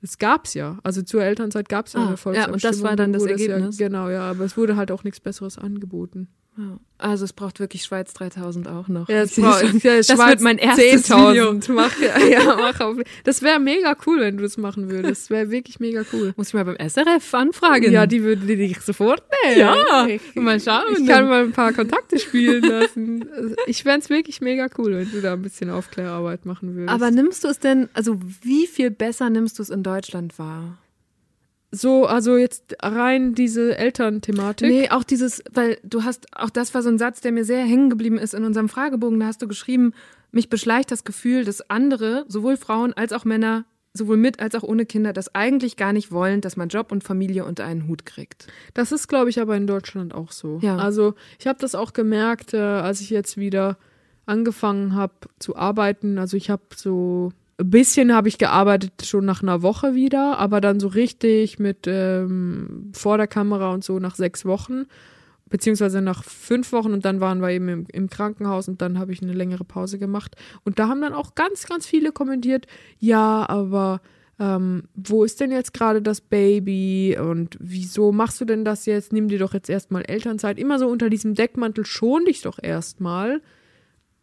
es 0.02 0.18
gab's 0.18 0.54
ja. 0.54 0.78
Also 0.84 1.02
zur 1.02 1.24
Elternzeit 1.24 1.68
gab's 1.68 1.94
ja 1.94 2.00
Ah, 2.00 2.02
eine 2.04 2.10
ja, 2.12 2.16
Volksabstimmung. 2.16 2.54
und 2.54 2.64
das 2.64 2.82
war 2.82 2.94
dann 2.94 3.12
das 3.12 3.24
es 3.24 3.30
Ergebnis? 3.30 3.78
Ja, 3.78 3.88
genau, 3.88 4.08
ja. 4.08 4.30
Aber 4.30 4.44
es 4.44 4.56
wurde 4.56 4.76
halt 4.76 4.92
auch 4.92 5.02
nichts 5.02 5.18
Besseres 5.18 5.58
angeboten. 5.58 6.28
Ja. 6.60 6.78
Also 6.98 7.24
es 7.24 7.32
braucht 7.32 7.60
wirklich 7.60 7.82
Schweiz 7.84 8.12
3000 8.12 8.68
auch 8.68 8.86
noch. 8.88 9.08
Ja, 9.08 9.22
es 9.22 9.34
braucht- 9.34 9.60
schon. 9.66 9.78
ja, 9.78 9.96
das 9.96 10.08
wird 10.10 10.40
mein 10.42 10.58
erstes 10.58 11.10
10.000. 11.10 11.30
Video. 11.30 11.60
Mach, 11.74 11.98
ja, 11.98 12.18
ja, 12.18 12.56
mach 12.56 12.78
auf. 12.80 12.96
Das 13.24 13.40
wäre 13.40 13.58
mega 13.58 13.96
cool, 14.06 14.20
wenn 14.20 14.36
du 14.36 14.42
das 14.42 14.58
machen 14.58 14.90
würdest. 14.90 15.22
Das 15.22 15.30
wäre 15.30 15.50
wirklich 15.50 15.80
mega 15.80 16.02
cool. 16.12 16.34
Muss 16.36 16.48
ich 16.48 16.54
mal 16.54 16.66
beim 16.66 16.76
SRF 16.76 17.32
anfragen. 17.32 17.90
Ja, 17.90 18.06
die 18.06 18.22
würden 18.22 18.46
dich 18.46 18.78
sofort 18.82 19.22
nehmen. 19.46 19.58
Ja, 19.60 20.06
ich, 20.06 20.20
mal 20.34 20.60
schauen. 20.60 20.84
Ich 20.98 21.06
kann 21.06 21.26
mal 21.26 21.42
ein 21.44 21.52
paar 21.52 21.72
Kontakte 21.72 22.18
spielen 22.18 22.62
lassen. 22.64 23.26
Ich 23.66 23.82
fände 23.82 24.00
es 24.00 24.10
wirklich 24.10 24.42
mega 24.42 24.68
cool, 24.76 24.92
wenn 24.96 25.10
du 25.10 25.22
da 25.22 25.32
ein 25.32 25.40
bisschen 25.42 25.70
Aufklärarbeit 25.70 26.44
machen 26.44 26.74
würdest. 26.76 26.92
Aber 26.92 27.10
nimmst 27.10 27.44
du 27.44 27.48
es 27.48 27.58
denn, 27.60 27.88
also 27.94 28.18
wie 28.42 28.66
viel 28.66 28.90
besser 28.90 29.30
nimmst 29.30 29.58
du 29.58 29.62
es 29.62 29.70
in 29.70 29.82
Deutschland 29.82 30.38
wahr? 30.38 30.76
So, 31.72 32.06
also 32.06 32.36
jetzt 32.36 32.76
rein 32.80 33.34
diese 33.34 33.78
Elternthematik. 33.78 34.68
Nee, 34.68 34.90
auch 34.90 35.04
dieses, 35.04 35.42
weil 35.52 35.78
du 35.84 36.02
hast, 36.02 36.26
auch 36.36 36.50
das 36.50 36.74
war 36.74 36.82
so 36.82 36.88
ein 36.88 36.98
Satz, 36.98 37.20
der 37.20 37.32
mir 37.32 37.44
sehr 37.44 37.64
hängen 37.64 37.90
geblieben 37.90 38.18
ist 38.18 38.34
in 38.34 38.44
unserem 38.44 38.68
Fragebogen. 38.68 39.20
Da 39.20 39.26
hast 39.26 39.40
du 39.40 39.48
geschrieben, 39.48 39.92
mich 40.32 40.48
beschleicht 40.48 40.90
das 40.90 41.04
Gefühl, 41.04 41.44
dass 41.44 41.70
andere, 41.70 42.24
sowohl 42.28 42.56
Frauen 42.56 42.92
als 42.92 43.12
auch 43.12 43.24
Männer, 43.24 43.64
sowohl 43.92 44.16
mit 44.16 44.40
als 44.40 44.54
auch 44.54 44.62
ohne 44.62 44.84
Kinder, 44.84 45.12
das 45.12 45.34
eigentlich 45.34 45.76
gar 45.76 45.92
nicht 45.92 46.10
wollen, 46.12 46.40
dass 46.40 46.56
man 46.56 46.68
Job 46.68 46.90
und 46.92 47.04
Familie 47.04 47.44
unter 47.44 47.64
einen 47.64 47.88
Hut 47.88 48.04
kriegt. 48.04 48.48
Das 48.74 48.92
ist, 48.92 49.08
glaube 49.08 49.30
ich, 49.30 49.40
aber 49.40 49.56
in 49.56 49.66
Deutschland 49.66 50.14
auch 50.14 50.32
so. 50.32 50.58
Ja. 50.62 50.76
Also 50.76 51.14
ich 51.38 51.46
habe 51.46 51.58
das 51.60 51.74
auch 51.74 51.92
gemerkt, 51.92 52.54
äh, 52.54 52.58
als 52.58 53.00
ich 53.00 53.10
jetzt 53.10 53.36
wieder 53.36 53.78
angefangen 54.26 54.94
habe 54.94 55.14
zu 55.38 55.56
arbeiten. 55.56 56.18
Also 56.18 56.36
ich 56.36 56.50
habe 56.50 56.62
so 56.76 57.32
ein 57.60 57.70
bisschen 57.70 58.14
habe 58.14 58.28
ich 58.28 58.38
gearbeitet 58.38 59.04
schon 59.04 59.24
nach 59.24 59.42
einer 59.42 59.62
Woche 59.62 59.94
wieder, 59.94 60.38
aber 60.38 60.60
dann 60.60 60.80
so 60.80 60.88
richtig 60.88 61.58
mit 61.58 61.86
ähm, 61.86 62.90
vor 62.92 63.16
der 63.16 63.26
Kamera 63.26 63.72
und 63.72 63.84
so 63.84 63.98
nach 63.98 64.14
sechs 64.14 64.44
Wochen, 64.44 64.86
beziehungsweise 65.48 66.00
nach 66.00 66.24
fünf 66.24 66.72
Wochen 66.72 66.92
und 66.92 67.04
dann 67.04 67.20
waren 67.20 67.40
wir 67.40 67.50
eben 67.50 67.68
im, 67.68 67.86
im 67.92 68.08
Krankenhaus 68.08 68.68
und 68.68 68.80
dann 68.82 68.98
habe 68.98 69.12
ich 69.12 69.22
eine 69.22 69.32
längere 69.32 69.64
Pause 69.64 69.98
gemacht. 69.98 70.36
Und 70.64 70.78
da 70.78 70.88
haben 70.88 71.00
dann 71.00 71.12
auch 71.12 71.34
ganz, 71.34 71.66
ganz 71.66 71.86
viele 71.86 72.12
kommentiert, 72.12 72.66
ja, 72.98 73.48
aber 73.48 74.00
ähm, 74.38 74.84
wo 74.94 75.22
ist 75.22 75.38
denn 75.40 75.50
jetzt 75.50 75.74
gerade 75.74 76.00
das 76.00 76.22
Baby 76.22 77.18
und 77.20 77.58
wieso 77.60 78.10
machst 78.10 78.40
du 78.40 78.46
denn 78.46 78.64
das 78.64 78.86
jetzt? 78.86 79.12
Nimm 79.12 79.28
dir 79.28 79.38
doch 79.38 79.52
jetzt 79.52 79.68
erstmal 79.68 80.02
Elternzeit. 80.02 80.58
Immer 80.58 80.78
so 80.78 80.88
unter 80.88 81.10
diesem 81.10 81.34
Deckmantel 81.34 81.84
schon 81.84 82.24
dich 82.24 82.40
doch 82.40 82.58
erstmal. 82.62 83.42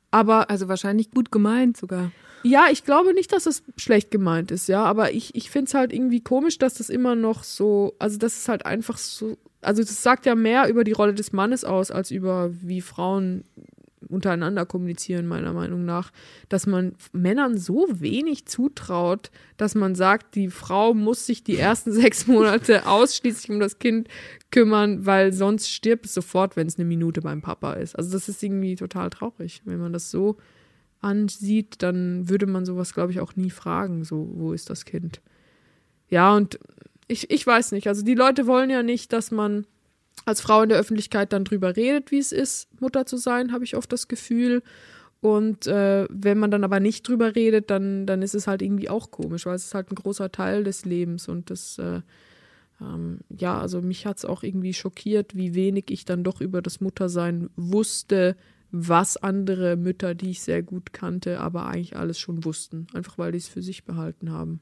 Aber 0.10 0.50
Also 0.50 0.68
wahrscheinlich 0.68 1.12
gut 1.12 1.32
gemeint 1.32 1.78
sogar. 1.78 2.12
Ja, 2.44 2.68
ich 2.72 2.84
glaube 2.84 3.14
nicht, 3.14 3.34
dass 3.34 3.46
es 3.46 3.64
schlecht 3.78 4.12
gemeint 4.12 4.52
ist, 4.52 4.68
ja, 4.68 4.84
aber 4.84 5.12
ich, 5.12 5.36
ich 5.36 5.50
finde 5.50 5.68
es 5.68 5.74
halt 5.74 5.94
irgendwie 5.94 6.22
komisch, 6.22 6.58
dass 6.58 6.76
das 6.76 6.90
immer 6.90 7.16
noch 7.16 7.44
so, 7.44 7.96
also 8.00 8.18
das 8.18 8.38
ist 8.38 8.50
halt 8.50 8.66
einfach 8.66 8.98
so, 8.98 9.38
also 9.62 9.82
das 9.82 10.04
sagt 10.04 10.26
ja 10.26 10.36
mehr 10.36 10.70
über 10.70 10.84
die 10.84 10.92
Rolle 10.92 11.14
des 11.14 11.34
Mannes 11.34 11.66
aus, 11.66 11.92
als 11.92 12.12
über 12.12 12.52
wie 12.62 12.82
Frauen 12.82 13.44
untereinander 14.10 14.66
kommunizieren, 14.66 15.28
meiner 15.28 15.54
Meinung 15.54 15.86
nach, 15.86 16.12
dass 16.50 16.68
man 16.68 16.96
Männern 17.12 17.58
so 17.58 17.88
wenig 17.90 18.46
zutraut, 18.46 19.32
dass 19.58 19.76
man 19.76 19.96
sagt, 19.96 20.36
die 20.36 20.50
Frau 20.50 20.94
muss 20.94 21.26
sich 21.26 21.44
die 21.44 21.58
ersten 21.58 21.92
sechs 21.94 22.28
Monate 22.28 22.88
ausschließlich 22.88 23.50
um 23.50 23.60
das 23.60 23.80
Kind 23.80 24.08
kümmern, 24.52 25.06
weil 25.06 25.34
sonst 25.34 25.70
stirbt 25.70 26.06
es 26.06 26.14
sofort, 26.14 26.56
wenn 26.56 26.68
es 26.68 26.78
eine 26.78 26.86
Minute 26.86 27.22
beim 27.22 27.42
Papa 27.42 27.74
ist. 27.74 27.96
Also 27.96 28.12
das 28.12 28.30
ist 28.30 28.42
irgendwie 28.42 28.76
total 28.76 29.10
traurig, 29.10 29.62
wenn 29.66 29.80
man 29.80 29.94
das 29.94 30.12
so 30.12 30.38
ansieht, 31.02 31.82
dann 31.84 32.30
würde 32.30 32.48
man 32.48 32.66
sowas, 32.66 32.94
glaube 32.94 33.12
ich, 33.12 33.20
auch 33.20 33.36
nie 33.36 33.50
fragen, 33.50 34.04
so, 34.04 34.30
wo 34.34 34.54
ist 34.54 34.70
das 34.70 34.86
Kind? 34.86 35.22
Ja, 36.10 36.36
und 36.36 36.60
ich, 37.08 37.30
ich 37.32 37.46
weiß 37.46 37.72
nicht, 37.72 37.88
also 37.88 38.04
die 38.04 38.16
Leute 38.16 38.48
wollen 38.48 38.70
ja 38.70 38.84
nicht, 38.84 39.14
dass 39.14 39.32
man 39.32 39.66
als 40.26 40.42
Frau 40.42 40.62
in 40.64 40.70
der 40.70 40.80
Öffentlichkeit 40.80 41.32
dann 41.32 41.46
drüber 41.46 41.76
redet, 41.76 42.12
wie 42.12 42.18
es 42.18 42.32
ist, 42.32 42.68
Mutter 42.82 43.06
zu 43.06 43.18
sein, 43.18 43.52
habe 43.52 43.64
ich 43.64 43.76
oft 43.76 43.92
das 43.92 44.08
Gefühl. 44.08 44.62
Und 45.22 45.68
äh, 45.68 46.06
wenn 46.10 46.38
man 46.38 46.52
dann 46.52 46.64
aber 46.64 46.80
nicht 46.80 47.08
drüber 47.08 47.36
redet, 47.36 47.70
dann, 47.70 48.06
dann 48.06 48.22
ist 48.22 48.36
es 48.36 48.48
halt 48.48 48.62
irgendwie 48.62 48.90
auch 48.90 49.10
komisch, 49.10 49.46
weil 49.46 49.56
es 49.56 49.66
ist 49.66 49.74
halt 49.74 49.92
ein 49.92 49.96
großer 49.96 50.32
Teil 50.32 50.64
des 50.64 50.86
Lebens 50.86 51.28
und 51.28 51.50
das, 51.50 51.80
äh, 51.80 52.02
ähm, 52.80 53.20
ja, 53.30 53.60
also 53.60 53.82
mich 53.82 54.06
hat 54.06 54.18
es 54.18 54.26
auch 54.26 54.44
irgendwie 54.44 54.74
schockiert, 54.74 55.36
wie 55.36 55.56
wenig 55.56 55.86
ich 55.90 56.06
dann 56.06 56.24
doch 56.24 56.42
über 56.42 56.62
das 56.62 56.82
Muttersein 56.82 57.50
wusste, 57.56 58.36
was 58.72 59.18
andere 59.18 59.76
Mütter, 59.76 60.16
die 60.16 60.32
ich 60.32 60.42
sehr 60.42 60.62
gut 60.62 60.94
kannte, 60.94 61.40
aber 61.40 61.68
eigentlich 61.68 61.96
alles 61.96 62.20
schon 62.20 62.44
wussten, 62.46 62.88
einfach 62.94 63.18
weil 63.18 63.32
die 63.32 63.38
es 63.38 63.48
für 63.48 63.62
sich 63.62 63.86
behalten 63.86 64.32
haben. 64.32 64.60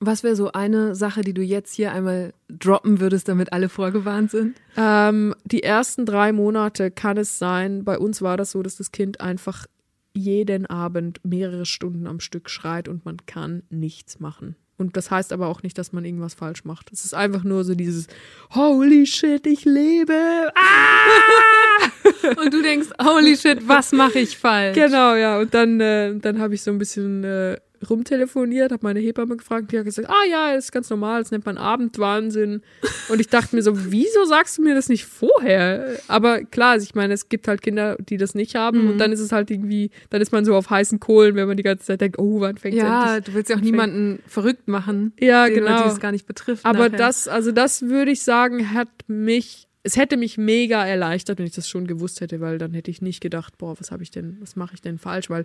Was 0.00 0.22
wäre 0.22 0.36
so 0.36 0.52
eine 0.52 0.94
Sache, 0.94 1.22
die 1.22 1.34
du 1.34 1.42
jetzt 1.42 1.74
hier 1.74 1.92
einmal 1.92 2.32
droppen 2.48 3.00
würdest, 3.00 3.26
damit 3.28 3.52
alle 3.52 3.68
vorgewarnt 3.68 4.30
sind? 4.30 4.56
Ähm, 4.76 5.34
die 5.44 5.64
ersten 5.64 6.06
drei 6.06 6.32
Monate 6.32 6.92
kann 6.92 7.16
es 7.16 7.38
sein, 7.38 7.84
bei 7.84 7.98
uns 7.98 8.22
war 8.22 8.36
das 8.36 8.52
so, 8.52 8.62
dass 8.62 8.76
das 8.76 8.92
Kind 8.92 9.20
einfach 9.20 9.66
jeden 10.14 10.66
Abend 10.66 11.20
mehrere 11.24 11.66
Stunden 11.66 12.06
am 12.06 12.20
Stück 12.20 12.48
schreit 12.48 12.88
und 12.88 13.04
man 13.04 13.18
kann 13.26 13.62
nichts 13.70 14.20
machen. 14.20 14.56
Und 14.76 14.96
das 14.96 15.10
heißt 15.10 15.32
aber 15.32 15.48
auch 15.48 15.64
nicht, 15.64 15.76
dass 15.76 15.92
man 15.92 16.04
irgendwas 16.04 16.34
falsch 16.34 16.64
macht. 16.64 16.92
Es 16.92 17.04
ist 17.04 17.14
einfach 17.14 17.42
nur 17.42 17.64
so 17.64 17.74
dieses 17.74 18.06
Holy 18.54 19.06
shit, 19.06 19.44
ich 19.46 19.64
lebe. 19.64 20.52
Ah! 20.54 21.57
Und 22.44 22.52
du 22.52 22.62
denkst, 22.62 22.88
holy 23.02 23.36
shit, 23.36 23.66
was 23.68 23.92
mache 23.92 24.18
ich 24.20 24.36
falsch? 24.38 24.74
Genau, 24.74 25.14
ja. 25.14 25.38
Und 25.38 25.54
dann, 25.54 25.80
äh, 25.80 26.14
dann 26.16 26.38
habe 26.40 26.54
ich 26.54 26.62
so 26.62 26.70
ein 26.70 26.78
bisschen 26.78 27.24
äh, 27.24 27.56
rumtelefoniert, 27.88 28.72
habe 28.72 28.80
meine 28.84 28.98
Hebamme 29.00 29.36
gefragt, 29.36 29.70
die 29.70 29.78
hat 29.78 29.84
gesagt, 29.84 30.08
ah 30.10 30.24
ja, 30.28 30.54
das 30.54 30.66
ist 30.66 30.72
ganz 30.72 30.90
normal, 30.90 31.22
das 31.22 31.30
nennt 31.30 31.46
man 31.46 31.56
Abendwahnsinn. 31.58 32.62
Und 33.08 33.20
ich 33.20 33.28
dachte 33.28 33.54
mir 33.54 33.62
so, 33.62 33.72
wieso 33.92 34.24
sagst 34.24 34.58
du 34.58 34.62
mir 34.62 34.74
das 34.74 34.88
nicht 34.88 35.04
vorher? 35.06 35.96
Aber 36.08 36.40
klar, 36.44 36.72
also 36.72 36.84
ich 36.84 36.94
meine, 36.96 37.14
es 37.14 37.28
gibt 37.28 37.46
halt 37.48 37.62
Kinder, 37.62 37.96
die 38.00 38.16
das 38.16 38.34
nicht 38.34 38.54
haben 38.56 38.82
Mhm. 38.84 38.90
und 38.90 38.98
dann 38.98 39.12
ist 39.12 39.20
es 39.20 39.30
halt 39.32 39.50
irgendwie, 39.50 39.90
dann 40.10 40.20
ist 40.20 40.32
man 40.32 40.44
so 40.44 40.54
auf 40.56 40.70
heißen 40.70 40.98
Kohlen, 41.00 41.36
wenn 41.36 41.46
man 41.48 41.56
die 41.56 41.62
ganze 41.62 41.84
Zeit 41.86 42.00
denkt, 42.00 42.18
oh, 42.18 42.40
wann 42.40 42.56
fängt 42.56 42.74
Ja, 42.74 43.14
endlich? 43.16 43.24
du 43.26 43.34
willst 43.34 43.50
ja 43.50 43.56
auch 43.56 43.60
fängt- 43.60 43.70
niemanden 43.70 44.22
verrückt 44.26 44.66
machen. 44.68 45.12
Ja, 45.20 45.46
den, 45.46 45.54
genau. 45.64 45.84
Die 45.84 45.88
es 45.88 46.00
gar 46.00 46.12
nicht 46.12 46.26
betrifft. 46.26 46.64
Aber 46.66 46.86
nachher. 46.88 46.98
das, 46.98 47.28
also 47.28 47.52
das 47.52 47.82
würde 47.82 48.10
ich 48.10 48.22
sagen, 48.22 48.74
hat 48.74 48.88
mich, 49.06 49.67
es 49.82 49.96
hätte 49.96 50.16
mich 50.16 50.36
mega 50.38 50.84
erleichtert, 50.84 51.38
wenn 51.38 51.46
ich 51.46 51.54
das 51.54 51.68
schon 51.68 51.86
gewusst 51.86 52.20
hätte, 52.20 52.40
weil 52.40 52.58
dann 52.58 52.72
hätte 52.74 52.90
ich 52.90 53.00
nicht 53.00 53.20
gedacht, 53.20 53.58
boah, 53.58 53.78
was 53.78 53.90
habe 53.90 54.02
ich 54.02 54.10
denn, 54.10 54.36
was 54.40 54.56
mache 54.56 54.74
ich 54.74 54.82
denn 54.82 54.98
falsch? 54.98 55.30
Weil 55.30 55.44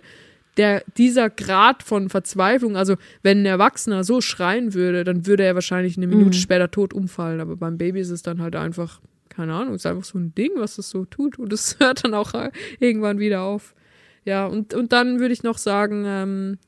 der, 0.56 0.82
dieser 0.96 1.30
Grad 1.30 1.82
von 1.82 2.08
Verzweiflung, 2.10 2.76
also 2.76 2.96
wenn 3.22 3.42
ein 3.42 3.46
Erwachsener 3.46 4.04
so 4.04 4.20
schreien 4.20 4.74
würde, 4.74 5.02
dann 5.04 5.26
würde 5.26 5.44
er 5.44 5.54
wahrscheinlich 5.54 5.96
eine 5.96 6.06
Minute 6.06 6.36
Mhm. 6.36 6.40
später 6.40 6.70
tot 6.70 6.92
umfallen. 6.92 7.40
Aber 7.40 7.56
beim 7.56 7.78
Baby 7.78 8.00
ist 8.00 8.10
es 8.10 8.22
dann 8.22 8.40
halt 8.40 8.54
einfach, 8.54 9.00
keine 9.28 9.54
Ahnung, 9.54 9.74
es 9.74 9.82
ist 9.82 9.86
einfach 9.86 10.04
so 10.04 10.18
ein 10.18 10.34
Ding, 10.34 10.50
was 10.56 10.78
es 10.78 10.90
so 10.90 11.04
tut. 11.04 11.38
Und 11.38 11.52
es 11.52 11.76
hört 11.80 12.04
dann 12.04 12.14
auch 12.14 12.32
irgendwann 12.78 13.18
wieder 13.18 13.42
auf. 13.42 13.74
Ja, 14.24 14.46
und, 14.46 14.74
und 14.74 14.92
dann 14.92 15.18
würde 15.20 15.34
ich 15.34 15.42
noch 15.42 15.58
sagen, 15.58 16.04
ähm, 16.06 16.58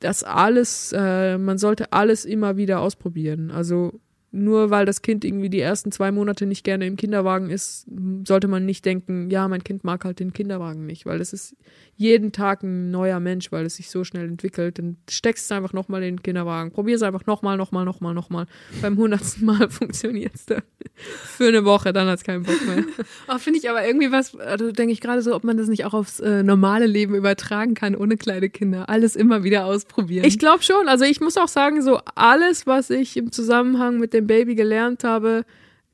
dass 0.00 0.22
alles, 0.24 0.92
äh, 0.96 1.38
man 1.38 1.58
sollte 1.58 1.92
alles 1.92 2.24
immer 2.24 2.56
wieder 2.56 2.80
ausprobieren. 2.80 3.50
Also 3.50 4.00
nur 4.30 4.70
weil 4.70 4.84
das 4.84 5.02
Kind 5.02 5.24
irgendwie 5.24 5.48
die 5.48 5.60
ersten 5.60 5.90
zwei 5.90 6.12
Monate 6.12 6.46
nicht 6.46 6.64
gerne 6.64 6.86
im 6.86 6.96
Kinderwagen 6.96 7.50
ist, 7.50 7.86
sollte 8.26 8.48
man 8.48 8.66
nicht 8.66 8.84
denken, 8.84 9.30
ja, 9.30 9.48
mein 9.48 9.64
Kind 9.64 9.84
mag 9.84 10.04
halt 10.04 10.20
den 10.20 10.32
Kinderwagen 10.32 10.84
nicht, 10.84 11.06
weil 11.06 11.20
es 11.20 11.32
ist 11.32 11.56
jeden 11.98 12.30
Tag 12.30 12.62
ein 12.62 12.92
neuer 12.92 13.18
Mensch, 13.18 13.50
weil 13.50 13.66
es 13.66 13.74
sich 13.74 13.90
so 13.90 14.04
schnell 14.04 14.28
entwickelt. 14.28 14.78
Dann 14.78 14.98
steckst 15.10 15.46
es 15.46 15.52
einfach 15.52 15.72
nochmal 15.72 16.02
in 16.04 16.16
den 16.16 16.22
Kinderwagen. 16.22 16.70
Probier 16.70 16.94
es 16.94 17.02
einfach 17.02 17.26
nochmal, 17.26 17.56
nochmal, 17.56 17.84
nochmal, 17.84 18.14
nochmal. 18.14 18.46
Beim 18.80 18.96
hundertsten 18.96 19.44
Mal 19.44 19.68
funktioniert 19.70 20.32
es 20.34 20.46
dann. 20.46 20.62
Für 20.94 21.48
eine 21.48 21.64
Woche, 21.64 21.92
dann 21.92 22.06
hat 22.06 22.18
es 22.18 22.24
keinen 22.24 22.44
Bock 22.44 22.64
mehr. 22.66 22.84
Oh, 23.30 23.38
Finde 23.38 23.58
ich 23.58 23.68
aber 23.68 23.84
irgendwie 23.84 24.10
was, 24.10 24.36
also 24.36 24.70
denke 24.72 24.92
ich 24.92 25.00
gerade 25.00 25.22
so, 25.22 25.34
ob 25.34 25.44
man 25.44 25.56
das 25.56 25.68
nicht 25.68 25.84
auch 25.84 25.92
aufs 25.92 26.20
äh, 26.20 26.42
normale 26.42 26.86
Leben 26.86 27.14
übertragen 27.14 27.74
kann, 27.74 27.94
ohne 27.94 28.16
kleine 28.16 28.48
Kinder. 28.48 28.88
Alles 28.88 29.16
immer 29.16 29.44
wieder 29.44 29.66
ausprobieren. 29.66 30.24
Ich 30.24 30.38
glaube 30.38 30.62
schon. 30.62 30.88
Also 30.88 31.04
ich 31.04 31.20
muss 31.20 31.36
auch 31.36 31.48
sagen, 31.48 31.82
so 31.82 32.00
alles, 32.14 32.66
was 32.66 32.90
ich 32.90 33.16
im 33.16 33.32
Zusammenhang 33.32 33.98
mit 33.98 34.14
dem 34.18 34.26
Baby 34.26 34.54
gelernt 34.54 35.04
habe, 35.04 35.44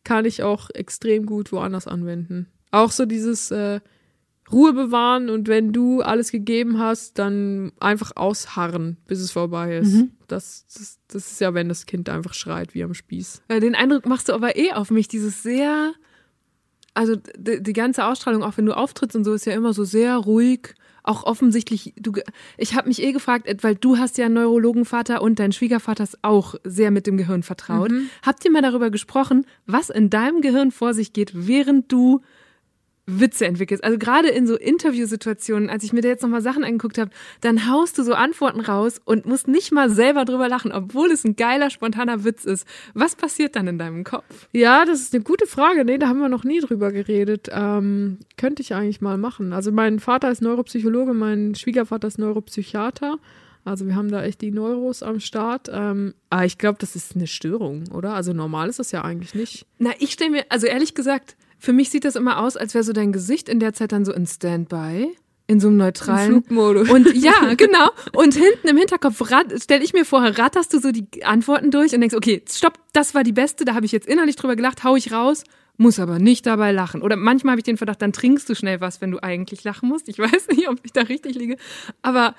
kann 0.05 0.25
ich 0.25 0.43
auch 0.43 0.71
extrem 0.71 1.27
gut 1.27 1.53
woanders 1.53 1.87
anwenden. 1.87 2.47
Auch 2.71 2.91
so 2.91 3.07
dieses 3.07 3.51
äh, 3.51 3.81
Ruhe 4.53 4.75
bewahren 4.75 5.31
und 5.31 5.49
wenn 5.49 5.73
du 5.73 6.03
alles 6.03 6.31
gegeben 6.31 6.79
hast, 6.79 7.19
dann 7.19 7.73
einfach 7.81 8.13
ausharren, 8.17 8.99
bis 9.07 9.21
es 9.21 9.33
vorbei 9.33 9.79
ist. 9.79 9.95
Mhm. 9.95 10.11
Das, 10.29 10.67
das, 10.75 10.99
das 11.09 11.33
ist 11.33 11.41
ja, 11.41 11.55
wenn 11.55 11.69
das 11.69 11.87
Kind 11.87 12.09
einfach 12.09 12.35
schreit 12.35 12.75
wie 12.75 12.85
am 12.85 12.95
Spieß. 12.95 13.43
Äh, 13.49 13.61
Den 13.61 13.75
Eindruck 13.75 14.07
machst 14.07 14.29
du 14.29 14.35
aber 14.35 14.57
eh 14.57 14.73
auf 14.73 14.91
mich, 14.91 15.09
dieses 15.09 15.43
sehr, 15.43 15.95
also 16.93 17.17
die, 17.37 17.63
die 17.63 17.73
ganze 17.73 18.05
Ausstrahlung, 18.05 18.43
auch 18.43 18.57
wenn 18.59 18.67
du 18.67 18.77
auftrittst 18.77 19.17
und 19.17 19.25
so, 19.25 19.33
ist 19.33 19.47
ja 19.47 19.55
immer 19.55 19.73
so 19.73 19.85
sehr 19.85 20.17
ruhig. 20.17 20.75
Auch 21.05 21.25
offensichtlich, 21.25 21.93
du, 21.97 22.13
ich 22.57 22.75
habe 22.75 22.89
mich 22.89 23.03
eh 23.03 23.13
gefragt, 23.13 23.47
weil 23.63 23.77
du 23.77 23.99
hast 23.99 24.17
ja 24.19 24.25
einen 24.25 24.35
Neurologenvater 24.35 25.21
und 25.21 25.39
dein 25.39 25.53
Schwiegervater 25.53 26.03
ist 26.03 26.19
auch 26.23 26.55
sehr 26.65 26.91
mit 26.91 27.07
dem 27.07 27.19
Gehirn 27.19 27.43
vertraut. 27.43 27.91
Mhm. 27.91 28.09
Habt 28.23 28.45
ihr 28.45 28.51
mal 28.51 28.63
darüber 28.63 28.91
gesprochen, 28.91 29.47
was 29.67 29.91
in 29.91 30.09
deinem 30.09 30.41
Gehirn 30.41 30.71
vor 30.71 30.95
sich 30.95 31.13
geht, 31.13 31.33
während 31.35 31.93
du 31.93 32.23
Witze 33.07 33.47
entwickelst. 33.47 33.85
Also 33.85 33.99
gerade 33.99 34.29
in 34.29 34.47
so 34.47 34.57
Interviewsituationen, 34.57 35.69
als 35.69 35.85
ich 35.85 35.93
mir 35.93 36.01
da 36.01 36.09
jetzt 36.09 36.23
nochmal 36.23 36.41
Sachen 36.41 36.65
angeguckt 36.65 36.99
habe, 36.99 37.11
dann 37.43 37.71
haust 37.71 37.99
du 37.99 38.03
so 38.03 38.15
Antworten 38.15 38.61
raus 38.61 39.01
und 39.05 39.27
musst 39.27 39.47
nicht 39.47 39.73
mal 39.73 39.91
selber 39.91 40.25
drüber 40.25 40.49
lachen, 40.49 40.73
obwohl 40.73 41.11
es 41.11 41.25
ein 41.25 41.37
geiler, 41.37 41.71
spontaner 41.71 42.25
Witz 42.25 42.45
ist. 42.45 42.67
Was 42.95 43.15
passiert 43.15 43.57
dann 43.57 43.67
in 43.69 43.79
deinem 43.79 44.05
Kopf? 44.05 44.49
Ja, 44.53 44.85
das 44.85 45.01
ist 45.01 45.15
eine 45.15 45.23
gute 45.23 45.47
Frage. 45.47 45.85
Nee, 45.85 45.99
da 45.99 46.09
haben 46.09 46.21
wir 46.21 46.29
noch 46.29 46.45
nie 46.45 46.61
drüber 46.61 46.93
geredet. 46.93 47.49
Ähm, 47.53 48.19
könnte 48.37 48.63
ich 48.63 48.75
eigentlich 48.75 49.03
mal 49.03 49.19
machen. 49.19 49.53
Also 49.53 49.71
mein 49.71 50.01
Vater 50.01 50.31
ist 50.31 50.41
Neuropsychologe, 50.41 51.13
mein 51.13 51.55
Schwiegervater 51.55 52.09
ist 52.09 52.19
Neuropsychiater. 52.19 53.19
Also 53.67 53.87
wir 53.87 53.97
haben 53.97 54.11
da 54.11 54.23
echt 54.23 54.43
die 54.43 54.51
Neuros 54.51 55.03
am 55.03 55.21
Start. 55.21 55.71
Ähm, 55.73 56.15
aber 56.31 56.45
ich 56.45 56.59
glaube, 56.59 56.79
das 56.81 56.97
ist 56.97 57.17
eine 57.17 57.27
Störung, 57.27 57.85
oder? 57.93 58.15
Also 58.15 58.33
normal 58.33 58.69
ist 58.69 58.79
das 58.79 58.93
ja 58.93 59.03
eigentlich 59.03 59.35
nicht. 59.35 59.67
Na, 59.79 59.91
ich 59.99 60.13
stelle 60.13 60.31
mir, 60.31 60.45
also 60.51 60.67
ehrlich 60.67 60.95
gesagt, 60.95 61.37
für 61.65 61.73
mich 61.73 61.91
sieht 61.91 62.05
das 62.05 62.15
immer 62.15 62.39
aus, 62.39 62.57
als 62.57 62.75
wäre 62.75 62.85
so 62.85 62.93
dein 62.93 63.13
Gesicht 63.13 63.49
in 63.49 63.59
der 63.59 63.73
Zeit 63.73 63.93
dann 63.93 64.05
so 64.05 64.13
in 64.13 64.27
Standby. 64.27 65.17
In 65.47 65.61
so 65.61 65.69
einem 65.69 65.77
neutralen 65.77 66.37
Im 66.37 66.43
Flugmodus. 66.45 66.91
Und 66.91 67.15
ja, 67.15 67.55
genau. 67.55 67.91
Und 68.13 68.35
hinten 68.35 68.69
im 68.69 68.77
Hinterkopf 68.77 69.21
stelle 69.63 69.85
ich 69.85 69.93
mir 69.93 70.05
vorher, 70.05 70.39
ratterst 70.39 70.73
du 70.73 70.79
so 70.79 70.91
die 70.91 71.07
Antworten 71.25 71.71
durch 71.71 71.93
und 71.95 72.01
denkst, 72.01 72.17
okay, 72.17 72.43
stopp, 72.49 72.79
das 72.93 73.15
war 73.15 73.25
die 73.25 73.33
beste, 73.33 73.65
da 73.65 73.75
habe 73.75 73.85
ich 73.85 73.93
jetzt 73.93 74.07
innerlich 74.07 74.37
drüber 74.37 74.57
gelacht, 74.57 74.85
hau 74.85 74.97
ich 74.97 75.13
raus, 75.13 75.45
muss 75.77 75.99
aber 75.99 76.19
nicht 76.19 76.47
dabei 76.47 76.73
lachen. 76.73 77.03
Oder 77.03 77.17
manchmal 77.17 77.53
habe 77.53 77.61
ich 77.61 77.65
den 77.65 77.77
Verdacht, 77.77 78.01
dann 78.01 78.13
trinkst 78.13 78.49
du 78.49 78.55
schnell 78.55 78.81
was, 78.81 79.01
wenn 79.01 79.11
du 79.11 79.23
eigentlich 79.23 79.65
lachen 79.65 79.89
musst. 79.89 80.09
Ich 80.09 80.19
weiß 80.19 80.49
nicht, 80.49 80.69
ob 80.69 80.79
ich 80.83 80.93
da 80.93 81.03
richtig 81.03 81.35
liege. 81.35 81.57
Aber 82.01 82.35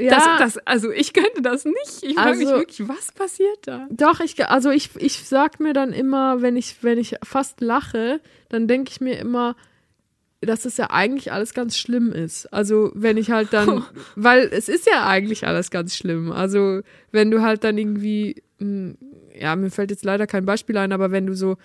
Ja. 0.00 0.38
das, 0.38 0.54
das, 0.54 0.66
also 0.66 0.90
ich 0.90 1.12
könnte 1.12 1.42
das 1.42 1.64
nicht. 1.64 2.02
Ich 2.02 2.14
frage 2.14 2.36
mich 2.38 2.46
Also- 2.46 2.58
wirklich, 2.60 2.88
was 2.88 3.12
passiert 3.12 3.58
da? 3.66 3.86
Doch, 3.90 4.20
ich, 4.20 4.44
also 4.48 4.70
ich, 4.70 4.90
ich 4.96 5.24
sag 5.24 5.60
mir 5.60 5.72
dann 5.72 5.92
immer, 5.92 6.42
wenn 6.42 6.56
ich, 6.56 6.82
wenn 6.82 6.98
ich 6.98 7.16
fast 7.22 7.60
lache, 7.60 8.20
dann 8.48 8.66
denke 8.68 8.90
ich 8.90 9.00
mir 9.00 9.18
immer, 9.18 9.56
dass 10.42 10.64
es 10.64 10.76
ja 10.78 10.90
eigentlich 10.90 11.32
alles 11.32 11.52
ganz 11.52 11.76
schlimm 11.76 12.12
ist. 12.12 12.46
Also 12.52 12.90
wenn 12.94 13.16
ich 13.18 13.30
halt 13.30 13.52
dann, 13.52 13.84
weil 14.16 14.48
es 14.52 14.68
ist 14.68 14.86
ja 14.86 15.06
eigentlich 15.06 15.46
alles 15.46 15.70
ganz 15.70 15.94
schlimm. 15.94 16.32
Also 16.32 16.80
wenn 17.12 17.30
du 17.30 17.42
halt 17.42 17.62
dann 17.64 17.76
irgendwie, 17.76 18.42
mh, 18.58 18.94
ja, 19.38 19.54
mir 19.56 19.70
fällt 19.70 19.90
jetzt 19.90 20.04
leider 20.04 20.26
kein 20.26 20.46
Beispiel 20.46 20.76
ein, 20.78 20.92
aber 20.92 21.10
wenn 21.10 21.26
du 21.26 21.34
so, 21.34 21.56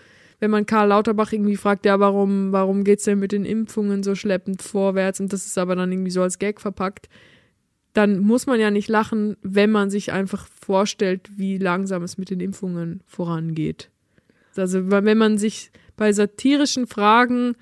wenn 0.41 0.51
man 0.51 0.65
Karl 0.65 0.89
Lauterbach 0.89 1.31
irgendwie 1.31 1.55
fragt, 1.55 1.85
ja, 1.85 1.99
warum, 2.01 2.51
warum 2.51 2.83
geht's 2.83 3.05
denn 3.05 3.19
mit 3.19 3.31
den 3.31 3.45
Impfungen 3.45 4.03
so 4.03 4.13
schleppend 4.15 4.61
vorwärts 4.61 5.21
und 5.21 5.31
das 5.31 5.45
ist 5.45 5.57
aber 5.57 5.75
dann 5.77 5.91
irgendwie 5.91 6.11
so 6.11 6.21
als 6.21 6.37
Gag 6.39 6.59
verpackt, 6.59 7.07
dann 7.95 8.19
muss 8.19 8.45
man 8.45 8.59
ja 8.59 8.71
nicht 8.71 8.89
lachen, 8.89 9.37
wenn 9.41 9.71
man 9.71 9.89
sich 9.89 10.11
einfach 10.11 10.47
vorstellt, 10.47 11.29
wie 11.37 11.57
langsam 11.57 12.03
es 12.03 12.17
mit 12.17 12.29
den 12.29 12.41
Impfungen 12.41 13.01
vorangeht. 13.07 13.89
Also 14.55 14.91
wenn 14.91 15.17
man 15.17 15.37
sich 15.37 15.71
bei 15.95 16.11
satirischen 16.11 16.87
Fragen 16.87 17.55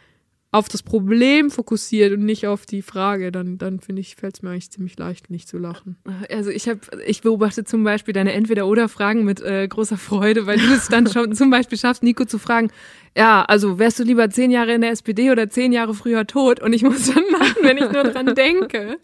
auf 0.54 0.70
das 0.70 0.84
Problem 0.84 1.50
fokussiert 1.50 2.14
und 2.14 2.24
nicht 2.24 2.46
auf 2.48 2.66
die 2.68 2.84
Frage, 2.84 3.32
dann, 3.32 3.58
dann 3.58 3.80
finde 3.80 4.02
ich, 4.02 4.16
fällt 4.16 4.36
es 4.36 4.42
mir 4.44 4.52
eigentlich 4.52 4.70
ziemlich 4.70 4.98
leicht, 5.00 5.32
nicht 5.32 5.48
zu 5.50 5.58
lachen. 5.58 5.98
Also 6.30 6.52
ich 6.52 6.70
habe, 6.70 6.80
ich 7.08 7.22
beobachte 7.22 7.64
zum 7.64 7.84
Beispiel 7.84 8.14
deine 8.14 8.34
Entweder-Oder-Fragen 8.34 9.26
mit 9.26 9.42
äh, 9.42 9.68
großer 9.68 9.98
Freude, 9.98 10.46
weil 10.46 10.60
du 10.60 10.72
es 10.74 10.88
dann 10.90 11.08
schon 11.08 11.34
zum 11.36 11.50
Beispiel 11.50 11.78
schaffst, 11.78 12.04
Nico 12.04 12.26
zu 12.26 12.38
fragen, 12.38 12.70
ja, 13.18 13.44
also 13.46 13.78
wärst 13.80 14.00
du 14.00 14.04
lieber 14.04 14.30
zehn 14.30 14.52
Jahre 14.52 14.74
in 14.74 14.82
der 14.82 14.92
SPD 14.92 15.32
oder 15.32 15.50
zehn 15.50 15.72
Jahre 15.72 15.94
früher 15.96 16.26
tot? 16.28 16.60
Und 16.62 16.74
ich 16.74 16.84
muss 16.84 17.14
dann 17.14 17.24
lachen, 17.32 17.58
wenn 17.64 17.78
ich 17.78 17.92
nur 17.92 18.04
dran 18.04 18.34
denke. 18.36 18.98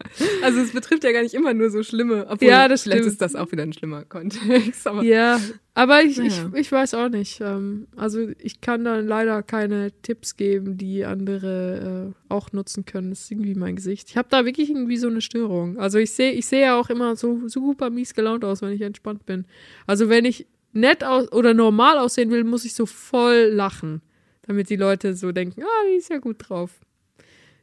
Also 0.44 0.60
es 0.62 0.72
betrifft 0.72 1.04
ja 1.04 1.12
gar 1.12 1.22
nicht 1.24 1.34
immer 1.34 1.54
nur 1.54 1.70
so 1.72 1.82
schlimme, 1.84 2.26
obwohl 2.30 2.48
Ja, 2.48 2.68
das 2.68 2.84
vielleicht 2.84 3.02
stimmt. 3.02 3.12
ist 3.14 3.22
das 3.22 3.36
auch 3.36 3.52
wieder 3.52 3.64
ein 3.64 3.74
schlimmer 3.74 4.06
Kontext. 4.06 4.88
Ja, 5.02 5.40
aber 5.80 6.04
ich, 6.04 6.20
ich, 6.20 6.38
Naja. 6.44 6.52
ich 6.56 6.70
weiß 6.70 6.94
auch 6.96 7.08
nicht. 7.08 7.40
Ähm, 7.40 7.88
also 7.96 8.28
ich 8.38 8.60
kann 8.60 8.84
da 8.84 8.98
leider 8.98 9.42
keine 9.44 9.94
Tipps 10.02 10.36
geben, 10.36 10.78
die 10.78 11.06
andere 11.06 12.14
äh, 12.14 12.34
auch 12.34 12.52
nutzen 12.52 12.84
können. 12.84 13.12
Das 13.12 13.22
ist 13.22 13.32
irgendwie 13.32 13.56
mein 13.56 13.78
Gesicht. 13.78 14.10
Ich 14.10 14.18
habe 14.18 14.28
da 14.30 14.44
wirklich 14.44 14.70
irgendwie 14.70 14.98
so 14.98 15.08
eine 15.08 15.22
Störung. 15.22 15.78
Also 15.80 15.98
ich 15.98 16.12
sehe 16.12 16.34
ich 16.34 16.48
sehe 16.48 16.64
ja 16.64 16.78
auch 16.78 16.90
immer 16.90 17.16
so 17.16 17.48
super 17.48 17.90
mies 17.90 18.14
gelaunt 18.14 18.44
aus, 18.44 18.62
wenn 18.62 18.74
ich 18.74 18.82
entspannt 18.82 19.26
bin. 19.26 19.46
Also 19.88 20.10
wenn 20.10 20.26
ich 20.26 20.48
nett 20.74 21.06
aus 21.06 21.32
oder 21.32 21.54
normal 21.54 21.98
aussehen 21.98 22.30
will, 22.30 22.44
muss 22.44 22.66
ich 22.66 22.74
so 22.74 22.86
voll 22.86 23.50
lachen, 23.54 24.02
damit 24.42 24.70
die 24.70 24.76
Leute 24.76 25.16
so 25.16 25.32
denken, 25.32 25.64
ah, 25.64 25.86
die 25.90 25.96
ist 25.96 26.10
ja 26.10 26.18
gut 26.18 26.50
drauf. 26.50 26.82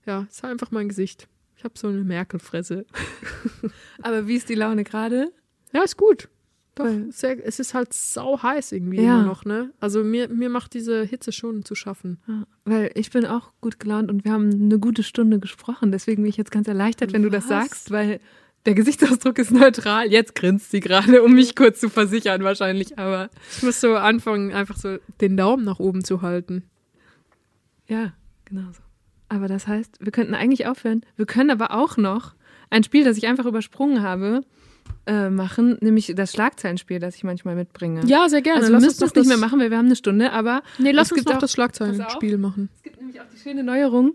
Ja, 0.07 0.27
ist 0.31 0.43
halt 0.43 0.53
einfach 0.53 0.71
mein 0.71 0.89
Gesicht. 0.89 1.29
Ich 1.59 1.65
habe 1.65 1.75
so 1.77 1.89
eine 1.89 2.03
Merkelfresse. 2.03 2.87
Aber 4.03 4.27
wie 4.27 4.37
ist 4.37 4.49
die 4.49 4.55
Laune 4.55 4.85
gerade? 4.85 5.33
Ja, 5.75 5.83
ist 5.83 5.99
gut. 5.99 6.31
Doch, 6.77 6.87
sehr, 7.11 7.45
es 7.45 7.59
ist 7.59 7.75
halt 7.75 7.93
sau 7.93 8.43
heiß 8.43 8.71
irgendwie 8.73 8.99
Ja. 8.99 9.15
immer 9.17 9.25
noch, 9.27 9.45
ne? 9.45 9.71
Also 9.81 10.05
mir, 10.05 10.29
mir 10.29 10.49
macht 10.51 10.75
diese 10.75 11.03
Hitze 11.05 11.33
schon 11.33 11.65
zu 11.65 11.75
schaffen. 11.75 12.19
Ja, 12.29 12.45
weil 12.65 12.91
ich 12.95 13.11
bin 13.11 13.27
auch 13.27 13.51
gut 13.61 13.81
gelaunt 13.81 14.11
und 14.11 14.25
wir 14.25 14.33
haben 14.33 14.51
eine 14.53 14.79
gute 14.79 15.03
Stunde 15.03 15.39
gesprochen. 15.41 15.91
Deswegen 15.91 16.23
bin 16.23 16.29
ich 16.31 16.37
jetzt 16.37 16.51
ganz 16.51 16.69
erleichtert, 16.69 17.13
wenn 17.13 17.23
du 17.23 17.31
das 17.31 17.45
Was? 17.45 17.49
sagst, 17.49 17.91
weil 17.91 18.21
der 18.67 18.75
Gesichtsausdruck 18.75 19.39
ist 19.39 19.53
neutral. 19.53 20.11
Jetzt 20.13 20.35
grinst 20.35 20.71
sie 20.71 20.81
gerade, 20.81 21.23
um 21.23 21.33
mich 21.35 21.57
kurz 21.57 21.81
zu 21.81 21.89
versichern 21.89 22.45
wahrscheinlich, 22.45 22.99
aber 22.99 23.31
Ich 23.57 23.63
muss 23.63 23.81
so 23.81 23.95
anfangen, 23.97 24.53
einfach 24.53 24.77
so 24.77 24.99
den 25.21 25.37
Daumen 25.37 25.65
nach 25.65 25.79
oben 25.79 26.05
zu 26.05 26.21
halten. 26.23 26.63
ja, 27.89 28.13
genau 28.45 28.71
so. 28.73 28.83
Aber 29.29 29.49
das 29.49 29.67
heißt, 29.67 29.99
wir 30.01 30.13
könnten 30.13 30.35
eigentlich 30.35 30.67
aufhören. 30.67 31.01
Wir 31.17 31.27
können 31.27 31.51
aber 31.51 31.73
auch 31.73 31.97
noch 31.97 32.35
ein 32.71 32.85
Spiel, 32.85 33.03
das 33.05 33.17
ich 33.17 33.27
einfach 33.27 33.47
übersprungen 33.47 34.03
habe, 34.03 34.43
äh, 35.07 35.31
machen, 35.31 35.79
nämlich 35.81 36.13
das 36.17 36.33
Schlagzeilenspiel, 36.33 36.99
das 36.99 37.17
ich 37.17 37.25
manchmal 37.25 37.55
mitbringe. 37.55 38.03
Ja, 38.07 38.29
sehr 38.29 38.43
gerne. 38.43 38.61
Also 38.61 38.73
wir 38.73 38.81
müssen 38.81 39.01
das 39.01 39.13
doch 39.13 39.23
nicht 39.23 39.29
mehr 39.29 39.37
machen, 39.37 39.61
weil 39.61 39.71
wir 39.71 39.79
haben 39.79 39.87
eine 39.87 39.97
Stunde, 39.97 40.33
aber 40.33 40.63
Nee, 40.79 40.91
lass 40.91 41.09
es 41.09 41.13
uns 41.13 41.25
gibt 41.25 41.35
auch- 41.37 41.39
das 41.41 41.53
Schlagzeilenspiel 41.53 42.39
machen. 42.39 42.69
Es 42.77 42.83
gibt 42.83 42.99
nämlich 43.01 43.21
auch 43.21 43.25
die 43.35 43.39
schöne 43.41 43.63
Neuerung. 43.63 44.15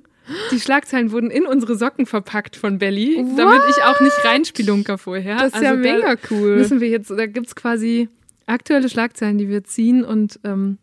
Die 0.52 0.60
Schlagzeilen 0.60 1.12
wurden 1.12 1.32
in 1.32 1.46
unsere 1.46 1.76
Socken 1.76 2.06
verpackt 2.06 2.56
von 2.56 2.78
Belly, 2.78 3.26
damit 3.38 3.62
ich 3.70 3.84
auch 3.84 4.00
nicht 4.02 4.24
reinspielunker 4.24 4.98
vorher. 4.98 5.38
Das 5.38 5.54
ist 5.54 5.62
ja 5.64 5.72
Also 5.72 5.82
da 5.84 5.94
mega 5.94 6.16
cool. 6.30 6.58
Müssen 6.58 6.80
wir 6.80 6.90
jetzt, 6.90 7.10
da 7.10 7.26
gibt's 7.26 7.56
quasi 7.56 8.08
aktuelle 8.46 8.88
Schlagzeilen, 8.88 9.38
die 9.38 9.50
wir 9.50 9.64
ziehen 9.64 10.04
und 10.04 10.40
ähm, 10.44 10.78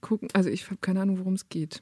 gucken. 0.00 0.28
Also 0.34 0.50
ich 0.50 0.66
habe 0.66 0.76
keine 0.80 1.00
Ahnung, 1.00 1.18
worum 1.18 1.32
es 1.34 1.48
geht. 1.48 1.80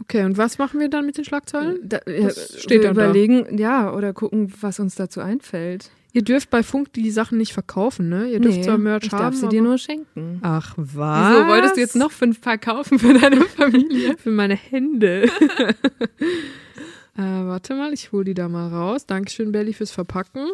Okay, 0.00 0.24
und 0.24 0.36
was 0.38 0.58
machen 0.58 0.78
wir 0.78 0.88
dann 0.90 1.06
mit 1.06 1.16
den 1.16 1.24
Schlagzeilen? 1.24 1.78
Da, 1.82 1.98
Das 2.06 2.36
äh, 2.54 2.58
steht 2.60 2.70
wir 2.82 2.88
dann 2.88 2.94
da. 2.96 3.04
überlegen, 3.06 3.58
ja, 3.58 3.92
oder 3.92 4.12
gucken, 4.12 4.52
was 4.60 4.78
uns 4.78 4.94
dazu 4.94 5.20
einfällt. 5.20 5.90
Ihr 6.16 6.22
dürft 6.22 6.48
bei 6.48 6.62
Funk 6.62 6.94
die 6.94 7.10
Sachen 7.10 7.36
nicht 7.36 7.52
verkaufen, 7.52 8.08
ne? 8.08 8.30
Ihr 8.30 8.40
dürft 8.40 8.64
zwar 8.64 8.78
Merch 8.78 9.04
ich 9.04 9.12
haben, 9.12 9.20
darf 9.20 9.34
sie 9.34 9.42
aber 9.42 9.50
dir 9.50 9.60
nur 9.60 9.76
schenken. 9.76 10.38
Ach, 10.40 10.72
was? 10.78 11.34
Wieso 11.34 11.46
wolltest 11.46 11.76
du 11.76 11.80
jetzt 11.80 11.94
noch 11.94 12.10
fünf 12.10 12.40
Paar 12.40 12.56
kaufen 12.56 12.98
für 12.98 13.12
deine 13.12 13.42
Familie? 13.42 14.16
Für 14.22 14.30
meine 14.30 14.54
Hände. 14.54 15.24
äh, 17.18 17.18
warte 17.18 17.74
mal, 17.74 17.92
ich 17.92 18.12
hole 18.12 18.24
die 18.24 18.32
da 18.32 18.48
mal 18.48 18.68
raus. 18.68 19.04
Dankeschön, 19.04 19.52
Belly, 19.52 19.74
fürs 19.74 19.90
Verpacken. 19.90 20.52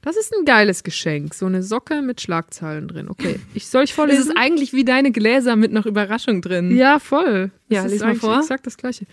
Das 0.00 0.16
ist 0.16 0.34
ein 0.36 0.44
geiles 0.44 0.82
Geschenk. 0.82 1.34
So 1.34 1.46
eine 1.46 1.62
Socke 1.62 2.02
mit 2.02 2.20
Schlagzeilen 2.20 2.88
drin. 2.88 3.08
Okay, 3.08 3.38
ich 3.54 3.68
soll 3.68 3.84
ich 3.84 3.90
Es 3.90 3.94
vorlesen? 3.94 4.30
ist 4.32 4.36
eigentlich 4.36 4.72
wie 4.72 4.84
deine 4.84 5.12
Gläser 5.12 5.54
mit 5.54 5.70
noch 5.70 5.86
Überraschung 5.86 6.42
drin. 6.42 6.76
Ja, 6.76 6.98
voll. 6.98 7.52
Ja, 7.68 7.84
das 7.84 7.92
lies 7.92 7.94
ist 7.94 8.00
mal 8.00 8.08
eigentlich 8.08 8.20
vor. 8.20 8.38
exakt 8.40 8.66
das 8.66 8.76
gleiche. 8.76 9.06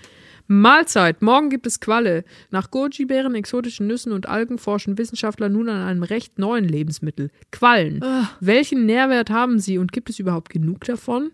Mahlzeit. 0.51 1.21
Morgen 1.21 1.51
gibt 1.51 1.67
es 1.67 1.79
Qualle. 1.79 2.23
Nach 2.49 2.71
Goji-Beeren, 2.71 3.35
exotischen 3.35 3.85
Nüssen 3.85 4.11
und 4.11 4.27
Algen 4.27 4.57
forschen 4.57 4.97
Wissenschaftler 4.97 5.47
nun 5.47 5.69
an 5.69 5.87
einem 5.87 6.01
recht 6.01 6.39
neuen 6.39 6.67
Lebensmittel. 6.67 7.29
Quallen. 7.51 8.03
Welchen 8.39 8.87
Nährwert 8.87 9.29
haben 9.29 9.59
sie 9.59 9.77
und 9.77 9.91
gibt 9.91 10.09
es 10.09 10.17
überhaupt 10.17 10.49
genug 10.49 10.85
davon? 10.85 11.29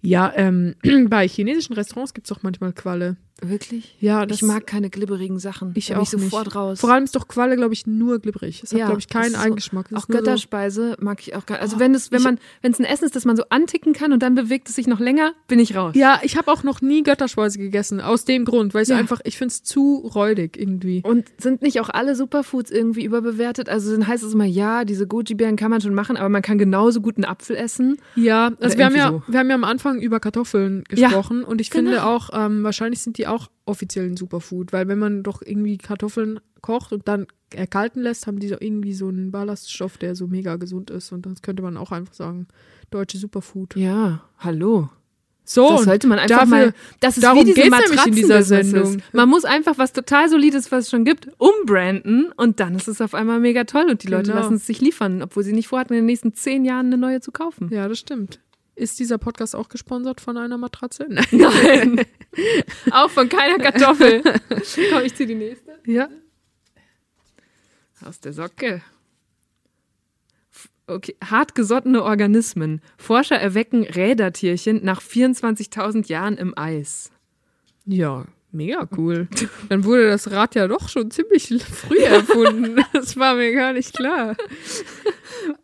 Ja, 0.00 0.32
ähm, 0.34 0.74
bei 1.08 1.28
chinesischen 1.28 1.74
Restaurants 1.74 2.12
gibt 2.12 2.26
es 2.26 2.36
doch 2.36 2.42
manchmal 2.42 2.72
Qualle. 2.72 3.16
Wirklich? 3.44 3.96
Ja, 4.00 4.24
das 4.26 4.38
ich 4.38 4.42
mag 4.42 4.66
keine 4.66 4.88
glibberigen 4.90 5.38
Sachen. 5.38 5.72
ich 5.74 5.88
Da 5.88 5.94
auch 5.98 6.10
bin 6.10 6.18
ich 6.20 6.24
sofort 6.24 6.46
nicht. 6.46 6.56
raus. 6.56 6.80
Vor 6.80 6.92
allem 6.92 7.04
ist 7.04 7.14
doch 7.16 7.28
Qualle, 7.28 7.56
glaube 7.56 7.74
ich, 7.74 7.86
nur 7.86 8.18
glibberig. 8.20 8.62
Es 8.62 8.72
hat, 8.72 8.78
Ja, 8.78 8.86
glaube 8.86 9.00
ich, 9.00 9.08
keinen 9.08 9.32
so- 9.32 9.38
Eigengeschmack. 9.38 9.86
Es 9.90 9.96
Auch 9.96 10.08
nur 10.08 10.18
so- 10.18 10.24
Götterspeise 10.24 10.96
mag 11.00 11.20
ich 11.20 11.34
auch 11.34 11.44
gar 11.46 11.58
Also 11.60 11.78
wenn 11.78 11.94
es, 11.94 12.10
wenn 12.12 12.18
ich- 12.18 12.24
man, 12.24 12.38
wenn 12.62 12.72
es 12.72 12.78
ein 12.78 12.84
Essen 12.84 13.04
ist, 13.04 13.16
das 13.16 13.24
man 13.24 13.36
so 13.36 13.44
anticken 13.50 13.92
kann 13.92 14.12
und 14.12 14.22
dann 14.22 14.34
bewegt 14.34 14.68
es 14.68 14.76
sich 14.76 14.86
noch 14.86 15.00
länger, 15.00 15.32
bin 15.48 15.58
ich 15.58 15.74
raus. 15.76 15.94
Ja, 15.96 16.20
ich 16.22 16.36
habe 16.36 16.50
auch 16.52 16.62
noch 16.62 16.80
nie 16.80 17.02
Götterspeise 17.02 17.58
gegessen. 17.58 18.00
Aus 18.00 18.24
dem 18.24 18.44
Grund, 18.44 18.74
weil 18.74 18.84
ich 18.84 18.88
Ja. 18.88 18.96
einfach, 18.96 19.20
ich 19.24 19.36
finde 19.38 19.52
es 19.52 19.62
zu 19.62 19.96
räudig 20.14 20.56
irgendwie. 20.58 21.02
Und 21.04 21.26
sind 21.38 21.62
nicht 21.62 21.80
auch 21.80 21.88
alle 21.88 22.14
Superfoods 22.14 22.70
irgendwie 22.70 23.04
überbewertet? 23.04 23.68
Also 23.68 23.90
dann 23.92 24.06
heißt 24.06 24.22
es 24.22 24.34
immer, 24.34 24.44
ja, 24.44 24.84
diese 24.84 25.06
Goji-Beeren 25.06 25.56
kann 25.56 25.70
man 25.70 25.80
schon 25.80 25.94
machen, 25.94 26.16
aber 26.16 26.28
man 26.28 26.42
kann 26.42 26.58
genauso 26.58 27.00
gut 27.00 27.16
einen 27.16 27.24
Apfel 27.24 27.56
essen. 27.56 27.96
Ja, 28.14 28.52
also 28.60 28.78
wir 28.78 28.84
haben 28.84 28.94
ja, 28.96 29.10
so. 29.10 29.22
wir 29.26 29.38
haben 29.40 29.48
ja 29.48 29.54
am 29.54 29.64
Anfang 29.64 30.00
über 30.00 30.20
Kartoffeln 30.20 30.84
Ja, 30.94 31.08
gesprochen 31.08 31.42
und 31.44 31.60
ich 31.60 31.70
genau. 31.70 31.90
finde 31.90 32.04
auch, 32.06 32.30
ähm, 32.32 32.62
wahrscheinlich 32.62 33.00
sind 33.02 33.18
die 33.18 33.26
auch 33.26 33.31
offiziell 33.64 34.06
ein 34.06 34.16
Superfood, 34.16 34.72
weil 34.72 34.88
wenn 34.88 34.98
man 34.98 35.22
doch 35.22 35.42
irgendwie 35.42 35.78
Kartoffeln 35.78 36.40
kocht 36.60 36.92
und 36.92 37.06
dann 37.08 37.26
erkalten 37.54 38.02
lässt, 38.02 38.26
haben 38.26 38.38
die 38.38 38.48
so 38.48 38.56
irgendwie 38.58 38.94
so 38.94 39.08
einen 39.08 39.30
Ballaststoff, 39.30 39.98
der 39.98 40.14
so 40.14 40.26
mega 40.26 40.56
gesund 40.56 40.90
ist 40.90 41.12
und 41.12 41.26
das 41.26 41.42
könnte 41.42 41.62
man 41.62 41.76
auch 41.76 41.92
einfach 41.92 42.14
sagen, 42.14 42.46
deutsche 42.90 43.18
Superfood. 43.18 43.76
Ja, 43.76 44.22
hallo. 44.38 44.88
So, 45.44 45.68
das 45.70 45.84
sollte 45.84 46.06
man 46.06 46.20
einfach 46.20 46.38
dafür, 46.40 46.66
mal. 46.66 46.74
Das 47.00 47.16
ist 47.16 47.24
darum 47.24 47.40
wie 47.40 47.52
diese 47.52 47.68
nämlich 47.68 48.06
in 48.06 48.14
dieser. 48.14 48.42
Sendung. 48.44 49.02
Man 49.12 49.28
muss 49.28 49.44
einfach 49.44 49.76
was 49.76 49.92
total 49.92 50.28
Solides, 50.28 50.70
was 50.70 50.84
es 50.84 50.90
schon 50.90 51.04
gibt, 51.04 51.28
umbranden 51.38 52.30
und 52.36 52.60
dann 52.60 52.76
ist 52.76 52.86
es 52.86 53.00
auf 53.00 53.12
einmal 53.14 53.40
mega 53.40 53.64
toll 53.64 53.86
und 53.90 54.02
die 54.04 54.08
Leute 54.08 54.30
Genau. 54.30 54.36
lassen 54.42 54.54
es 54.54 54.66
sich 54.66 54.80
liefern, 54.80 55.20
obwohl 55.20 55.42
sie 55.42 55.52
nicht 55.52 55.66
vorhatten, 55.66 55.94
in 55.94 56.00
den 56.00 56.06
nächsten 56.06 56.32
zehn 56.32 56.64
Jahren 56.64 56.86
eine 56.86 56.96
neue 56.96 57.20
zu 57.20 57.32
kaufen. 57.32 57.70
Ja, 57.72 57.88
das 57.88 57.98
stimmt. 57.98 58.38
Ist 58.74 58.98
dieser 58.98 59.18
Podcast 59.18 59.54
auch 59.54 59.68
gesponsert 59.68 60.20
von 60.20 60.36
einer 60.36 60.56
Matratze? 60.56 61.06
Nein. 61.30 62.04
Auch 62.90 63.10
von 63.10 63.28
keiner 63.28 63.58
Kartoffel. 63.58 64.22
Komm, 64.90 65.04
ich 65.04 65.14
zieh 65.14 65.26
die 65.26 65.34
nächste. 65.34 65.78
Ja. 65.86 66.08
Aus 68.04 68.20
der 68.20 68.32
Socke. 68.32 68.82
Okay, 70.86 71.16
hartgesottene 71.24 72.02
Organismen. 72.02 72.80
Forscher 72.96 73.36
erwecken 73.36 73.84
Rädertierchen 73.84 74.84
nach 74.84 75.00
24.000 75.00 76.08
Jahren 76.08 76.36
im 76.36 76.56
Eis. 76.58 77.12
Ja, 77.84 78.26
mega 78.50 78.88
cool. 78.96 79.28
Dann 79.68 79.84
wurde 79.84 80.08
das 80.08 80.30
Rad 80.30 80.54
ja 80.54 80.66
doch 80.66 80.88
schon 80.88 81.10
ziemlich 81.10 81.48
früh 81.64 82.02
erfunden. 82.02 82.82
Das 82.92 83.16
war 83.16 83.36
mir 83.36 83.52
gar 83.52 83.72
nicht 83.74 83.94
klar. 83.94 84.36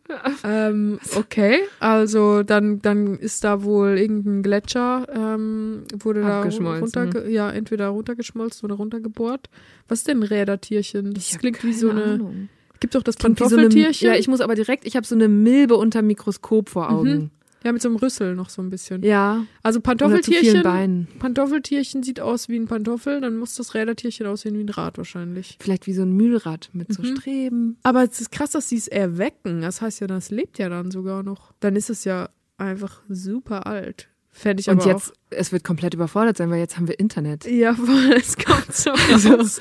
ähm, 0.45 0.99
okay, 1.17 1.61
also 1.81 2.43
dann, 2.43 2.81
dann 2.81 3.19
ist 3.19 3.45
da 3.45 3.63
wohl 3.63 3.99
irgendein 3.99 4.43
Gletscher, 4.43 5.07
ähm, 5.15 5.85
wurde 5.99 6.23
da 6.23 6.43
runterge 6.43 7.29
ja, 7.29 7.51
entweder 7.51 7.89
runtergeschmolzen 7.89 8.65
oder 8.65 8.77
runtergebohrt. 8.77 9.49
Was 9.89 9.99
ist 10.01 10.09
denn 10.09 10.21
ein 10.21 10.23
Rädertierchen? 10.25 11.15
Das 11.15 11.31
Ich 11.31 11.39
klingt 11.39 11.63
wie 11.65 11.73
so 11.73 11.91
eine. 11.91 12.05
Ahnung. 12.05 12.49
Gibt 12.81 12.95
doch 12.95 13.03
das 13.03 13.17
wie 13.17 13.23
so 13.23 13.27
eine- 13.27 13.35
Pantoffeltierchen? 13.35 14.09
Ja, 14.09 14.15
ich 14.15 14.29
muss 14.29 14.41
aber 14.41 14.55
direkt, 14.55 14.87
ich 14.87 14.97
habe 14.97 15.07
so 15.07 15.15
eine 15.15 15.29
Milbe 15.29 15.77
unter 15.77 16.01
Mikroskop 16.03 16.69
vor 16.69 16.91
Augen. 16.91 17.31
Ja, 17.69 17.73
mit 17.73 17.83
so 17.83 17.89
einem 17.89 17.97
Rüssel 17.97 18.35
noch 18.35 18.49
so 18.51 18.63
ein 18.63 18.71
bisschen. 18.71 19.03
Ja. 19.03 19.45
Also 19.63 19.81
Pantoffeltierchen. 19.81 20.51
vielen 20.51 20.63
Beinen. 20.63 21.09
Pantoffeltierchen 21.19 22.03
sieht 22.03 22.21
aus 22.21 22.49
wie 22.49 22.57
ein 22.59 22.67
Pantoffel, 22.67 23.21
dann 23.21 23.37
muss 23.37 23.55
das 23.55 23.75
Rädertierchen 23.75 24.27
aussehen 24.27 24.57
wie 24.59 24.63
ein 24.65 24.69
Rad 24.69 24.99
wahrscheinlich. 24.99 25.57
Vielleicht 25.61 25.87
wie 25.87 25.93
so 25.93 26.03
ein 26.03 26.13
Mühlrad 26.13 26.71
mit 26.73 26.93
so 26.93 27.03
Mhm. 27.03 27.17
Streben. 27.17 27.77
Aber 27.83 28.03
es 28.03 28.21
ist 28.21 28.33
krass, 28.33 28.51
dass 28.51 28.69
sie 28.69 28.77
es 28.77 28.89
erwecken. 28.89 29.61
Das 29.61 29.81
heißt 29.83 30.01
ja, 30.01 30.07
das 30.07 30.31
lebt 30.31 30.59
ja 30.59 30.69
dann 30.69 30.91
sogar 30.91 31.23
noch. 31.23 31.53
Dann 31.61 31.77
ist 31.77 31.91
es 31.91 32.05
ja 32.05 32.31
einfach 32.57 33.03
super 33.09 33.67
alt. 33.67 34.09
Fände 34.31 34.61
ich 34.61 34.69
Und 34.69 34.81
aber 34.83 34.91
jetzt, 34.93 35.13
es 35.31 35.51
wird 35.53 35.65
komplett 35.65 35.95
überfordert 35.95 36.37
sein, 36.37 36.49
weil 36.51 36.59
jetzt 36.61 36.77
haben 36.77 36.87
wir 36.87 36.99
Internet. 37.01 37.45
auch. 37.45 37.51
Ja, 37.51 37.75
voll, 37.75 38.13
es 38.17 38.37
kommt 38.37 38.73
so 38.73 38.91
raus. 39.31 39.61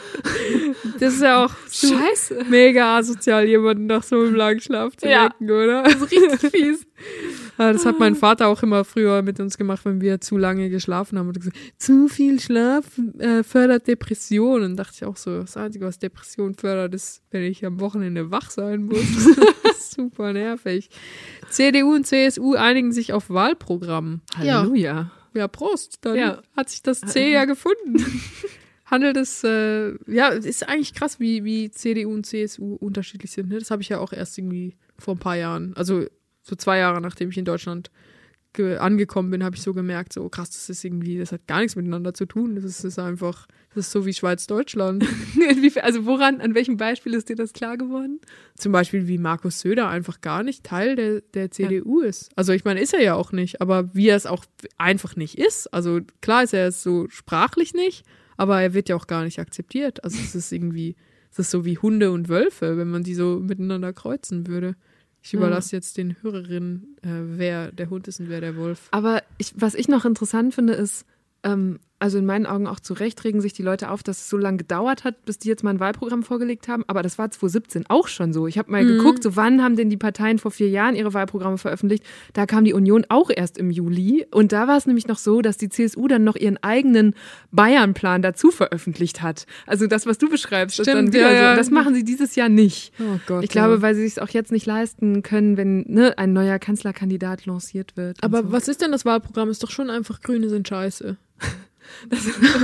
Das 1.00 1.14
ist 1.16 1.22
ja 1.22 1.46
auch 1.46 1.52
so 1.68 1.88
Scheiße. 1.96 2.46
mega 2.50 2.98
asozial, 2.98 3.46
jemanden 3.48 3.88
nach 3.88 4.04
so 4.04 4.20
einem 4.20 4.36
langen 4.36 4.60
Schlaf 4.62 4.96
zu 4.96 5.08
Ja. 5.08 5.26
wecken, 5.26 5.50
oder? 5.50 5.84
Das 5.84 5.96
ist 5.96 6.12
richtig 6.12 6.52
fies. 6.52 6.87
Ja, 7.58 7.74
das 7.74 7.86
hat 7.86 8.00
mein 8.00 8.16
Vater 8.16 8.48
auch 8.48 8.62
immer 8.64 8.84
früher 8.86 9.22
mit 9.22 9.40
uns 9.40 9.58
gemacht, 9.58 9.86
wenn 9.86 10.02
wir 10.02 10.22
zu 10.22 10.38
lange 10.38 10.70
geschlafen 10.70 11.18
haben. 11.18 11.28
Und 11.28 11.38
gesagt, 11.40 11.58
zu 11.78 12.08
viel 12.08 12.40
Schlaf 12.40 12.86
äh, 13.20 13.44
fördert 13.44 13.88
Depressionen. 13.88 14.76
dachte 14.76 14.94
ich 14.96 15.06
auch 15.06 15.18
so, 15.18 15.42
das 15.42 15.58
Einzige, 15.58 15.86
was 15.86 16.00
Depression 16.00 16.54
fördert, 16.56 16.94
ist, 16.94 17.22
wenn 17.32 17.44
ich 17.44 17.66
am 17.66 17.80
Wochenende 17.80 18.32
wach 18.32 18.50
sein 18.52 18.84
muss. 18.84 19.06
das 19.64 19.78
ist 19.78 19.94
super 19.96 20.34
nervig. 20.34 20.90
CDU 21.50 21.94
und 21.96 22.06
CSU 22.06 22.54
einigen 22.56 22.92
sich 22.92 23.14
auf 23.14 23.30
Wahlprogramm. 23.30 24.22
Halleluja. 24.36 25.12
Ja, 25.34 25.48
Prost. 25.48 26.00
Dann 26.02 26.16
Ja. 26.16 26.42
hat 26.56 26.70
sich 26.70 26.82
das 26.82 27.02
C 27.02 27.32
ja 27.32 27.46
gefunden. 27.46 27.98
Handelt 28.86 29.18
es, 29.18 29.44
äh, 29.44 29.96
ja, 30.10 30.32
es 30.32 30.46
ist 30.46 30.68
eigentlich 30.70 30.94
krass, 30.94 31.20
wie, 31.20 31.44
wie 31.44 31.70
CDU 31.70 32.14
und 32.14 32.26
CSU 32.26 32.76
unterschiedlich 32.76 33.32
sind. 33.32 33.50
Ne? 33.50 33.60
Das 33.60 33.70
habe 33.70 33.82
ich 33.82 33.90
ja 33.90 34.00
auch 34.00 34.14
erst 34.14 34.38
irgendwie 34.38 34.78
vor 34.98 35.16
ein 35.16 35.20
paar 35.20 35.36
Jahren, 35.36 35.74
also 35.76 36.06
so 36.48 36.56
zwei 36.56 36.78
Jahre 36.78 37.02
nachdem 37.02 37.30
ich 37.30 37.38
in 37.38 37.46
Deutschland 37.46 37.92
ge 38.54 38.78
angekommen 38.78 39.30
bin, 39.30 39.44
habe 39.44 39.56
ich 39.56 39.62
so 39.62 39.74
gemerkt, 39.74 40.14
so 40.14 40.28
krass, 40.30 40.50
das 40.50 40.70
ist 40.70 40.84
irgendwie, 40.84 41.18
das 41.18 41.32
hat 41.32 41.48
gar 41.48 41.60
nichts 41.60 41.76
miteinander 41.76 42.14
zu 42.14 42.26
tun. 42.26 42.56
Das 42.56 42.64
ist, 42.64 42.80
das 42.80 42.94
ist 42.94 43.00
einfach, 43.00 43.48
das 43.74 43.86
ist 43.86 43.92
so 43.92 44.06
wie 44.06 44.14
Schweiz-Deutschland. 44.14 45.06
Also 45.82 46.06
woran, 46.06 46.42
an 46.42 46.56
welchem 46.56 46.78
Beispiel 46.78 47.14
ist 47.14 47.30
dir 47.30 47.36
das 47.36 47.54
klar 47.54 47.78
geworden? 47.78 48.20
Zum 48.56 48.72
Beispiel, 48.72 49.08
wie 49.08 49.18
Markus 49.18 49.60
Söder 49.60 49.90
einfach 49.90 50.22
gar 50.22 50.44
nicht 50.44 50.64
Teil 50.64 50.96
der, 50.96 51.22
der 51.34 51.52
CDU 51.52 52.02
ist. 52.02 52.32
Also 52.36 52.52
ich 52.52 52.66
meine, 52.66 52.82
ist 52.82 52.94
er 52.94 53.02
ja 53.02 53.14
auch 53.14 53.32
nicht, 53.32 53.62
aber 53.62 53.94
wie 53.94 54.08
er 54.08 54.16
es 54.16 54.26
auch 54.26 54.46
einfach 54.78 55.16
nicht 55.16 55.38
ist. 55.38 55.72
Also 55.74 56.02
klar 56.22 56.44
ist 56.44 56.54
er 56.54 56.68
es 56.68 56.82
so 56.82 57.08
sprachlich 57.10 57.74
nicht, 57.74 58.06
aber 58.38 58.62
er 58.62 58.74
wird 58.74 58.90
ja 58.90 58.96
auch 58.96 59.08
gar 59.08 59.24
nicht 59.24 59.40
akzeptiert. 59.40 60.04
Also 60.04 60.18
es 60.20 60.34
ist 60.34 60.52
irgendwie, 60.52 60.96
es 61.32 61.40
ist 61.40 61.52
so 61.52 61.64
wie 61.64 61.78
Hunde 61.78 62.12
und 62.12 62.30
Wölfe, 62.30 62.78
wenn 62.78 62.90
man 62.90 63.04
die 63.04 63.14
so 63.14 63.40
miteinander 63.40 63.94
kreuzen 63.94 64.48
würde. 64.48 64.76
Ich 65.22 65.32
Ja. 65.34 65.40
überlasse 65.40 65.76
jetzt 65.76 65.98
den 65.98 66.16
Hörerinnen, 66.22 66.96
äh, 67.02 67.08
wer 67.38 67.72
der 67.72 67.90
Hund 67.90 68.08
ist 68.08 68.20
und 68.20 68.30
wer 68.30 68.42
der 68.42 68.56
Wolf. 68.56 68.88
Aber 68.92 69.24
ich, 69.38 69.54
was 69.58 69.74
ich 69.76 69.88
noch 69.88 70.06
interessant 70.06 70.54
finde, 70.56 70.74
ist, 70.74 71.06
ähm, 71.44 71.80
also 72.00 72.18
in 72.20 72.26
meinen 72.26 72.46
Augen 72.46 72.68
auch 72.68 72.80
zu 72.80 72.94
Recht 72.94 73.24
regen 73.24 73.42
sich 73.42 73.54
die 73.54 73.64
Leute 73.64 73.90
auf, 73.90 74.04
dass 74.04 74.18
es 74.18 74.30
so 74.30 74.38
lange 74.38 74.58
gedauert 74.58 75.04
hat, 75.04 75.26
bis 75.26 75.40
die 75.40 75.48
jetzt 75.48 75.64
mal 75.64 75.72
ein 75.72 75.80
Wahlprogramm 75.80 76.22
vorgelegt 76.24 76.68
haben. 76.68 76.84
Aber 76.88 77.02
das 77.02 77.18
war 77.18 77.32
2017 77.32 77.86
auch 77.90 78.08
schon 78.08 78.34
so. 78.34 78.46
Ich 78.48 78.58
habe 78.58 78.72
mal 78.72 78.84
Mhm. 78.84 78.98
geguckt, 78.98 79.24
so 79.24 79.36
wann 79.36 79.64
haben 79.64 79.76
denn 79.76 79.90
die 79.90 79.98
Parteien 79.98 80.38
vor 80.38 80.52
vier 80.52 80.70
Jahren 80.70 80.96
ihre 80.96 81.14
Wahlprogramme 81.14 81.58
veröffentlicht. 81.58 82.04
Da 82.34 82.46
kam 82.46 82.66
die 82.66 82.74
Union 82.74 83.06
auch 83.10 83.30
erst 83.36 83.58
im 83.58 83.72
Juli. 83.72 84.26
Und 84.32 84.52
da 84.52 84.68
war 84.68 84.78
es 84.78 84.86
nämlich 84.86 85.08
noch 85.08 85.18
so, 85.18 85.42
dass 85.42 85.58
die 85.58 85.70
CSU 85.70 86.08
dann 86.08 86.24
noch 86.24 86.36
ihren 86.36 86.58
eigenen 86.64 87.16
Bayern-Plan 87.52 88.22
dazu 88.22 88.52
veröffentlicht 88.52 89.22
hat. 89.22 89.46
Also 89.66 89.88
das, 89.88 90.06
was 90.06 90.18
du 90.18 90.30
beschreibst, 90.30 90.80
ist 90.80 90.88
dann 90.88 90.98
Stimmt, 90.98 91.14
wieder 91.14 91.34
ja, 91.34 91.52
so. 91.52 91.58
Das 91.58 91.72
machen 91.72 91.96
sie 91.96 92.04
dieses 92.04 92.36
Jahr 92.36 92.50
nicht. 92.50 92.94
Oh 93.00 93.20
Gott. 93.26 93.44
Ich 93.44 93.50
glaube, 93.50 93.76
ja. 93.76 93.82
weil 93.82 93.96
sie 93.96 94.06
es 94.06 94.20
auch 94.20 94.30
jetzt 94.30 94.52
nicht 94.52 94.66
leisten 94.66 95.24
können, 95.24 95.58
wenn 95.58 95.84
ne, 95.88 96.18
ein 96.18 96.34
neuer 96.34 96.60
Kanzlerkandidat 96.60 97.46
lanciert 97.46 97.98
wird. 97.98 98.24
Aber 98.24 98.44
so. 98.44 98.52
was 98.52 98.68
ist 98.68 98.82
denn 98.82 98.92
das 98.92 99.06
Wahlprogramm? 99.06 99.50
Ist 99.50 99.64
doch 99.64 99.72
schon 99.72 99.90
einfach 99.90 100.22
Grüne 100.22 100.50
sind 100.50 100.68
scheiße. 100.68 101.18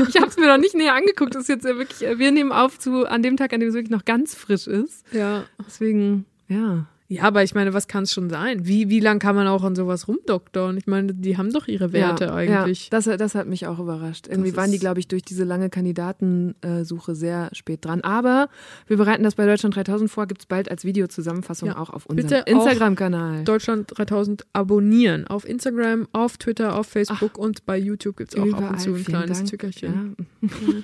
ich 0.09 0.15
habe 0.17 0.27
es 0.27 0.37
mir 0.37 0.47
noch 0.47 0.57
nicht 0.57 0.75
näher 0.75 0.93
angeguckt. 0.93 1.35
Das 1.35 1.43
ist 1.43 1.49
jetzt 1.49 1.65
ja 1.65 1.77
wirklich, 1.77 2.05
äh, 2.05 2.19
wir 2.19 2.31
nehmen 2.31 2.51
auf 2.51 2.79
zu 2.79 3.05
an 3.07 3.23
dem 3.23 3.37
Tag, 3.37 3.53
an 3.53 3.59
dem 3.59 3.69
es 3.69 3.75
wirklich 3.75 3.91
noch 3.91 4.05
ganz 4.05 4.35
frisch 4.35 4.67
ist. 4.67 5.05
Ja. 5.11 5.45
Deswegen, 5.65 6.25
ja. 6.47 6.85
Ja, 7.15 7.23
aber 7.23 7.43
ich 7.43 7.53
meine, 7.55 7.73
was 7.73 7.87
kann 7.87 8.03
es 8.03 8.13
schon 8.13 8.29
sein? 8.29 8.65
Wie, 8.65 8.89
wie 8.89 8.99
lang 8.99 9.19
kann 9.19 9.35
man 9.35 9.47
auch 9.47 9.63
an 9.63 9.75
sowas 9.75 10.07
rumdoktern? 10.07 10.77
Ich 10.77 10.87
meine, 10.87 11.13
die 11.13 11.37
haben 11.37 11.51
doch 11.51 11.67
ihre 11.67 11.93
Werte 11.93 12.25
ja, 12.25 12.33
eigentlich. 12.33 12.89
Ja, 12.91 12.99
das, 12.99 13.05
das 13.05 13.35
hat 13.35 13.47
mich 13.47 13.67
auch 13.67 13.79
überrascht. 13.79 14.27
Irgendwie 14.27 14.49
Das 14.51 14.57
waren 14.57 14.71
die, 14.71 14.79
glaube 14.79 14.99
ich, 14.99 15.07
durch 15.07 15.23
diese 15.23 15.43
lange 15.43 15.69
Kandidatensuche 15.69 17.15
sehr 17.15 17.49
spät 17.53 17.85
dran. 17.85 18.01
Aber 18.01 18.49
wir 18.87 18.97
bereiten 18.97 19.23
das 19.23 19.35
bei 19.35 19.45
Deutschland 19.45 19.75
3000 19.75 20.09
vor, 20.09 20.27
gibt 20.27 20.41
es 20.41 20.45
bald 20.45 20.69
als 20.69 20.85
Videozusammenfassung 20.85 21.69
Ja. 21.69 21.77
auch 21.77 21.89
auf 21.89 22.05
unserem 22.05 22.43
Instagram-Kanal. 22.45 23.43
Deutschland 23.43 23.91
3000 23.95 24.45
abonnieren. 24.53 25.27
Auf 25.27 25.47
Instagram, 25.47 26.07
auf 26.11 26.37
Twitter, 26.37 26.75
auf 26.77 26.87
Facebook 26.87 27.37
und 27.37 27.65
bei 27.65 27.77
YouTube 27.77 28.17
gibt 28.17 28.33
es 28.33 28.39
auch 28.39 28.53
ab 28.53 28.71
und 28.71 28.79
zu 28.79 28.95
ein 28.95 29.03
kleines 29.03 29.39
Dank. 29.39 29.49
Tückerchen. 29.49 30.15
Ja. 30.41 30.49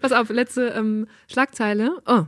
Pass 0.00 0.12
auf, 0.12 0.28
letzte 0.30 0.68
ähm, 0.68 1.06
Schlagzeile. 1.28 1.98
Oh. 2.06 2.24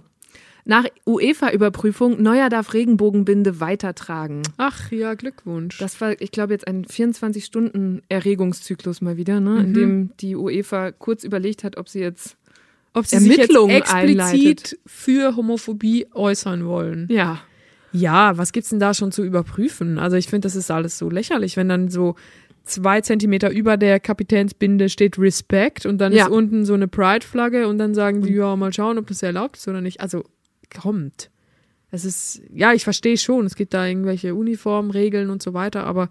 Nach 0.64 0.84
UEFA-Überprüfung, 1.06 2.22
Neuer 2.22 2.48
darf 2.48 2.72
Regenbogenbinde 2.72 3.58
weitertragen. 3.60 4.42
Ach 4.58 4.90
ja, 4.92 5.14
Glückwunsch. 5.14 5.78
Das 5.78 6.00
war, 6.00 6.20
ich 6.20 6.30
glaube, 6.30 6.52
jetzt 6.52 6.68
ein 6.68 6.84
24-Stunden-Erregungszyklus 6.86 9.00
mal 9.00 9.16
wieder, 9.16 9.40
ne? 9.40 9.60
in 9.60 9.70
Mhm. 9.70 9.74
dem 9.74 10.10
die 10.20 10.36
UEFA 10.36 10.92
kurz 10.92 11.24
überlegt 11.24 11.64
hat, 11.64 11.76
ob 11.76 11.88
sie 11.88 12.00
jetzt 12.00 12.36
Ob 12.94 13.06
sie 13.06 13.18
sich 13.18 13.28
jetzt 13.28 13.38
Ermittlungen 13.38 13.76
explizit 13.76 14.20
einleitet. 14.20 14.78
für 14.86 15.36
Homophobie 15.36 16.06
äußern 16.12 16.64
wollen. 16.66 17.08
Ja. 17.10 17.40
Ja, 17.92 18.38
was 18.38 18.52
gibt's 18.52 18.70
denn 18.70 18.80
da 18.80 18.94
schon 18.94 19.12
zu 19.12 19.22
überprüfen? 19.24 19.98
Also 19.98 20.16
ich 20.16 20.26
finde, 20.28 20.46
das 20.46 20.56
ist 20.56 20.70
alles 20.70 20.96
so 20.98 21.10
lächerlich, 21.10 21.56
wenn 21.56 21.68
dann 21.68 21.88
so 21.90 22.14
zwei 22.64 23.00
Zentimeter 23.00 23.50
über 23.50 23.76
der 23.76 23.98
Kapitänsbinde 24.00 24.88
steht 24.88 25.18
Respect 25.18 25.84
und 25.84 25.98
dann 25.98 26.12
Ja. 26.12 26.24
ist 26.26 26.30
unten 26.30 26.64
so 26.64 26.74
eine 26.74 26.88
Pride-Flagge 26.88 27.66
und 27.68 27.78
dann 27.78 27.92
sagen 27.94 28.22
die, 28.22 28.32
ja, 28.34 28.54
mal 28.56 28.72
schauen, 28.72 28.98
ob 28.98 29.08
das 29.08 29.22
erlaubt 29.22 29.56
ist 29.56 29.68
oder 29.68 29.80
nicht. 29.80 30.00
Also 30.00 30.24
kommt. 30.74 31.30
Es 31.90 32.04
ist, 32.04 32.40
ja, 32.54 32.72
ich 32.72 32.84
verstehe 32.84 33.18
schon, 33.18 33.44
es 33.46 33.54
gibt 33.54 33.74
da 33.74 33.86
irgendwelche 33.86 34.34
Uniformregeln 34.34 35.28
und 35.30 35.42
so 35.42 35.52
weiter, 35.54 35.84
aber 35.84 36.08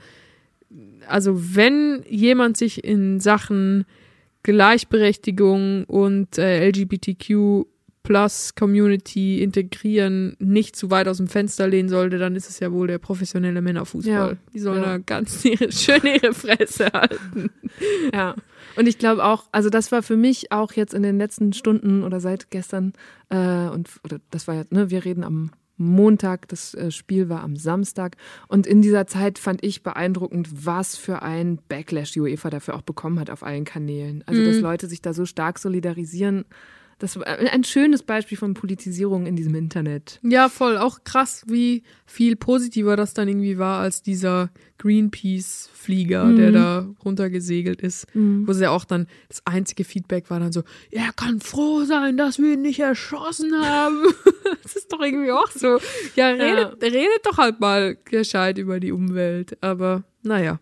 also 1.07 1.55
wenn 1.55 2.03
jemand 2.07 2.55
sich 2.57 2.83
in 2.83 3.19
Sachen 3.19 3.85
Gleichberechtigung 4.43 5.83
und 5.85 6.37
äh, 6.37 6.67
LGBTQ 6.69 7.65
plus 8.03 8.55
Community 8.55 9.43
integrieren 9.43 10.35
nicht 10.39 10.75
zu 10.75 10.89
weit 10.89 11.07
aus 11.07 11.17
dem 11.17 11.27
Fenster 11.27 11.67
lehnen 11.67 11.89
sollte, 11.89 12.17
dann 12.17 12.35
ist 12.35 12.49
es 12.49 12.59
ja 12.59 12.71
wohl 12.71 12.87
der 12.87 12.97
professionelle 12.97 13.61
Männerfußball. 13.61 14.31
Ja. 14.31 14.37
Die 14.53 14.59
sollen 14.59 14.81
Ja. 14.81 14.85
da 14.85 14.97
ganz 14.97 15.43
ihre, 15.45 15.71
schön 15.71 16.01
ihre 16.05 16.33
Fresse 16.33 16.87
halten. 16.93 17.49
Ja. 18.13 18.35
Und 18.75 18.87
ich 18.87 18.97
glaube 18.97 19.23
auch, 19.23 19.45
also 19.51 19.69
das 19.69 19.91
war 19.91 20.03
für 20.03 20.17
mich 20.17 20.51
auch 20.51 20.73
jetzt 20.73 20.93
in 20.93 21.03
den 21.03 21.17
letzten 21.17 21.53
Stunden 21.53 22.03
oder 22.03 22.19
seit 22.19 22.51
gestern, 22.51 22.93
äh, 23.29 23.67
und 23.67 23.89
oder 24.03 24.19
das 24.29 24.47
war 24.47 24.55
ja, 24.55 24.63
ne, 24.69 24.89
wir 24.89 25.05
reden 25.05 25.23
am 25.23 25.51
Montag, 25.77 26.47
das 26.49 26.73
äh, 26.75 26.91
Spiel 26.91 27.27
war 27.27 27.41
am 27.41 27.55
Samstag. 27.55 28.15
Und 28.47 28.67
in 28.67 28.81
dieser 28.81 29.07
Zeit 29.07 29.39
fand 29.39 29.63
ich 29.63 29.83
beeindruckend, 29.83 30.65
was 30.65 30.95
für 30.95 31.21
ein 31.23 31.59
Backlash 31.67 32.11
die 32.11 32.21
UEFA 32.21 32.49
dafür 32.49 32.75
auch 32.75 32.83
bekommen 32.83 33.19
hat 33.19 33.29
auf 33.29 33.43
allen 33.43 33.65
Kanälen. 33.65 34.23
Also, 34.27 34.43
dass 34.43 34.57
Mhm. 34.57 34.61
Leute 34.61 34.87
sich 34.87 35.01
da 35.01 35.13
so 35.13 35.25
stark 35.25 35.57
solidarisieren. 35.57 36.45
Das 37.01 37.17
war 37.17 37.25
ein 37.25 37.63
schönes 37.63 38.03
Beispiel 38.03 38.37
von 38.37 38.53
Politisierung 38.53 39.25
in 39.25 39.35
diesem 39.35 39.55
Internet. 39.55 40.19
Ja, 40.21 40.49
voll. 40.49 40.77
Auch 40.77 41.03
krass, 41.03 41.43
wie 41.47 41.81
viel 42.05 42.35
positiver 42.35 42.95
das 42.95 43.15
dann 43.15 43.27
irgendwie 43.27 43.57
war 43.57 43.81
als 43.81 44.03
dieser 44.03 44.51
Greenpeace-Flieger, 44.77 46.25
Mhm. 46.25 46.35
der 46.37 46.51
da 46.51 46.87
runtergesegelt 47.03 47.81
ist. 47.81 48.05
Mhm. 48.15 48.47
Wo 48.47 48.53
sie 48.53 48.63
ja 48.63 48.69
auch 48.69 48.85
dann, 48.85 49.07
das 49.29 49.41
einzige 49.45 49.83
Feedback 49.83 50.29
war 50.29 50.39
dann 50.39 50.51
so, 50.51 50.63
er 50.91 51.11
kann 51.15 51.39
froh 51.39 51.83
sein, 51.85 52.17
dass 52.17 52.37
wir 52.39 52.53
ihn 52.53 52.61
nicht 52.61 52.79
erschossen 52.79 53.51
haben. 53.61 54.03
das 54.63 54.75
ist 54.75 54.91
doch 54.91 55.01
irgendwie 55.01 55.31
auch 55.31 55.49
so. 55.51 55.79
Ja, 56.15 56.27
redet, 56.29 56.81
redet 56.81 57.25
doch 57.25 57.37
halt 57.37 57.59
mal 57.59 57.97
gescheit 58.05 58.57
über 58.57 58.79
die 58.79 58.91
Umwelt. 58.91 59.57
Aber 59.61 60.03
naja. 60.23 60.59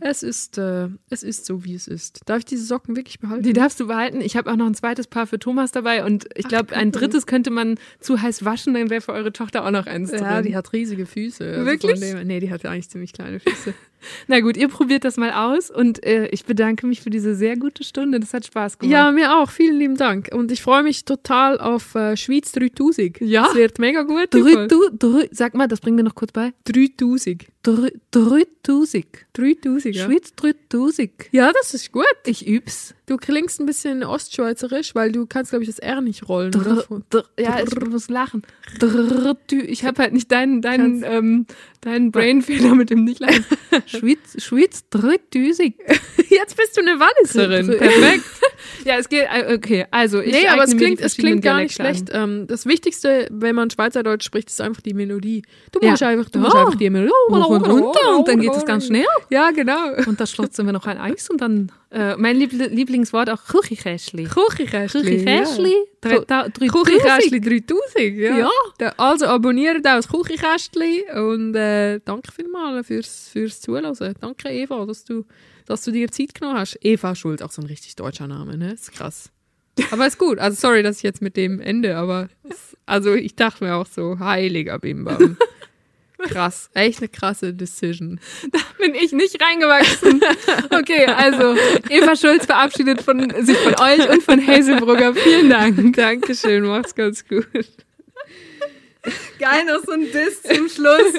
Es 0.00 0.22
ist, 0.22 0.58
äh, 0.58 0.88
es 1.10 1.22
ist 1.22 1.46
so, 1.46 1.64
wie 1.64 1.74
es 1.74 1.88
ist. 1.88 2.20
Darf 2.26 2.38
ich 2.38 2.44
diese 2.44 2.64
Socken 2.64 2.96
wirklich 2.96 3.20
behalten? 3.20 3.42
Die 3.42 3.52
darfst 3.52 3.80
du 3.80 3.86
behalten. 3.86 4.20
Ich 4.20 4.36
habe 4.36 4.50
auch 4.50 4.56
noch 4.56 4.66
ein 4.66 4.74
zweites 4.74 5.06
Paar 5.06 5.26
für 5.26 5.38
Thomas 5.38 5.72
dabei 5.72 6.04
und 6.04 6.26
ich 6.34 6.46
glaube, 6.48 6.74
ein 6.74 6.92
drittes 6.92 7.26
könnte 7.26 7.50
man 7.50 7.76
zu 8.00 8.20
heiß 8.20 8.44
waschen, 8.44 8.74
dann 8.74 8.90
wäre 8.90 9.00
für 9.00 9.12
eure 9.12 9.32
Tochter 9.32 9.64
auch 9.64 9.70
noch 9.70 9.86
eins 9.86 10.10
ja, 10.10 10.18
drin. 10.18 10.44
die 10.46 10.56
hat 10.56 10.72
riesige 10.72 11.06
Füße. 11.06 11.44
Also 11.44 11.64
Wirklich? 11.66 12.00
dem- 12.00 12.26
nee, 12.26 12.40
die 12.40 12.50
hat 12.50 12.64
eigentlich 12.64 12.90
ziemlich 12.90 13.12
kleine 13.12 13.40
Füße. 13.40 13.74
Na 14.28 14.40
gut, 14.40 14.56
ihr 14.56 14.68
probiert 14.68 15.04
das 15.04 15.16
mal 15.16 15.32
aus 15.32 15.70
und 15.70 16.04
äh, 16.04 16.26
ich 16.28 16.44
bedanke 16.44 16.86
mich 16.86 17.00
für 17.00 17.10
diese 17.10 17.34
sehr 17.34 17.56
gute 17.56 17.84
Stunde. 17.84 18.20
Das 18.20 18.34
hat 18.34 18.44
Spaß 18.46 18.78
gemacht. 18.78 18.92
Ja, 18.92 19.10
mir 19.10 19.36
auch. 19.36 19.50
Vielen 19.50 19.78
lieben 19.78 19.96
Dank. 19.96 20.30
Und 20.32 20.52
ich 20.52 20.62
freue 20.62 20.82
mich 20.82 21.04
total 21.04 21.58
auf 21.58 21.94
äh, 21.94 22.16
Schweiz 22.16 22.52
3000. 22.52 23.20
Ja. 23.20 23.44
Das 23.44 23.54
wird 23.54 23.78
mega 23.78 24.02
gut. 24.02 24.32
Drü, 24.32 24.68
du, 24.68 24.90
drü, 24.92 25.26
sag 25.30 25.54
mal, 25.54 25.68
das 25.68 25.80
bringen 25.80 25.96
wir 25.96 26.04
noch 26.04 26.14
kurz 26.14 26.32
bei. 26.32 26.52
3000. 26.64 27.46
Drü, 27.64 27.88
3000. 28.10 29.06
3000, 29.32 29.96
ja. 29.96 30.04
Schweiz 30.04 30.34
3000. 30.36 31.10
Ja, 31.32 31.50
das 31.52 31.72
ist 31.72 31.92
gut. 31.92 32.04
Ich 32.26 32.46
üb's. 32.46 32.94
Du 33.06 33.16
klingst 33.16 33.58
ein 33.58 33.66
bisschen 33.66 34.04
ostschweizerisch, 34.04 34.94
weil 34.94 35.12
du 35.12 35.26
kannst, 35.26 35.50
glaube 35.50 35.64
ich, 35.64 35.70
das 35.70 35.78
R 35.78 36.02
nicht 36.02 36.28
rollen, 36.28 36.52
Drr, 36.52 36.84
oder? 36.90 37.24
ja, 37.38 37.58
ich 37.60 37.74
muss 37.88 38.08
lachen. 38.10 38.42
Ich 39.50 39.84
habe 39.84 40.02
halt 40.02 40.12
nicht 40.12 40.30
deinen, 40.30 40.60
deinen, 40.60 41.02
ähm, 41.04 41.46
deinen 41.80 42.12
Brainfehler 42.12 42.74
mit 42.74 42.90
dem 42.90 43.04
nicht 43.04 43.20
lachen. 43.20 43.44
Schweiz, 43.86 44.42
Schweiz 44.42 44.84
3000. 44.90 45.74
Jetzt 46.28 46.56
bist 46.56 46.76
du 46.76 46.82
eine 46.82 47.00
Walliserin. 47.00 47.66
Perfekt. 47.66 48.24
Ja, 48.84 48.96
es 48.98 49.08
geht, 49.08 49.24
äh, 49.32 49.54
okay, 49.54 49.86
also 49.90 50.20
ich 50.20 50.32
nee, 50.32 50.46
aber 50.48 50.64
es 50.64 50.76
klingt, 50.76 51.00
es 51.00 51.16
klingt 51.16 51.42
gar 51.42 51.58
nicht 51.60 51.74
schlecht. 51.74 52.08
Ähm, 52.12 52.46
das 52.46 52.66
Wichtigste, 52.66 53.28
wenn 53.30 53.54
man 53.54 53.70
Schweizerdeutsch 53.70 54.24
spricht, 54.24 54.48
ist 54.50 54.60
einfach 54.60 54.80
die 54.82 54.94
Melodie. 54.94 55.42
Du 55.72 55.80
Ja. 55.82 55.90
musst 55.90 56.02
einfach, 56.02 56.28
du 56.30 56.38
musst 56.38 56.54
Ja. 56.54 56.60
einfach 56.60 56.74
die 56.76 56.90
Melodie. 56.90 57.12
Hoch 57.30 57.48
und 57.48 57.66
runter 57.68 58.16
und 58.18 58.28
dann 58.28 58.40
geht 58.40 58.52
es 58.52 58.64
ganz 58.64 58.86
schnell. 58.86 59.04
Ja, 59.30 59.50
genau. 59.50 59.94
Und 60.06 60.20
da 60.20 60.26
schlotzen 60.26 60.66
wir 60.66 60.72
noch 60.72 60.86
ein 60.86 60.98
Eis 60.98 61.28
und 61.30 61.40
dann 61.40 61.70
Äh, 61.90 62.16
mein 62.16 62.36
Liebl 62.36 62.56
Lieblingswort 62.72 63.30
auch 63.30 63.44
Kuchikästli. 63.46 64.24
Kuchikästli. 64.24 65.00
Kuchikästli. 65.00 65.74
Ja. 66.04 66.48
Kuchikästli 66.68 67.40
3000, 67.40 68.16
ja. 68.18 68.38
Ja. 68.38 68.50
Da- 68.78 68.94
Also 68.96 69.26
abonniert 69.26 69.76
auch 69.86 69.96
das 69.96 70.08
Kuchikästli 70.08 71.04
und 71.14 71.54
äh, 71.54 72.00
danke 72.04 72.32
vielmals 72.32 72.88
fürs, 72.88 73.28
fürs 73.32 73.60
Zuhören. 73.60 73.94
Danke 74.20 74.48
Eva, 74.48 74.84
dass 74.86 75.04
du, 75.04 75.24
dass 75.66 75.82
du 75.82 75.90
dir 75.90 76.10
Zeit 76.10 76.34
genommen 76.34 76.58
hast. 76.58 76.78
Eva 76.82 77.14
Schulz, 77.14 77.42
auch 77.42 77.50
so 77.50 77.62
ein 77.62 77.66
richtig 77.66 77.96
deutscher 77.96 78.26
Name, 78.26 78.56
ne? 78.56 78.72
Ist 78.72 78.92
krass. 78.92 79.30
Aber 79.90 80.06
ist 80.06 80.18
gut. 80.18 80.38
Also 80.38 80.56
sorry, 80.60 80.82
dass 80.82 80.98
ich 80.98 81.02
jetzt 81.02 81.22
mit 81.22 81.36
dem 81.36 81.60
ende, 81.60 81.96
aber 81.96 82.28
es, 82.48 82.76
also 82.86 83.14
ich 83.14 83.34
dachte 83.34 83.64
mir 83.64 83.74
auch 83.74 83.86
so, 83.86 84.18
heiliger 84.18 84.78
Bimbam. 84.78 85.36
Krass, 86.28 86.70
echt 86.72 87.00
eine 87.00 87.08
krasse 87.08 87.52
Decision. 87.52 88.18
Bin 88.78 88.94
ich 88.94 89.12
nicht 89.12 89.42
reingewachsen. 89.42 90.22
Okay, 90.70 91.04
also 91.06 91.54
Eva 91.90 92.16
Schulz 92.16 92.46
verabschiedet 92.46 93.02
von, 93.02 93.30
sich 93.44 93.58
von 93.58 93.74
euch 93.74 94.08
und 94.08 94.22
von 94.22 94.46
Hazelbrugger. 94.46 95.14
Vielen 95.14 95.50
Dank. 95.50 95.94
Dankeschön, 95.94 96.64
macht's 96.64 96.94
ganz 96.94 97.26
gut. 97.26 97.46
Geil, 99.38 99.64
noch 99.66 99.84
so 99.84 99.92
ein 99.92 100.10
Diss 100.10 100.42
zum 100.42 100.68
Schluss. 100.68 101.12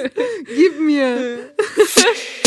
Gib 0.44 0.80
mir. 0.80 1.38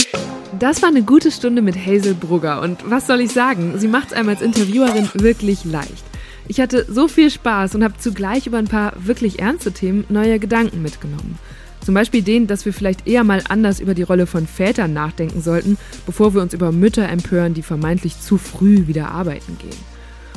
Das 0.57 0.81
war 0.81 0.89
eine 0.89 1.03
gute 1.03 1.31
Stunde 1.31 1.61
mit 1.61 1.75
Hazel 1.77 2.15
Brugger 2.15 2.61
und 2.61 2.89
was 2.89 3.05
soll 3.05 3.21
ich 3.21 3.31
sagen? 3.31 3.77
Sie 3.77 3.87
macht 3.87 4.07
es 4.07 4.13
einem 4.13 4.29
als 4.29 4.41
Interviewerin 4.41 5.07
wirklich 5.13 5.63
leicht. 5.63 6.03
Ich 6.47 6.59
hatte 6.59 6.87
so 6.89 7.07
viel 7.07 7.29
Spaß 7.29 7.75
und 7.75 7.83
habe 7.83 7.99
zugleich 7.99 8.47
über 8.47 8.57
ein 8.57 8.67
paar 8.67 8.93
wirklich 8.97 9.37
ernste 9.37 9.71
Themen 9.71 10.05
neue 10.09 10.39
Gedanken 10.39 10.81
mitgenommen. 10.81 11.37
Zum 11.85 11.93
Beispiel 11.93 12.23
den, 12.23 12.47
dass 12.47 12.65
wir 12.65 12.73
vielleicht 12.73 13.05
eher 13.05 13.23
mal 13.23 13.43
anders 13.47 13.79
über 13.79 13.93
die 13.93 14.01
Rolle 14.03 14.25
von 14.25 14.47
Vätern 14.47 14.91
nachdenken 14.91 15.41
sollten, 15.41 15.77
bevor 16.07 16.33
wir 16.33 16.41
uns 16.41 16.55
über 16.55 16.71
Mütter 16.71 17.07
empören, 17.07 17.53
die 17.53 17.61
vermeintlich 17.61 18.19
zu 18.19 18.39
früh 18.39 18.87
wieder 18.87 19.11
arbeiten 19.11 19.55
gehen. 19.59 19.77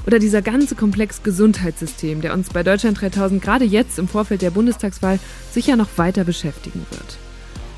Oder 0.06 0.18
dieser 0.18 0.42
ganze 0.42 0.74
Komplex 0.74 1.22
Gesundheitssystem, 1.22 2.20
der 2.20 2.34
uns 2.34 2.50
bei 2.50 2.62
Deutschland 2.62 3.00
3000 3.00 3.40
gerade 3.40 3.64
jetzt 3.64 3.98
im 3.98 4.08
Vorfeld 4.08 4.42
der 4.42 4.50
Bundestagswahl 4.50 5.18
sicher 5.52 5.76
noch 5.76 5.88
weiter 5.96 6.24
beschäftigen 6.24 6.84
wird. 6.90 7.18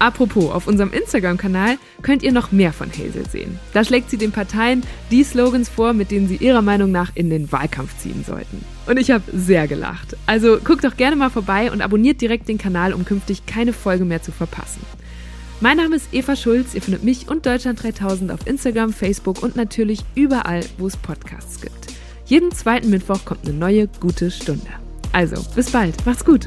Apropos, 0.04 0.52
auf 0.52 0.66
unserem 0.66 0.92
Instagram-Kanal 0.92 1.78
könnt 2.02 2.22
ihr 2.22 2.30
noch 2.30 2.52
mehr 2.52 2.74
von 2.74 2.90
Hazel 2.90 3.26
sehen. 3.26 3.58
Da 3.72 3.84
schlägt 3.84 4.10
sie 4.10 4.18
den 4.18 4.32
Parteien 4.32 4.82
die 5.10 5.24
Slogans 5.24 5.70
vor, 5.70 5.94
mit 5.94 6.10
denen 6.10 6.28
sie 6.28 6.36
ihrer 6.36 6.60
Meinung 6.60 6.92
nach 6.92 7.12
in 7.14 7.30
den 7.30 7.50
Wahlkampf 7.50 7.96
ziehen 7.96 8.22
sollten. 8.22 8.62
Und 8.86 8.98
ich 8.98 9.10
habe 9.10 9.24
sehr 9.32 9.66
gelacht. 9.66 10.14
Also 10.26 10.58
guckt 10.62 10.84
doch 10.84 10.98
gerne 10.98 11.16
mal 11.16 11.30
vorbei 11.30 11.72
und 11.72 11.80
abonniert 11.80 12.20
direkt 12.20 12.50
den 12.50 12.58
Kanal, 12.58 12.92
um 12.92 13.06
künftig 13.06 13.46
keine 13.46 13.72
Folge 13.72 14.04
mehr 14.04 14.20
zu 14.20 14.30
verpassen. 14.30 14.82
Mein 15.62 15.78
Name 15.78 15.96
ist 15.96 16.12
Eva 16.12 16.36
Schulz. 16.36 16.74
Ihr 16.74 16.82
findet 16.82 17.02
mich 17.02 17.28
und 17.30 17.46
Deutschland 17.46 17.82
3000 17.82 18.30
auf 18.30 18.46
Instagram, 18.46 18.92
Facebook 18.92 19.42
und 19.42 19.56
natürlich 19.56 20.00
überall, 20.14 20.60
wo 20.76 20.86
es 20.86 20.98
Podcasts 20.98 21.62
gibt. 21.62 21.94
Jeden 22.26 22.52
zweiten 22.52 22.90
Mittwoch 22.90 23.24
kommt 23.24 23.48
eine 23.48 23.56
neue 23.56 23.88
gute 24.00 24.30
Stunde. 24.30 24.68
Also, 25.12 25.42
bis 25.54 25.70
bald. 25.70 26.04
Macht's 26.04 26.26
gut. 26.26 26.46